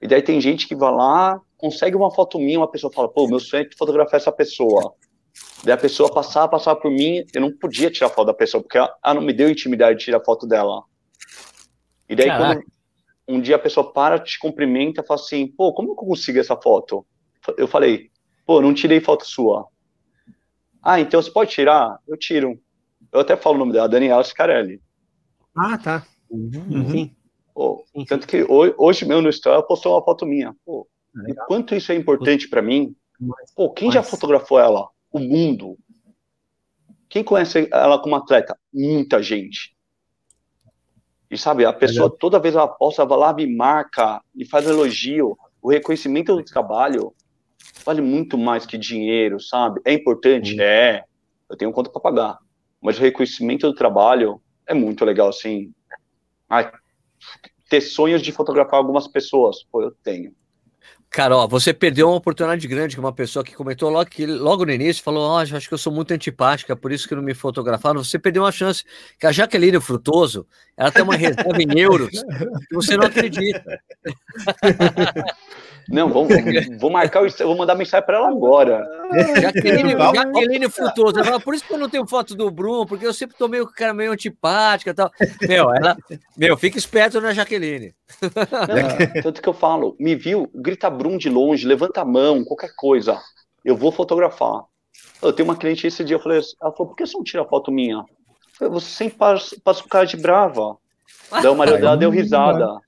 E 0.00 0.08
daí 0.08 0.22
tem 0.22 0.40
gente 0.40 0.66
que 0.66 0.74
vai 0.74 0.92
lá, 0.92 1.40
consegue 1.56 1.94
uma 1.94 2.10
foto 2.10 2.38
minha, 2.38 2.58
uma 2.58 2.70
pessoa 2.70 2.92
fala, 2.92 3.08
pô, 3.08 3.28
meu 3.28 3.38
sonho 3.38 3.64
é 3.64 3.76
fotografar 3.76 4.18
essa 4.18 4.32
pessoa. 4.32 4.94
Daí 5.62 5.74
a 5.74 5.78
pessoa 5.78 6.12
passar, 6.12 6.48
passar 6.48 6.74
por 6.76 6.90
mim, 6.90 7.24
eu 7.34 7.40
não 7.40 7.52
podia 7.52 7.90
tirar 7.90 8.08
foto 8.08 8.28
da 8.28 8.34
pessoa, 8.34 8.62
porque 8.62 8.78
ela, 8.78 9.14
não 9.14 9.20
me 9.20 9.32
deu 9.32 9.50
intimidade 9.50 9.98
de 9.98 10.04
tirar 10.06 10.24
foto 10.24 10.46
dela. 10.46 10.82
E 12.08 12.16
daí 12.16 12.28
Caraca. 12.28 12.54
quando 12.54 12.66
um 13.28 13.40
dia 13.40 13.56
a 13.56 13.58
pessoa 13.58 13.92
para, 13.92 14.18
te 14.18 14.38
cumprimenta, 14.38 15.04
fala 15.04 15.20
assim, 15.20 15.46
pô, 15.46 15.72
como 15.72 15.90
eu 15.90 15.94
consigo 15.94 16.38
essa 16.38 16.56
foto? 16.56 17.06
Eu 17.56 17.68
falei, 17.68 18.10
pô, 18.46 18.60
não 18.60 18.74
tirei 18.74 19.00
foto 19.00 19.24
sua. 19.26 19.68
Ah, 20.82 20.98
então 20.98 21.20
você 21.20 21.30
pode 21.30 21.50
tirar? 21.50 21.98
Eu 22.08 22.16
tiro. 22.16 22.58
Eu 23.12 23.20
até 23.20 23.36
falo 23.36 23.56
o 23.56 23.58
nome 23.58 23.72
dela, 23.72 23.88
Daniela 23.88 24.24
Scarelli. 24.24 24.80
Ah, 25.54 25.76
tá. 25.76 26.06
Uhum. 26.30 27.10
Pô, 27.54 27.84
tanto 28.08 28.26
que 28.26 28.44
hoje, 28.48 29.04
mesmo 29.04 29.22
no 29.22 29.30
ela 29.46 29.62
postou 29.62 29.94
uma 29.94 30.04
foto 30.04 30.26
minha. 30.26 30.54
Pô, 30.64 30.86
o 31.14 31.34
quanto 31.46 31.74
isso 31.74 31.92
é 31.92 31.94
importante 31.94 32.48
para 32.48 32.62
mim. 32.62 32.94
Pô, 33.54 33.70
quem 33.70 33.90
já 33.90 34.02
fotografou 34.02 34.58
ela? 34.58 34.88
O 35.12 35.18
mundo. 35.18 35.76
Quem 37.08 37.24
conhece 37.24 37.68
ela 37.72 38.00
como 38.00 38.14
atleta? 38.14 38.56
Muita 38.72 39.22
gente. 39.22 39.76
E 41.30 41.36
sabe, 41.38 41.64
a 41.64 41.72
pessoa 41.72 42.10
toda 42.10 42.40
vez 42.40 42.54
ela 42.54 42.66
posta, 42.66 43.02
ela 43.02 43.08
vai 43.08 43.18
lá, 43.18 43.32
me 43.32 43.46
marca 43.46 44.20
e 44.34 44.44
faz 44.44 44.66
elogio. 44.66 45.36
O 45.62 45.70
reconhecimento 45.70 46.34
do 46.34 46.44
trabalho 46.44 47.12
vale 47.84 48.00
muito 48.00 48.38
mais 48.38 48.66
que 48.66 48.78
dinheiro, 48.78 49.40
sabe? 49.40 49.80
É 49.84 49.92
importante? 49.92 50.50
Sim. 50.50 50.60
É. 50.60 51.04
Eu 51.48 51.56
tenho 51.56 51.72
conta 51.72 51.90
para 51.90 52.00
pagar. 52.00 52.38
Mas 52.80 52.98
o 52.98 53.02
reconhecimento 53.02 53.66
do 53.66 53.74
trabalho 53.74 54.40
é 54.66 54.72
muito 54.72 55.04
legal, 55.04 55.28
assim. 55.28 55.72
Ai, 56.48 56.70
ter 57.68 57.80
sonhos 57.80 58.22
de 58.22 58.32
fotografar 58.32 58.78
algumas 58.78 59.06
pessoas. 59.06 59.62
Pô, 59.70 59.82
eu 59.82 59.92
tenho. 60.02 60.34
Cara, 61.10 61.36
ó, 61.36 61.48
você 61.48 61.74
perdeu 61.74 62.06
uma 62.08 62.16
oportunidade 62.16 62.68
grande 62.68 62.94
que 62.94 63.00
uma 63.00 63.12
pessoa 63.12 63.44
que 63.44 63.52
comentou 63.52 63.90
logo, 63.90 64.08
que, 64.08 64.24
logo 64.24 64.64
no 64.64 64.70
início, 64.70 65.02
falou, 65.02 65.24
ó, 65.24 65.34
oh, 65.34 65.38
acho 65.38 65.66
que 65.66 65.74
eu 65.74 65.78
sou 65.78 65.92
muito 65.92 66.14
antipática, 66.14 66.76
por 66.76 66.92
isso 66.92 67.08
que 67.08 67.16
não 67.16 67.22
me 67.22 67.34
fotografaram. 67.34 68.02
Você 68.02 68.16
perdeu 68.16 68.44
uma 68.44 68.52
chance, 68.52 68.84
que 69.18 69.26
a 69.26 69.32
Jaqueline 69.32 69.80
Frutoso, 69.80 70.46
ela 70.76 70.92
tem 70.92 71.02
uma 71.02 71.16
reserva 71.16 71.60
em 71.60 71.80
euros, 71.80 72.10
que 72.10 72.74
você 72.74 72.96
não 72.96 73.06
acredita. 73.06 73.82
Não, 75.88 76.08
vamos, 76.08 76.28
vou 76.78 76.90
marcar, 76.90 77.22
eu 77.22 77.46
vou 77.46 77.56
mandar 77.56 77.74
mensagem 77.74 78.04
para 78.06 78.18
ela 78.18 78.28
agora. 78.28 78.86
Jaqueline, 79.40 79.92
Jaqueline 80.14 80.70
Frutoso, 80.70 81.24
fala, 81.24 81.40
por 81.40 81.54
isso 81.54 81.64
que 81.64 81.72
eu 81.72 81.78
não 81.78 81.88
tenho 81.88 82.06
foto 82.06 82.34
do 82.34 82.50
Bruno, 82.50 82.86
porque 82.86 83.06
eu 83.06 83.12
sempre 83.12 83.36
tô 83.36 83.48
meio, 83.48 83.66
cara, 83.66 83.92
meio 83.92 84.12
antipática 84.12 84.90
e 84.90 84.94
tal. 84.94 85.10
Meu, 85.42 85.74
ela, 85.74 85.96
meu, 86.36 86.56
fica 86.56 86.78
esperto 86.78 87.20
na 87.20 87.32
Jaqueline. 87.32 87.94
Não, 88.22 89.22
tanto 89.22 89.42
que 89.42 89.48
eu 89.48 89.52
falo, 89.52 89.96
me 89.98 90.14
viu, 90.14 90.50
grita 90.54 90.90
Bruno 90.90 91.18
de 91.18 91.28
longe, 91.28 91.66
levanta 91.66 92.02
a 92.02 92.04
mão, 92.04 92.44
qualquer 92.44 92.74
coisa, 92.76 93.18
eu 93.64 93.76
vou 93.76 93.92
fotografar. 93.92 94.64
Eu 95.22 95.32
tenho 95.32 95.48
uma 95.48 95.56
cliente 95.56 95.86
esse 95.86 96.04
dia, 96.04 96.16
eu 96.16 96.20
falei, 96.20 96.40
ela 96.60 96.72
falou, 96.72 96.88
por 96.88 96.96
que 96.96 97.06
você 97.06 97.16
não 97.16 97.24
tira 97.24 97.44
foto 97.44 97.70
minha? 97.70 97.96
Eu 97.96 98.04
falei, 98.54 98.72
você 98.74 98.86
sempre 98.86 99.18
passa, 99.18 99.56
passa 99.62 99.84
o 99.84 99.88
cara 99.88 100.06
de 100.06 100.16
brava. 100.16 100.76
Daí 101.30 101.46
o 101.46 101.54
marido 101.54 101.78
dela 101.78 101.96
deu 101.96 102.10
risada. 102.10 102.80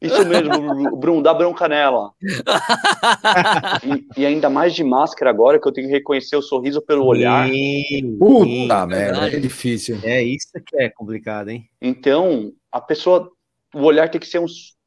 Isso 0.00 0.26
mesmo, 0.26 0.96
Bruno, 0.96 1.22
dá 1.22 1.32
bronca 1.32 1.66
nela. 1.66 2.10
e, 3.82 4.20
e, 4.20 4.26
ainda 4.26 4.50
mais 4.50 4.74
de 4.74 4.84
máscara 4.84 5.30
agora, 5.30 5.58
que 5.58 5.66
eu 5.66 5.72
tenho 5.72 5.86
que 5.86 5.94
reconhecer 5.94 6.36
o 6.36 6.42
sorriso 6.42 6.82
pelo 6.82 7.06
olhar. 7.06 7.48
Puta 8.18 8.86
merda, 8.86 9.28
é 9.28 9.40
difícil. 9.40 9.98
É 10.02 10.22
isso 10.22 10.48
que 10.66 10.76
é 10.76 10.90
complicado, 10.90 11.48
hein? 11.48 11.64
Então, 11.80 12.52
a 12.70 12.80
pessoa, 12.80 13.30
o 13.74 13.80
olhar 13.82 14.10
tem 14.10 14.20
que 14.20 14.26
ser 14.26 14.40
um, 14.40 14.46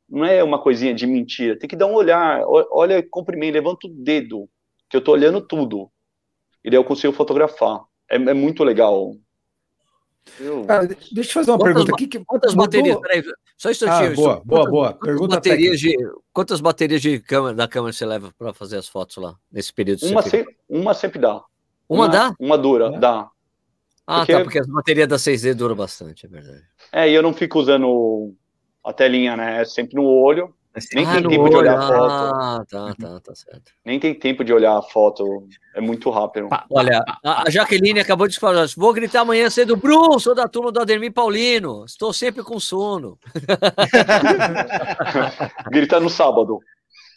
não 0.09 0.25
é 0.25 0.43
uma 0.43 0.61
coisinha 0.61 0.93
de 0.93 1.07
mentira, 1.07 1.57
tem 1.57 1.67
que 1.67 1.75
dar 1.75 1.87
um 1.87 1.93
olhar, 1.93 2.43
olha, 2.45 3.05
cumprimento, 3.09 3.53
levanta 3.53 3.87
o 3.87 3.89
dedo, 3.89 4.47
que 4.89 4.95
eu 4.95 5.01
tô 5.01 5.13
olhando 5.13 5.41
tudo. 5.41 5.89
E 6.63 6.69
daí 6.69 6.77
eu 6.77 6.83
consigo 6.83 7.13
fotografar. 7.13 7.81
É, 8.09 8.15
é 8.15 8.33
muito 8.33 8.63
legal. 8.63 9.15
Eu... 10.39 10.65
Cara, 10.65 10.87
deixa 10.87 11.29
eu 11.29 11.33
fazer 11.33 11.51
uma 11.51 11.57
quantas, 11.57 11.73
pergunta 11.73 11.93
aqui. 11.93 12.07
Que 12.07 12.25
quantas 12.25 12.53
mudou? 12.53 12.65
baterias? 12.65 12.99
Peraí, 12.99 13.23
só 13.57 13.69
um 13.69 13.71
instantinho. 13.71 14.11
Ah, 14.11 14.15
boa, 14.15 14.41
boa, 14.45 14.69
boa. 14.69 14.93
Pergunta 14.93 15.35
baterias 15.35 15.79
de, 15.79 15.97
quantas 16.31 16.61
baterias 16.61 17.01
de 17.01 17.19
câmera, 17.19 17.55
da 17.55 17.67
câmera 17.67 17.91
você 17.91 18.05
leva 18.05 18.31
para 18.37 18.53
fazer 18.53 18.77
as 18.77 18.87
fotos 18.87 19.17
lá, 19.17 19.35
nesse 19.51 19.73
período? 19.73 20.05
Uma, 20.05 20.21
se, 20.21 20.45
uma 20.69 20.93
sempre 20.93 21.19
dá. 21.19 21.41
Uma, 21.89 22.05
uma 22.05 22.09
dá? 22.09 22.33
Uma 22.39 22.57
dura, 22.57 22.91
é. 22.93 22.99
dá. 22.99 23.29
Ah, 24.05 24.19
porque... 24.19 24.33
tá, 24.33 24.43
porque 24.43 24.59
as 24.59 24.67
baterias 24.67 25.07
da 25.07 25.15
6D 25.15 25.55
duram 25.55 25.75
bastante, 25.75 26.27
é 26.27 26.29
verdade. 26.29 26.63
É, 26.91 27.09
e 27.09 27.13
eu 27.13 27.23
não 27.23 27.33
fico 27.33 27.59
usando 27.59 28.33
a 28.83 28.93
telinha, 28.93 29.35
né? 29.35 29.61
É 29.61 29.65
sempre 29.65 29.95
no 29.95 30.05
olho. 30.05 30.53
Nem 30.93 31.05
ah, 31.05 31.13
tem 31.13 31.27
tempo 31.27 31.41
olho. 31.41 31.49
de 31.49 31.57
olhar 31.57 31.77
a 31.77 31.87
foto. 31.87 32.03
Ah, 32.03 32.65
tá, 32.69 32.95
tá, 32.99 33.19
tá 33.19 33.35
certo. 33.35 33.71
Nem 33.85 33.99
tem 33.99 34.13
tempo 34.13 34.43
de 34.43 34.53
olhar 34.53 34.77
a 34.77 34.81
foto. 34.81 35.47
É 35.75 35.81
muito 35.81 36.09
rápido. 36.09 36.49
Olha, 36.69 37.03
a 37.23 37.49
Jaqueline 37.49 37.99
acabou 37.99 38.27
de 38.27 38.39
falar. 38.39 38.67
Vou 38.75 38.93
gritar 38.93 39.21
amanhã 39.21 39.49
cedo, 39.49 39.75
Bruno, 39.75 40.19
sou 40.19 40.35
da 40.35 40.47
turma 40.47 40.71
do 40.71 40.79
Ademir 40.79 41.11
Paulino. 41.11 41.85
Estou 41.85 42.13
sempre 42.13 42.43
com 42.43 42.59
sono. 42.59 43.17
Grita 45.71 45.99
no 45.99 46.09
sábado. 46.09 46.59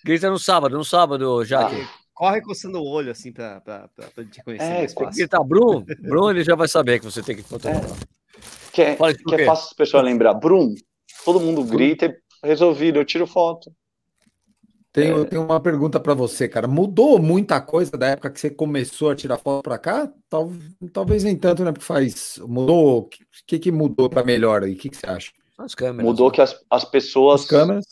Grita 0.04 0.30
no 0.30 0.38
sábado, 0.38 0.76
no 0.76 0.84
sábado, 0.84 1.44
Jaque. 1.44 1.82
Ah. 1.82 2.00
Corre 2.14 2.42
coçando 2.42 2.78
o 2.78 2.86
olho, 2.86 3.10
assim, 3.10 3.32
pra, 3.32 3.62
pra, 3.62 3.88
pra, 3.96 4.08
pra 4.08 4.24
te 4.24 4.42
conhecer. 4.44 4.64
É, 4.64 4.78
mais 4.78 4.92
fácil. 4.92 5.16
Gritar, 5.16 5.42
Bruno, 5.42 5.84
Bruno, 6.00 6.30
ele 6.30 6.44
já 6.44 6.54
vai 6.54 6.68
saber 6.68 6.98
que 6.98 7.06
você 7.06 7.22
tem 7.22 7.34
que 7.34 7.42
fotografar. 7.42 7.90
É. 7.90 8.20
Que, 8.72 8.82
é, 8.82 8.96
que 8.96 9.34
é 9.36 9.46
fácil 9.46 9.68
as 9.68 9.72
pessoas 9.72 10.04
lembrar. 10.04 10.34
Bruno, 10.34 10.74
todo 11.24 11.40
mundo 11.40 11.64
grita 11.64 12.06
e 12.06 12.14
resolvido, 12.42 12.98
eu 12.98 13.04
tiro 13.04 13.26
foto. 13.26 13.74
Tenho, 14.92 15.22
é... 15.22 15.24
tenho 15.24 15.44
uma 15.44 15.60
pergunta 15.60 16.00
para 16.00 16.14
você, 16.14 16.48
cara. 16.48 16.66
Mudou 16.66 17.18
muita 17.18 17.60
coisa 17.60 17.92
da 17.96 18.08
época 18.08 18.30
que 18.30 18.40
você 18.40 18.50
começou 18.50 19.10
a 19.10 19.16
tirar 19.16 19.38
foto 19.38 19.62
para 19.62 19.78
cá? 19.78 20.12
Tal, 20.28 20.50
talvez 20.92 21.22
nem 21.22 21.36
tanto, 21.36 21.64
né? 21.64 21.72
Porque 21.72 21.84
faz. 21.84 22.38
Mudou. 22.46 23.02
O 23.02 23.08
que, 23.46 23.58
que 23.58 23.70
mudou 23.70 24.10
para 24.10 24.24
melhor 24.24 24.64
aí? 24.64 24.74
O 24.74 24.76
que, 24.76 24.90
que 24.90 24.96
você 24.96 25.06
acha? 25.06 25.30
As 25.56 25.74
câmeras. 25.74 26.04
Mudou 26.04 26.28
né? 26.28 26.34
que 26.34 26.40
as, 26.40 26.58
as 26.68 26.84
pessoas. 26.84 27.42
As 27.42 27.48
câmeras? 27.48 27.86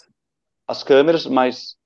As 0.66 0.82
câmeras, 0.82 1.26
mas 1.26 1.76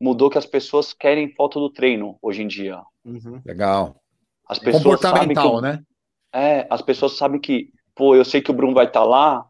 mudou 0.00 0.30
que 0.30 0.38
as 0.38 0.46
pessoas 0.46 0.94
querem 0.94 1.34
foto 1.34 1.60
do 1.60 1.70
treino 1.70 2.16
hoje 2.22 2.42
em 2.42 2.48
dia. 2.48 2.80
Uhum. 3.04 3.40
Legal. 3.44 4.00
As 4.48 4.58
pessoas 4.58 4.82
Comportamental, 4.82 5.56
que, 5.56 5.62
né? 5.62 5.82
É, 6.32 6.66
as 6.70 6.80
pessoas 6.80 7.16
sabem 7.16 7.40
que, 7.40 7.70
pô, 7.94 8.14
eu 8.14 8.24
sei 8.24 8.40
que 8.40 8.50
o 8.50 8.54
Bruno 8.54 8.72
vai 8.72 8.86
estar 8.86 9.00
tá 9.00 9.06
lá, 9.06 9.46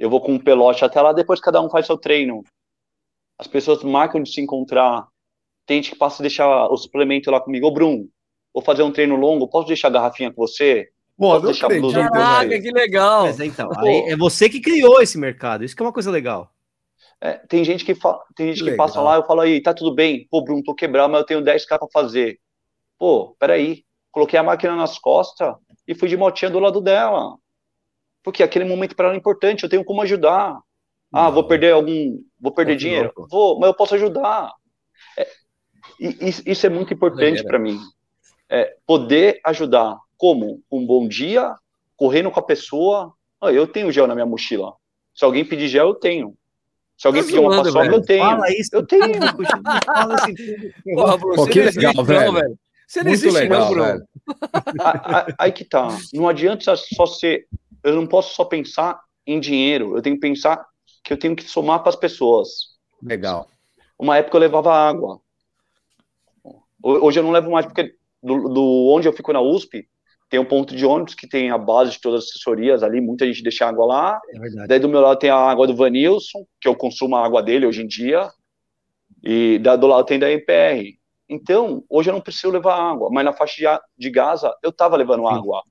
eu 0.00 0.08
vou 0.08 0.18
com 0.18 0.32
um 0.32 0.38
pelote 0.38 0.82
até 0.82 0.98
lá, 0.98 1.12
depois 1.12 1.40
cada 1.40 1.60
um 1.60 1.68
faz 1.68 1.84
seu 1.84 1.98
treino. 1.98 2.42
As 3.38 3.46
pessoas 3.46 3.84
marcam 3.84 4.22
de 4.22 4.32
se 4.32 4.40
encontrar. 4.40 5.06
Tem 5.66 5.76
gente 5.76 5.92
que 5.92 5.98
passa 5.98 6.22
a 6.22 6.24
deixar 6.24 6.68
o 6.68 6.76
suplemento 6.78 7.30
lá 7.30 7.38
comigo. 7.38 7.66
Ô, 7.66 7.70
Bruno, 7.70 8.08
vou 8.52 8.64
fazer 8.64 8.82
um 8.82 8.90
treino 8.90 9.14
longo, 9.14 9.46
posso 9.46 9.68
deixar 9.68 9.88
a 9.88 9.90
garrafinha 9.90 10.32
com 10.32 10.40
você? 10.40 10.88
Pô, 11.18 11.32
posso 11.32 11.44
deixar 11.44 11.66
a 11.66 11.78
blusa 11.78 12.08
com 12.08 12.14
você? 12.14 12.60
que 12.60 12.70
legal. 12.70 13.24
Mas, 13.24 13.40
então, 13.40 13.70
é 14.08 14.16
você 14.16 14.48
que 14.48 14.58
criou 14.58 15.02
esse 15.02 15.18
mercado, 15.18 15.64
isso 15.64 15.76
que 15.76 15.82
é 15.82 15.84
uma 15.84 15.92
coisa 15.92 16.10
legal. 16.10 16.50
É, 17.20 17.34
tem 17.34 17.62
gente 17.62 17.84
que, 17.84 17.94
fa... 17.94 18.18
tem 18.34 18.54
gente 18.54 18.64
que 18.64 18.76
passa 18.76 19.02
lá, 19.02 19.16
eu 19.16 19.26
falo 19.26 19.42
aí, 19.42 19.60
tá 19.60 19.74
tudo 19.74 19.94
bem? 19.94 20.26
Pô, 20.30 20.42
Bruno, 20.42 20.62
tô 20.62 20.74
quebrado, 20.74 21.12
mas 21.12 21.20
eu 21.20 21.26
tenho 21.26 21.42
10k 21.42 21.78
pra 21.78 21.88
fazer. 21.92 22.40
Pô, 22.98 23.36
peraí. 23.38 23.84
Coloquei 24.10 24.38
a 24.38 24.42
máquina 24.42 24.74
nas 24.74 24.98
costas 24.98 25.54
e 25.86 25.94
fui 25.94 26.08
de 26.08 26.16
motinha 26.16 26.50
do 26.50 26.58
lado 26.58 26.80
dela. 26.80 27.36
Porque 28.22 28.42
aquele 28.42 28.64
momento 28.64 28.94
para 28.94 29.06
ela 29.06 29.14
é 29.14 29.18
importante, 29.18 29.64
eu 29.64 29.68
tenho 29.68 29.84
como 29.84 30.02
ajudar. 30.02 30.58
Ah, 31.12 31.24
não. 31.24 31.32
vou 31.32 31.44
perder 31.44 31.72
algum. 31.72 32.20
Vou 32.40 32.52
perder 32.52 32.76
dinheiro? 32.76 33.12
Louco. 33.16 33.28
Vou, 33.30 33.58
mas 33.58 33.68
eu 33.68 33.74
posso 33.74 33.94
ajudar. 33.94 34.52
É, 35.18 35.26
isso 35.98 36.66
é 36.66 36.68
muito 36.68 36.94
importante 36.94 37.42
para 37.42 37.58
mim. 37.58 37.78
É, 38.48 38.76
poder 38.86 39.40
ajudar. 39.44 39.98
Como? 40.16 40.62
Um 40.70 40.86
bom 40.86 41.08
dia, 41.08 41.54
correndo 41.96 42.30
com 42.30 42.40
a 42.40 42.44
pessoa. 42.44 43.12
Ah, 43.40 43.50
eu 43.50 43.66
tenho 43.66 43.90
gel 43.90 44.06
na 44.06 44.14
minha 44.14 44.26
mochila. 44.26 44.74
Se 45.14 45.24
alguém 45.24 45.44
pedir 45.44 45.68
gel, 45.68 45.88
eu 45.88 45.94
tenho. 45.94 46.34
Se 46.96 47.06
alguém 47.06 47.22
tá 47.22 47.28
pedir 47.28 47.40
uma 47.40 47.56
paçoca, 47.56 47.86
eu 47.86 48.02
tenho. 48.02 48.24
Fala 48.24 48.50
isso, 48.52 48.70
eu 48.72 48.86
tenho. 48.86 49.14
Fala 49.86 50.14
assim. 50.14 50.34
Porra, 50.94 51.18
Pô, 51.36 51.46
que 51.46 51.62
legal, 51.62 52.04
velho. 52.04 52.32
velho. 52.32 52.58
Você 52.86 52.98
não 53.00 53.10
Muito 53.10 53.24
existe, 53.24 53.40
legal, 53.40 53.60
não, 53.60 53.70
Bruno. 53.70 54.08
Aí 55.38 55.52
que 55.52 55.64
tá. 55.64 55.88
Não 56.12 56.28
adianta 56.28 56.74
só 56.76 57.06
ser 57.06 57.46
eu 57.84 57.94
não 57.94 58.06
posso 58.06 58.34
só 58.34 58.44
pensar 58.44 59.00
em 59.26 59.38
dinheiro, 59.38 59.96
eu 59.96 60.02
tenho 60.02 60.16
que 60.16 60.20
pensar 60.20 60.66
que 61.04 61.12
eu 61.12 61.18
tenho 61.18 61.36
que 61.36 61.44
somar 61.44 61.80
para 61.80 61.90
as 61.90 61.96
pessoas. 61.96 62.48
Legal. 63.02 63.48
Uma 63.98 64.16
época 64.16 64.36
eu 64.36 64.40
levava 64.40 64.72
água. 64.72 65.20
Hoje 66.82 67.18
eu 67.18 67.22
não 67.22 67.30
levo 67.30 67.50
mais, 67.50 67.66
porque 67.66 67.94
do, 68.22 68.48
do 68.48 68.88
onde 68.94 69.06
eu 69.06 69.12
fico 69.12 69.32
na 69.32 69.40
USP, 69.40 69.86
tem 70.30 70.38
um 70.38 70.44
ponto 70.44 70.74
de 70.76 70.86
ônibus 70.86 71.14
que 71.14 71.28
tem 71.28 71.50
a 71.50 71.58
base 71.58 71.92
de 71.92 72.00
todas 72.00 72.22
as 72.22 72.30
assessorias 72.30 72.82
ali, 72.82 73.00
muita 73.00 73.26
gente 73.26 73.42
deixa 73.42 73.66
água 73.66 73.84
lá. 73.84 74.20
É 74.32 74.66
Daí 74.66 74.78
do 74.78 74.88
meu 74.88 75.00
lado 75.00 75.18
tem 75.18 75.28
a 75.28 75.36
água 75.36 75.66
do 75.66 75.74
Vanilson, 75.74 76.46
que 76.60 76.68
eu 76.68 76.76
consumo 76.76 77.16
a 77.16 77.24
água 77.24 77.42
dele 77.42 77.66
hoje 77.66 77.82
em 77.82 77.86
dia. 77.86 78.30
E 79.22 79.58
da, 79.58 79.74
do 79.74 79.88
lado 79.88 80.06
tem 80.06 80.18
da 80.18 80.30
MPR. 80.30 80.98
Então, 81.28 81.84
hoje 81.88 82.10
eu 82.10 82.14
não 82.14 82.20
preciso 82.20 82.50
levar 82.50 82.76
água, 82.76 83.08
mas 83.10 83.24
na 83.24 83.32
faixa 83.32 83.56
de, 83.56 84.04
de 84.04 84.10
Gaza 84.10 84.54
eu 84.62 84.72
tava 84.72 84.96
levando 84.96 85.26
água. 85.26 85.62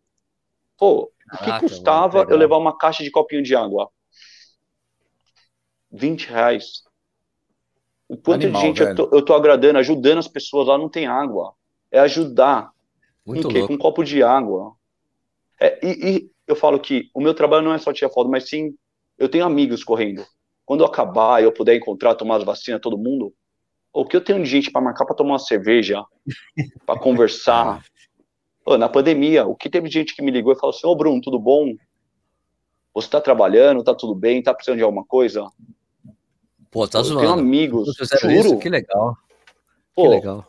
Pô, 0.78 1.10
o 1.34 1.38
que 1.38 1.60
custava 1.60 2.26
eu 2.30 2.38
levar 2.38 2.58
uma 2.58 2.78
caixa 2.78 3.04
de 3.04 3.12
copinho 3.12 3.44
de 3.44 3.56
água? 3.56 3.90
20 5.92 6.28
reais. 6.28 6.84
O 8.08 8.18
quanto 8.18 8.44
Animal, 8.44 8.62
de 8.62 8.68
gente 8.68 8.82
eu 8.82 8.96
tô, 8.96 9.10
eu 9.16 9.24
tô, 9.24 9.34
agradando, 9.34 9.80
ajudando 9.80 10.18
as 10.18 10.28
pessoas 10.28 10.68
lá, 10.68 10.78
não 10.78 10.90
tem 10.90 11.08
água. 11.08 11.54
É 11.92 12.00
ajudar. 12.00 12.72
Muito 13.26 13.48
com, 13.48 13.68
com 13.68 13.74
um 13.74 13.78
copo 13.78 14.04
de 14.04 14.24
água. 14.24 14.74
É, 15.60 15.80
e, 15.86 16.10
e, 16.10 16.32
eu 16.48 16.56
falo 16.56 16.80
que 16.80 17.10
o 17.14 17.22
meu 17.22 17.34
trabalho 17.34 17.64
não 17.64 17.74
é 17.74 17.78
só 17.78 17.94
tirar 17.94 18.10
foto, 18.10 18.30
mas 18.30 18.50
sim, 18.50 18.74
eu 19.18 19.30
tenho 19.30 19.46
amigos 19.46 19.84
correndo. 19.84 20.26
Quando 20.66 20.82
eu 20.82 20.88
acabar 20.88 21.42
e 21.42 21.46
eu 21.46 21.52
puder 21.52 21.76
encontrar, 21.76 22.16
tomar 22.16 22.38
as 22.38 22.44
vacinas, 22.44 22.82
todo 22.82 22.98
mundo, 22.98 23.34
o 23.94 24.06
que 24.06 24.16
eu 24.16 24.22
tenho 24.22 24.42
de 24.42 24.50
gente 24.50 24.72
para 24.72 24.82
marcar 24.82 25.06
para 25.06 25.16
tomar 25.16 25.34
uma 25.34 25.40
cerveja, 25.40 26.04
para 26.86 26.98
conversar, 27.00 27.84
na 28.78 28.90
pandemia, 28.90 29.46
o 29.46 29.56
que 29.56 29.70
teve 29.70 29.90
gente 29.90 30.16
que 30.16 30.22
me 30.22 30.32
ligou 30.32 30.54
e 30.54 30.56
falou 30.56 30.76
assim: 30.76 30.88
Ô 30.88 30.96
Bruno, 30.96 31.22
tudo 31.22 31.40
bom? 31.40 31.74
Você 32.94 33.08
está 33.08 33.22
trabalhando, 33.22 33.84
tá 33.84 33.94
tudo 33.94 34.14
bem, 34.14 34.42
tá 34.42 34.54
precisando 34.54 34.78
de 34.78 34.84
alguma 34.84 35.06
coisa? 35.06 35.50
Pô, 36.70 36.88
tá 36.88 37.02
zoando. 37.02 37.24
Eu 37.24 37.28
tenho 37.28 37.40
amigos, 37.40 37.90
juro. 38.22 38.32
Isso? 38.34 38.60
Que 38.60 38.70
legal. 38.70 39.16
Pô, 39.96 40.04
que 40.04 40.08
legal. 40.10 40.48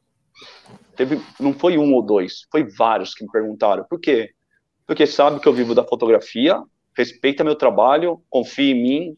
Teve, 0.96 1.20
não 1.38 1.54
foi 1.54 1.78
um 1.78 1.94
ou 1.94 2.02
dois, 2.02 2.46
foi 2.50 2.64
vários 2.64 3.14
que 3.14 3.24
me 3.24 3.30
perguntaram. 3.30 3.84
Por 3.84 3.98
quê? 3.98 4.30
Porque 4.86 5.06
sabe 5.06 5.40
que 5.40 5.48
eu 5.48 5.52
vivo 5.52 5.74
da 5.74 5.84
fotografia, 5.84 6.62
respeita 6.96 7.44
meu 7.44 7.54
trabalho, 7.54 8.22
confia 8.28 8.72
em 8.72 8.82
mim. 8.82 9.16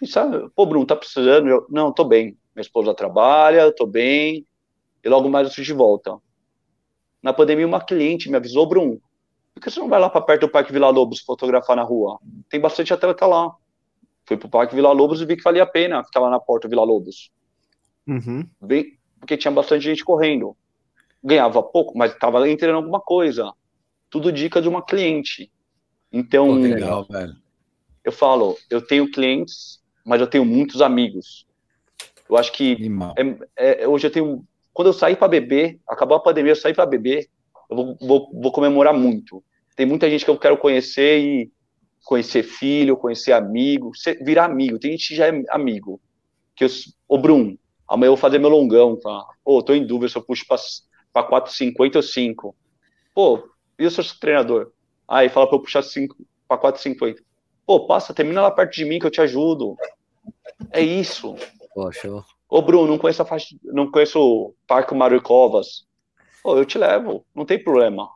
E 0.00 0.06
sabe, 0.06 0.48
pô, 0.54 0.64
Bruno, 0.64 0.86
tá 0.86 0.96
precisando? 0.96 1.48
Eu, 1.48 1.66
não, 1.68 1.92
tô 1.92 2.04
bem. 2.04 2.38
Minha 2.54 2.62
esposa 2.62 2.94
trabalha, 2.94 3.72
tô 3.72 3.86
bem. 3.86 4.46
E 5.02 5.08
logo 5.08 5.28
mais 5.28 5.56
eu 5.58 5.64
de 5.64 5.72
volta. 5.72 6.16
Na 7.24 7.32
pandemia, 7.32 7.66
uma 7.66 7.80
cliente 7.80 8.28
me 8.28 8.36
avisou, 8.36 8.66
Bruno, 8.66 9.00
por 9.54 9.62
que 9.62 9.70
você 9.70 9.80
não 9.80 9.88
vai 9.88 9.98
lá 9.98 10.10
para 10.10 10.20
perto 10.20 10.42
do 10.42 10.50
Parque 10.50 10.70
Vila 10.70 10.90
Lobos 10.90 11.20
fotografar 11.20 11.74
na 11.74 11.82
rua? 11.82 12.20
Tem 12.50 12.60
bastante 12.60 12.92
atleta 12.92 13.24
lá. 13.26 13.50
Fui 14.26 14.36
pro 14.36 14.46
Parque 14.46 14.74
Vila 14.74 14.92
Lobos 14.92 15.22
e 15.22 15.24
vi 15.24 15.34
que 15.34 15.42
valia 15.42 15.62
a 15.62 15.66
pena 15.66 16.04
ficar 16.04 16.20
lá 16.20 16.28
na 16.28 16.38
porta 16.38 16.68
Vila 16.68 16.84
Lobos. 16.84 17.32
Uhum. 18.06 18.46
Bem, 18.60 18.98
porque 19.18 19.38
tinha 19.38 19.50
bastante 19.50 19.84
gente 19.84 20.04
correndo. 20.04 20.54
Ganhava 21.22 21.62
pouco, 21.62 21.96
mas 21.96 22.12
estava 22.12 22.46
entrando 22.46 22.76
alguma 22.76 23.00
coisa. 23.00 23.54
Tudo 24.10 24.30
dica 24.30 24.60
de 24.60 24.68
uma 24.68 24.82
cliente. 24.82 25.50
Então, 26.12 26.48
Pô, 26.48 26.54
legal, 26.56 27.06
velho. 27.08 27.36
eu 28.04 28.12
falo, 28.12 28.54
eu 28.68 28.86
tenho 28.86 29.10
clientes, 29.10 29.80
mas 30.04 30.20
eu 30.20 30.26
tenho 30.26 30.44
muitos 30.44 30.82
amigos. 30.82 31.46
Eu 32.28 32.36
acho 32.36 32.52
que 32.52 32.76
é, 33.56 33.84
é, 33.84 33.88
hoje 33.88 34.08
eu 34.08 34.10
tenho. 34.10 34.44
Quando 34.74 34.88
eu 34.88 34.92
sair 34.92 35.16
para 35.16 35.28
beber, 35.28 35.78
acabou 35.88 36.16
a 36.16 36.20
pandemia, 36.20 36.50
eu 36.50 36.56
sair 36.56 36.74
para 36.74 36.84
beber, 36.84 37.28
eu 37.70 37.76
vou, 37.76 37.96
vou, 38.00 38.30
vou 38.34 38.52
comemorar 38.52 38.92
muito. 38.92 39.42
Tem 39.76 39.86
muita 39.86 40.10
gente 40.10 40.24
que 40.24 40.30
eu 40.30 40.36
quero 40.36 40.58
conhecer 40.58 41.20
e 41.20 41.52
conhecer 42.04 42.42
filho, 42.42 42.96
conhecer 42.96 43.32
amigo, 43.32 43.92
virar 44.20 44.46
amigo. 44.46 44.78
Tem 44.78 44.90
gente 44.90 45.08
que 45.08 45.14
já 45.14 45.28
é 45.28 45.42
amigo. 45.48 46.00
Que 46.56 46.64
eu, 46.64 46.68
ô 47.08 47.16
Bruno, 47.16 47.56
amanhã 47.88 48.08
eu 48.08 48.16
vou 48.16 48.20
fazer 48.20 48.38
meu 48.38 48.50
longão, 48.50 48.96
tá? 48.96 49.24
Pô, 49.44 49.62
tô 49.62 49.72
em 49.72 49.86
dúvida 49.86 50.10
se 50.10 50.18
eu 50.18 50.22
puxo 50.22 50.44
para 50.46 51.28
4,50 51.28 51.96
ou 51.96 52.02
5. 52.02 52.56
Pô, 53.14 53.48
e 53.78 53.86
o 53.86 53.90
seu 53.90 54.04
treinador? 54.20 54.72
Aí 55.06 55.28
fala 55.28 55.46
para 55.46 55.56
eu 55.56 55.62
puxar 55.62 55.82
5 55.82 56.16
para 56.48 56.60
4,50. 56.60 57.16
Pô, 57.64 57.86
passa, 57.86 58.12
termina 58.12 58.42
lá 58.42 58.50
perto 58.50 58.74
de 58.74 58.84
mim 58.84 58.98
que 58.98 59.06
eu 59.06 59.10
te 59.10 59.20
ajudo. 59.20 59.76
É 60.70 60.80
isso. 60.80 61.36
Poxa. 61.74 62.24
Ô, 62.54 62.62
Bruno, 62.62 62.86
não 62.86 62.98
conheço 62.98 63.20
a 63.20 63.24
faixa, 63.24 63.56
não 63.64 63.90
conheço 63.90 64.20
o 64.20 64.54
Parque 64.64 64.94
Mário 64.94 65.20
Covas. 65.20 65.84
Pô, 66.40 66.56
eu 66.56 66.64
te 66.64 66.78
levo, 66.78 67.26
não 67.34 67.44
tem 67.44 67.60
problema. 67.60 68.08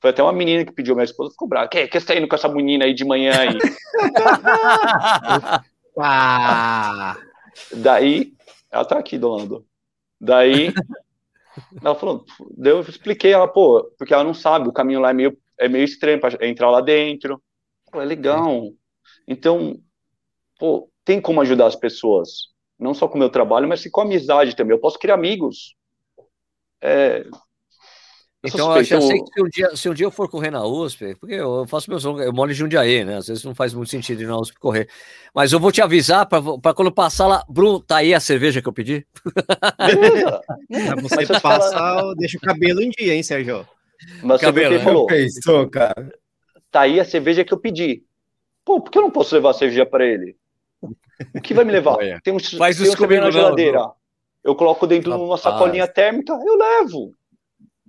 Foi 0.00 0.08
até 0.08 0.22
uma 0.22 0.32
menina 0.32 0.64
que 0.64 0.72
pediu, 0.72 0.94
minha 0.94 1.04
esposa 1.04 1.32
ficou 1.32 1.46
brava. 1.46 1.68
Que, 1.68 1.86
que 1.86 2.00
você 2.00 2.06
tá 2.06 2.16
indo 2.16 2.26
com 2.26 2.36
essa 2.36 2.48
menina 2.48 2.86
aí 2.86 2.94
de 2.94 3.04
manhã 3.04 3.32
aí? 3.38 3.58
ah. 6.00 7.18
Daí, 7.70 8.32
ela 8.70 8.86
tá 8.86 8.98
aqui, 8.98 9.18
Dolando. 9.18 9.66
Daí, 10.18 10.72
ela 11.84 11.94
falou, 11.94 12.24
eu 12.64 12.80
expliquei 12.80 13.34
ela, 13.34 13.46
pô, 13.46 13.92
porque 13.98 14.14
ela 14.14 14.24
não 14.24 14.32
sabe, 14.32 14.70
o 14.70 14.72
caminho 14.72 15.00
lá 15.00 15.10
é 15.10 15.12
meio, 15.12 15.38
é 15.60 15.68
meio 15.68 15.84
estranho 15.84 16.18
para 16.18 16.48
entrar 16.48 16.70
lá 16.70 16.80
dentro. 16.80 17.38
Pô, 17.92 18.00
é 18.00 18.06
legal. 18.06 18.70
Então, 19.28 19.78
pô, 20.58 20.88
tem 21.04 21.20
como 21.20 21.42
ajudar 21.42 21.66
as 21.66 21.76
pessoas 21.76 22.53
não 22.78 22.94
só 22.94 23.08
com 23.08 23.16
o 23.16 23.18
meu 23.18 23.30
trabalho, 23.30 23.68
mas 23.68 23.86
com 23.88 24.00
amizade 24.00 24.56
também. 24.56 24.74
Eu 24.74 24.80
posso 24.80 24.98
criar 24.98 25.14
amigos. 25.14 25.76
É, 26.82 27.24
então, 28.46 28.76
eu 28.76 28.84
já 28.84 29.00
sei 29.00 29.22
que 29.22 29.32
se 29.32 29.42
um, 29.42 29.48
dia, 29.48 29.76
se 29.76 29.88
um 29.88 29.94
dia 29.94 30.04
eu 30.04 30.10
for 30.10 30.28
correr 30.28 30.50
na 30.50 30.66
USP, 30.66 31.14
porque 31.14 31.34
eu 31.34 31.66
faço 31.66 31.88
meus 31.88 32.04
eu 32.04 32.32
moro 32.32 32.50
em 32.50 32.54
Jundiaí, 32.54 33.02
né? 33.02 33.16
Às 33.16 33.28
vezes 33.28 33.42
não 33.42 33.54
faz 33.54 33.72
muito 33.72 33.88
sentido 33.88 34.22
ir 34.22 34.26
na 34.26 34.38
USP 34.38 34.58
correr. 34.58 34.86
Mas 35.34 35.50
eu 35.50 35.58
vou 35.58 35.72
te 35.72 35.80
avisar 35.80 36.26
para 36.26 36.74
quando 36.74 36.92
passar 36.92 37.26
lá. 37.26 37.42
Bruno, 37.48 37.80
tá 37.80 37.96
aí 37.96 38.12
a 38.12 38.20
cerveja 38.20 38.60
que 38.60 38.68
eu 38.68 38.72
pedi? 38.72 39.06
pra 39.22 39.82
você 41.00 41.26
passar, 41.40 42.14
deixa 42.16 42.36
o 42.36 42.40
cabelo 42.40 42.82
em 42.82 42.90
dia, 42.90 43.14
hein, 43.14 43.22
Sérgio? 43.22 43.66
Mas 44.22 44.42
você 44.42 44.60
ele 44.60 44.78
falou. 44.80 45.06
Pensou, 45.06 45.66
cara. 45.70 46.12
Tá 46.70 46.82
aí 46.82 47.00
a 47.00 47.04
cerveja 47.04 47.44
que 47.44 47.54
eu 47.54 47.58
pedi. 47.58 48.02
Pô, 48.62 48.78
por 48.78 48.90
que 48.90 48.98
eu 48.98 49.02
não 49.02 49.10
posso 49.10 49.34
levar 49.34 49.50
a 49.50 49.54
cerveja 49.54 49.86
para 49.86 50.04
ele? 50.04 50.36
O 51.34 51.40
que 51.40 51.54
vai 51.54 51.64
me 51.64 51.72
levar? 51.72 51.96
Tem 52.22 52.34
um, 52.34 52.40
Faz 52.40 52.76
tem 52.76 52.90
um 52.90 52.96
comigo, 52.96 53.22
na 53.22 53.30
geladeira. 53.30 53.78
Não. 53.78 53.92
Eu 54.42 54.54
coloco 54.54 54.86
dentro 54.86 55.10
de 55.10 55.16
uma 55.16 55.38
sacolinha 55.38 55.86
térmica, 55.88 56.32
eu 56.32 56.56
levo. 56.56 57.14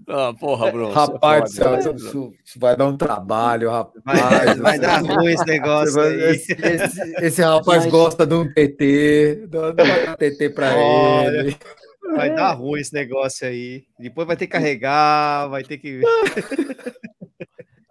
Ah, 0.07 0.33
porra, 0.39 0.71
Bruno. 0.71 0.91
Rapaz, 0.91 1.53
isso, 1.53 2.31
vai 2.57 2.75
dar 2.75 2.85
um 2.85 2.97
trabalho, 2.97 3.71
rapaz. 3.71 4.03
Vai, 4.05 4.55
vai 4.55 4.79
dar 4.79 5.01
ruim 5.01 5.33
esse 5.33 5.45
negócio. 5.45 6.01
Esse, 6.03 6.51
esse, 6.53 7.25
esse, 7.25 7.41
rapaz 7.41 7.83
Mas... 7.83 7.91
gosta 7.91 8.25
de 8.25 8.35
um 8.35 8.47
TT, 8.47 9.47
dá 9.47 9.69
um 9.69 10.15
TT 10.15 10.49
pra 10.49 10.75
Olha, 10.75 11.37
ele. 11.39 11.57
Vai 12.15 12.33
dar 12.33 12.51
ruim 12.53 12.79
esse 12.79 12.93
negócio 12.93 13.47
aí. 13.47 13.83
Depois 13.97 14.27
vai 14.27 14.37
ter 14.37 14.45
que 14.45 14.53
carregar, 14.53 15.47
vai 15.47 15.63
ter 15.63 15.77
que. 15.77 16.01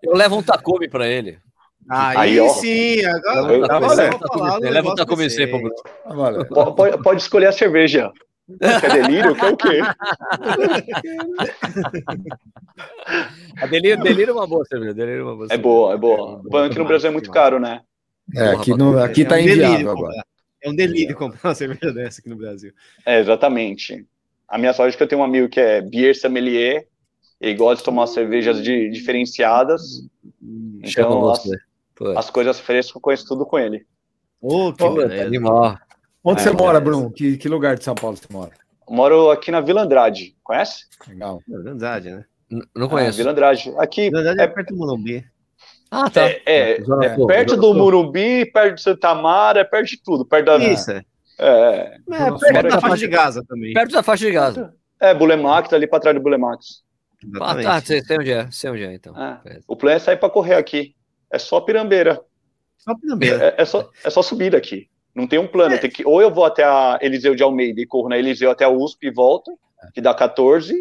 Eu 0.03 0.15
levo 0.15 0.37
um 0.37 0.43
Takumi 0.43 0.89
pra 0.89 1.09
ele. 1.09 1.39
Aí, 1.89 2.40
aí 2.40 2.51
sim, 2.51 3.05
agora 3.05 3.52
eu, 3.52 3.66
tá 3.66 3.78
leva 4.59 4.89
o 4.89 4.94
Takumi 4.94 5.27
Pode, 6.74 7.02
pode 7.02 7.23
escolher 7.23 7.47
a 7.47 7.52
cerveja. 7.52 8.11
Quer 8.59 9.02
delírio? 9.02 9.35
Quer 9.35 9.52
o 9.52 9.56
quê? 9.56 9.81
A 13.61 13.66
delírio, 13.66 14.02
delírio 14.02 14.32
é 14.32 14.35
uma 14.35 14.47
boa 14.47 14.65
cerveja. 14.65 14.94
Delírio 14.94 15.20
é, 15.20 15.24
uma 15.24 15.36
boa 15.36 15.47
é 15.51 15.59
boa, 15.59 15.94
é 15.94 15.97
boa. 15.97 16.65
É 16.65 16.66
aqui 16.66 16.78
no 16.78 16.85
Brasil 16.85 17.09
é 17.09 17.12
muito 17.12 17.31
caro, 17.31 17.61
né? 17.61 17.82
É, 18.35 18.51
aqui, 18.51 18.70
no, 18.70 18.98
aqui 18.98 19.23
é 19.23 19.24
tá 19.24 19.36
um 19.36 19.39
inviável 19.39 19.90
agora. 19.90 20.24
É 20.62 20.70
um 20.70 20.74
delírio 20.74 21.15
comprar 21.15 21.51
uma 21.51 21.55
cerveja 21.55 21.93
dessa 21.93 22.20
aqui 22.20 22.28
no 22.28 22.36
Brasil. 22.36 22.73
É, 23.06 23.20
exatamente. 23.20 24.06
A 24.48 24.59
minha 24.59 24.73
sorte 24.73 24.94
é 24.94 24.97
que 24.97 25.02
eu 25.02 25.09
tenho 25.09 25.20
um 25.20 25.24
amigo 25.24 25.48
que 25.48 25.61
é 25.61 25.81
beer 25.81 26.16
sommelier, 26.16 26.86
ele 27.40 27.55
gosta 27.55 27.77
de 27.77 27.85
tomar 27.85 28.06
cervejas 28.06 28.62
de, 28.62 28.90
diferenciadas. 28.90 29.82
Hum, 30.43 30.81
então, 30.82 31.32
as, 32.01 32.16
as 32.16 32.31
coisas 32.31 32.59
frescas 32.61 32.95
eu 32.95 33.01
conheço 33.01 33.27
tudo 33.27 33.47
com 33.47 33.59
ele. 33.59 33.87
Ô, 34.41 34.69
oh, 34.69 34.73
que 34.73 34.85
animal. 35.21 35.79
Onde 36.23 36.43
você 36.43 36.51
mora, 36.51 36.81
Bruno? 36.81 37.11
Que, 37.11 37.37
que 37.37 37.49
lugar 37.49 37.77
de 37.77 37.85
São 37.85 37.95
Paulo 37.95 38.16
você 38.16 38.27
mora? 38.31 38.53
Eu 38.89 38.95
moro 38.95 39.31
aqui 39.31 39.51
na 39.51 39.61
Vila 39.61 39.83
Andrade. 39.83 40.37
Conhece? 40.43 40.85
Legal. 41.07 41.41
Vila 41.47 41.71
Andrade, 41.71 42.11
né? 42.11 42.25
N 42.51 42.62
não 42.75 42.89
conheço. 42.89 43.16
Ah, 43.16 43.16
Vila 43.19 43.31
Andrade. 43.33 43.75
Aqui 43.79 44.09
Vila 44.09 44.21
Andrade 44.21 44.41
é, 44.41 44.45
é 44.45 44.47
perto 44.47 44.75
do 44.75 44.79
Morumbi. 44.79 45.25
Ah, 45.91 46.11
tá. 46.11 46.23
É, 46.23 46.43
é, 46.47 46.71
é 46.73 47.27
perto 47.27 47.57
do 47.57 47.75
Morumbi, 47.75 48.47
perto 48.47 48.77
de 48.77 48.83
Santa 48.83 49.15
Mara, 49.15 49.61
é 49.61 49.65
perto 49.65 49.91
de 49.91 50.03
tudo. 50.03 50.25
Perto 50.25 50.47
da... 50.47 50.57
Isso, 50.59 50.91
é. 50.91 51.03
É, 51.39 51.99
é 52.11 52.53
perto 52.53 52.69
da 52.69 52.81
faixa 52.81 52.97
de 52.97 53.09
Gaza 53.09 53.45
também. 53.47 53.73
Perto 53.73 53.93
da 53.93 54.03
faixa 54.03 54.27
de 54.27 54.33
Gaza. 54.33 54.75
É, 55.01 55.15
Bulemax, 55.15 55.73
ali 55.73 55.87
para 55.87 56.01
trás 56.01 56.16
do 56.16 56.23
Bulemax. 56.23 56.83
Ah, 57.41 57.55
tá, 57.55 57.81
sei, 57.81 58.03
sei 58.03 58.19
onde 58.19 58.33
é, 58.33 58.51
sei 58.51 58.71
onde 58.71 58.85
é, 58.85 58.95
então. 58.95 59.15
É. 59.16 59.61
O 59.66 59.77
plano 59.77 59.97
é 59.97 59.99
sair 59.99 60.16
para 60.16 60.31
correr 60.31 60.55
aqui. 60.55 60.95
É 61.35 61.39
só 61.39 61.61
pirambeira. 61.61 62.23
Só 62.78 62.94
pirambeira. 62.97 63.55
É, 63.56 63.62
é, 63.62 63.65
só, 63.65 63.90
é 64.05 64.11
só 64.11 64.23
subir 64.23 64.55
aqui. 64.55 64.89
Não 65.15 65.27
tem 65.27 65.39
um 65.39 65.48
plano. 65.48 65.74
É. 65.74 65.78
Tem 65.78 65.90
que, 65.90 66.06
ou 66.06 66.23
eu 66.23 66.32
vou 66.32 66.44
até 66.44 66.62
a 66.65 66.98
Eliseu 67.02 67.35
de 67.35 67.43
Almeida 67.43 67.81
e 67.81 67.86
corro 67.86 68.09
na 68.09 68.19
Eliseu 68.19 68.51
até 68.51 68.65
a 68.65 68.69
USP 68.69 69.09
e 69.09 69.11
volto, 69.11 69.59
que 69.93 70.01
dá 70.01 70.15
14, 70.15 70.74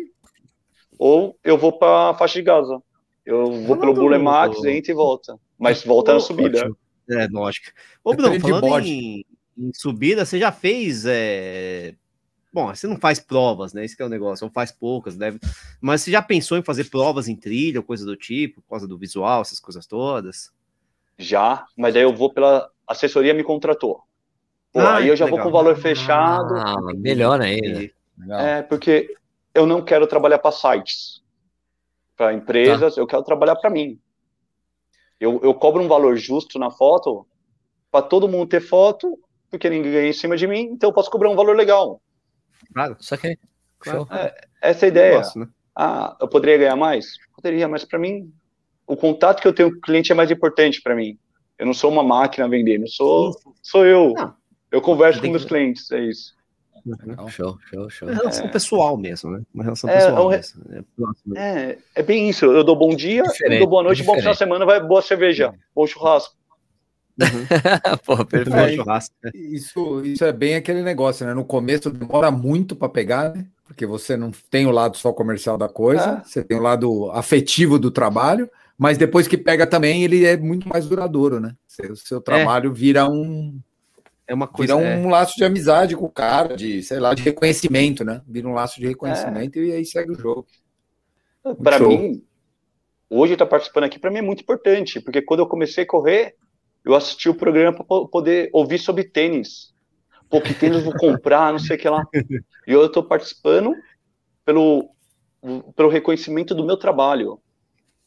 ou 1.00 1.38
eu 1.44 1.58
vou 1.58 1.72
para 1.72 2.10
a 2.10 2.14
faixa 2.14 2.36
de 2.36 2.44
Gaza. 2.44 2.82
Eu 3.26 3.64
vou 3.64 3.78
pelo 3.78 3.94
Bulemax, 3.94 4.64
entra 4.66 4.92
e 4.92 4.96
volta. 4.96 5.40
Mas 5.58 5.84
volta 5.84 6.14
na 6.14 6.20
subida. 6.20 6.60
Ótimo. 6.60 6.78
É, 7.10 7.28
lógico. 7.32 7.68
Ô, 8.04 8.14
Bruno, 8.14 8.40
falando 8.40 8.80
em, 8.80 9.26
em, 9.58 9.72
subida, 9.74 10.26
você 10.26 10.40
já 10.40 10.52
fez. 10.52 11.06
É... 11.06 11.96
Bom, 12.54 12.68
você 12.68 12.86
não 12.86 12.98
faz 12.98 13.20
provas, 13.20 13.74
né? 13.74 13.84
Esse 13.84 14.00
é 14.00 14.06
o 14.06 14.10
negócio, 14.10 14.46
não 14.46 14.54
faz 14.54 14.72
poucas, 14.72 15.18
deve. 15.18 15.40
Mas 15.82 16.02
você 16.02 16.12
já 16.12 16.22
pensou 16.22 16.56
em 16.56 16.62
fazer 16.62 16.84
provas 16.84 17.28
em 17.28 17.36
trilha 17.36 17.80
ou 17.80 17.84
coisa 17.84 18.06
do 18.06 18.16
tipo, 18.16 18.62
por 18.62 18.70
causa 18.70 18.88
do 18.88 18.96
visual, 18.96 19.42
essas 19.42 19.60
coisas 19.60 19.88
todas? 19.88 20.54
Já, 21.18 21.66
mas 21.76 21.96
aí 21.96 22.04
eu 22.04 22.14
vou 22.14 22.32
pela 22.32 22.70
assessoria 22.88 23.34
me 23.34 23.44
contratou. 23.44 24.04
Pô, 24.72 24.80
ah, 24.80 24.98
aí 24.98 25.08
eu 25.08 25.16
já 25.16 25.26
legal. 25.26 25.40
vou 25.40 25.44
com 25.46 25.50
o 25.50 25.60
valor 25.64 25.76
fechado. 25.78 26.54
Ah, 26.56 26.94
melhor 26.96 27.42
ainda. 27.42 27.90
É, 28.40 28.62
porque 28.62 29.16
eu 29.54 29.66
não 29.66 29.84
quero 29.84 30.06
trabalhar 30.06 30.38
para 30.38 30.52
sites, 30.52 31.24
para 32.16 32.34
empresas, 32.34 32.94
tá. 32.94 33.02
eu 33.02 33.08
quero 33.08 33.24
trabalhar 33.24 33.56
para 33.56 33.72
mim. 33.72 34.00
Eu, 35.20 35.40
eu 35.42 35.56
cobro 35.56 35.82
um 35.82 35.88
valor 35.88 36.16
justo 36.18 36.60
na 36.60 36.70
foto 36.70 37.26
para 37.92 38.04
todo 38.04 38.28
mundo 38.28 38.48
ter 38.48 38.62
foto, 38.62 39.18
porque 39.50 39.70
ninguém 39.72 39.92
ganha 39.92 40.10
em 40.10 40.14
cima 40.14 40.38
de 40.38 40.46
mim, 40.46 40.62
então 40.72 40.90
eu 40.90 40.94
posso 40.94 41.10
cobrar 41.10 41.30
um 41.30 41.36
valor 41.36 41.56
legal. 41.56 42.00
Claro, 42.74 42.98
isso 43.00 43.14
aqui. 43.14 43.38
Claro. 43.80 44.08
É, 44.12 44.48
essa 44.62 44.86
é 44.86 44.88
a 44.88 44.90
ideia. 44.90 45.18
Gosto, 45.18 45.40
né? 45.40 45.48
Ah, 45.76 46.16
eu 46.22 46.28
poderia 46.28 46.58
ganhar 46.58 46.76
mais? 46.76 47.18
Poderia, 47.36 47.68
mas 47.68 47.84
para 47.84 48.00
mim, 48.00 48.32
o 48.86 48.96
contato 48.96 49.42
que 49.42 49.48
eu 49.48 49.54
tenho 49.54 49.72
com 49.72 49.78
o 49.78 49.82
cliente 49.82 50.12
é 50.12 50.16
mais 50.16 50.30
importante 50.30 50.82
para 50.82 50.96
mim. 50.96 51.18
Eu 51.58 51.66
não 51.66 51.74
sou 51.74 51.92
uma 51.92 52.04
máquina 52.04 52.48
vendendo, 52.48 52.84
eu 52.84 52.90
sou, 52.90 53.36
sou 53.62 53.86
eu. 53.86 54.14
Não. 54.14 54.34
Eu 54.72 54.82
converso 54.82 55.22
com 55.22 55.28
meus 55.28 55.44
que... 55.44 55.50
clientes, 55.50 55.92
é 55.92 56.00
isso. 56.00 56.34
Legal. 56.86 57.30
Show, 57.30 57.58
show, 57.70 57.90
show. 57.90 58.10
É 58.10 58.14
relação 58.14 58.46
é. 58.46 58.50
pessoal 58.50 58.98
mesmo, 58.98 59.32
né? 59.32 59.42
Uma 59.54 59.64
relação 59.64 59.90
é, 59.90 59.96
pessoal. 59.96 60.34
É, 60.34 60.42
é, 61.36 61.78
é, 61.96 62.04
bem 62.04 62.30
isso. 62.30 62.46
Eu 62.46 62.64
dou 62.64 62.76
bom 62.76 62.94
dia, 62.94 63.24
eu 63.42 63.60
dou 63.60 63.68
boa 63.68 63.84
noite, 63.84 64.04
bom 64.04 64.16
final 64.16 64.34
de 64.34 64.38
semana, 64.38 64.66
vai 64.66 64.82
boa 64.82 65.02
cerveja, 65.02 65.54
bom 65.74 65.88
churrasco. 65.88 66.36
Uhum. 67.20 67.98
Pô, 68.06 68.26
perfeito. 68.26 68.84
É, 68.90 69.32
isso, 69.36 70.02
isso 70.04 70.26
é 70.26 70.32
bem 70.32 70.56
aquele 70.56 70.82
negócio, 70.82 71.26
né? 71.26 71.34
No 71.34 71.46
começo 71.46 71.90
demora 71.90 72.32
muito 72.32 72.76
para 72.76 72.90
pegar, 72.90 73.34
né? 73.34 73.46
Porque 73.66 73.86
você 73.86 74.18
não 74.18 74.32
tem 74.50 74.66
o 74.66 74.72
lado 74.72 74.98
só 74.98 75.12
comercial 75.14 75.58
da 75.58 75.70
coisa, 75.70 76.22
é. 76.24 76.28
você 76.28 76.44
tem 76.44 76.58
o 76.58 76.62
lado 76.62 77.10
afetivo 77.12 77.80
do 77.80 77.90
trabalho, 77.90 78.50
mas 78.78 78.98
depois 78.98 79.28
que 79.28 79.38
pega 79.38 79.66
também, 79.66 80.04
ele 80.04 80.26
é 80.26 80.36
muito 80.36 80.68
mais 80.68 80.88
duradouro, 80.88 81.40
né? 81.40 81.56
O 81.90 81.96
seu 81.96 82.22
trabalho 82.22 82.72
é. 82.72 82.74
vira 82.74 83.10
um. 83.10 83.60
É 84.28 84.34
uma 84.34 84.48
coisa. 84.48 84.76
Vira 84.76 84.90
um 84.98 85.08
é. 85.08 85.12
laço 85.12 85.36
de 85.36 85.44
amizade 85.44 85.96
com 85.96 86.06
o 86.06 86.12
cara, 86.12 86.56
de, 86.56 86.82
sei 86.82 87.00
lá, 87.00 87.14
de 87.14 87.22
reconhecimento, 87.22 88.04
né? 88.04 88.22
Vira 88.28 88.48
um 88.48 88.54
laço 88.54 88.80
de 88.80 88.88
reconhecimento 88.88 89.60
e 89.60 89.72
aí 89.72 89.86
segue 89.86 90.12
o 90.12 90.20
jogo. 90.20 90.46
Para 91.62 91.80
mim, 91.80 92.24
hoje 93.10 93.34
estar 93.34 93.46
tá 93.46 93.52
participando 93.52 93.84
aqui, 93.84 94.00
para 94.00 94.10
mim 94.10 94.20
é 94.20 94.22
muito 94.22 94.42
importante, 94.42 95.00
porque 95.00 95.22
quando 95.22 95.42
eu 95.42 95.48
comecei 95.48 95.84
a 95.84 95.88
correr, 95.88 96.36
eu 96.86 96.96
assisti 96.96 97.30
o 97.30 97.36
programa 97.36 97.74
para 97.74 98.06
poder 98.08 98.50
ouvir 98.52 98.80
sobre 98.80 99.04
tênis. 99.04 99.74
Pô, 100.30 100.42
que 100.42 100.54
tênis 100.54 100.80
eu 100.80 100.84
vou 100.84 100.94
comprar, 100.94 101.52
não 101.52 101.60
sei 101.60 101.76
o 101.76 101.80
que 101.80 101.88
lá. 101.88 102.04
E 102.68 102.72
eu 102.72 102.86
estou 102.86 103.04
participando 103.04 103.76
pelo, 104.46 104.90
pelo 105.76 105.90
reconhecimento 105.90 106.56
do 106.56 106.66
meu 106.66 106.78
trabalho. 106.78 107.40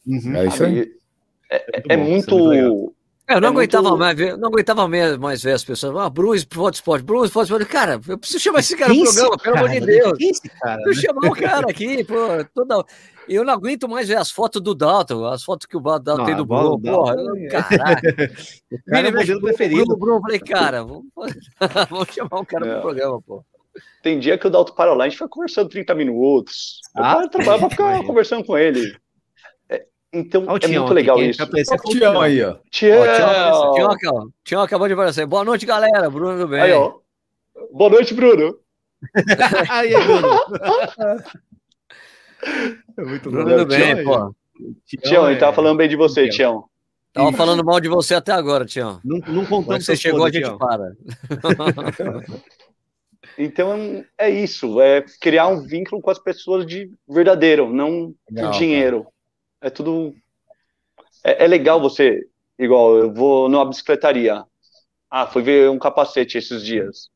Uhum. 0.06 0.36
É 0.36 0.46
isso 0.46 0.64
aí. 0.64 0.92
É, 1.50 1.56
é, 1.56 1.82
é 1.90 1.96
muito. 1.96 2.52
É, 2.52 2.68
eu 3.28 3.40
não, 3.40 3.48
é 3.48 3.52
aguentava 3.52 3.88
muito... 3.88 3.98
mais 3.98 4.16
ver, 4.16 4.36
não 4.36 4.48
aguentava 4.48 4.88
mais 5.18 5.42
ver 5.42 5.52
as 5.52 5.64
pessoas. 5.64 5.96
Ah, 5.96 6.08
Bruce, 6.08 6.46
Foto 6.50 6.74
Esporte, 6.74 7.04
Bruce, 7.04 7.32
Foto 7.32 7.44
Esporte. 7.44 7.66
Cara, 7.66 8.00
eu 8.08 8.18
preciso 8.18 8.42
chamar 8.42 8.60
esse 8.60 8.76
cara 8.76 8.92
no 8.92 9.02
programa, 9.02 9.38
pelo 9.38 9.56
amor 9.56 9.68
de 9.70 9.80
Deus. 9.80 10.18
Esse 10.20 10.48
cara, 10.48 10.76
né? 10.76 10.94
chamar 10.94 11.28
o 11.28 11.34
cara 11.34 11.70
aqui, 11.70 12.04
pô, 12.04 12.14
toda. 12.54 12.84
Eu 13.28 13.44
não 13.44 13.52
aguento 13.52 13.88
mais 13.88 14.06
ver 14.06 14.16
as 14.16 14.30
fotos 14.30 14.62
do 14.62 14.74
Dalton, 14.74 15.26
as 15.26 15.42
fotos 15.42 15.66
que 15.66 15.76
o 15.76 15.80
Dalton 15.80 16.24
tem 16.24 16.36
do 16.36 16.46
Bruno. 16.46 16.80
Porra, 16.80 17.16
é- 17.36 17.46
caraca. 17.48 18.14
o 18.70 18.90
cara 18.90 19.08
é 19.08 19.10
meu 19.10 19.40
preferido. 19.40 19.92
O 19.92 19.96
Bruno, 19.96 20.20
falei, 20.20 20.38
cara, 20.38 20.84
vamos, 20.84 21.06
vamos 21.90 22.08
chamar 22.14 22.40
o 22.40 22.46
cara 22.46 22.66
é. 22.66 22.72
pro 22.74 22.82
programa, 22.82 23.20
pô. 23.22 23.44
Tem 24.02 24.20
dia 24.20 24.38
que 24.38 24.46
o 24.46 24.50
Dalton 24.50 24.72
para 24.72 24.94
lá, 24.94 25.04
a 25.04 25.08
gente 25.08 25.18
fica 25.18 25.28
conversando 25.28 25.68
30 25.68 25.94
minutos. 25.94 26.80
Ah, 26.94 27.18
eu 27.22 27.28
trabalho 27.28 27.58
pra 27.66 27.70
ficar 27.70 28.04
conversando 28.04 28.44
com 28.44 28.56
ele. 28.56 28.96
É, 30.12 30.18
então, 30.18 30.46
oh, 30.48 30.56
é 30.56 30.68
muito 30.68 30.92
legal 30.92 31.22
isso. 31.22 31.42
O 31.42 31.90
Tião 31.90 32.20
aí, 32.20 32.42
ó. 32.42 32.56
Tião. 32.70 33.04
Tião, 33.74 34.32
Tião 34.44 34.62
acabou 34.62 34.86
de 34.86 34.94
aparecer. 34.94 35.26
Boa 35.26 35.44
noite, 35.44 35.66
galera. 35.66 36.08
Bruno 36.10 36.38
do 36.38 36.48
bem. 36.48 36.60
Aí, 36.60 36.72
ó. 36.72 36.94
Boa 37.72 37.90
noite, 37.90 38.14
Bruno. 38.14 38.56
aí, 39.70 39.90
Bruno. 39.90 40.28
É 42.96 43.02
muito 43.02 43.30
Tudo 43.30 43.66
bem, 43.66 44.04
pô. 44.04 44.34
Tião, 45.02 45.30
ele 45.30 45.38
tava 45.38 45.52
falando 45.52 45.76
bem 45.76 45.88
de 45.88 45.96
você, 45.96 46.28
Tião. 46.28 46.64
Tava 47.12 47.32
falando 47.32 47.64
mal 47.64 47.80
de 47.80 47.88
você 47.88 48.14
até 48.14 48.32
agora, 48.32 48.66
Tião. 48.66 49.00
Não, 49.02 49.18
não 49.26 49.46
contamos. 49.46 49.84
Você 49.84 49.96
chegou, 49.96 50.24
a 50.24 50.30
gente 50.30 50.44
Tião. 50.44 50.58
para. 50.58 50.94
então 53.38 54.04
é 54.18 54.28
isso, 54.28 54.80
é 54.80 55.04
criar 55.20 55.48
um 55.48 55.62
vínculo 55.62 56.02
com 56.02 56.10
as 56.10 56.18
pessoas 56.18 56.66
de 56.66 56.90
verdadeiro, 57.08 57.72
não 57.72 58.14
Legal, 58.30 58.50
dinheiro. 58.52 59.02
Cara. 59.02 59.15
É 59.66 59.70
tudo. 59.70 60.14
É, 61.24 61.44
é, 61.44 61.48
legal 61.48 61.80
você, 61.80 62.24
igual, 62.56 62.96
eu 62.98 63.12
vou 63.12 63.48
numa 63.48 63.64
bicicletaria. 63.64 64.44
Ah, 65.10 65.26
fui 65.26 65.42
ver 65.42 65.68
um 65.68 65.78
capacete 65.78 66.38
esses 66.38 66.64
dias. 66.64 67.10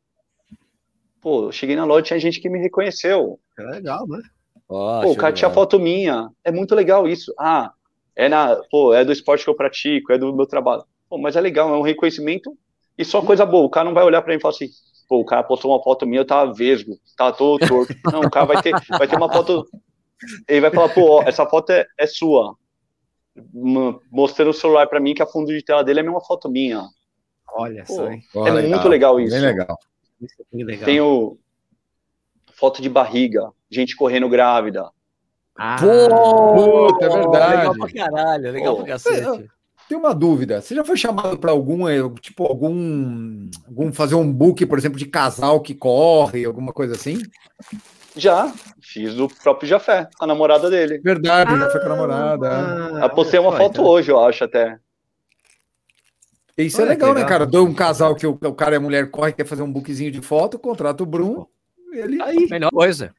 Pô, 1.21 1.45
eu 1.45 1.53
cheguei 1.53 1.77
na 1.77 1.85
loja 1.85 2.07
tinha 2.07 2.19
gente 2.19 2.41
que 2.41 2.49
me 2.49 2.59
reconheceu. 2.59 3.39
É 3.57 3.63
legal, 3.63 4.05
né? 4.09 4.21
Oh, 4.69 5.01
pô, 5.01 5.13
o 5.13 5.17
cara 5.17 5.33
tinha 5.33 5.49
foto 5.49 5.79
minha. 5.79 6.29
É 6.43 6.51
muito 6.51 6.75
legal 6.75 7.07
isso. 7.07 7.33
Ah, 7.39 7.73
é 8.17 8.29
na, 8.29 8.57
pô, 8.69 8.93
é 8.93 9.05
do 9.05 9.13
esporte 9.13 9.45
que 9.45 9.51
eu 9.51 9.55
pratico, 9.55 10.13
é 10.13 10.19
do 10.19 10.35
meu 10.35 10.47
trabalho. 10.47 10.83
Pô, 11.09 11.19
mas 11.19 11.37
é 11.37 11.41
legal, 11.41 11.73
é 11.73 11.79
um 11.79 11.83
reconhecimento 11.83 12.53
e 12.99 13.05
só 13.05 13.23
coisa 13.23 13.47
boa. 13.47 13.65
O 13.65 13.71
cara 13.71 13.85
não 13.85 13.95
vai 13.95 14.03
olhar 14.03 14.23
para 14.23 14.33
mim 14.33 14.39
e 14.39 14.43
falar 14.43 14.55
assim, 14.55 14.71
pô, 15.09 15.21
o 15.21 15.25
cara 15.25 15.45
postou 15.45 15.71
uma 15.71 15.83
foto 15.85 16.05
minha, 16.05 16.23
eu 16.23 16.27
tava 16.27 16.53
vesgo, 16.53 16.99
tava 17.17 17.37
todo 17.37 17.65
torto. 17.65 17.95
Não, 18.11 18.23
o 18.23 18.31
cara 18.31 18.47
vai 18.47 18.61
ter, 18.61 18.75
vai 18.91 19.07
ter 19.07 19.15
uma 19.15 19.31
foto. 19.31 19.69
Ele 20.49 20.61
vai 20.61 20.71
falar, 20.71 20.89
pô, 20.91 21.19
ó, 21.19 21.23
essa 21.23 21.47
foto 21.47 21.71
é, 21.71 21.87
é 21.99 22.07
sua. 22.07 22.57
Mostrando 24.11 24.51
o 24.51 24.55
celular 24.55 24.87
para 24.87 25.01
mim 25.01 25.15
que 25.15 25.23
a 25.23 25.27
fundo 25.27 25.49
de 25.49 25.63
tela 25.63 25.83
dele 25.83 26.01
é 26.01 26.03
a 26.03 26.05
mesma 26.05 26.21
foto 26.21 26.51
minha. 26.51 26.83
Olha 27.53 27.85
pô, 27.85 27.95
só, 27.95 28.11
hein? 28.11 28.23
É 28.35 28.51
legal, 28.51 28.71
muito 28.71 28.89
legal 28.89 29.21
isso. 29.21 29.35
Bem 29.35 29.45
legal. 29.45 29.79
Tem 30.85 31.01
o 31.01 31.39
foto 32.53 32.83
de 32.83 32.89
barriga 32.89 33.51
gente 33.71 33.97
correndo 33.97 34.29
grávida. 34.29 34.91
Ah, 35.57 35.77
Pô, 35.79 36.89
é 37.01 37.09
verdade. 37.09 37.57
Legal 37.57 37.75
pra 37.75 37.93
caralho, 37.93 38.53
legal 38.53 38.77
Pô, 38.77 38.83
pra 38.83 38.93
cacete. 38.93 39.51
Tem 39.91 39.99
uma 39.99 40.15
dúvida. 40.15 40.61
Você 40.61 40.73
já 40.73 40.85
foi 40.85 40.97
chamado 40.97 41.37
para 41.37 41.51
algum, 41.51 41.89
eh, 41.89 41.99
tipo, 42.21 42.45
algum, 42.45 43.51
algum 43.67 43.93
fazer 43.93 44.15
um 44.15 44.33
book, 44.33 44.65
por 44.67 44.79
exemplo, 44.79 44.97
de 44.97 45.05
casal 45.05 45.61
que 45.61 45.75
corre, 45.75 46.45
alguma 46.45 46.73
coisa 46.73 46.95
assim? 46.95 47.21
Já, 48.15 48.55
fiz 48.81 49.17
do 49.17 49.27
próprio 49.27 49.69
Jafé, 49.69 50.09
a 50.21 50.29
namorada 50.29 50.71
dele. 50.71 51.01
Verdade, 51.03 51.53
ah, 51.53 51.59
já 51.59 51.71
foi 51.71 51.81
com 51.81 51.87
a 51.87 51.89
namorada. 51.89 52.49
Ah, 52.49 53.01
eu 53.03 53.11
postei 53.11 53.41
uma 53.41 53.51
foto 53.51 53.81
então. 53.81 53.85
hoje, 53.85 54.12
eu 54.12 54.21
acho 54.21 54.45
até. 54.45 54.79
Isso 56.57 56.81
é 56.81 56.85
legal, 56.85 57.12
né, 57.12 57.25
cara? 57.25 57.45
Do 57.45 57.65
um 57.65 57.75
casal 57.75 58.15
que 58.15 58.29
o, 58.29 58.39
o 58.41 58.55
cara 58.55 58.77
e 58.77 58.79
a 58.79 58.81
mulher 58.81 59.11
corre, 59.11 59.33
quer 59.33 59.45
fazer 59.45 59.62
um 59.62 59.73
bookzinho 59.73 60.12
de 60.12 60.23
foto, 60.23 60.57
contrata 60.57 61.03
o 61.03 61.07
Bruno. 61.07 61.49
Ele... 61.93 62.23
Aí, 62.23 62.47
melhor 62.49 62.71
coisa. 62.71 63.12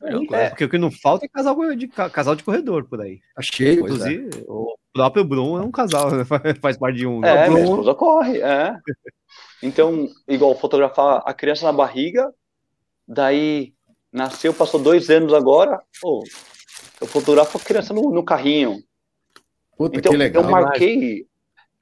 É, 0.00 0.48
porque 0.50 0.64
o 0.64 0.68
que 0.68 0.78
não 0.78 0.90
falta 0.90 1.26
é 1.26 1.28
casal 1.28 1.56
de, 1.74 1.88
casal 1.88 2.36
de 2.36 2.44
corredor 2.44 2.84
por 2.84 3.00
aí. 3.00 3.20
Achei. 3.36 3.76
Tá 3.76 3.82
Inclusive, 3.82 4.30
é. 4.38 4.44
o 4.46 4.76
próprio 4.92 5.24
Bruno 5.24 5.58
é 5.58 5.66
um 5.66 5.72
casal, 5.72 6.10
né? 6.10 6.24
faz 6.60 6.76
parte 6.76 6.98
de 6.98 7.06
um. 7.06 7.24
É, 7.24 7.46
Bruno... 7.46 7.58
minha 7.58 7.70
esposa 7.70 7.94
corre, 7.94 8.40
é. 8.40 8.76
Então, 9.60 10.08
igual 10.28 10.56
fotografar 10.56 11.20
a 11.26 11.34
criança 11.34 11.66
na 11.66 11.72
barriga, 11.72 12.32
daí 13.06 13.74
nasceu, 14.12 14.54
passou 14.54 14.80
dois 14.80 15.10
anos 15.10 15.34
agora, 15.34 15.82
pô, 16.00 16.22
eu 17.00 17.08
fotografo 17.08 17.58
a 17.58 17.60
criança 17.60 17.92
no, 17.92 18.10
no 18.10 18.24
carrinho. 18.24 18.76
Puta, 19.76 19.98
então, 19.98 20.12
eu 20.14 20.48
marquei, 20.48 21.26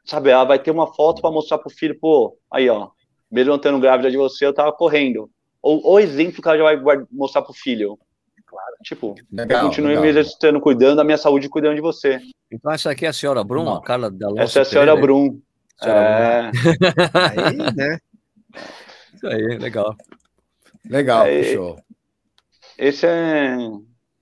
sabe, 0.06 0.30
ela 0.30 0.44
vai 0.44 0.58
ter 0.58 0.70
uma 0.70 0.92
foto 0.94 1.20
para 1.20 1.30
mostrar 1.30 1.58
pro 1.58 1.68
filho, 1.68 1.98
pô, 2.00 2.38
aí 2.50 2.68
ó, 2.70 2.88
mesmo 3.30 3.52
não 3.52 3.58
tendo 3.58 3.78
grávida 3.78 4.10
de 4.10 4.16
você, 4.16 4.46
eu 4.46 4.54
tava 4.54 4.72
correndo. 4.72 5.30
Ou 5.62 5.94
o 5.94 5.98
exemplo 5.98 6.40
que 6.40 6.48
ela 6.48 6.56
já 6.56 6.80
vai 6.80 7.04
mostrar 7.10 7.42
pro 7.42 7.52
filho. 7.52 7.98
Tipo, 8.82 9.14
legal, 9.32 9.62
eu 9.62 9.68
continuo 9.68 9.88
legal. 9.88 10.04
me 10.04 10.10
exercitando, 10.10 10.60
cuidando 10.60 10.96
da 10.96 11.04
minha 11.04 11.18
saúde, 11.18 11.48
cuidando 11.48 11.74
de 11.74 11.80
você. 11.80 12.20
Então 12.50 12.70
essa 12.70 12.90
aqui 12.90 13.06
é 13.06 13.08
a 13.08 13.12
senhora 13.12 13.42
Brum, 13.42 13.68
a 13.68 13.82
Carla 13.82 14.10
da 14.10 14.28
Essa 14.38 14.60
é 14.60 14.62
a 14.62 14.64
senhora 14.64 14.96
Brum. 14.96 15.40
É. 15.82 16.50
aí, 17.14 17.56
né? 17.74 17.98
Isso 19.14 19.26
aí, 19.26 19.58
legal. 19.58 19.96
Legal, 20.88 21.26
é, 21.26 21.42
show. 21.42 21.78
Esse 22.78 23.06
é, 23.06 23.56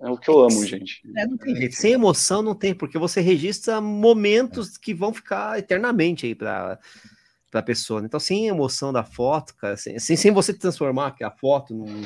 é 0.00 0.10
o 0.10 0.16
que 0.16 0.30
eu 0.30 0.40
amo, 0.40 0.64
gente. 0.64 1.02
É, 1.16 1.26
não 1.26 1.36
tem 1.36 1.56
jeito. 1.56 1.74
Sem 1.74 1.92
emoção 1.92 2.42
não 2.42 2.54
tem, 2.54 2.74
porque 2.74 2.98
você 2.98 3.20
registra 3.20 3.80
momentos 3.80 4.78
que 4.78 4.94
vão 4.94 5.12
ficar 5.12 5.58
eternamente 5.58 6.26
aí 6.26 6.34
para 6.34 6.78
para 7.54 7.60
a 7.60 7.62
pessoa. 7.62 8.00
Né? 8.00 8.06
Então, 8.06 8.18
sem 8.18 8.48
emoção 8.48 8.92
da 8.92 9.04
foto, 9.04 9.54
cara, 9.54 9.76
sem, 9.76 9.96
sem, 10.00 10.32
você 10.32 10.52
transformar 10.52 11.14
a 11.22 11.30
foto 11.30 11.72
num, 11.72 12.02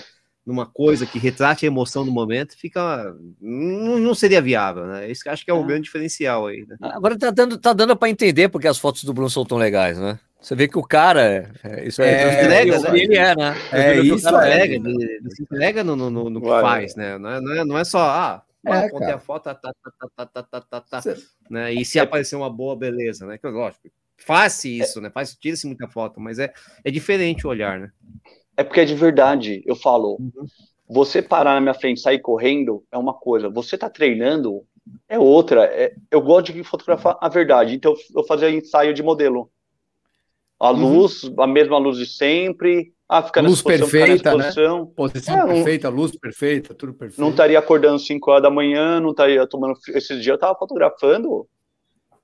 numa 0.48 0.64
coisa 0.64 1.04
que 1.04 1.18
retrate 1.18 1.66
a 1.66 1.68
emoção 1.68 2.06
do 2.06 2.10
momento, 2.10 2.56
fica 2.56 3.14
não, 3.38 3.98
não 3.98 4.14
seria 4.14 4.40
viável, 4.40 4.86
né? 4.86 5.10
Isso 5.10 5.22
que 5.22 5.28
acho 5.28 5.44
que 5.44 5.50
é 5.50 5.54
um 5.54 5.62
é. 5.62 5.66
grande 5.66 5.82
diferencial 5.82 6.46
aí. 6.46 6.64
Né? 6.66 6.74
Agora 6.80 7.18
tá 7.18 7.30
dando, 7.30 7.58
tá 7.58 7.74
dando 7.74 7.94
para 7.94 8.08
entender 8.08 8.48
porque 8.48 8.66
as 8.66 8.78
fotos 8.78 9.04
do 9.04 9.12
Bruno 9.12 9.28
são 9.28 9.44
tão 9.44 9.58
legais, 9.58 9.98
né? 9.98 10.18
Você 10.40 10.54
vê 10.54 10.66
que 10.66 10.78
o 10.78 10.82
cara, 10.82 11.52
é, 11.62 11.86
isso 11.86 12.00
é, 12.00 12.12
é 12.12 12.44
entrega, 12.44 12.80
né? 12.80 12.98
ele 12.98 13.16
é, 13.16 13.36
né? 13.36 13.56
É 13.72 14.00
isso, 14.00 14.26
entrega, 14.26 14.72
é. 14.72 14.76
ele, 14.76 15.30
se 15.30 15.42
entrega 15.42 15.84
no, 15.84 15.94
no, 15.94 16.08
no, 16.08 16.30
no 16.30 16.40
que 16.40 16.48
faz, 16.48 16.96
né? 16.96 17.18
Não 17.18 17.30
é, 17.30 17.40
não 17.42 17.52
é, 17.52 17.64
não 17.66 17.78
é 17.78 17.84
só, 17.84 18.00
ah, 18.00 18.42
é, 18.64 18.88
contei 18.88 19.12
a 19.12 19.18
foto, 19.18 19.44
tá, 19.44 19.54
tá, 19.54 19.70
tá, 20.16 20.26
tá, 20.26 20.42
tá, 20.42 20.60
tá, 20.62 20.80
tá, 20.80 21.02
né? 21.50 21.74
E 21.74 21.84
se 21.84 22.00
aparecer 22.00 22.36
uma 22.36 22.48
boa, 22.48 22.74
beleza, 22.74 23.26
né? 23.26 23.36
Que 23.36 23.46
lógico, 23.48 23.90
faz 24.16 24.64
isso, 24.64 24.98
né? 24.98 25.10
Faz, 25.10 25.34
tira-se 25.34 25.66
muita 25.66 25.86
foto, 25.88 26.18
mas 26.18 26.38
é, 26.38 26.50
é 26.82 26.90
diferente 26.90 27.46
o 27.46 27.50
olhar, 27.50 27.78
né? 27.78 27.90
É 28.58 28.64
porque 28.64 28.80
é 28.80 28.84
de 28.84 28.94
verdade. 28.96 29.62
Eu 29.64 29.76
falo, 29.76 30.16
uhum. 30.18 30.44
você 30.88 31.22
parar 31.22 31.54
na 31.54 31.60
minha 31.60 31.74
frente, 31.74 32.00
sair 32.00 32.18
correndo 32.18 32.82
é 32.90 32.98
uma 32.98 33.14
coisa. 33.14 33.48
Você 33.48 33.78
tá 33.78 33.88
treinando 33.88 34.64
é 35.08 35.16
outra. 35.16 35.64
É, 35.66 35.94
eu 36.10 36.20
gosto 36.20 36.52
de 36.52 36.64
fotografar 36.64 37.16
a 37.20 37.28
verdade. 37.28 37.76
Então 37.76 37.94
eu 38.16 38.24
fazia 38.24 38.50
ensaio 38.50 38.92
de 38.92 39.00
modelo. 39.00 39.48
A 40.58 40.72
uhum. 40.72 40.98
luz, 40.98 41.30
a 41.38 41.46
mesma 41.46 41.78
luz 41.78 41.98
de 41.98 42.06
sempre. 42.06 42.92
Ah, 43.08 43.22
fica 43.22 43.40
luz 43.40 43.62
posição, 43.62 43.88
perfeita, 43.88 44.36
né? 44.36 44.52
Posição 44.96 45.36
é, 45.38 45.54
perfeita, 45.54 45.88
luz 45.88 46.16
perfeita, 46.16 46.74
tudo 46.74 46.92
perfeito. 46.94 47.20
Não 47.20 47.30
estaria 47.30 47.58
acordando 47.58 48.00
5 48.00 48.28
horas 48.28 48.42
da 48.42 48.50
manhã, 48.50 48.98
não 48.98 49.12
estaria 49.12 49.46
tomando. 49.46 49.78
Esses 49.94 50.20
dias 50.20 50.34
eu 50.34 50.38
tava 50.38 50.58
fotografando 50.58 51.46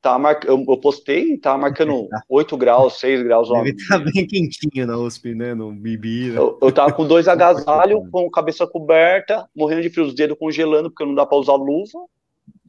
Tá 0.04 0.18
mar... 0.18 0.38
eu, 0.44 0.62
eu 0.68 0.76
postei, 0.76 1.38
tava 1.38 1.56
marcando 1.56 2.06
8 2.28 2.58
graus, 2.58 3.00
6 3.00 3.22
graus. 3.22 3.48
Deve 3.48 3.70
estar 3.70 3.98
tá 3.98 4.04
bem 4.04 4.26
quentinho 4.26 4.86
na 4.86 4.98
USP, 4.98 5.34
né? 5.34 5.54
No 5.54 5.72
Bibi. 5.72 6.28
Né? 6.28 6.38
Eu, 6.38 6.58
eu 6.60 6.70
tava 6.70 6.92
com 6.92 7.06
dois 7.06 7.26
agasalhos, 7.26 8.06
com 8.10 8.30
cabeça 8.30 8.66
coberta, 8.66 9.48
morrendo 9.56 9.80
de 9.80 9.88
frio, 9.88 10.04
os 10.04 10.14
dedos 10.14 10.36
congelando, 10.38 10.90
porque 10.90 11.06
não 11.06 11.14
dá 11.14 11.24
para 11.24 11.38
usar 11.38 11.54
luva. 11.54 12.04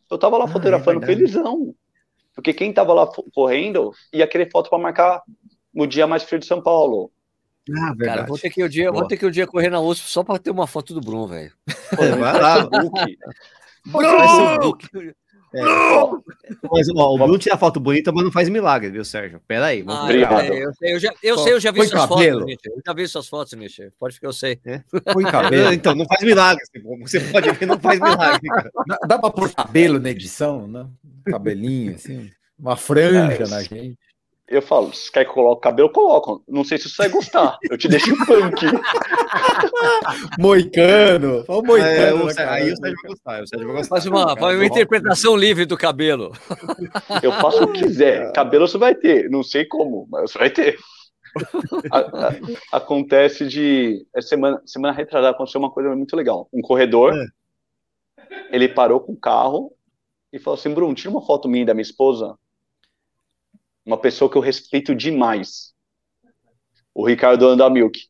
Eu 0.10 0.18
tava 0.18 0.38
lá 0.38 0.46
ah, 0.46 0.48
é 0.48 0.52
fotografando 0.54 1.04
é 1.04 1.06
felizão. 1.06 1.76
Porque 2.34 2.54
quem 2.54 2.72
tava 2.72 2.94
lá 2.94 3.06
correndo 3.34 3.92
ia 4.14 4.26
querer 4.26 4.50
foto 4.50 4.70
para 4.70 4.80
marcar 4.80 5.22
no 5.74 5.86
dia 5.86 6.08
mais 6.08 6.24
frio 6.24 6.40
de 6.40 6.46
São 6.46 6.62
Paulo. 6.62 7.12
Ah, 7.70 7.88
verdade. 7.88 8.06
Cara, 8.06 8.26
vou 8.28 8.38
ter 8.38 8.50
que 8.50 8.64
o 8.64 8.70
dia, 8.70 8.90
vou 8.94 9.06
ter 9.06 9.18
que 9.18 9.26
o 9.26 9.32
dia 9.32 9.46
correr 9.46 9.70
na 9.70 9.82
USP 9.82 10.08
só 10.08 10.24
para 10.24 10.40
ter 10.40 10.52
uma 10.52 10.68
foto 10.68 10.94
do 10.94 11.02
Bruno, 11.02 11.28
velho. 11.28 11.52
Vai 12.18 12.40
lá, 12.40 12.66
Bruno! 12.66 12.92
É, 15.56 15.62
mas, 16.70 16.90
ó, 16.96 17.14
o 17.14 17.18
Bruno 17.18 17.38
tira 17.38 17.58
foto 17.58 17.80
bonita, 17.80 18.12
mas 18.12 18.26
não 18.26 18.32
faz 18.32 18.50
milagre, 18.50 18.90
viu, 18.90 19.06
Sérgio? 19.06 19.42
Pera 19.48 19.68
aí. 19.68 19.86
Ah, 19.88 20.08
é, 20.12 20.66
eu, 20.66 20.74
sei, 20.74 20.94
eu, 20.94 21.00
já, 21.00 21.14
eu 21.24 21.38
sei, 21.38 21.54
eu 21.54 21.60
já 21.60 21.72
vi 21.72 21.78
Põe 21.80 21.88
suas 21.88 22.02
cabelo. 22.02 22.40
fotos, 22.40 22.46
Nietzsche. 22.46 22.70
Eu 22.70 22.82
já 22.86 22.94
vi 22.94 23.08
suas 23.08 23.28
fotos, 23.28 23.54
Nietzsche. 23.54 23.92
Pode 23.98 24.16
ficar, 24.16 24.28
eu 24.28 24.34
sei. 24.34 24.60
É? 24.66 24.84
Põe 25.14 25.24
cabelo. 25.24 25.72
então, 25.74 25.96
não 25.96 26.06
faz 26.06 26.22
milagre. 26.24 26.62
Você 27.02 27.20
pode 27.22 27.52
ver, 27.52 27.66
não 27.66 27.80
faz 27.80 28.00
milagre. 28.00 28.50
Dá, 28.88 28.98
dá 29.08 29.20
pra 29.20 29.32
pôr 29.32 29.52
cabelo 29.54 30.00
na 30.00 30.10
edição, 30.10 30.68
né? 30.68 30.86
Cabelinho, 31.26 31.96
assim. 31.96 32.30
Uma 32.60 32.76
franja 32.76 33.44
é, 33.44 33.48
na 33.48 33.64
gente. 33.64 33.98
Eu 34.48 34.62
falo, 34.62 34.94
se 34.94 35.12
quer 35.12 35.24
que 35.24 35.32
eu 35.32 35.34
coloque 35.34 35.64
cabelo, 35.64 35.90
coloco. 35.90 36.44
Não 36.48 36.64
sei 36.64 36.78
se 36.78 36.88
você 36.88 36.98
vai 36.98 37.10
gostar. 37.10 37.58
Eu 37.64 37.76
te 37.78 37.88
deixo 37.88 38.16
punk. 38.28 38.64
moicano. 40.38 41.44
Fala 41.46 41.64
moicano. 41.64 42.30
É, 42.30 42.46
aí 42.48 42.72
o 42.72 42.78
Sérgio 42.78 43.02
vai 43.02 43.10
gostar. 43.10 43.44
O 43.44 43.48
Sérgio 43.48 43.68
vai 43.68 43.78
gostar. 43.78 43.96
Faz 43.96 44.06
uma, 44.06 44.38
faz 44.38 44.56
uma 44.56 44.66
interpretação 44.66 45.36
livre 45.36 45.66
do 45.66 45.76
cabelo. 45.76 46.32
Eu 47.24 47.32
faço 47.32 47.64
o 47.64 47.74
que 47.74 47.86
quiser. 47.86 48.32
Cabelo 48.34 48.68
você 48.68 48.78
vai 48.78 48.94
ter. 48.94 49.32
Não 49.32 49.42
sei 49.42 49.66
como, 49.66 50.08
mas 50.12 50.32
você 50.32 50.38
vai 50.38 50.52
ter. 50.52 50.78
A, 51.92 51.98
a, 51.98 52.78
acontece 52.78 53.48
de. 53.48 54.06
É 54.16 54.22
semana, 54.22 54.62
semana 54.64 54.94
retrasada 54.94 55.36
aconteceu 55.36 55.60
uma 55.60 55.72
coisa 55.72 55.96
muito 55.96 56.16
legal. 56.16 56.48
Um 56.54 56.62
corredor, 56.62 57.16
é. 57.16 58.56
ele 58.56 58.70
parou 58.70 59.00
com 59.00 59.14
o 59.14 59.20
carro 59.20 59.72
e 60.32 60.38
falou 60.38 60.60
assim: 60.60 60.72
Bruno, 60.72 60.94
tira 60.94 61.10
uma 61.10 61.26
foto 61.26 61.50
minha 61.50 61.64
e 61.64 61.66
da 61.66 61.74
minha 61.74 61.82
esposa 61.82 62.38
uma 63.86 63.98
pessoa 63.98 64.30
que 64.30 64.38
eu 64.38 64.42
respeito 64.42 64.96
demais. 64.96 65.74
O 66.94 67.06
Ricardo 67.06 67.48
Andamilk. 67.48 68.08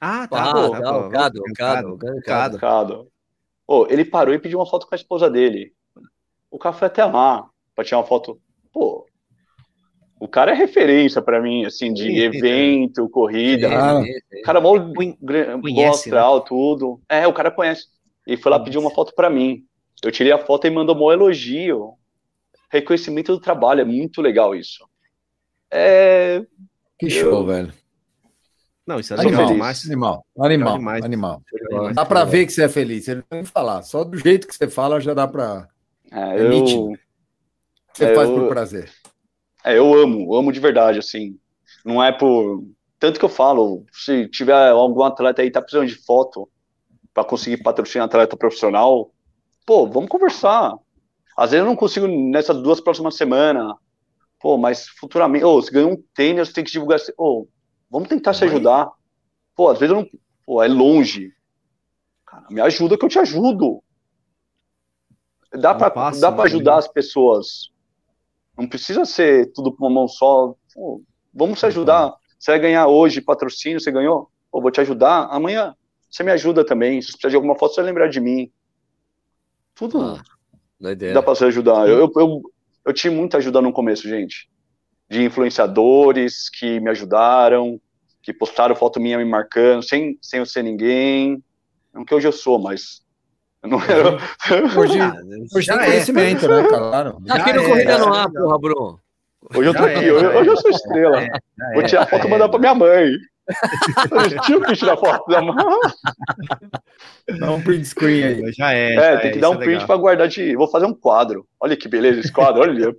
Ah, 0.00 0.26
tá. 0.26 0.50
Ah, 0.50 0.52
pô, 0.52 0.70
tá, 0.70 0.78
o 0.78 1.10
Cado, 1.10 1.40
o 1.40 1.52
Cado, 1.52 1.98
Cado. 2.24 2.58
Cado. 2.58 3.12
Pô, 3.66 3.86
ele 3.90 4.04
parou 4.04 4.32
e 4.32 4.38
pediu 4.38 4.58
uma 4.58 4.66
foto 4.66 4.86
com 4.86 4.94
a 4.94 4.96
esposa 4.96 5.28
dele. 5.28 5.72
O 6.50 6.58
cara 6.58 6.74
foi 6.74 6.86
até 6.86 7.04
lá 7.04 7.48
pra 7.74 7.84
tirar 7.84 7.98
uma 7.98 8.06
foto. 8.06 8.40
Pô, 8.72 9.06
o 10.20 10.26
cara 10.26 10.52
é 10.52 10.54
referência 10.54 11.20
para 11.20 11.40
mim, 11.40 11.64
assim, 11.64 11.92
de 11.92 12.04
sim, 12.04 12.18
evento, 12.18 13.04
sim. 13.04 13.10
corrida. 13.10 13.68
Ah, 13.68 14.00
o 14.00 14.42
cara 14.42 14.60
mó 14.60 14.78
bom 14.78 15.88
astral, 15.90 16.38
né? 16.38 16.44
tudo. 16.46 17.00
É, 17.08 17.26
o 17.26 17.32
cara 17.32 17.50
conhece. 17.50 17.86
E 18.26 18.36
foi 18.36 18.50
lá 18.50 18.58
pedir 18.58 18.78
uma 18.78 18.90
foto 18.90 19.12
para 19.14 19.28
mim. 19.28 19.64
Eu 20.02 20.12
tirei 20.12 20.32
a 20.32 20.38
foto 20.38 20.66
e 20.66 20.70
mandou 20.70 20.96
um 20.96 21.12
elogio 21.12 21.97
reconhecimento 22.70 23.32
do 23.32 23.40
trabalho. 23.40 23.80
É 23.80 23.84
muito 23.84 24.20
legal 24.20 24.54
isso. 24.54 24.88
É... 25.70 26.44
Que 26.98 27.10
show, 27.10 27.40
eu... 27.40 27.46
velho. 27.46 27.72
Não, 28.86 28.98
isso 28.98 29.12
é 29.12 29.20
animal, 29.20 29.46
demais. 29.48 29.84
animal, 29.84 30.26
animal, 30.40 30.74
animal, 30.74 31.02
animal. 31.04 31.42
Dá 31.92 32.06
para 32.06 32.24
ver 32.24 32.46
que 32.46 32.52
você 32.52 32.64
é 32.64 32.68
feliz. 32.70 33.04
Você 33.04 33.16
não 33.16 33.22
tem 33.22 33.42
que 33.42 33.50
falar. 33.50 33.82
Só 33.82 34.02
do 34.02 34.16
jeito 34.16 34.48
que 34.48 34.56
você 34.56 34.66
fala 34.66 34.98
já 34.98 35.12
dá 35.12 35.28
para. 35.28 35.68
É, 36.10 36.38
é 36.38 36.42
eu... 36.42 36.96
Você 37.92 38.04
é, 38.06 38.14
faz 38.14 38.30
eu... 38.30 38.34
por 38.34 38.48
prazer. 38.48 38.90
É, 39.62 39.76
eu 39.76 39.92
amo, 39.92 40.34
amo 40.34 40.50
de 40.50 40.58
verdade, 40.58 40.98
assim. 40.98 41.38
Não 41.84 42.02
é 42.02 42.10
por. 42.10 42.64
Tanto 42.98 43.18
que 43.18 43.24
eu 43.24 43.28
falo, 43.28 43.84
se 43.92 44.26
tiver 44.28 44.70
algum 44.70 45.02
atleta 45.02 45.42
aí 45.42 45.50
tá 45.50 45.60
precisando 45.60 45.86
de 45.86 45.94
foto 45.94 46.48
para 47.12 47.24
conseguir 47.24 47.58
patrocinar 47.58 48.06
atleta 48.06 48.36
profissional, 48.36 49.12
pô, 49.66 49.86
vamos 49.86 50.08
conversar. 50.08 50.74
Às 51.38 51.52
vezes 51.52 51.64
eu 51.64 51.70
não 51.70 51.76
consigo 51.76 52.08
nessas 52.08 52.60
duas 52.60 52.80
próximas 52.80 53.14
semanas. 53.14 53.72
Pô, 54.40 54.58
mas 54.58 54.88
futuramente, 54.88 55.44
ô, 55.44 55.50
oh, 55.54 55.62
você 55.62 55.70
ganhou 55.70 55.92
um 55.92 56.02
tênis, 56.12 56.48
você 56.48 56.54
tem 56.54 56.64
que 56.64 56.72
divulgar. 56.72 56.98
Ô, 57.16 57.42
oh, 57.42 57.48
vamos 57.88 58.08
tentar 58.08 58.34
se 58.34 58.42
ajudar. 58.42 58.90
Pô, 59.54 59.68
às 59.68 59.78
vezes 59.78 59.94
eu 59.94 60.02
não. 60.02 60.10
Pô, 60.44 60.60
é 60.60 60.66
longe. 60.66 61.32
Cara, 62.26 62.44
me 62.50 62.60
ajuda 62.60 62.98
que 62.98 63.04
eu 63.04 63.08
te 63.08 63.20
ajudo. 63.20 63.80
Dá 65.52 65.76
para 65.76 66.10
dá 66.10 66.32
para 66.32 66.44
ajudar 66.46 66.72
né? 66.72 66.78
as 66.78 66.88
pessoas. 66.88 67.70
Não 68.56 68.68
precisa 68.68 69.04
ser 69.04 69.52
tudo 69.52 69.72
com 69.72 69.86
uma 69.86 69.94
mão 69.94 70.08
só. 70.08 70.56
Pô, 70.74 71.00
vamos 71.32 71.60
se 71.60 71.66
ajudar. 71.66 72.16
Você 72.36 72.50
vai 72.50 72.58
ganhar 72.58 72.88
hoje 72.88 73.20
patrocínio, 73.20 73.78
você 73.78 73.92
ganhou? 73.92 74.28
Pô, 74.50 74.60
vou 74.60 74.72
te 74.72 74.80
ajudar. 74.80 75.28
Amanhã 75.30 75.76
você 76.10 76.24
me 76.24 76.32
ajuda 76.32 76.66
também. 76.66 77.00
Se 77.00 77.12
precisar 77.12 77.28
de 77.28 77.36
alguma 77.36 77.56
foto, 77.56 77.74
você 77.74 77.80
vai 77.80 77.90
lembrar 77.90 78.08
de 78.08 78.18
mim. 78.18 78.50
Tudo. 79.76 80.00
Ah. 80.00 80.37
Dá 81.12 81.22
para 81.22 81.34
você 81.34 81.46
ajudar. 81.46 81.88
Eu, 81.88 81.98
eu, 81.98 82.12
eu, 82.16 82.42
eu 82.86 82.92
tive 82.92 83.14
muita 83.14 83.38
ajuda 83.38 83.60
no 83.60 83.72
começo, 83.72 84.08
gente. 84.08 84.48
De 85.10 85.24
influenciadores 85.24 86.48
que 86.48 86.78
me 86.80 86.90
ajudaram, 86.90 87.80
que 88.22 88.32
postaram 88.32 88.76
foto 88.76 89.00
minha 89.00 89.18
me 89.18 89.24
marcando, 89.24 89.82
sem, 89.82 90.18
sem 90.20 90.38
eu 90.38 90.46
ser 90.46 90.62
ninguém. 90.62 91.42
Não 91.92 92.04
que 92.04 92.14
hoje 92.14 92.28
eu 92.28 92.32
sou, 92.32 92.58
mas. 92.58 93.02
Eu 93.62 93.70
não 93.70 93.82
era. 93.82 94.18
Hoje, 94.78 94.98
hoje 95.52 95.66
já 95.66 95.74
é 95.74 95.86
conhecimento, 95.86 96.46
é. 96.46 96.62
né, 96.62 96.68
claro. 96.68 97.20
Tá 97.26 97.34
aqui 97.34 97.52
no 97.52 97.62
é, 97.62 97.68
Corrida 97.68 97.98
no 97.98 98.14
Ar, 98.14 98.30
porra, 98.30 98.58
Bruno. 98.58 99.00
Hoje 99.52 99.68
eu 99.68 99.74
tô 99.74 99.82
aqui, 99.82 100.04
é, 100.04 100.12
hoje, 100.12 100.26
hoje 100.26 100.48
eu 100.48 100.56
sou 100.56 100.70
estrela. 100.70 101.20
É, 101.20 101.30
Vou 101.74 101.82
tirar 101.82 102.06
foto 102.06 102.24
e 102.24 102.30
mandar 102.30 102.48
pra 102.48 102.58
minha 102.60 102.74
mãe. 102.76 103.10
Tinha 104.44 104.60
que 104.60 104.76
tirar 104.76 104.96
foto 104.96 105.30
da 105.30 105.40
mão. 105.40 105.80
Dá 107.38 107.50
um 107.50 107.62
print 107.62 107.86
screen 107.86 108.24
aí. 108.24 108.52
Já 108.52 108.72
é. 108.72 108.94
É, 108.94 108.94
já 108.94 109.20
tem 109.20 109.32
que 109.32 109.38
é, 109.38 109.40
dar 109.40 109.50
um 109.50 109.54
é 109.54 109.58
print 109.58 109.86
para 109.86 109.96
guardar 109.96 110.28
de. 110.28 110.56
Vou 110.56 110.68
fazer 110.68 110.86
um 110.86 110.94
quadro. 110.94 111.46
Olha 111.60 111.76
que 111.76 111.88
beleza 111.88 112.20
esse 112.20 112.32
quadro, 112.32 112.62
olha. 112.62 112.94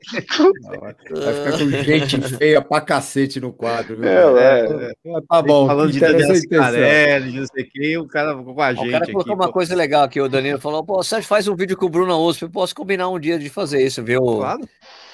vai 0.74 0.94
ficar 1.34 1.52
com 1.52 1.70
gente 1.84 2.22
feia 2.38 2.62
pra 2.62 2.82
cacete 2.82 3.40
no 3.40 3.54
quadro. 3.54 3.96
Viu? 3.96 4.08
É, 4.08 4.66
é. 4.66 4.92
é. 4.92 5.22
Tá 5.30 5.42
bom. 5.42 5.66
Falando 5.66 5.92
de 5.92 6.00
Daniel 6.00 6.36
Cicarelli, 6.36 7.32
de 7.32 7.40
não 7.40 7.48
sei 7.48 7.64
quem, 7.64 7.98
o 7.98 8.08
cara 8.08 8.38
ficou 8.38 8.54
com 8.54 8.62
a 8.62 8.74
gente. 8.74 8.88
O 8.88 8.92
cara 8.92 9.12
colocou 9.12 9.36
uma 9.36 9.52
coisa 9.52 9.74
legal 9.76 10.04
aqui, 10.04 10.20
o 10.20 10.28
Danilo 10.28 10.60
falou: 10.60 10.84
pô, 10.84 11.02
Sérgio 11.02 11.28
faz 11.28 11.48
um 11.48 11.56
vídeo 11.56 11.78
com 11.78 11.86
o 11.86 11.90
Bruno. 11.90 12.32
Eu 12.42 12.50
posso 12.50 12.76
combinar 12.76 13.08
um 13.10 13.20
dia 13.20 13.40
de 13.40 13.50
fazer 13.50 13.82
isso, 13.82 14.04
viu? 14.04 14.22
Claro 14.22 14.68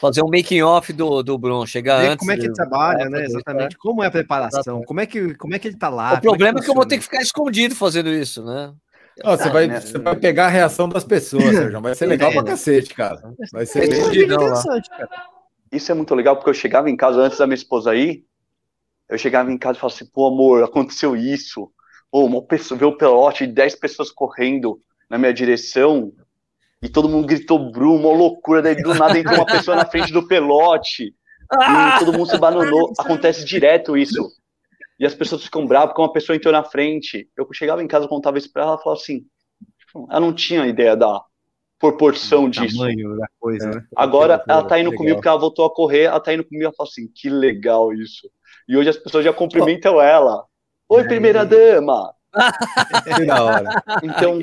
fazer 0.05 0.21
um 0.23 0.29
making 0.29 0.61
off 0.61 0.91
do, 0.93 1.23
do 1.23 1.37
Bruno, 1.37 1.65
chegar 1.65 2.01
Ver 2.01 2.07
antes. 2.09 2.17
Como 2.19 2.31
é 2.31 2.37
que 2.37 2.45
ele 2.45 2.53
trabalha, 2.53 3.09
né? 3.09 3.25
Exatamente. 3.25 3.77
Como 3.77 4.03
é 4.03 4.07
a 4.07 4.11
preparação? 4.11 4.83
Como 4.83 4.99
é 4.99 5.05
que, 5.05 5.33
como 5.35 5.55
é 5.55 5.59
que 5.59 5.67
ele 5.67 5.77
tá 5.77 5.89
lá? 5.89 6.13
O 6.13 6.21
problema 6.21 6.59
é 6.59 6.61
que, 6.61 6.61
é 6.61 6.63
que 6.65 6.69
eu 6.69 6.75
vou 6.75 6.85
ter 6.85 6.97
que 6.97 7.03
ficar 7.03 7.21
escondido 7.21 7.75
fazendo 7.75 8.09
isso, 8.09 8.43
né? 8.43 8.73
Oh, 9.23 9.37
você, 9.37 9.49
vai, 9.49 9.69
você 9.69 9.97
vai 9.97 10.15
pegar 10.15 10.47
a 10.47 10.49
reação 10.49 10.89
das 10.89 11.03
pessoas, 11.03 11.43
Sérgio. 11.55 11.81
Vai 11.81 11.95
ser 11.95 12.05
legal 12.05 12.31
é, 12.31 12.33
pra 12.33 12.43
cacete, 12.43 12.93
cara. 12.93 13.33
Vai 13.51 13.65
ser 13.65 13.85
é 13.85 13.87
bem 13.87 14.27
cara. 14.27 15.07
Isso 15.71 15.91
é 15.91 15.95
muito 15.95 16.13
legal, 16.13 16.35
porque 16.35 16.49
eu 16.49 16.53
chegava 16.53 16.89
em 16.89 16.97
casa 16.97 17.21
antes 17.21 17.37
da 17.37 17.47
minha 17.47 17.55
esposa 17.55 17.91
aí, 17.91 18.23
eu 19.09 19.17
chegava 19.17 19.51
em 19.51 19.57
casa 19.57 19.77
e 19.77 19.81
falava 19.81 19.95
assim, 19.95 20.05
pô, 20.11 20.27
amor, 20.27 20.63
aconteceu 20.63 21.15
isso. 21.15 21.71
Pô, 22.11 22.25
uma 22.25 22.41
pessoa, 22.41 22.77
vê 22.77 22.85
o 22.85 22.97
pelote, 22.97 23.47
10 23.47 23.75
pessoas 23.75 24.11
correndo 24.11 24.81
na 25.09 25.17
minha 25.17 25.33
direção, 25.33 26.11
e 26.81 26.89
todo 26.89 27.09
mundo 27.09 27.27
gritou 27.27 27.71
Bruno, 27.71 28.09
uma 28.09 28.17
loucura, 28.17 28.61
daí 28.61 28.75
do 28.75 28.93
nada 28.93 29.17
entrou 29.17 29.37
uma 29.37 29.45
pessoa 29.45 29.75
na 29.75 29.85
frente 29.85 30.11
do 30.11 30.27
pelote, 30.27 31.13
e 31.53 31.99
todo 31.99 32.13
mundo 32.13 32.29
se 32.29 32.37
bananou, 32.37 32.93
acontece 32.97 33.45
direto 33.45 33.97
isso. 33.97 34.31
E 34.99 35.05
as 35.05 35.13
pessoas 35.13 35.43
ficam 35.43 35.67
bravas 35.67 35.89
porque 35.89 36.01
uma 36.01 36.13
pessoa 36.13 36.35
entrou 36.35 36.53
na 36.53 36.63
frente. 36.63 37.29
Eu 37.35 37.47
chegava 37.53 37.83
em 37.83 37.87
casa, 37.87 38.07
contava 38.07 38.37
isso 38.37 38.51
pra 38.51 38.63
ela, 38.63 38.71
ela 38.71 38.81
falava 38.81 39.01
assim, 39.01 39.25
ela 40.09 40.19
não 40.19 40.33
tinha 40.33 40.65
ideia 40.67 40.95
da 40.95 41.21
proporção 41.79 42.49
disso. 42.49 42.77
Da 42.77 43.27
coisa, 43.39 43.69
né? 43.69 43.85
Agora 43.95 44.43
ela 44.47 44.63
tá 44.63 44.79
indo 44.79 44.93
comigo 44.93 45.17
porque 45.17 45.27
ela 45.27 45.39
voltou 45.39 45.65
a 45.65 45.73
correr, 45.73 46.03
ela 46.03 46.19
tá 46.19 46.33
indo 46.33 46.43
comigo 46.43 46.63
e 46.63 46.65
ela 46.65 46.73
fala 46.73 46.89
assim, 46.89 47.07
que 47.13 47.29
legal 47.29 47.93
isso. 47.93 48.29
E 48.67 48.77
hoje 48.77 48.89
as 48.89 48.97
pessoas 48.97 49.23
já 49.25 49.33
cumprimentam 49.33 50.01
ela. 50.01 50.45
Oi, 50.87 51.03
primeira 51.03 51.45
dama! 51.45 52.13
que 53.17 53.25
da 53.25 53.43
hora. 53.43 53.83
Então, 54.03 54.39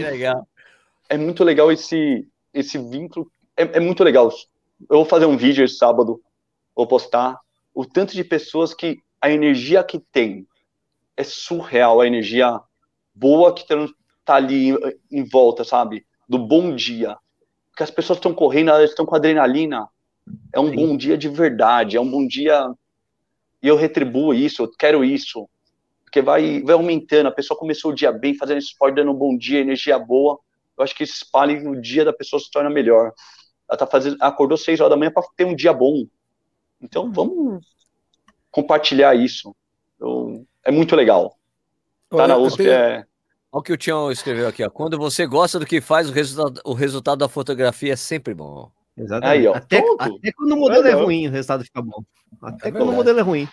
é 1.09 1.17
muito 1.17 1.45
legal 1.45 1.71
esse, 1.71 2.27
esse 2.53 2.79
vínculo. 2.79 3.31
É, 3.57 3.63
é, 3.77 3.81
muito 3.81 4.03
legal. 4.03 4.31
Eu 4.91 4.99
vou 4.99 5.05
fazer 5.05 5.27
um 5.27 5.37
vídeo 5.37 5.65
esse 5.65 5.77
sábado, 5.77 6.21
vou 6.75 6.87
postar. 6.87 7.39
O 7.75 7.85
tanto 7.85 8.15
de 8.15 8.25
pessoas 8.25 8.75
que 8.75 8.99
a 9.23 9.31
energia 9.31 9.83
que 9.83 9.99
tem 9.99 10.47
é 11.17 11.25
surreal, 11.25 12.01
a 12.01 12.07
energia 12.07 12.61
boa 13.15 13.55
que 13.55 13.65
tá 14.25 14.35
ali 14.35 14.75
em 15.11 15.25
volta, 15.25 15.65
sabe? 15.65 16.05
Do 16.29 16.39
bom 16.39 16.75
dia. 16.75 17.17
Porque 17.71 17.85
as 17.85 17.91
pessoas 17.91 18.19
estão 18.19 18.35
correndo, 18.35 18.71
elas 18.71 18.91
estão 18.91 19.07
com 19.07 19.15
adrenalina. 19.15 19.89
É 20.53 20.61
um 20.61 20.69
Sim. 20.69 20.77
bom 20.77 20.97
dia 20.97 21.17
de 21.17 21.29
verdade, 21.29 21.97
é 21.97 22.01
um 22.01 22.11
bom 22.11 22.27
dia. 22.27 22.71
E 23.63 23.69
eu 23.69 23.77
retribuo 23.77 24.35
isso, 24.35 24.63
eu 24.63 24.71
quero 24.71 25.05
isso. 25.05 25.49
Porque 26.05 26.21
vai, 26.21 26.61
vai 26.63 26.75
aumentando. 26.75 27.29
A 27.29 27.33
pessoa 27.33 27.59
começou 27.59 27.93
o 27.93 27.95
dia 27.95 28.13
bem, 28.13 28.35
fazendo 28.35 28.59
esporte, 28.59 28.97
dando 28.97 29.13
um 29.13 29.17
bom 29.17 29.37
dia, 29.37 29.61
energia 29.61 29.99
boa 29.99 30.39
eu 30.77 30.85
acho 30.85 30.95
que 30.95 31.03
esse 31.03 31.15
espalha 31.15 31.69
o 31.69 31.81
dia 31.81 32.05
da 32.05 32.13
pessoa 32.13 32.41
se 32.41 32.51
torna 32.51 32.71
melhor. 32.71 33.13
ela 33.69 33.79
tá 33.79 33.87
fazendo, 33.87 34.17
acordou 34.21 34.57
seis 34.57 34.81
horas 34.81 34.91
da 34.91 34.97
manhã 34.97 35.11
para 35.11 35.23
ter 35.37 35.45
um 35.45 35.55
dia 35.55 35.73
bom. 35.73 36.07
Então 36.81 37.13
vamos 37.13 37.65
compartilhar 38.53 39.17
isso. 39.17 39.57
Eu, 39.99 40.47
é 40.65 40.71
muito 40.71 40.95
legal. 40.95 41.37
Tá 42.09 42.29
na 42.29 42.37
USP 42.37 42.69
é. 42.69 43.05
Olha 43.51 43.61
o 43.61 43.63
que 43.63 43.73
o 43.73 43.77
Tião 43.77 44.11
escreveu 44.11 44.49
aqui, 44.49 44.65
ó. 44.65 44.71
Quando 44.71 44.97
você 44.97 45.27
gosta 45.27 45.59
do 45.59 45.67
que 45.67 45.81
faz, 45.81 46.09
o 46.09 46.13
resultado, 46.13 46.61
o 46.65 46.73
resultado 46.73 47.19
da 47.19 47.29
fotografia 47.29 47.95
é 47.95 47.97
sempre 47.97 48.33
bom. 48.33 48.71
Exatamente. 48.97 49.39
Aí, 49.41 49.47
ó, 49.47 49.55
até, 49.55 49.83
até, 49.99 50.33
quando 50.33 50.53
o 50.53 50.57
modelo 50.57 50.87
é, 50.87 50.91
é 50.91 50.95
ruim, 50.95 51.29
o 51.29 51.31
resultado 51.31 51.65
fica 51.65 51.83
bom. 51.83 52.03
Até 52.41 52.69
é 52.69 52.73
quando 52.73 52.91
o 52.91 52.93
modelo 52.93 53.19
é 53.19 53.23
ruim. 53.23 53.49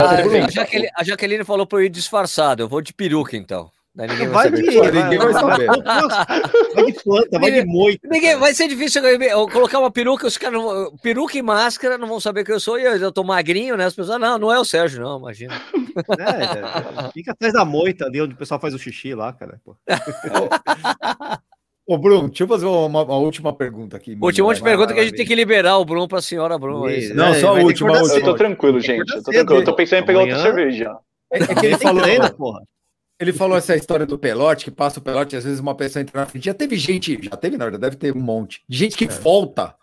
Ah, 0.00 0.10
a, 0.10 0.50
Jaqueline, 0.50 0.90
a 0.94 1.04
Jaqueline 1.04 1.44
falou 1.44 1.66
para 1.66 1.78
eu 1.78 1.84
ir 1.84 1.88
disfarçado. 1.88 2.62
Eu 2.62 2.68
vou 2.68 2.80
de 2.80 2.92
peruca, 2.92 3.36
então. 3.36 3.70
Daí 4.00 4.08
ninguém 4.08 4.28
vai, 4.28 4.50
vai, 4.50 4.62
de, 4.62 4.78
vai, 4.78 4.90
ninguém 4.92 5.18
vai 5.18 5.32
saber. 5.34 5.66
vai 6.74 6.84
de 6.86 6.92
planta, 7.04 7.38
vai 7.38 7.50
de 7.50 7.66
moita. 7.66 8.08
Ninguém, 8.08 8.34
vai 8.38 8.54
ser 8.54 8.66
difícil 8.66 9.04
eu, 9.04 9.46
colocar 9.48 9.78
uma 9.78 9.90
peruca, 9.90 10.26
os 10.26 10.38
caras 10.38 10.58
peruca 11.02 11.36
e 11.36 11.42
máscara 11.42 11.98
não 11.98 12.08
vão 12.08 12.18
saber 12.18 12.42
que 12.42 12.50
eu 12.50 12.58
sou 12.58 12.80
e 12.80 12.84
eu, 12.84 12.96
eu 12.96 13.12
tô 13.12 13.22
magrinho, 13.22 13.76
né? 13.76 13.84
As 13.84 13.94
pessoas, 13.94 14.18
não, 14.18 14.38
não 14.38 14.50
é 14.50 14.58
o 14.58 14.64
Sérgio, 14.64 15.02
não, 15.02 15.18
imagina. 15.18 15.54
É, 16.18 17.06
é, 17.06 17.12
fica 17.12 17.32
atrás 17.32 17.52
da 17.52 17.64
moita 17.64 18.06
ali 18.06 18.22
onde 18.22 18.32
o 18.32 18.36
pessoal 18.36 18.60
faz 18.60 18.72
o 18.72 18.78
xixi 18.78 19.12
lá, 19.12 19.32
cara. 19.32 19.60
Ô, 21.86 21.98
Bruno, 21.98 22.28
deixa 22.28 22.44
eu 22.44 22.48
fazer 22.48 22.66
uma, 22.66 23.02
uma 23.02 23.16
última 23.16 23.52
pergunta 23.52 23.96
aqui. 23.96 24.16
Última, 24.20 24.48
última 24.48 24.68
pergunta 24.68 24.94
que 24.94 25.00
a 25.00 25.04
gente 25.04 25.16
tem 25.16 25.26
que 25.26 25.34
liberar 25.34 25.76
o 25.78 25.84
Bruno 25.84 26.06
para 26.06 26.20
a 26.20 26.22
senhora 26.22 26.56
Bruno. 26.58 26.88
É 26.88 27.08
não, 27.12 27.34
só 27.34 27.48
a 27.48 27.60
última, 27.60 27.92
última. 27.92 28.16
Eu 28.16 28.24
tô 28.24 28.34
tranquilo, 28.34 28.80
gente. 28.80 29.10
Eu 29.10 29.22
tô, 29.22 29.30
tranquilo. 29.30 29.60
eu 29.60 29.64
tô 29.64 29.74
pensando 29.74 30.02
em 30.02 30.06
pegar 30.06 30.20
outra 30.20 30.40
cerveja. 30.40 30.96
É, 31.32 31.42
é 31.42 31.54
que 31.54 31.66
ele 31.66 31.76
falou, 31.76 32.02
porra. 32.36 32.62
Ele 33.20 33.34
falou 33.34 33.58
essa 33.58 33.76
história 33.76 34.06
do 34.06 34.18
pelote, 34.18 34.64
que 34.64 34.70
passa 34.70 34.98
o 34.98 35.02
pelote, 35.02 35.36
às 35.36 35.44
vezes 35.44 35.60
uma 35.60 35.74
pessoa 35.74 36.00
entra 36.00 36.18
na 36.18 36.26
frente. 36.26 36.46
Já 36.46 36.54
teve 36.54 36.76
gente, 36.76 37.20
já 37.22 37.36
teve, 37.36 37.58
na 37.58 37.66
verdade, 37.66 37.82
deve 37.82 37.96
ter 37.96 38.16
um 38.16 38.20
monte. 38.20 38.62
De 38.66 38.78
gente 38.78 38.96
que 38.96 39.04
é. 39.04 39.08
volta. 39.08 39.74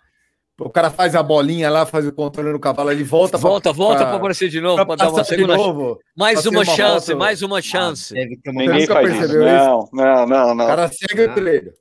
O 0.60 0.72
cara 0.72 0.90
faz 0.90 1.16
a 1.16 1.22
bolinha 1.22 1.70
lá, 1.70 1.86
faz 1.86 2.08
o 2.08 2.12
controle 2.12 2.52
no 2.52 2.60
cavalo, 2.60 2.92
ele 2.92 3.04
volta. 3.04 3.38
Volta, 3.38 3.70
pra, 3.70 3.78
volta 3.78 4.06
para 4.06 4.16
aparecer 4.16 4.50
de 4.50 4.60
novo, 4.60 4.84
para 4.84 4.96
dar 4.96 5.12
uma 5.12 5.24
segunda. 5.24 5.56
Novo, 5.56 6.00
mais 6.18 6.48
uma, 6.48 6.60
uma 6.62 6.66
chance, 6.66 7.06
foto. 7.06 7.20
mais 7.20 7.42
uma 7.44 7.62
chance. 7.62 8.16
Ah, 8.20 8.52
Ninguém 8.52 8.88
faz 8.88 9.16
isso. 9.24 9.38
Não, 9.38 9.88
não, 9.94 10.26
não, 10.26 10.56
não. 10.56 10.66
O 10.66 10.68
cara 10.68 10.90
segue 10.92 11.26
ah, 11.26 11.32
o 11.32 11.36
treino. 11.36 11.72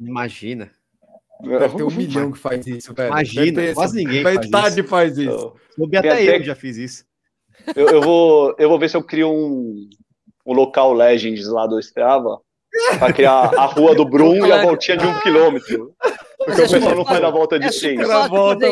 Imagina. 0.00 0.72
Deve 1.42 1.76
ter 1.76 1.82
um 1.84 1.90
milhão 1.92 2.32
que 2.32 2.38
faz 2.38 2.66
isso, 2.66 2.92
velho. 2.92 3.10
Imagina, 3.10 3.72
quase 3.72 4.04
ninguém 4.04 4.24
Metade 4.24 4.50
faz 4.50 4.76
isso. 4.76 4.88
Faz 4.88 5.18
isso. 5.18 5.54
Até 5.96 6.38
eu 6.38 6.42
já 6.42 6.56
fiz 6.56 6.76
isso. 6.76 7.04
Eu, 7.76 7.88
eu, 7.88 8.02
vou, 8.02 8.54
eu 8.58 8.68
vou 8.68 8.80
ver 8.80 8.90
se 8.90 8.96
eu 8.96 9.02
crio 9.02 9.30
um, 9.30 9.88
o 10.44 10.52
local 10.52 10.92
Legends 10.92 11.46
lá 11.48 11.66
do 11.66 11.78
Strava 11.80 12.40
para 12.98 13.12
criar 13.12 13.52
a 13.58 13.66
rua 13.66 13.94
do 13.94 14.04
Brum 14.04 14.46
e 14.46 14.52
a 14.52 14.62
voltinha 14.62 14.96
de 14.96 15.06
um 15.06 15.20
quilômetro. 15.20 15.94
Porque 16.38 16.62
o 16.62 16.68
pessoal 16.68 16.94
não 16.94 17.04
faz 17.04 17.24
a 17.24 17.30
volta 17.30 17.58
de 17.58 17.66
é 17.66 17.72
100. 17.72 17.96
Volta 18.28 18.66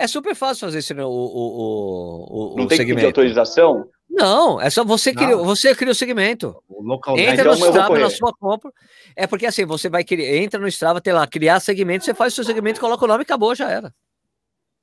é 0.00 0.06
super 0.06 0.36
fácil 0.36 0.68
fazer 0.68 0.78
isso, 0.78 0.94
né? 0.94 1.04
O, 1.04 1.08
o, 1.08 2.52
o, 2.52 2.56
não 2.56 2.68
tem 2.68 2.76
segmento. 2.78 2.86
que 2.86 2.94
pedir 2.94 3.06
autorização? 3.06 3.84
Não, 4.08 4.60
é 4.60 4.70
só 4.70 4.84
você 4.84 5.12
cria, 5.12 5.36
você 5.36 5.74
cria 5.74 5.90
o 5.90 5.94
segmento. 5.94 6.56
O 6.68 6.82
local 6.84 7.18
entra 7.18 7.44
no 7.44 7.54
então 7.56 7.68
Strava 7.68 7.98
na 7.98 8.08
sua 8.08 8.32
compra. 8.32 8.70
É 9.16 9.26
porque 9.26 9.44
assim, 9.44 9.66
você 9.66 9.88
vai 9.88 10.04
criar, 10.04 10.36
entra 10.36 10.60
no 10.60 10.68
Strava, 10.68 11.00
tem 11.00 11.12
lá, 11.12 11.26
criar 11.26 11.58
segmento, 11.58 12.04
você 12.04 12.14
faz 12.14 12.32
o 12.32 12.36
seu 12.36 12.44
segmento, 12.44 12.78
coloca 12.78 13.04
o 13.04 13.08
nome 13.08 13.22
e 13.22 13.24
acabou, 13.24 13.56
já 13.56 13.68
era. 13.68 13.92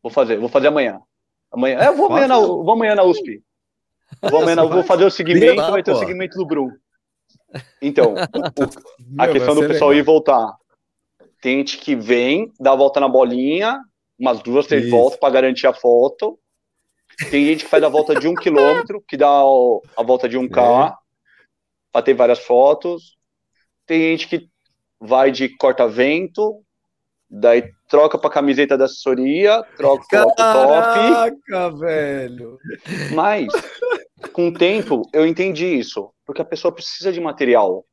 Vou 0.03 0.11
fazer, 0.11 0.37
vou 0.37 0.49
fazer 0.49 0.67
amanhã. 0.67 0.99
Amanhã, 1.49 1.79
é, 1.79 1.87
eu 1.87 1.95
vou 1.95 2.07
amanhã, 2.07 2.27
na, 2.27 2.37
vou 2.37 2.71
amanhã 2.71 2.93
na 2.93 3.03
USP. 3.03 3.41
Vou, 4.21 4.41
amanhã, 4.41 4.65
vou 4.65 4.83
fazer 4.83 5.05
o 5.05 5.11
segmento, 5.11 5.61
vai 5.61 5.83
ter 5.83 5.91
o 5.91 5.99
segmento 5.99 6.37
do 6.37 6.45
Brum. 6.45 6.71
Então, 7.81 8.13
o, 8.13 8.17
a 9.21 9.27
questão 9.27 9.55
do 9.55 9.61
pessoal 9.61 9.89
legal. 9.89 9.93
ir 9.93 9.99
e 9.99 10.01
voltar. 10.01 10.55
Tem 11.41 11.57
gente 11.57 11.77
que 11.77 11.95
vem, 11.95 12.51
dá 12.59 12.71
a 12.71 12.75
volta 12.75 12.99
na 12.99 13.07
bolinha, 13.07 13.79
umas 14.17 14.41
duas, 14.41 14.67
três 14.67 14.85
Isso. 14.85 14.91
voltas 14.91 15.19
para 15.19 15.33
garantir 15.33 15.67
a 15.67 15.73
foto. 15.73 16.39
Tem 17.29 17.45
gente 17.45 17.63
que 17.63 17.69
faz 17.69 17.83
a 17.83 17.89
volta 17.89 18.19
de 18.19 18.27
um 18.27 18.35
quilômetro, 18.35 19.03
que 19.07 19.15
dá 19.15 19.29
a 19.29 20.03
volta 20.03 20.27
de 20.27 20.37
um 20.37 20.49
K, 20.49 20.87
é. 20.87 20.93
para 21.91 22.01
ter 22.01 22.13
várias 22.13 22.39
fotos. 22.39 23.15
Tem 23.85 24.01
gente 24.01 24.27
que 24.27 24.49
vai 24.99 25.31
de 25.31 25.49
corta-vento, 25.49 26.63
daí 27.29 27.71
troca 27.87 28.17
para 28.17 28.29
camiseta 28.29 28.77
da 28.77 28.85
assessoria, 28.85 29.63
troca 29.77 30.05
para 30.09 30.25
top. 30.25 30.35
Caraca, 30.35 31.77
velho! 31.77 32.57
Mas, 33.13 33.47
com 34.33 34.49
o 34.49 34.53
tempo, 34.53 35.03
eu 35.13 35.25
entendi 35.25 35.65
isso, 35.65 36.11
porque 36.25 36.41
a 36.41 36.45
pessoa 36.45 36.71
precisa 36.73 37.11
de 37.11 37.21
material. 37.21 37.85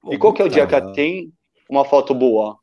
Pô, 0.00 0.12
e 0.12 0.18
qual 0.18 0.32
que 0.32 0.42
é 0.42 0.44
o 0.44 0.48
dia 0.48 0.66
que 0.66 0.74
ela 0.74 0.92
tem 0.92 1.32
uma 1.68 1.84
foto 1.84 2.14
boa? 2.14 2.58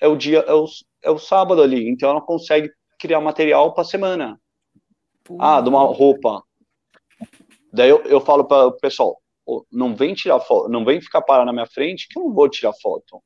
É 0.00 0.08
o 0.08 0.16
dia, 0.16 0.40
é 0.40 0.54
o, 0.54 0.66
é 1.02 1.10
o 1.10 1.18
sábado 1.18 1.62
ali, 1.62 1.88
então 1.88 2.10
ela 2.10 2.20
consegue 2.20 2.70
criar 2.98 3.20
material 3.20 3.74
para 3.74 3.84
semana. 3.84 4.40
Pô. 5.24 5.36
Ah, 5.40 5.60
de 5.60 5.68
uma 5.68 5.84
roupa. 5.84 6.42
Daí 7.72 7.90
eu, 7.90 8.02
eu 8.04 8.20
falo 8.20 8.44
para 8.44 8.66
o 8.66 8.72
pessoal, 8.72 9.20
não 9.70 9.94
vem 9.94 10.14
tirar 10.14 10.40
foto, 10.40 10.68
não 10.68 10.84
vem 10.84 11.00
ficar 11.00 11.22
parado 11.22 11.46
na 11.46 11.52
minha 11.52 11.66
frente 11.66 12.08
que 12.08 12.18
eu 12.18 12.24
não 12.24 12.32
vou 12.32 12.48
tirar 12.48 12.72
foto. 12.80 13.22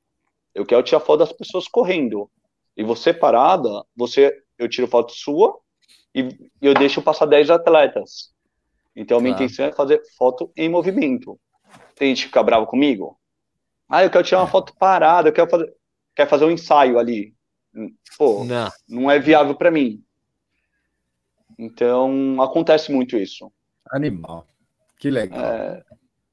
Eu 0.54 0.64
quero 0.66 0.82
tirar 0.82 1.00
foto 1.00 1.20
das 1.20 1.32
pessoas 1.32 1.68
correndo. 1.68 2.30
E 2.78 2.84
você 2.84 3.12
parada, 3.12 3.84
você 3.96 4.32
eu 4.56 4.68
tiro 4.68 4.86
foto 4.86 5.12
sua 5.12 5.59
e 6.14 6.48
eu 6.62 6.72
deixo 6.74 7.02
passar 7.02 7.26
10 7.26 7.50
atletas. 7.50 8.32
Então 8.94 9.18
a 9.18 9.20
minha 9.20 9.34
tá. 9.34 9.42
intenção 9.42 9.66
é 9.66 9.72
fazer 9.72 10.00
foto 10.16 10.52
em 10.56 10.68
movimento. 10.68 11.38
Tem 11.96 12.09
gente 12.10 12.22
que 12.22 12.26
fica 12.28 12.42
bravo 12.42 12.66
comigo? 12.66 13.18
Ah, 13.88 14.05
eu 14.05 14.10
quero 14.10 14.22
tirar 14.22 14.42
uma 14.42 14.46
foto 14.46 14.72
parada, 14.78 15.28
eu 15.28 15.32
quero 15.32 15.50
fazer, 15.50 15.74
quer 16.14 16.28
fazer 16.28 16.44
um 16.44 16.52
ensaio 16.52 17.00
ali. 17.00 17.34
Pô, 18.16 18.44
não, 18.44 18.70
não 18.88 19.10
é 19.10 19.18
viável 19.18 19.56
para 19.56 19.72
mim. 19.72 20.00
Então 21.59 22.40
acontece 22.40 22.92
muito 22.92 23.16
isso. 23.16 23.50
Animal. 23.90 24.46
Que 25.00 25.10
legal. 25.10 25.40
É, 25.40 25.84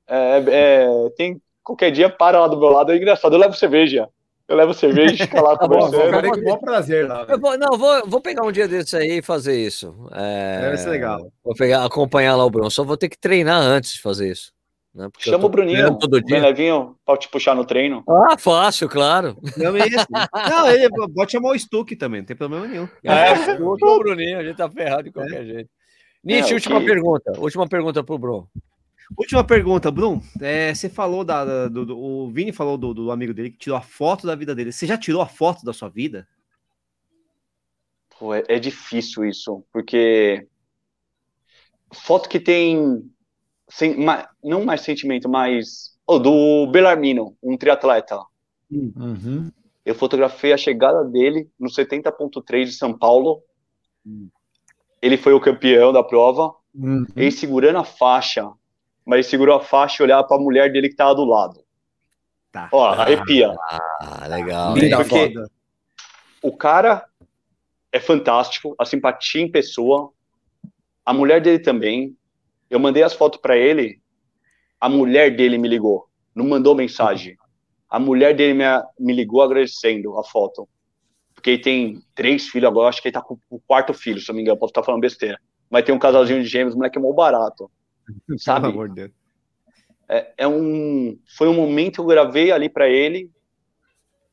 é, 0.08 0.44
é, 0.48 1.10
tem 1.18 1.42
qualquer 1.64 1.90
dia 1.90 2.10
para 2.10 2.40
lá 2.40 2.48
do 2.48 2.60
meu 2.60 2.70
lado, 2.70 2.92
é 2.92 2.98
engraçado. 2.98 3.34
Eu 3.34 3.40
levo 3.40 3.56
cerveja. 3.56 4.08
Eu 4.48 4.56
levo 4.56 4.74
cerveja 4.74 5.14
e 5.14 5.18
fica 5.18 5.42
lá 5.42 5.58
tá 5.58 5.68
conversando. 5.68 6.32
com 6.32 6.42
bom 6.42 6.58
prazer 6.60 7.08
lá. 7.08 7.26
Eu 7.28 7.40
vou, 7.40 7.58
não, 7.58 7.78
vou, 7.78 8.08
vou 8.08 8.22
pegar 8.22 8.44
um 8.44 8.52
dia 8.52 8.68
desse 8.68 8.96
aí 8.96 9.18
e 9.18 9.22
fazer 9.22 9.60
isso. 9.60 10.08
É, 10.12 10.62
Deve 10.62 10.78
ser 10.78 10.90
legal. 10.90 11.32
Vou 11.44 11.56
pegar, 11.56 11.84
acompanhar 11.84 12.36
lá 12.36 12.46
o 12.46 12.50
Bruno. 12.50 12.70
Só 12.70 12.84
vou 12.84 12.98
ter 12.98 13.10
que 13.10 13.18
treinar 13.18 13.60
antes 13.60 13.94
de 13.94 14.02
fazer 14.02 14.32
isso. 14.32 14.54
Né? 14.94 15.10
Chama 15.18 15.46
o 15.46 15.50
Bruninho, 15.50 15.98
todo 15.98 16.22
dia. 16.22 16.40
Levinho, 16.40 16.96
pra 17.06 17.18
te 17.18 17.28
puxar 17.28 17.54
no 17.54 17.66
treino. 17.66 18.04
Ah, 18.08 18.38
fácil, 18.38 18.88
claro. 18.88 19.36
Não, 19.58 19.76
é 19.76 19.90
não 20.50 20.70
ele 20.70 20.90
pode 21.14 21.32
chamar 21.32 21.50
o 21.50 21.60
Stuck 21.60 21.96
também, 21.98 22.22
não 22.22 22.26
tem 22.26 22.36
problema 22.36 22.66
nenhum. 22.66 22.88
É, 23.04 23.34
o 23.60 23.76
Bruninho, 23.76 24.40
a 24.40 24.44
gente 24.44 24.56
tá 24.56 24.70
ferrado 24.70 25.04
de 25.04 25.12
qualquer 25.12 25.42
é. 25.42 25.46
jeito. 25.46 25.70
Nietzsche, 26.24 26.54
é, 26.54 26.56
última 26.56 26.82
pergunta. 26.82 27.40
Última 27.40 27.68
pergunta 27.68 28.04
pro 28.04 28.18
Bruno. 28.18 28.48
Última 29.18 29.44
pergunta, 29.44 29.92
Bruno. 29.92 30.22
É, 30.42 30.74
você 30.74 30.90
falou 30.90 31.24
da, 31.24 31.46
da 31.46 31.68
do, 31.68 31.86
do, 31.86 31.98
o 31.98 32.30
Vini 32.30 32.52
falou 32.52 32.78
do, 32.78 32.94
do, 32.94 33.12
amigo 33.12 33.34
dele 33.34 33.52
que 33.52 33.58
tirou 33.58 33.78
a 33.78 33.82
foto 33.82 34.26
da 34.26 34.36
vida 34.36 34.56
dele. 34.56 34.72
Você 34.72 34.88
já 34.88 34.98
tirou 34.98 35.22
a 35.22 35.28
foto 35.28 35.64
da 35.64 35.74
sua 35.74 35.90
vida? 35.90 36.28
Pô, 38.18 38.34
é, 38.34 38.44
é, 38.48 38.60
difícil 38.60 39.26
isso, 39.26 39.64
porque 39.72 40.48
foto 41.94 42.30
que 42.30 42.40
tem 42.40 43.10
sem, 43.70 43.96
não 44.44 44.66
mais 44.66 44.82
sentimento, 44.82 45.30
mas 45.30 45.96
oh, 46.08 46.18
do 46.18 46.68
Belarmino, 46.68 47.38
um 47.44 47.58
triatleta. 47.58 48.20
Uhum. 48.72 49.52
Eu 49.86 49.94
fotografei 49.94 50.52
a 50.52 50.58
chegada 50.58 51.04
dele 51.04 51.50
no 51.60 51.70
70.3 51.70 52.66
de 52.66 52.72
São 52.74 52.98
Paulo. 52.98 53.44
Uhum. 54.04 54.30
Ele 55.02 55.18
foi 55.18 55.34
o 55.34 55.40
campeão 55.40 55.94
da 55.94 56.04
prova. 56.04 56.56
Uhum. 56.74 57.06
Ele 57.16 57.32
segurando 57.32 57.78
a 57.78 57.84
faixa 57.84 58.52
mas 59.06 59.18
ele 59.18 59.24
segurou 59.24 59.56
a 59.56 59.62
faixa 59.62 60.02
e 60.02 60.04
olhava 60.04 60.28
para 60.28 60.38
a 60.38 60.40
mulher 60.40 60.72
dele 60.72 60.88
que 60.88 60.94
estava 60.94 61.14
do 61.14 61.24
lado. 61.24 61.64
Tá. 62.52 62.70
Ó, 62.72 62.86
arrepia. 62.86 63.54
Ah, 64.02 64.28
legal. 64.28 64.74
Porque 64.74 65.34
o 66.42 66.56
cara 66.56 67.06
é 67.92 68.00
fantástico, 68.00 68.76
a 68.80 68.86
simpatia 68.86 69.42
em 69.42 69.52
pessoa, 69.52 70.12
a 71.06 71.14
mulher 71.14 71.42
dele 71.42 71.60
também. 71.60 72.16
Eu 72.70 72.80
mandei 72.80 73.04
as 73.04 73.14
fotos 73.14 73.40
para 73.40 73.56
ele, 73.56 74.02
a 74.80 74.90
mulher 74.90 75.36
dele 75.36 75.58
me 75.58 75.68
ligou, 75.68 76.08
não 76.34 76.48
mandou 76.48 76.74
mensagem. 76.74 77.38
A 77.90 78.00
mulher 78.00 78.36
dele 78.36 78.54
me, 78.54 78.64
me 79.00 79.14
ligou 79.14 79.42
agradecendo 79.42 80.18
a 80.18 80.24
foto. 80.24 80.68
Porque 81.34 81.52
ele 81.52 81.62
tem 81.62 82.02
três 82.16 82.48
filhos 82.48 82.68
agora, 82.68 82.90
acho 82.90 83.02
que 83.02 83.08
ele 83.10 83.14
tá 83.14 83.22
com 83.22 83.38
o 83.50 83.60
quarto 83.60 83.94
filho, 83.94 84.20
se 84.20 84.30
não 84.30 84.36
me 84.36 84.42
engano, 84.42 84.58
posso 84.58 84.72
estar 84.72 84.84
falando 84.84 85.02
besteira. 85.02 85.40
Mas 85.70 85.84
tem 85.84 85.94
um 85.94 86.00
casalzinho 86.00 86.42
de 86.42 86.48
gêmeos, 86.48 86.74
o 86.74 86.78
moleque 86.78 86.98
é 86.98 87.02
mó 87.02 87.14
barato. 87.14 87.70
Sabe? 88.38 88.62
Pelo 88.62 88.74
amor 88.74 88.90
de 88.90 88.96
Deus. 88.96 89.12
É, 90.08 90.34
é 90.40 90.48
um, 90.48 91.18
foi 91.38 91.48
um 91.48 91.54
momento 91.54 91.96
que 91.96 92.00
eu 92.02 92.06
gravei 92.06 92.52
ali 92.52 92.70
para 92.70 92.88
ele 92.88 93.32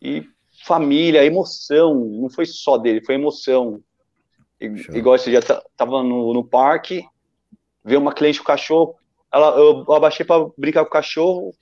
e 0.00 0.26
família, 0.64 1.24
emoção, 1.24 1.94
não 1.94 2.28
foi 2.28 2.44
só 2.46 2.76
dele, 2.76 3.04
foi 3.04 3.14
emoção. 3.14 3.82
E, 4.60 4.66
igual 4.96 5.16
esse 5.16 5.30
dia 5.30 5.40
tava 5.76 6.02
no, 6.02 6.34
no 6.34 6.44
parque, 6.44 7.04
veio 7.84 8.00
uma 8.00 8.12
cliente 8.12 8.38
com 8.38 8.44
o 8.44 8.46
cachorro, 8.46 8.96
ela, 9.32 9.56
eu 9.56 9.90
abaixei 9.92 10.26
para 10.26 10.46
brincar 10.56 10.82
com 10.82 10.88
o 10.88 10.92
cachorro, 10.92 11.54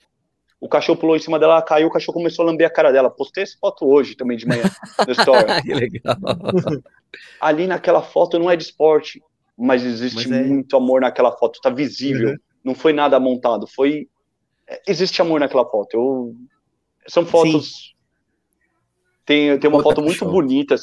o 0.61 0.69
cachorro 0.69 0.99
pulou 0.99 1.15
em 1.15 1.19
cima 1.19 1.39
dela, 1.39 1.53
ela 1.53 1.61
caiu, 1.63 1.87
o 1.87 1.91
cachorro 1.91 2.17
começou 2.19 2.43
a 2.43 2.45
lamber 2.45 2.67
a 2.67 2.69
cara 2.69 2.91
dela. 2.91 3.09
Postei 3.09 3.41
essa 3.41 3.57
foto 3.59 3.83
hoje 3.87 4.15
também 4.15 4.37
de 4.37 4.45
manhã 4.45 4.61
no 5.07 5.11
story. 5.11 5.45
que 5.63 5.73
legal. 5.73 6.15
Ali 7.41 7.65
naquela 7.65 8.03
foto 8.03 8.37
não 8.37 8.49
é 8.49 8.55
de 8.55 8.63
esporte, 8.63 9.23
mas 9.61 9.83
existe 9.83 10.27
mas 10.27 10.39
é... 10.39 10.43
muito 10.43 10.75
amor 10.75 11.01
naquela 11.01 11.31
foto, 11.31 11.59
tá 11.61 11.69
visível. 11.69 12.29
Uhum. 12.29 12.37
Não 12.63 12.75
foi 12.75 12.93
nada 12.93 13.19
montado, 13.19 13.67
foi 13.67 14.07
é, 14.67 14.81
existe 14.87 15.21
amor 15.21 15.39
naquela 15.39 15.65
foto. 15.65 15.95
Eu 15.95 16.35
são 17.07 17.25
fotos 17.25 17.91
tem, 19.25 19.57
tem 19.59 19.69
uma 19.69 19.81
foto 19.81 20.01
muito 20.01 20.17
show. 20.17 20.29
bonita 20.29 20.75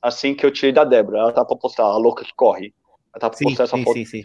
assim 0.00 0.34
que 0.34 0.44
eu 0.44 0.50
tirei 0.50 0.72
da 0.72 0.84
Débora. 0.84 1.18
Ela 1.18 1.32
tá 1.32 1.44
para 1.44 1.56
postar 1.56 1.84
a 1.84 1.96
louca 1.96 2.24
que 2.24 2.34
corre. 2.34 2.72
Ela 3.12 3.20
tá 3.20 3.30
para 3.30 3.38
postar 3.38 3.64
essa 3.64 3.76
sim, 3.76 3.84
foto. 3.84 3.96
Sim, 3.96 4.04
sim. 4.04 4.22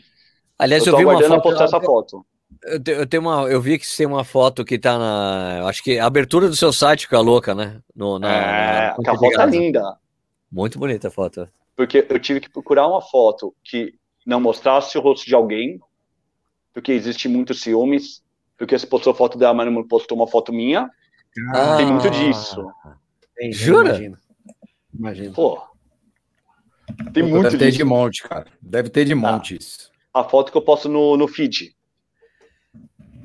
Aliás, 0.57 0.85
eu, 0.85 0.93
eu 0.93 0.97
vi 0.97 1.05
uma 1.05 1.21
foto 1.27 1.41
postar 1.41 1.63
essa 1.65 1.81
foto. 1.81 2.25
Eu, 2.63 3.05
tenho 3.05 3.21
uma, 3.21 3.43
eu 3.49 3.59
vi 3.59 3.77
que 3.77 3.85
tem 3.97 4.05
uma 4.05 4.23
foto 4.23 4.63
que 4.63 4.77
tá 4.77 4.97
na. 4.97 5.67
Acho 5.67 5.83
que 5.83 5.99
a 5.99 6.05
abertura 6.05 6.47
do 6.47 6.55
seu 6.55 6.71
site 6.71 7.01
fica 7.01 7.19
louca, 7.19 7.53
né? 7.53 7.79
No, 7.95 8.19
na, 8.19 8.31
é, 8.31 8.95
na, 9.03 9.11
a 9.11 9.17
foto 9.17 9.41
é 9.41 9.45
linda. 9.47 9.97
Muito 10.51 10.79
bonita 10.79 11.07
a 11.07 11.11
foto. 11.11 11.47
Porque 11.75 12.05
eu 12.09 12.19
tive 12.19 12.39
que 12.39 12.49
procurar 12.49 12.87
uma 12.87 13.01
foto 13.01 13.53
que 13.63 13.93
não 14.25 14.39
mostrasse 14.39 14.97
o 14.97 15.01
rosto 15.01 15.25
de 15.25 15.35
alguém, 15.35 15.79
porque 16.73 16.91
existe 16.91 17.27
muitos 17.27 17.61
ciúmes, 17.61 18.23
porque 18.57 18.77
você 18.77 18.87
postou 18.87 19.13
foto 19.13 19.37
dela, 19.37 19.53
mas 19.53 19.71
não 19.71 19.87
postou 19.87 20.17
uma 20.17 20.27
foto 20.27 20.53
minha. 20.53 20.89
Ah, 21.53 21.77
tem 21.77 21.85
muito 21.85 22.09
disso. 22.09 22.65
Tem, 23.35 23.51
Jura? 23.51 23.89
Imagina. 23.89 24.19
Imagina. 24.97 25.33
Pô. 25.33 25.61
Tem 27.13 27.23
Pô, 27.23 27.29
muito 27.29 27.43
Deve 27.43 27.57
disso. 27.57 27.57
ter 27.57 27.71
de 27.71 27.83
monte, 27.83 28.23
cara. 28.23 28.47
Deve 28.61 28.89
ter 28.89 29.05
de 29.05 29.11
tá. 29.11 29.15
monte 29.15 29.57
isso. 29.57 29.91
A 30.13 30.23
foto 30.23 30.51
que 30.51 30.57
eu 30.57 30.61
posto 30.61 30.87
no, 30.87 31.17
no 31.17 31.27
feed. 31.27 31.75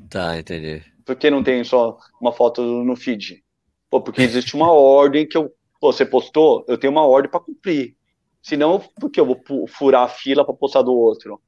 Tá, 0.09 0.37
entendi. 0.37 0.83
Por 1.05 1.15
que 1.15 1.29
não 1.29 1.41
tem 1.41 1.63
só 1.63 1.97
uma 2.19 2.33
foto 2.33 2.61
no 2.61 2.95
feed? 2.95 3.43
Pô, 3.89 4.01
porque 4.01 4.21
existe 4.21 4.55
uma 4.55 4.69
ordem 4.71 5.25
que 5.25 5.37
eu, 5.37 5.53
pô, 5.79 5.91
você 5.93 6.05
postou, 6.05 6.65
eu 6.67 6.77
tenho 6.77 6.91
uma 6.91 7.05
ordem 7.05 7.31
para 7.31 7.39
cumprir. 7.39 7.95
Senão, 8.41 8.79
por 8.99 9.09
que 9.09 9.19
eu 9.19 9.25
vou 9.25 9.67
furar 9.67 10.03
a 10.03 10.07
fila 10.07 10.43
para 10.43 10.53
postar 10.53 10.81
do 10.81 10.93
outro? 10.93 11.39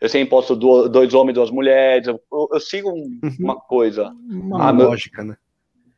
Eu 0.00 0.08
sempre 0.08 0.30
posto 0.30 0.54
do, 0.54 0.88
dois 0.88 1.14
homens 1.14 1.34
duas 1.34 1.50
mulheres. 1.50 2.06
Eu, 2.06 2.20
eu, 2.52 2.60
sigo 2.60 2.90
um, 2.90 3.18
uhum. 3.22 3.36
uma 3.38 3.56
coisa. 3.56 4.14
Uma 4.28 4.68
ah, 4.68 4.70
lógica, 4.70 5.22
meu, 5.22 5.32
né? 5.32 5.38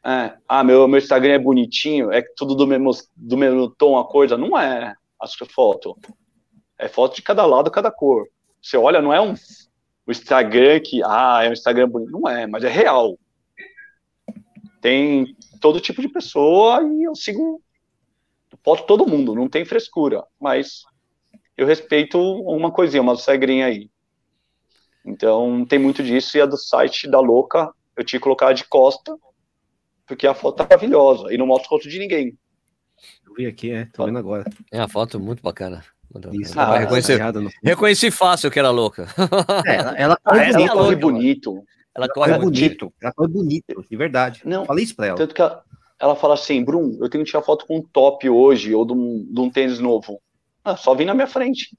É, 0.04 0.38
ah, 0.48 0.64
meu, 0.64 0.86
meu 0.86 0.98
Instagram 0.98 1.34
é 1.34 1.38
bonitinho, 1.38 2.12
é 2.12 2.22
tudo 2.36 2.54
do 2.54 2.66
mesmo, 2.66 2.90
do 3.16 3.36
mesmo 3.36 3.68
tom 3.70 3.98
a 3.98 4.04
coisa. 4.04 4.36
Não 4.36 4.58
é 4.58 4.94
as 5.20 5.34
foto. 5.34 5.96
É 6.78 6.88
foto 6.88 7.16
de 7.16 7.22
cada 7.22 7.44
lado, 7.44 7.70
cada 7.70 7.90
cor. 7.90 8.26
Você 8.62 8.76
olha, 8.76 9.02
não 9.02 9.12
é 9.12 9.20
um 9.20 9.34
o 10.08 10.10
Instagram 10.10 10.80
que, 10.80 11.02
ah, 11.04 11.44
é 11.44 11.50
um 11.50 11.52
Instagram 11.52 11.86
bonito. 11.86 12.10
Não 12.10 12.26
é, 12.26 12.46
mas 12.46 12.64
é 12.64 12.68
real. 12.68 13.18
Tem 14.80 15.36
todo 15.60 15.80
tipo 15.80 16.00
de 16.00 16.08
pessoa 16.08 16.82
e 16.82 17.02
eu 17.02 17.14
sigo, 17.14 17.60
posto 18.62 18.86
todo 18.86 19.06
mundo, 19.06 19.34
não 19.34 19.48
tem 19.48 19.64
frescura, 19.64 20.24
mas 20.40 20.82
eu 21.56 21.66
respeito 21.66 22.18
uma 22.20 22.70
coisinha, 22.70 23.02
uma 23.02 23.14
regrinha 23.14 23.66
aí. 23.66 23.90
Então, 25.04 25.64
tem 25.64 25.78
muito 25.78 26.02
disso, 26.02 26.36
e 26.36 26.40
a 26.40 26.46
do 26.46 26.56
site 26.56 27.08
da 27.08 27.20
Louca, 27.20 27.72
eu 27.96 28.04
tinha 28.04 28.20
que 28.20 28.24
colocar 28.24 28.52
de 28.52 28.64
costa, 28.64 29.16
porque 30.06 30.26
a 30.26 30.34
foto 30.34 30.56
tá 30.56 30.64
maravilhosa, 30.64 31.32
e 31.32 31.38
não 31.38 31.46
mostra 31.46 31.68
o 31.68 31.70
rosto 31.72 31.88
de 31.88 31.98
ninguém. 31.98 32.36
Eu 33.26 33.34
vi 33.34 33.46
aqui, 33.46 33.70
é, 33.70 33.86
tô 33.86 34.04
vendo 34.04 34.18
agora. 34.18 34.44
É 34.70 34.78
a 34.78 34.88
foto 34.88 35.18
muito 35.18 35.42
bacana. 35.42 35.84
Isso, 36.32 36.58
ah, 36.58 36.78
reconheci, 36.78 37.12
reconheci 37.62 38.10
fácil 38.10 38.50
que 38.50 38.58
era 38.58 38.70
louca. 38.70 39.08
É, 39.66 39.76
ela, 39.76 39.94
ela, 39.96 40.16
corre, 40.16 40.44
ela, 40.44 40.60
ela 40.62 40.72
corre 40.72 40.96
bonito. 40.96 41.64
Ela 41.94 42.08
corre 42.08 42.38
bonito. 42.38 42.92
Ela 43.02 43.12
corre 43.12 43.28
bonito, 43.28 43.84
de 43.88 43.96
verdade. 43.96 44.40
Não, 44.44 44.64
falei 44.64 44.84
isso 44.84 44.96
pra 44.96 45.08
ela. 45.08 45.16
Tanto 45.18 45.34
que 45.34 45.42
ela, 45.42 45.62
ela 46.00 46.14
fala 46.14 46.34
assim, 46.34 46.62
Brum, 46.62 46.96
eu 47.00 47.08
tenho 47.08 47.24
que 47.24 47.30
tirar 47.30 47.42
foto 47.42 47.66
com 47.66 47.78
um 47.78 47.82
top 47.82 48.28
hoje, 48.28 48.74
ou 48.74 48.84
de 48.84 48.92
um, 48.92 49.26
de 49.28 49.40
um 49.40 49.50
tênis 49.50 49.78
novo. 49.78 50.20
Ah, 50.64 50.76
só 50.76 50.94
vem 50.94 51.06
na 51.06 51.14
minha 51.14 51.26
frente. 51.26 51.76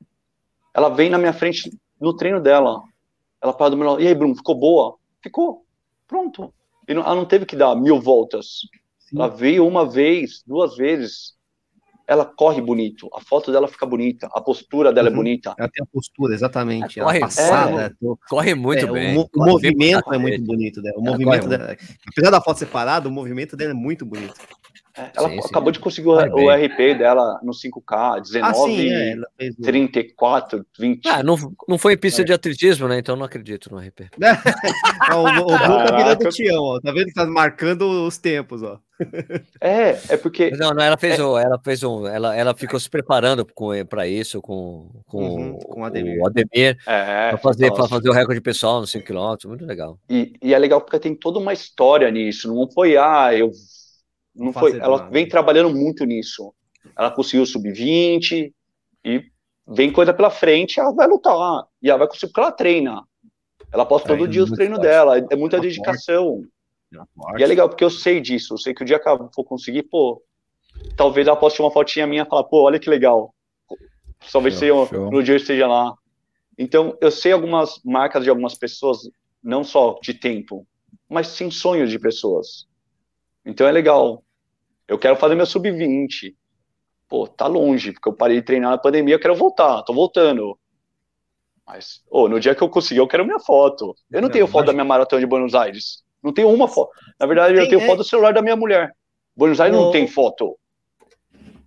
Ela 0.74 0.90
vem 0.90 1.10
na 1.10 1.18
minha 1.18 1.34
frente 1.34 1.72
no 2.00 2.16
treino 2.16 2.42
dela. 2.42 2.82
Ela 3.42 3.54
para 3.54 3.70
do 3.70 3.78
meu 3.78 3.88
lado. 3.88 4.02
E 4.02 4.08
aí, 4.08 4.16
Brum, 4.16 4.36
ficou 4.36 4.56
boa? 4.56 4.98
Ficou. 5.22 5.66
Pronto. 6.08 6.54
Não, 6.88 7.02
ela 7.02 7.16
não 7.16 7.26
teve 7.26 7.46
que 7.46 7.56
dar 7.56 7.76
mil 7.76 8.00
voltas. 8.02 8.62
Sim. 9.00 9.18
Ela 9.18 9.28
veio 9.28 9.66
uma 9.66 9.86
vez, 9.86 10.44
duas 10.46 10.76
vezes 10.76 11.39
ela 12.10 12.26
corre 12.26 12.60
bonito, 12.60 13.08
a 13.14 13.22
foto 13.22 13.52
dela 13.52 13.68
fica 13.68 13.86
bonita, 13.86 14.28
a 14.34 14.42
postura 14.42 14.92
dela 14.92 15.10
é 15.10 15.12
uhum. 15.12 15.18
é 15.18 15.20
bonita. 15.20 15.54
Ela 15.60 15.70
tem 15.70 15.84
a 15.84 15.88
postura, 15.94 16.34
exatamente. 16.34 17.00
Ela 17.00 17.10
corre, 17.10 17.20
passada. 17.20 17.82
É, 17.84 17.90
tô... 18.02 18.18
corre 18.28 18.56
muito 18.56 18.88
é, 18.88 18.92
bem. 18.92 19.16
O, 19.16 19.30
o 19.32 19.46
movimento 19.46 20.12
é 20.12 20.18
muito 20.18 20.44
bonito 20.44 20.82
dela. 20.82 20.98
O 20.98 21.06
ela 21.06 21.12
movimento 21.12 21.48
dela, 21.48 21.78
apesar 22.12 22.32
da 22.32 22.42
foto 22.42 22.58
separada, 22.58 23.08
o 23.08 23.12
movimento 23.12 23.56
dela 23.56 23.72
é 23.72 23.76
muito 23.76 24.08
bonito. 24.08 24.34
É, 24.98 25.12
ela 25.16 25.30
sim, 25.30 25.38
acabou 25.38 25.68
sim. 25.72 25.74
de 25.74 25.80
conseguir 25.82 26.08
o, 26.08 26.14
o, 26.14 26.50
RP 26.50 26.98
dela 26.98 27.40
no 27.44 27.52
5K, 27.52 28.22
19, 28.22 28.42
ah, 28.42 28.54
sim, 28.56 29.24
é, 29.38 29.52
34, 29.62 30.66
20. 30.80 31.08
Ah, 31.08 31.22
não, 31.22 31.36
não 31.68 31.78
foi 31.78 31.94
em 31.94 31.98
pista 31.98 32.24
é. 32.24 32.26
de 32.26 32.34
atletismo, 32.34 32.88
né? 32.88 32.98
Então 32.98 33.16
não 33.16 33.26
acredito 33.26 33.72
no 33.72 33.78
RP. 33.78 34.10
o 35.14 35.20
o 35.20 35.46
Boca 35.46 35.86
tá 35.86 35.96
virando 35.96 36.30
Tião, 36.30 36.64
ó. 36.64 36.80
Tá 36.82 36.92
vendo 36.92 37.06
que 37.06 37.14
tá 37.14 37.28
marcando 37.28 38.08
os 38.08 38.18
tempos, 38.18 38.64
ó. 38.64 38.80
É, 39.62 39.98
é 40.10 40.18
porque. 40.18 40.52
Não, 40.52 40.72
não 40.72 40.84
ela 40.84 40.98
fez 40.98 41.18
é... 41.18 41.24
um, 41.24 41.38
ela 41.38 41.60
fez 41.64 41.84
um, 41.84 42.06
ela, 42.08 42.36
ela 42.36 42.56
ficou 42.56 42.80
se 42.80 42.90
preparando 42.90 43.46
para 43.88 44.08
isso 44.08 44.42
com, 44.42 44.90
com, 45.06 45.24
uhum, 45.24 45.58
com 45.58 45.82
o 45.82 45.86
Ademir, 45.86 46.20
o 46.20 46.28
Ademir 46.28 46.78
é, 46.86 47.30
para 47.30 47.38
fazer, 47.38 47.72
para 47.72 47.88
fazer 47.88 48.10
o 48.10 48.14
recorde 48.14 48.42
pessoal 48.42 48.82
nos 48.82 48.92
5 48.92 49.06
km, 49.06 49.48
muito 49.48 49.66
legal. 49.66 49.98
E, 50.10 50.34
e 50.42 50.54
é 50.54 50.60
legal 50.60 50.82
porque 50.82 51.00
tem 51.00 51.16
toda 51.16 51.40
uma 51.40 51.54
história 51.54 52.10
nisso, 52.12 52.54
não 52.54 52.70
foi, 52.70 52.98
ah, 52.98 53.34
eu 53.34 53.52
não 54.36 54.54
foi, 54.54 54.78
ela 54.78 54.98
nada. 54.98 55.12
vem 55.12 55.28
trabalhando 55.28 55.70
muito 55.70 56.06
nisso. 56.06 56.54
Ela 56.98 57.12
conseguiu 57.12 57.46
sub-20 57.46 58.54
e 59.04 59.24
vem 59.68 59.92
coisa 59.92 60.14
pela 60.14 60.30
frente, 60.30 60.80
ela 60.80 60.94
vai 60.94 61.08
lutar 61.08 61.66
e 61.82 61.90
ela 61.90 62.00
vai 62.00 62.08
conseguir 62.08 62.32
porque 62.32 62.42
ela 62.42 62.52
treina. 62.52 63.04
Ela 63.72 63.86
posta 63.86 64.08
todo 64.08 64.28
dia 64.28 64.44
os 64.44 64.52
treinos 64.52 64.80
dela, 64.80 65.18
é 65.18 65.36
muita 65.36 65.60
dedicação. 65.60 66.44
E 67.38 67.44
é 67.44 67.48
legal 67.48 67.70
porque 67.70 67.84
eu 67.84 67.90
sei 67.90 68.20
disso, 68.20 68.54
eu 68.54 68.58
sei 68.58 68.74
que 68.74 68.82
o 68.82 68.86
dia 68.86 69.00
que 69.00 69.08
ela 69.08 69.30
for 69.34 69.44
conseguir, 69.44 69.84
pô, 69.84 70.22
talvez 70.98 71.28
ela 71.28 71.38
poste 71.38 71.62
uma 71.62 71.72
fotinha 71.72 72.08
minha 72.08 72.24
e 72.24 72.26
falar, 72.26 72.44
pô, 72.46 72.64
olha 72.64 72.80
que 72.80 72.90
legal. 72.90 73.34
Talvez 74.32 74.56
show, 74.56 74.86
seja, 74.86 74.86
show. 74.98 75.12
no 75.12 75.24
dia 75.24 75.34
eu 75.34 75.38
esteja 75.38 75.68
lá. 75.68 75.94
Então, 76.58 76.98
eu 77.00 77.12
sei 77.12 77.32
algumas 77.32 77.80
marcas 77.86 78.24
de 78.24 78.30
algumas 78.30 78.56
pessoas, 78.56 79.00
não 79.42 79.64
só 79.64 79.98
de 80.02 80.14
tempo, 80.14 80.68
mas 81.08 81.28
sim 81.28 81.50
sonhos 81.50 81.90
de 81.90 81.98
pessoas. 81.98 82.68
Então 83.46 83.68
é 83.68 83.72
legal. 83.72 84.24
Eu 84.88 84.98
quero 84.98 85.16
fazer 85.16 85.36
meu 85.36 85.46
sub-20. 85.46 86.36
Pô, 87.08 87.28
tá 87.28 87.48
longe, 87.48 87.94
porque 87.94 88.10
eu 88.10 88.14
parei 88.14 88.38
de 88.38 88.46
treinar 88.46 88.72
na 88.72 88.78
pandemia, 88.78 89.16
eu 89.16 89.20
quero 89.20 89.36
voltar, 89.36 89.82
tô 89.84 89.94
voltando. 89.94 90.60
Mas, 91.66 92.04
oh, 92.10 92.28
no 92.28 92.40
dia 92.40 92.54
que 92.54 92.62
eu 92.62 92.70
conseguir, 92.70 93.00
eu 93.00 93.08
quero 93.08 93.26
minha 93.26 93.40
foto. 93.40 93.96
Eu 94.12 94.22
não 94.22 94.30
é, 94.30 94.32
tenho 94.32 94.48
foto 94.48 94.66
da 94.66 94.74
minha 94.74 94.84
maratona 94.84 95.20
de 95.20 95.28
Buenos 95.28 95.56
Aires. 95.56 96.04
Não 96.22 96.34
tenho 96.34 96.50
uma 96.50 96.68
foto. 96.68 96.92
Na 97.20 97.26
verdade, 97.26 97.54
tem, 97.54 97.64
eu 97.64 97.70
tenho 97.70 97.82
é... 97.82 97.86
foto 97.86 98.00
do 98.00 98.04
celular 98.04 98.34
da 98.34 98.42
minha 98.42 98.56
mulher. 98.56 98.92
Buenos 99.36 99.60
Aires 99.60 99.78
o... 99.78 99.82
não 99.82 99.92
tem 99.92 100.08
foto. 100.08 100.58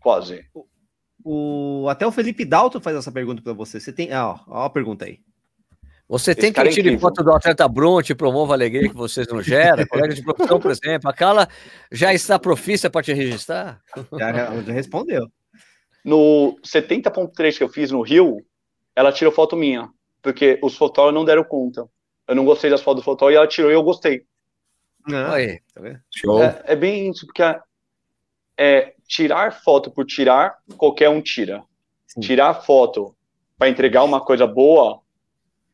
Quase. 0.00 0.44
O, 1.24 1.86
até 1.88 2.06
o 2.06 2.12
Felipe 2.12 2.44
Dalto 2.44 2.80
faz 2.80 2.96
essa 2.96 3.12
pergunta 3.12 3.42
para 3.42 3.52
você. 3.52 3.78
Você 3.78 3.92
tem. 3.92 4.12
Ah, 4.12 4.30
ó, 4.30 4.40
ó 4.48 4.64
a 4.64 4.70
pergunta 4.70 5.04
aí. 5.04 5.20
Você 6.08 6.34
tem 6.34 6.52
que 6.52 6.60
é 6.60 6.68
tirar 6.68 6.98
foto 6.98 7.24
do 7.24 7.32
atleta 7.32 7.66
Bronte, 7.66 8.14
promova 8.14 8.52
a 8.52 8.56
alegria 8.56 8.86
que 8.86 8.94
vocês 8.94 9.26
não 9.28 9.40
geram, 9.40 9.86
colega 9.88 10.14
de 10.14 10.22
profissão, 10.22 10.60
por 10.60 10.70
exemplo. 10.70 11.08
A 11.08 11.14
Carla 11.14 11.48
já 11.90 12.12
está 12.12 12.38
profissa 12.38 12.90
para 12.90 13.02
te 13.02 13.14
registrar? 13.14 13.80
Já, 14.18 14.32
já 14.60 14.72
respondeu. 14.72 15.26
No 16.04 16.58
70.3 16.62 17.56
que 17.56 17.64
eu 17.64 17.68
fiz 17.70 17.90
no 17.90 18.02
Rio, 18.02 18.44
ela 18.94 19.10
tirou 19.10 19.32
foto 19.32 19.56
minha, 19.56 19.88
porque 20.20 20.58
os 20.62 20.76
fotógrafos 20.76 21.14
não 21.14 21.24
deram 21.24 21.44
conta. 21.44 21.88
Eu 22.28 22.34
não 22.34 22.44
gostei 22.44 22.68
das 22.68 22.82
fotos 22.82 23.02
do 23.02 23.04
fotógrafo 23.06 23.32
e 23.32 23.36
ela 23.36 23.46
tirou 23.46 23.70
e 23.70 23.74
eu 23.74 23.82
gostei. 23.82 24.26
Ah, 25.10 25.34
aí, 25.34 25.60
tá 25.74 25.82
Show. 26.14 26.42
É, 26.42 26.62
é, 26.66 26.76
bem 26.76 27.10
isso, 27.10 27.26
porque 27.26 27.42
é, 27.42 27.60
é, 28.56 28.94
tirar 29.06 29.52
foto 29.62 29.90
por 29.90 30.04
tirar, 30.04 30.58
qualquer 30.76 31.08
um 31.08 31.20
tira. 31.20 31.62
Sim. 32.06 32.20
Tirar 32.20 32.54
foto 32.54 33.14
para 33.58 33.68
entregar 33.68 34.04
uma 34.04 34.20
coisa 34.20 34.46
boa, 34.46 35.00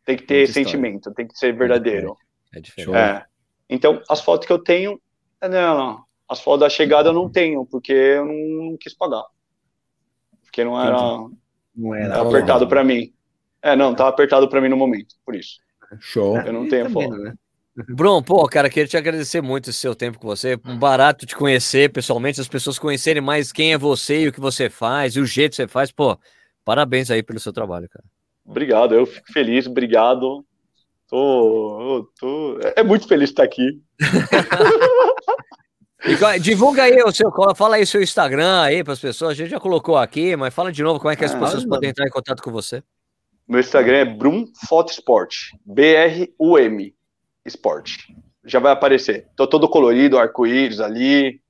tem 0.04 0.16
que 0.16 0.24
ter 0.24 0.46
sentimento, 0.46 1.12
tem 1.12 1.26
que 1.26 1.36
ser 1.38 1.54
verdadeiro. 1.54 2.16
É 2.54 2.60
diferente. 2.60 2.96
É. 2.96 3.24
Então, 3.68 4.02
as 4.08 4.20
fotos 4.20 4.46
que 4.46 4.52
eu 4.52 4.58
tenho, 4.58 5.00
é 5.40 5.48
não, 5.48 6.04
as 6.28 6.40
fotos 6.40 6.60
da 6.60 6.68
chegada 6.68 7.10
eu 7.10 7.12
não 7.14 7.28
tenho, 7.28 7.66
porque 7.66 7.92
eu 7.92 8.24
não, 8.24 8.70
não 8.70 8.76
quis 8.78 8.94
pagar. 8.94 9.24
Porque 10.42 10.64
não 10.64 10.80
era, 10.80 10.96
não 11.76 11.94
era 11.94 12.22
apertado 12.22 12.66
para 12.66 12.82
mim. 12.82 13.12
É, 13.60 13.74
não, 13.74 13.94
tá 13.94 14.08
apertado 14.08 14.48
para 14.48 14.60
mim 14.60 14.68
no 14.68 14.76
momento, 14.76 15.14
por 15.24 15.34
isso. 15.34 15.58
Show. 15.98 16.38
Eu 16.38 16.52
não 16.52 16.68
tenho 16.68 16.88
foto. 16.90 17.16
Né? 17.16 17.34
Bruno, 17.86 18.22
pô, 18.22 18.46
cara, 18.48 18.68
queria 18.68 18.88
te 18.88 18.96
agradecer 18.96 19.40
muito 19.40 19.70
esse 19.70 19.78
seu 19.78 19.94
tempo 19.94 20.18
com 20.18 20.26
você. 20.26 20.58
Um 20.64 20.78
barato 20.78 21.26
te 21.26 21.36
conhecer 21.36 21.92
pessoalmente, 21.92 22.40
as 22.40 22.48
pessoas 22.48 22.78
conhecerem 22.78 23.22
mais 23.22 23.52
quem 23.52 23.72
é 23.72 23.78
você 23.78 24.22
e 24.22 24.28
o 24.28 24.32
que 24.32 24.40
você 24.40 24.68
faz, 24.68 25.14
e 25.14 25.20
o 25.20 25.26
jeito 25.26 25.50
que 25.50 25.56
você 25.56 25.68
faz. 25.68 25.92
Pô, 25.92 26.18
parabéns 26.64 27.10
aí 27.10 27.22
pelo 27.22 27.38
seu 27.38 27.52
trabalho, 27.52 27.88
cara. 27.88 28.04
Obrigado, 28.44 28.94
eu 28.94 29.06
fico 29.06 29.32
feliz, 29.32 29.66
obrigado. 29.66 30.44
Tô, 31.06 32.10
tô... 32.18 32.58
É 32.76 32.82
muito 32.82 33.06
feliz 33.06 33.28
de 33.28 33.32
estar 33.32 33.44
aqui. 33.44 33.80
divulga 36.40 36.84
aí 36.84 37.02
o 37.02 37.12
seu, 37.12 37.30
fala 37.54 37.76
aí 37.76 37.86
seu 37.86 38.02
Instagram 38.02 38.62
aí 38.62 38.84
para 38.84 38.92
as 38.92 39.00
pessoas. 39.00 39.32
A 39.32 39.34
gente 39.34 39.50
já 39.50 39.60
colocou 39.60 39.96
aqui, 39.96 40.36
mas 40.36 40.54
fala 40.54 40.72
de 40.72 40.82
novo 40.82 40.98
como 40.98 41.10
é 41.10 41.16
que 41.16 41.24
as 41.24 41.34
ah, 41.34 41.38
pessoas 41.38 41.64
podem 41.64 41.90
entrar 41.90 42.06
em 42.06 42.10
contato 42.10 42.42
com 42.42 42.50
você. 42.50 42.82
Meu 43.46 43.60
Instagram 43.60 43.96
é 43.96 44.04
Brum 44.04 44.44
Fotosport, 44.68 45.34
B-R-U-M, 45.64 46.94
Sport. 47.48 48.10
Já 48.44 48.58
vai 48.58 48.72
aparecer. 48.72 49.26
Tô 49.36 49.46
todo 49.46 49.68
colorido, 49.68 50.18
arco-íris 50.18 50.80
ali. 50.80 51.40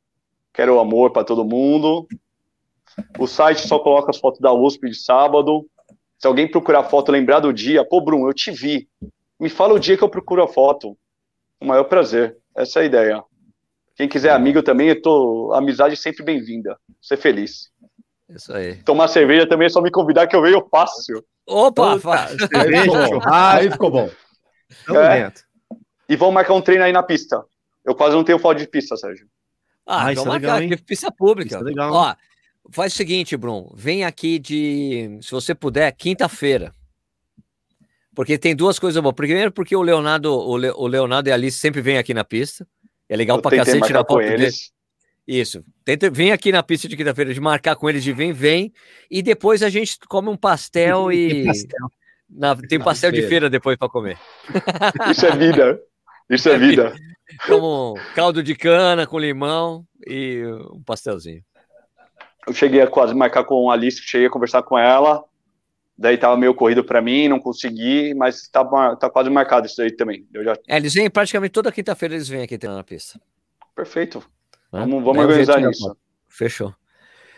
Quero 0.52 0.80
amor 0.80 1.12
para 1.12 1.24
todo 1.24 1.44
mundo. 1.44 2.06
O 3.18 3.26
site 3.26 3.66
só 3.66 3.78
coloca 3.78 4.10
as 4.10 4.18
fotos 4.18 4.40
da 4.40 4.52
USP 4.52 4.88
de 4.88 4.96
sábado. 4.96 5.66
Se 6.18 6.26
alguém 6.26 6.50
procurar 6.50 6.84
foto, 6.84 7.12
lembrar 7.12 7.40
do 7.40 7.52
dia, 7.52 7.84
pô, 7.84 8.00
Brum, 8.00 8.26
eu 8.26 8.34
te 8.34 8.50
vi. 8.50 8.88
Me 9.38 9.48
fala 9.48 9.74
o 9.74 9.78
dia 9.78 9.96
que 9.96 10.02
eu 10.02 10.08
procuro 10.08 10.42
a 10.42 10.48
foto. 10.48 10.96
O 11.60 11.66
maior 11.66 11.84
prazer. 11.84 12.36
Essa 12.56 12.80
é 12.80 12.82
a 12.82 12.86
ideia. 12.86 13.24
Quem 13.94 14.08
quiser 14.08 14.30
amigo 14.30 14.62
também, 14.62 14.88
eu 14.88 15.00
tô. 15.00 15.52
Amizade 15.54 15.96
sempre 15.96 16.24
bem-vinda. 16.24 16.76
Ser 17.00 17.16
feliz. 17.16 17.70
Isso 18.28 18.52
aí. 18.52 18.76
Tomar 18.82 19.08
cerveja 19.08 19.48
também 19.48 19.66
é 19.66 19.70
só 19.70 19.80
me 19.80 19.90
convidar 19.90 20.26
que 20.26 20.36
eu 20.36 20.42
venho 20.42 20.66
fácil. 20.70 21.24
Opa, 21.46 21.98
fácil. 21.98 22.36
Aí 23.26 23.70
ficou 23.70 23.90
bom. 23.90 24.10
É. 24.90 25.32
E 26.08 26.16
vamos 26.16 26.34
marcar 26.34 26.54
um 26.54 26.62
treino 26.62 26.84
aí 26.84 26.92
na 26.92 27.02
pista. 27.02 27.44
Eu 27.84 27.94
quase 27.94 28.14
não 28.14 28.24
tenho 28.24 28.38
foto 28.38 28.58
de 28.58 28.66
pista, 28.66 28.96
Sérgio. 28.96 29.26
Ah, 29.86 30.06
ah 30.06 30.12
então 30.12 30.26
é 30.26 30.30
legal, 30.30 30.60
hein? 30.60 30.76
pista 30.78 31.10
pública. 31.10 31.56
Isso 31.56 31.64
é 31.64 31.68
legal. 31.68 31.92
Ó, 31.92 32.14
faz 32.70 32.92
o 32.92 32.96
seguinte, 32.96 33.36
Bruno. 33.36 33.72
Vem 33.74 34.04
aqui 34.04 34.38
de, 34.38 35.18
se 35.22 35.30
você 35.30 35.54
puder, 35.54 35.90
quinta-feira. 35.92 36.72
Porque 38.14 38.36
tem 38.36 38.54
duas 38.54 38.78
coisas 38.78 39.00
boas. 39.02 39.14
Primeiro, 39.14 39.52
porque 39.52 39.76
o 39.76 39.82
Leonardo, 39.82 40.32
o, 40.32 40.56
Le, 40.56 40.70
o 40.70 40.86
Leonardo 40.86 41.28
e 41.28 41.32
a 41.32 41.34
Alice 41.34 41.58
sempre 41.58 41.80
vêm 41.80 41.98
aqui 41.98 42.12
na 42.12 42.24
pista. 42.24 42.66
É 43.08 43.16
legal 43.16 43.38
eu 43.38 43.42
pra 43.42 43.56
cacete 43.56 43.86
tirar 43.86 44.04
foto 44.04 44.18
deles. 44.18 44.72
Isso. 45.26 45.62
Tenta, 45.84 46.10
vem 46.10 46.32
aqui 46.32 46.50
na 46.50 46.62
pista 46.62 46.88
de 46.88 46.96
quinta-feira 46.96 47.32
de 47.32 47.40
marcar 47.40 47.76
com 47.76 47.88
eles 47.88 48.02
de 48.02 48.12
vem, 48.12 48.32
vem. 48.32 48.72
E 49.10 49.22
depois 49.22 49.62
a 49.62 49.68
gente 49.68 49.98
come 50.08 50.30
um 50.30 50.36
pastel 50.36 51.12
e. 51.12 51.44
Pastel. 51.44 51.88
Na, 52.28 52.56
tem 52.56 52.78
pastel 52.78 53.12
de 53.12 53.22
feira 53.22 53.48
depois 53.48 53.76
para 53.78 53.88
comer. 53.88 54.18
Isso 55.10 55.24
é 55.24 55.36
vida. 55.36 55.80
Isso 56.28 56.48
é, 56.48 56.54
é 56.54 56.58
vida. 56.58 56.94
Como 57.46 57.94
caldo 58.14 58.42
de 58.42 58.54
cana 58.54 59.06
com 59.06 59.18
limão 59.18 59.84
e 60.06 60.42
um 60.72 60.82
pastelzinho. 60.82 61.42
Eu 62.46 62.54
cheguei 62.54 62.80
a 62.80 62.86
quase 62.86 63.14
marcar 63.14 63.44
com 63.44 63.70
a 63.70 63.74
Alice, 63.74 64.00
cheguei 64.02 64.26
a 64.26 64.30
conversar 64.30 64.62
com 64.62 64.78
ela. 64.78 65.22
Daí 65.96 66.16
tava 66.16 66.36
meio 66.36 66.54
corrido 66.54 66.82
para 66.84 67.02
mim, 67.02 67.28
não 67.28 67.40
consegui, 67.40 68.14
mas 68.14 68.48
tá, 68.48 68.64
tá 68.96 69.10
quase 69.10 69.28
marcado 69.28 69.66
isso 69.66 69.82
aí 69.82 69.90
também. 69.90 70.26
Eu 70.32 70.44
já... 70.44 70.56
É, 70.66 70.76
eles 70.76 70.94
vêm 70.94 71.10
praticamente 71.10 71.52
toda 71.52 71.72
quinta-feira, 71.72 72.14
eles 72.14 72.28
vêm 72.28 72.42
aqui 72.42 72.58
na 72.66 72.84
pista. 72.84 73.20
Perfeito. 73.74 74.24
Vamos, 74.70 75.02
vamos 75.02 75.24
organizar 75.24 75.60
nisso. 75.60 75.96
Fechou. 76.28 76.74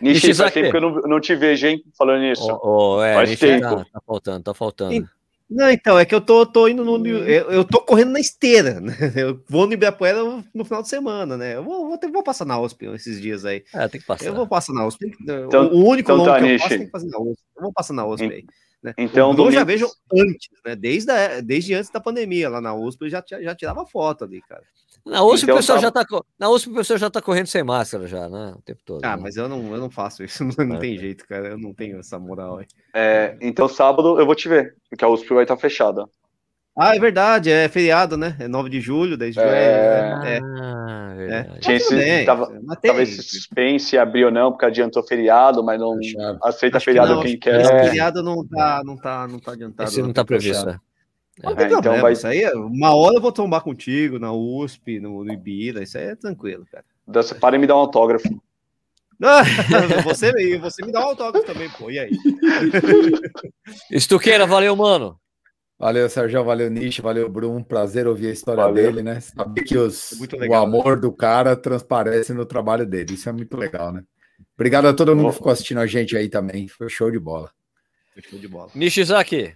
Nishi, 0.01 0.35
faz 0.35 0.53
tempo 0.53 0.71
que 0.71 0.77
eu 0.77 0.81
não, 0.81 0.95
não 1.03 1.21
te 1.21 1.35
vejo, 1.35 1.67
hein? 1.67 1.83
Falando 1.97 2.21
nisso. 2.23 2.47
Oh, 2.62 2.97
oh, 2.97 3.03
é, 3.03 3.15
faz 3.15 3.31
Nishi, 3.31 3.47
tempo. 3.47 3.77
Tá, 3.77 3.85
tá, 3.93 4.01
faltando, 4.07 4.45
tá 4.45 4.55
faltando. 4.55 5.09
Não, 5.51 5.68
então, 5.68 5.98
é 5.98 6.05
que 6.05 6.14
eu 6.14 6.20
tô, 6.20 6.47
tô 6.47 6.68
indo 6.68 6.85
no. 6.85 7.05
Eu, 7.06 7.51
eu 7.51 7.64
tô 7.64 7.81
correndo 7.81 8.12
na 8.12 8.20
esteira, 8.20 8.81
né? 8.81 8.94
Eu 9.16 9.43
vou 9.48 9.66
no 9.66 9.72
Ibirapuera 9.72 10.22
no 10.55 10.64
final 10.64 10.81
de 10.81 10.89
semana, 10.89 11.36
né? 11.36 11.56
Eu 11.56 11.64
vou, 11.64 11.89
vou, 11.89 11.98
ter, 11.98 12.09
vou 12.09 12.22
passar 12.22 12.44
na 12.44 12.60
USP 12.60 12.86
esses 12.86 13.20
dias 13.20 13.44
aí. 13.44 13.64
É, 13.74 13.89
tem 13.89 14.01
que 14.01 14.06
passar. 14.06 14.27
Eu 14.27 14.35
vou 14.35 14.47
passar 14.47 14.72
na 14.72 14.86
USP. 14.86 15.10
Então, 15.20 15.66
o 15.72 15.85
único 15.85 16.12
então, 16.12 16.24
tá, 16.24 16.39
que 16.39 16.47
eu 16.47 16.59
passo 16.59 16.68
tem 16.68 16.85
que 16.85 16.90
fazer 16.90 17.09
na 17.09 17.18
USP. 17.18 17.43
Eu 17.56 17.62
vou 17.62 17.72
passar 17.72 17.93
na 17.94 18.06
USP 18.06 18.32
aí. 18.32 18.44
Né? 18.81 18.94
Então, 18.97 19.35
eu 19.36 19.51
já 19.51 19.64
vejo 19.64 19.90
antes, 20.12 20.48
né? 20.64 20.77
Desde, 20.77 21.10
a, 21.10 21.40
desde 21.40 21.74
antes 21.74 21.90
da 21.90 21.98
pandemia, 21.98 22.48
lá 22.48 22.60
na 22.60 22.72
USP, 22.72 23.02
eu 23.02 23.10
já, 23.10 23.24
já 23.28 23.55
tirava 23.55 23.85
foto 23.85 24.24
ali, 24.24 24.40
cara. 24.43 24.62
Na 25.06 25.22
USP, 25.24 25.44
então, 25.44 25.55
o 25.55 25.59
pessoal 25.59 25.78
tá... 25.78 25.82
já 25.82 25.90
tá, 25.90 26.05
na 26.39 26.51
USP 26.51 26.70
o 26.70 26.74
pessoal 26.74 26.98
já 26.98 27.10
tá 27.10 27.22
correndo 27.22 27.47
sem 27.47 27.62
máscara 27.62 28.06
já, 28.06 28.28
né? 28.28 28.55
O 28.56 28.62
tempo 28.62 28.81
todo. 28.85 29.05
Ah, 29.05 29.16
né? 29.16 29.22
mas 29.22 29.36
eu 29.36 29.48
não, 29.48 29.72
eu 29.72 29.81
não 29.81 29.90
faço 29.90 30.22
isso, 30.22 30.44
não, 30.59 30.66
não 30.66 30.77
é. 30.77 30.78
tem 30.78 30.98
jeito, 30.98 31.27
cara. 31.27 31.48
Eu 31.48 31.59
não 31.59 31.72
tenho 31.72 31.98
essa 31.98 32.18
moral 32.18 32.59
aí. 32.59 32.66
É, 32.94 33.36
então 33.40 33.68
sábado 33.68 34.18
eu 34.18 34.27
vou 34.27 34.35
te 34.35 34.48
ver, 34.48 34.77
porque 34.89 35.05
a 35.05 35.09
USP 35.09 35.32
vai 35.32 35.44
estar 35.44 35.56
fechada. 35.56 36.06
Ah, 36.78 36.94
é 36.94 36.98
verdade, 36.98 37.51
é 37.51 37.68
feriado, 37.68 38.16
né? 38.16 38.36
É 38.39 38.47
9 38.47 38.70
de 38.70 38.81
julho, 38.81 39.16
10 39.16 39.35
de 39.35 39.40
julho. 39.40 39.52
É, 39.52 40.36
é, 40.36 40.40
ah, 40.40 41.14
é. 41.18 41.43
Tinha 41.59 41.77
esse, 41.77 41.94
bem, 41.94 42.24
tava, 42.24 42.47
tava 42.81 43.02
esse 43.02 43.22
suspense, 43.22 43.98
abriu 43.98 44.28
ou 44.28 44.32
não, 44.32 44.52
porque 44.52 44.66
adiantou 44.66 45.02
feriado, 45.02 45.62
mas 45.64 45.81
não 45.81 45.97
Fechado. 45.97 46.39
aceita 46.43 46.77
Acho 46.77 46.85
feriado 46.85 47.09
que 47.09 47.14
não, 47.14 47.22
quem 47.22 47.39
quer. 47.39 47.60
Esse 47.60 47.70
feriado 47.70 48.22
não 48.22 48.47
tá, 48.47 48.82
não 48.85 48.97
tá, 48.97 49.28
não 49.28 49.39
tá 49.39 49.52
adiantado. 49.52 49.90
Esse 49.90 50.01
não 50.01 50.12
tá 50.12 50.24
previsto, 50.24 50.70
é. 50.70 50.78
Não 51.43 51.55
tem 51.55 51.67
é, 51.67 51.73
então 51.73 52.01
vai... 52.01 52.12
Isso 52.12 52.27
aí, 52.27 52.45
uma 52.53 52.95
hora 52.95 53.17
eu 53.17 53.21
vou 53.21 53.33
tombar 53.33 53.62
contigo 53.62 54.19
na 54.19 54.33
USP, 54.33 55.01
no, 55.01 55.25
no 55.25 55.33
Ibira, 55.33 55.83
isso 55.83 55.97
aí 55.97 56.05
é 56.05 56.15
tranquilo, 56.15 56.67
cara. 56.71 56.85
Você 57.07 57.35
para 57.35 57.57
e 57.57 57.59
me 57.59 57.67
dá 57.67 57.75
um 57.75 57.81
autógrafo. 57.81 58.29
você, 60.05 60.59
você 60.59 60.85
me 60.85 60.93
dá 60.93 61.01
um 61.01 61.11
autógrafo 61.11 61.47
também, 61.47 61.69
pô, 61.71 61.91
e 61.91 61.99
aí? 61.99 62.11
Estuqueira, 63.91 64.47
valeu, 64.47 64.75
mano. 64.75 65.19
Valeu, 65.79 66.09
Sérgio, 66.11 66.45
valeu, 66.45 66.71
Nish, 66.71 66.99
valeu, 66.99 67.29
Bruno. 67.29 67.65
Prazer 67.65 68.07
ouvir 68.07 68.29
a 68.29 68.33
história 68.33 68.62
valeu. 68.62 68.75
dele, 68.85 69.03
né? 69.03 69.19
Saber 69.21 69.62
que 69.62 69.79
os, 69.79 70.12
o 70.47 70.55
amor 70.55 71.01
do 71.01 71.11
cara 71.11 71.57
transparece 71.57 72.35
no 72.35 72.45
trabalho 72.45 72.87
dele. 72.87 73.15
Isso 73.15 73.31
é 73.31 73.33
muito 73.33 73.57
legal, 73.57 73.91
né? 73.91 74.05
Obrigado 74.55 74.89
a 74.89 74.93
todo 74.93 75.17
mundo 75.17 75.31
que 75.31 75.37
ficou 75.37 75.51
assistindo 75.51 75.81
a 75.81 75.87
gente 75.87 76.15
aí 76.15 76.29
também. 76.29 76.69
Foi 76.69 76.89
show 76.91 77.11
de 77.11 77.19
bola. 77.19 77.51
Foi 78.12 78.23
show 78.23 78.39
de 78.39 78.47
bola. 78.47 78.71
Nishizaki. 78.75 79.55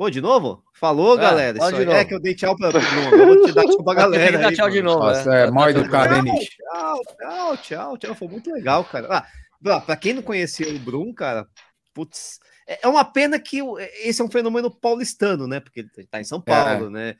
Ô, 0.00 0.08
de 0.08 0.22
novo? 0.22 0.64
Falou, 0.72 1.18
é, 1.18 1.20
galera. 1.20 1.58
Isso 1.58 1.76
de 1.76 1.90
é 1.90 2.04
que 2.06 2.14
eu 2.14 2.20
dei 2.20 2.34
tchau 2.34 2.56
pra 2.56 2.72
todo 2.72 2.82
mundo. 2.82 3.16
Eu 3.16 3.26
vou 3.26 3.46
te 3.46 3.52
dar 3.52 3.64
tchau 3.64 3.84
pra 3.84 3.92
galera. 3.92 4.24
Tem 4.32 4.32
que 4.32 4.42
dar 4.42 4.52
tchau 4.54 4.70
de 4.70 4.80
novo. 4.80 5.04
Nossa, 5.04 5.34
é, 5.34 5.42
é 5.42 5.50
mal 5.50 5.68
educado, 5.68 6.14
hein, 6.14 6.22
Nish? 6.22 6.48
Tchau, 6.56 7.02
tchau, 7.04 7.56
tchau, 7.58 7.98
tchau. 7.98 8.14
Foi 8.14 8.28
muito 8.28 8.50
legal, 8.50 8.82
cara. 8.82 9.26
Ah, 9.62 9.80
pra 9.82 9.96
quem 9.96 10.14
não 10.14 10.22
conhecia 10.22 10.74
o 10.74 10.78
Brum, 10.78 11.12
cara, 11.12 11.46
putz, 11.92 12.40
é, 12.66 12.78
é 12.80 12.88
uma 12.88 13.04
pena 13.04 13.38
que 13.38 13.58
esse 14.02 14.22
é 14.22 14.24
um 14.24 14.30
fenômeno 14.30 14.70
paulistano, 14.70 15.46
né? 15.46 15.60
Porque 15.60 15.80
ele 15.80 15.90
está 15.98 16.18
em 16.18 16.24
São 16.24 16.40
Paulo, 16.40 16.86
é. 16.86 16.88
né? 16.88 17.16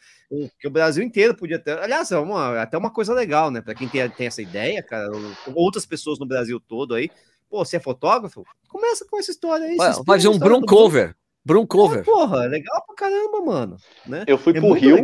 Que 0.59 0.67
o 0.67 0.71
Brasil 0.71 1.05
inteiro 1.05 1.37
podia 1.37 1.59
ter. 1.59 1.79
Aliás, 1.81 2.11
é 2.11 2.19
uma, 2.19 2.63
até 2.63 2.79
uma 2.79 2.91
coisa 2.91 3.13
legal, 3.13 3.51
né? 3.51 3.61
Para 3.61 3.75
quem 3.75 3.91
tem, 3.91 4.09
tem 4.09 4.27
essa 4.27 4.41
ideia, 4.41 4.83
cara, 4.83 5.11
outras 5.55 5.85
pessoas 5.85 6.19
no 6.19 6.25
Brasil 6.25 6.59
todo 6.59 6.95
aí. 6.95 7.11
Pô, 7.51 7.63
você 7.63 7.77
é 7.77 7.81
fotógrafo? 7.81 8.43
Começa 8.71 9.05
com 9.05 9.19
essa 9.19 9.31
história 9.31 9.67
aí. 9.67 9.77
Vai 9.77 9.93
fazer 10.03 10.29
um 10.29 10.39
Brum 10.39 10.63
cover. 10.63 11.15
Brum 11.45 11.67
cover. 11.67 12.01
É, 12.01 12.03
porra, 12.03 12.47
legal 12.47 12.85
pra 12.87 12.95
caramba, 12.95 13.41
mano. 13.41 13.77
Né? 14.07 14.25
Eu 14.27 14.39
fui 14.39 14.57
é 14.57 14.61
pro 14.61 14.73
Rio 14.73 14.97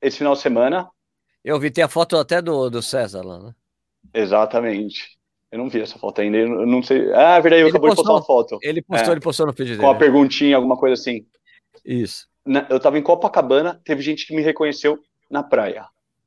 esse 0.00 0.18
final 0.18 0.34
de 0.34 0.40
semana. 0.40 0.90
Eu 1.44 1.58
vi, 1.58 1.70
tem 1.70 1.84
a 1.84 1.88
foto 1.88 2.16
até 2.16 2.42
do, 2.42 2.68
do 2.68 2.82
César 2.82 3.22
lá, 3.22 3.38
né? 3.38 3.52
Exatamente. 4.12 5.18
Eu 5.50 5.58
não 5.58 5.68
vi 5.68 5.80
essa 5.80 5.98
foto 5.98 6.20
ainda, 6.20 6.38
eu 6.38 6.66
não 6.66 6.82
sei. 6.82 7.12
Ah, 7.12 7.36
é 7.36 7.40
verdade, 7.40 7.62
eu 7.62 7.68
acabei 7.68 7.90
de 7.90 7.96
postar 7.96 8.12
uma 8.12 8.22
foto. 8.22 8.58
Ele 8.62 8.80
postou, 8.80 9.08
é, 9.08 9.12
ele 9.12 9.20
postou 9.20 9.46
no 9.46 9.52
feed 9.52 9.70
dele. 9.70 9.80
Com 9.80 9.86
uma 9.86 9.98
perguntinha, 9.98 10.56
alguma 10.56 10.76
coisa 10.76 10.94
assim. 10.94 11.26
Isso. 11.84 12.26
Na, 12.44 12.66
eu 12.70 12.80
tava 12.80 12.98
em 12.98 13.02
Copacabana, 13.02 13.80
teve 13.84 14.02
gente 14.02 14.26
que 14.26 14.34
me 14.34 14.42
reconheceu 14.42 14.98
na 15.30 15.42
praia. 15.42 15.86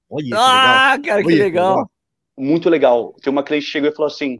Olha, 0.10 0.28
ah, 0.34 0.95
legal. 0.95 1.06
cara, 1.06 1.24
que 1.24 1.28
Olha, 1.28 1.44
legal. 1.44 1.91
Muito 2.38 2.70
legal. 2.70 3.14
Tem 3.22 3.32
uma 3.32 3.44
cliente 3.44 3.66
que 3.66 3.72
chegou 3.72 3.90
e 3.90 3.95
falou 3.95 4.07
assim: 4.07 4.40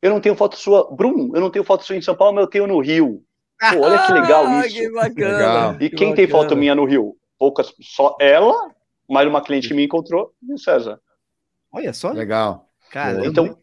Eu 0.00 0.10
não 0.10 0.20
tenho 0.20 0.36
foto 0.36 0.56
sua, 0.56 0.88
Bruno, 0.94 1.34
eu 1.34 1.40
não 1.40 1.50
tenho 1.50 1.64
foto 1.64 1.84
sua 1.84 1.96
em 1.96 2.02
São 2.02 2.14
Paulo, 2.14 2.34
mas 2.34 2.44
eu 2.44 2.50
tenho 2.50 2.66
no 2.66 2.78
Rio. 2.80 3.24
Pô, 3.60 3.80
olha 3.80 4.06
que 4.06 4.12
legal 4.12 4.46
ah, 4.48 4.66
isso. 4.66 4.76
que 4.76 4.90
bacana. 4.90 5.76
E 5.80 5.90
quem 5.90 6.14
tem 6.14 6.26
foto 6.26 6.56
minha 6.56 6.74
no 6.74 6.84
Rio? 6.84 7.16
Poucas, 7.38 7.72
só 7.80 8.16
ela, 8.20 8.70
mais 9.08 9.28
uma 9.28 9.42
cliente 9.42 9.68
que 9.68 9.74
me 9.74 9.84
encontrou 9.84 10.32
e 10.42 10.52
o 10.52 10.58
César. 10.58 10.98
Olha 11.70 11.92
só. 11.92 12.10
Legal. 12.10 12.66
Cara, 12.90 13.24
então, 13.24 13.56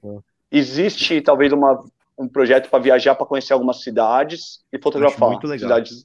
existe 0.52 1.20
talvez 1.22 1.52
uma, 1.52 1.84
um 2.18 2.28
projeto 2.28 2.70
para 2.70 2.80
viajar 2.80 3.16
para 3.16 3.26
conhecer 3.26 3.54
algumas 3.54 3.82
cidades 3.82 4.60
e 4.72 4.80
fotografar. 4.80 5.30
Muito 5.30 5.48
legal. 5.48 5.70
Cidades. 5.70 6.04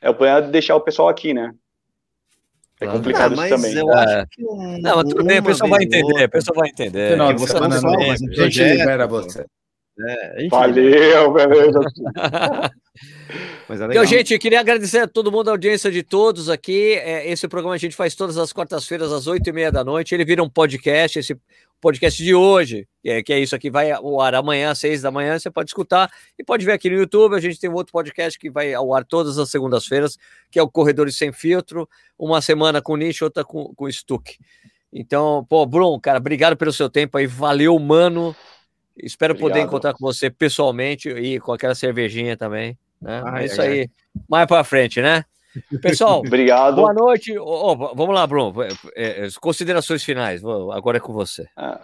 É 0.00 0.08
o 0.08 0.14
plano 0.14 0.46
de 0.46 0.52
deixar 0.52 0.76
o 0.76 0.80
pessoal 0.80 1.08
aqui, 1.08 1.34
né? 1.34 1.52
É 2.80 2.86
complicado 2.86 3.38
ah, 3.38 3.48
isso 3.48 3.56
também. 3.56 3.74
Eu 3.74 3.92
é. 3.92 4.20
acho 4.20 4.26
que 4.30 4.44
um, 4.44 4.80
não, 4.80 4.96
mas 4.96 5.08
tudo 5.08 5.24
bem, 5.24 5.38
a 5.38 5.42
pessoa 5.42 5.68
vai 5.68 5.82
entender, 5.82 6.22
a 6.22 6.28
pessoa 6.28 6.54
vai 6.56 6.68
entender. 6.68 7.16
Não, 7.16 7.36
você 7.36 7.58
não 7.58 7.72
só, 7.72 7.90
mas 7.90 8.22
a 8.22 8.48
gente 8.48 8.62
libera 8.62 9.06
você. 9.06 9.44
É, 10.00 10.48
Valeu, 10.48 11.32
beleza. 11.32 11.80
Mas 13.68 13.80
é 13.80 13.84
então, 13.84 14.04
gente, 14.04 14.38
queria 14.38 14.60
agradecer 14.60 15.00
a 15.00 15.08
todo 15.08 15.30
mundo, 15.30 15.48
a 15.48 15.52
audiência 15.52 15.90
de 15.90 16.02
todos 16.02 16.48
aqui. 16.48 16.94
É, 16.94 17.28
esse 17.30 17.46
programa 17.48 17.74
a 17.74 17.78
gente 17.78 17.94
faz 17.94 18.14
todas 18.14 18.38
as 18.38 18.52
quartas-feiras, 18.52 19.12
às 19.12 19.26
oito 19.26 19.48
e 19.48 19.52
meia 19.52 19.70
da 19.70 19.84
noite. 19.84 20.14
Ele 20.14 20.24
vira 20.24 20.42
um 20.42 20.48
podcast. 20.48 21.18
Esse 21.18 21.36
podcast 21.80 22.22
de 22.22 22.34
hoje, 22.34 22.88
que 23.02 23.10
é, 23.10 23.22
que 23.22 23.32
é 23.32 23.40
isso 23.40 23.54
aqui, 23.54 23.70
vai 23.70 23.90
ao 23.90 24.20
ar 24.20 24.34
amanhã, 24.34 24.70
às 24.70 24.78
seis 24.78 25.02
da 25.02 25.10
manhã. 25.10 25.38
Você 25.38 25.50
pode 25.50 25.70
escutar 25.70 26.10
e 26.38 26.44
pode 26.44 26.64
ver 26.64 26.72
aqui 26.72 26.88
no 26.88 26.96
YouTube. 26.96 27.34
A 27.36 27.40
gente 27.40 27.58
tem 27.58 27.68
um 27.68 27.74
outro 27.74 27.92
podcast 27.92 28.38
que 28.38 28.50
vai 28.50 28.72
ao 28.72 28.94
ar 28.94 29.04
todas 29.04 29.38
as 29.38 29.50
segundas-feiras, 29.50 30.16
que 30.50 30.58
é 30.58 30.62
o 30.62 30.68
Corredores 30.68 31.16
Sem 31.16 31.32
Filtro. 31.32 31.88
Uma 32.18 32.40
semana 32.40 32.80
com 32.80 32.96
nicho, 32.96 33.24
outra 33.24 33.44
com, 33.44 33.74
com 33.74 33.90
Stuck. 33.90 34.38
Então, 34.92 35.44
pô, 35.48 35.66
Bruno, 35.66 36.00
cara, 36.00 36.18
obrigado 36.18 36.56
pelo 36.56 36.72
seu 36.72 36.88
tempo 36.88 37.18
aí. 37.18 37.26
Valeu, 37.26 37.78
mano. 37.78 38.34
Espero 39.02 39.32
obrigado. 39.32 39.50
poder 39.50 39.64
encontrar 39.64 39.92
com 39.92 40.00
você 40.00 40.30
pessoalmente 40.30 41.08
e 41.08 41.38
com 41.40 41.52
aquela 41.52 41.74
cervejinha 41.74 42.36
também. 42.36 42.78
Né? 43.00 43.22
Ai, 43.24 43.42
é 43.42 43.46
isso 43.46 43.60
ai, 43.60 43.68
aí. 43.68 43.80
Ai. 43.80 43.90
Mais 44.28 44.46
para 44.46 44.64
frente, 44.64 45.00
né? 45.00 45.24
Pessoal, 45.80 46.20
obrigado. 46.26 46.76
Boa 46.76 46.92
noite. 46.92 47.36
Oh, 47.38 47.76
vamos 47.76 48.14
lá, 48.14 48.26
Bruno. 48.26 48.62
É, 48.94 49.26
é, 49.26 49.28
considerações 49.40 50.04
finais. 50.04 50.42
Agora 50.44 50.98
é 50.98 51.00
com 51.00 51.12
você. 51.12 51.46
Ah, 51.56 51.80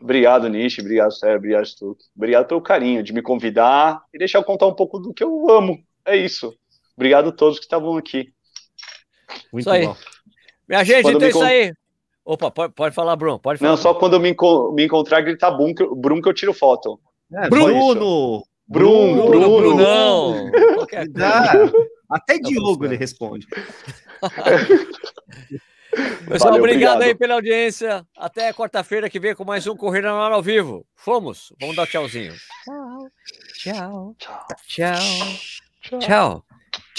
obrigado, 0.00 0.48
Nishi. 0.48 0.80
Obrigado, 0.80 1.12
Sérgio. 1.12 1.38
Obrigado, 1.38 1.66
Stuck. 1.66 2.04
Obrigado 2.16 2.46
pelo 2.46 2.60
carinho 2.60 3.02
de 3.02 3.12
me 3.12 3.22
convidar 3.22 4.02
e 4.12 4.18
deixar 4.18 4.38
eu 4.38 4.44
contar 4.44 4.66
um 4.66 4.74
pouco 4.74 4.98
do 4.98 5.14
que 5.14 5.22
eu 5.22 5.50
amo. 5.50 5.78
É 6.04 6.16
isso. 6.16 6.54
Obrigado 6.96 7.28
a 7.28 7.32
todos 7.32 7.58
que 7.58 7.64
estavam 7.64 7.96
aqui. 7.96 8.32
Muito 9.52 9.64
isso 9.64 9.70
aí. 9.70 9.86
bom. 9.86 9.96
Minha 10.68 10.84
gente, 10.84 11.02
quando 11.02 11.16
então 11.16 11.26
é 11.26 11.30
isso 11.30 11.42
aí. 11.42 11.72
Opa, 12.24 12.50
pode, 12.50 12.72
pode 12.72 12.94
falar, 12.94 13.16
Bruno. 13.16 13.38
Pode 13.38 13.58
falar. 13.58 13.70
Não, 13.70 13.76
só 13.76 13.92
quando 13.94 14.14
eu 14.14 14.20
me, 14.20 14.34
me 14.72 14.84
encontrar 14.84 15.20
gritar 15.20 15.50
Bruno 15.50 15.74
que, 15.74 15.86
Bruno 15.86 16.22
que 16.22 16.28
eu 16.28 16.34
tiro 16.34 16.54
foto. 16.54 16.98
É, 17.32 17.48
Bruno! 17.48 17.74
Bruno! 17.74 18.44
Bruno! 18.66 19.26
Bruno! 19.26 19.60
Brunão! 19.60 20.50
Até 22.08 22.38
Diogo 22.38 22.84
ele 22.84 22.96
responde. 22.96 23.46
Pessoal, 26.26 26.50
Valeu, 26.50 26.64
obrigado, 26.64 26.96
obrigado, 26.96 27.02
aí 27.02 27.14
pela 27.14 27.34
audiência. 27.34 28.04
Até 28.16 28.52
quarta-feira 28.52 29.08
que 29.08 29.20
vem 29.20 29.34
com 29.34 29.44
mais 29.44 29.66
um 29.66 29.76
Corrida 29.76 30.10
no 30.10 30.16
Ar 30.16 30.32
ao 30.32 30.42
vivo. 30.42 30.84
Fomos. 30.96 31.52
Vamos 31.60 31.76
dar 31.76 31.86
tchauzinho. 31.86 32.34
Tchau. 32.64 33.10
Tchau. 33.54 34.16
Tchau. 34.66 34.98
Tchau. 35.80 35.98
tchau. 36.00 36.44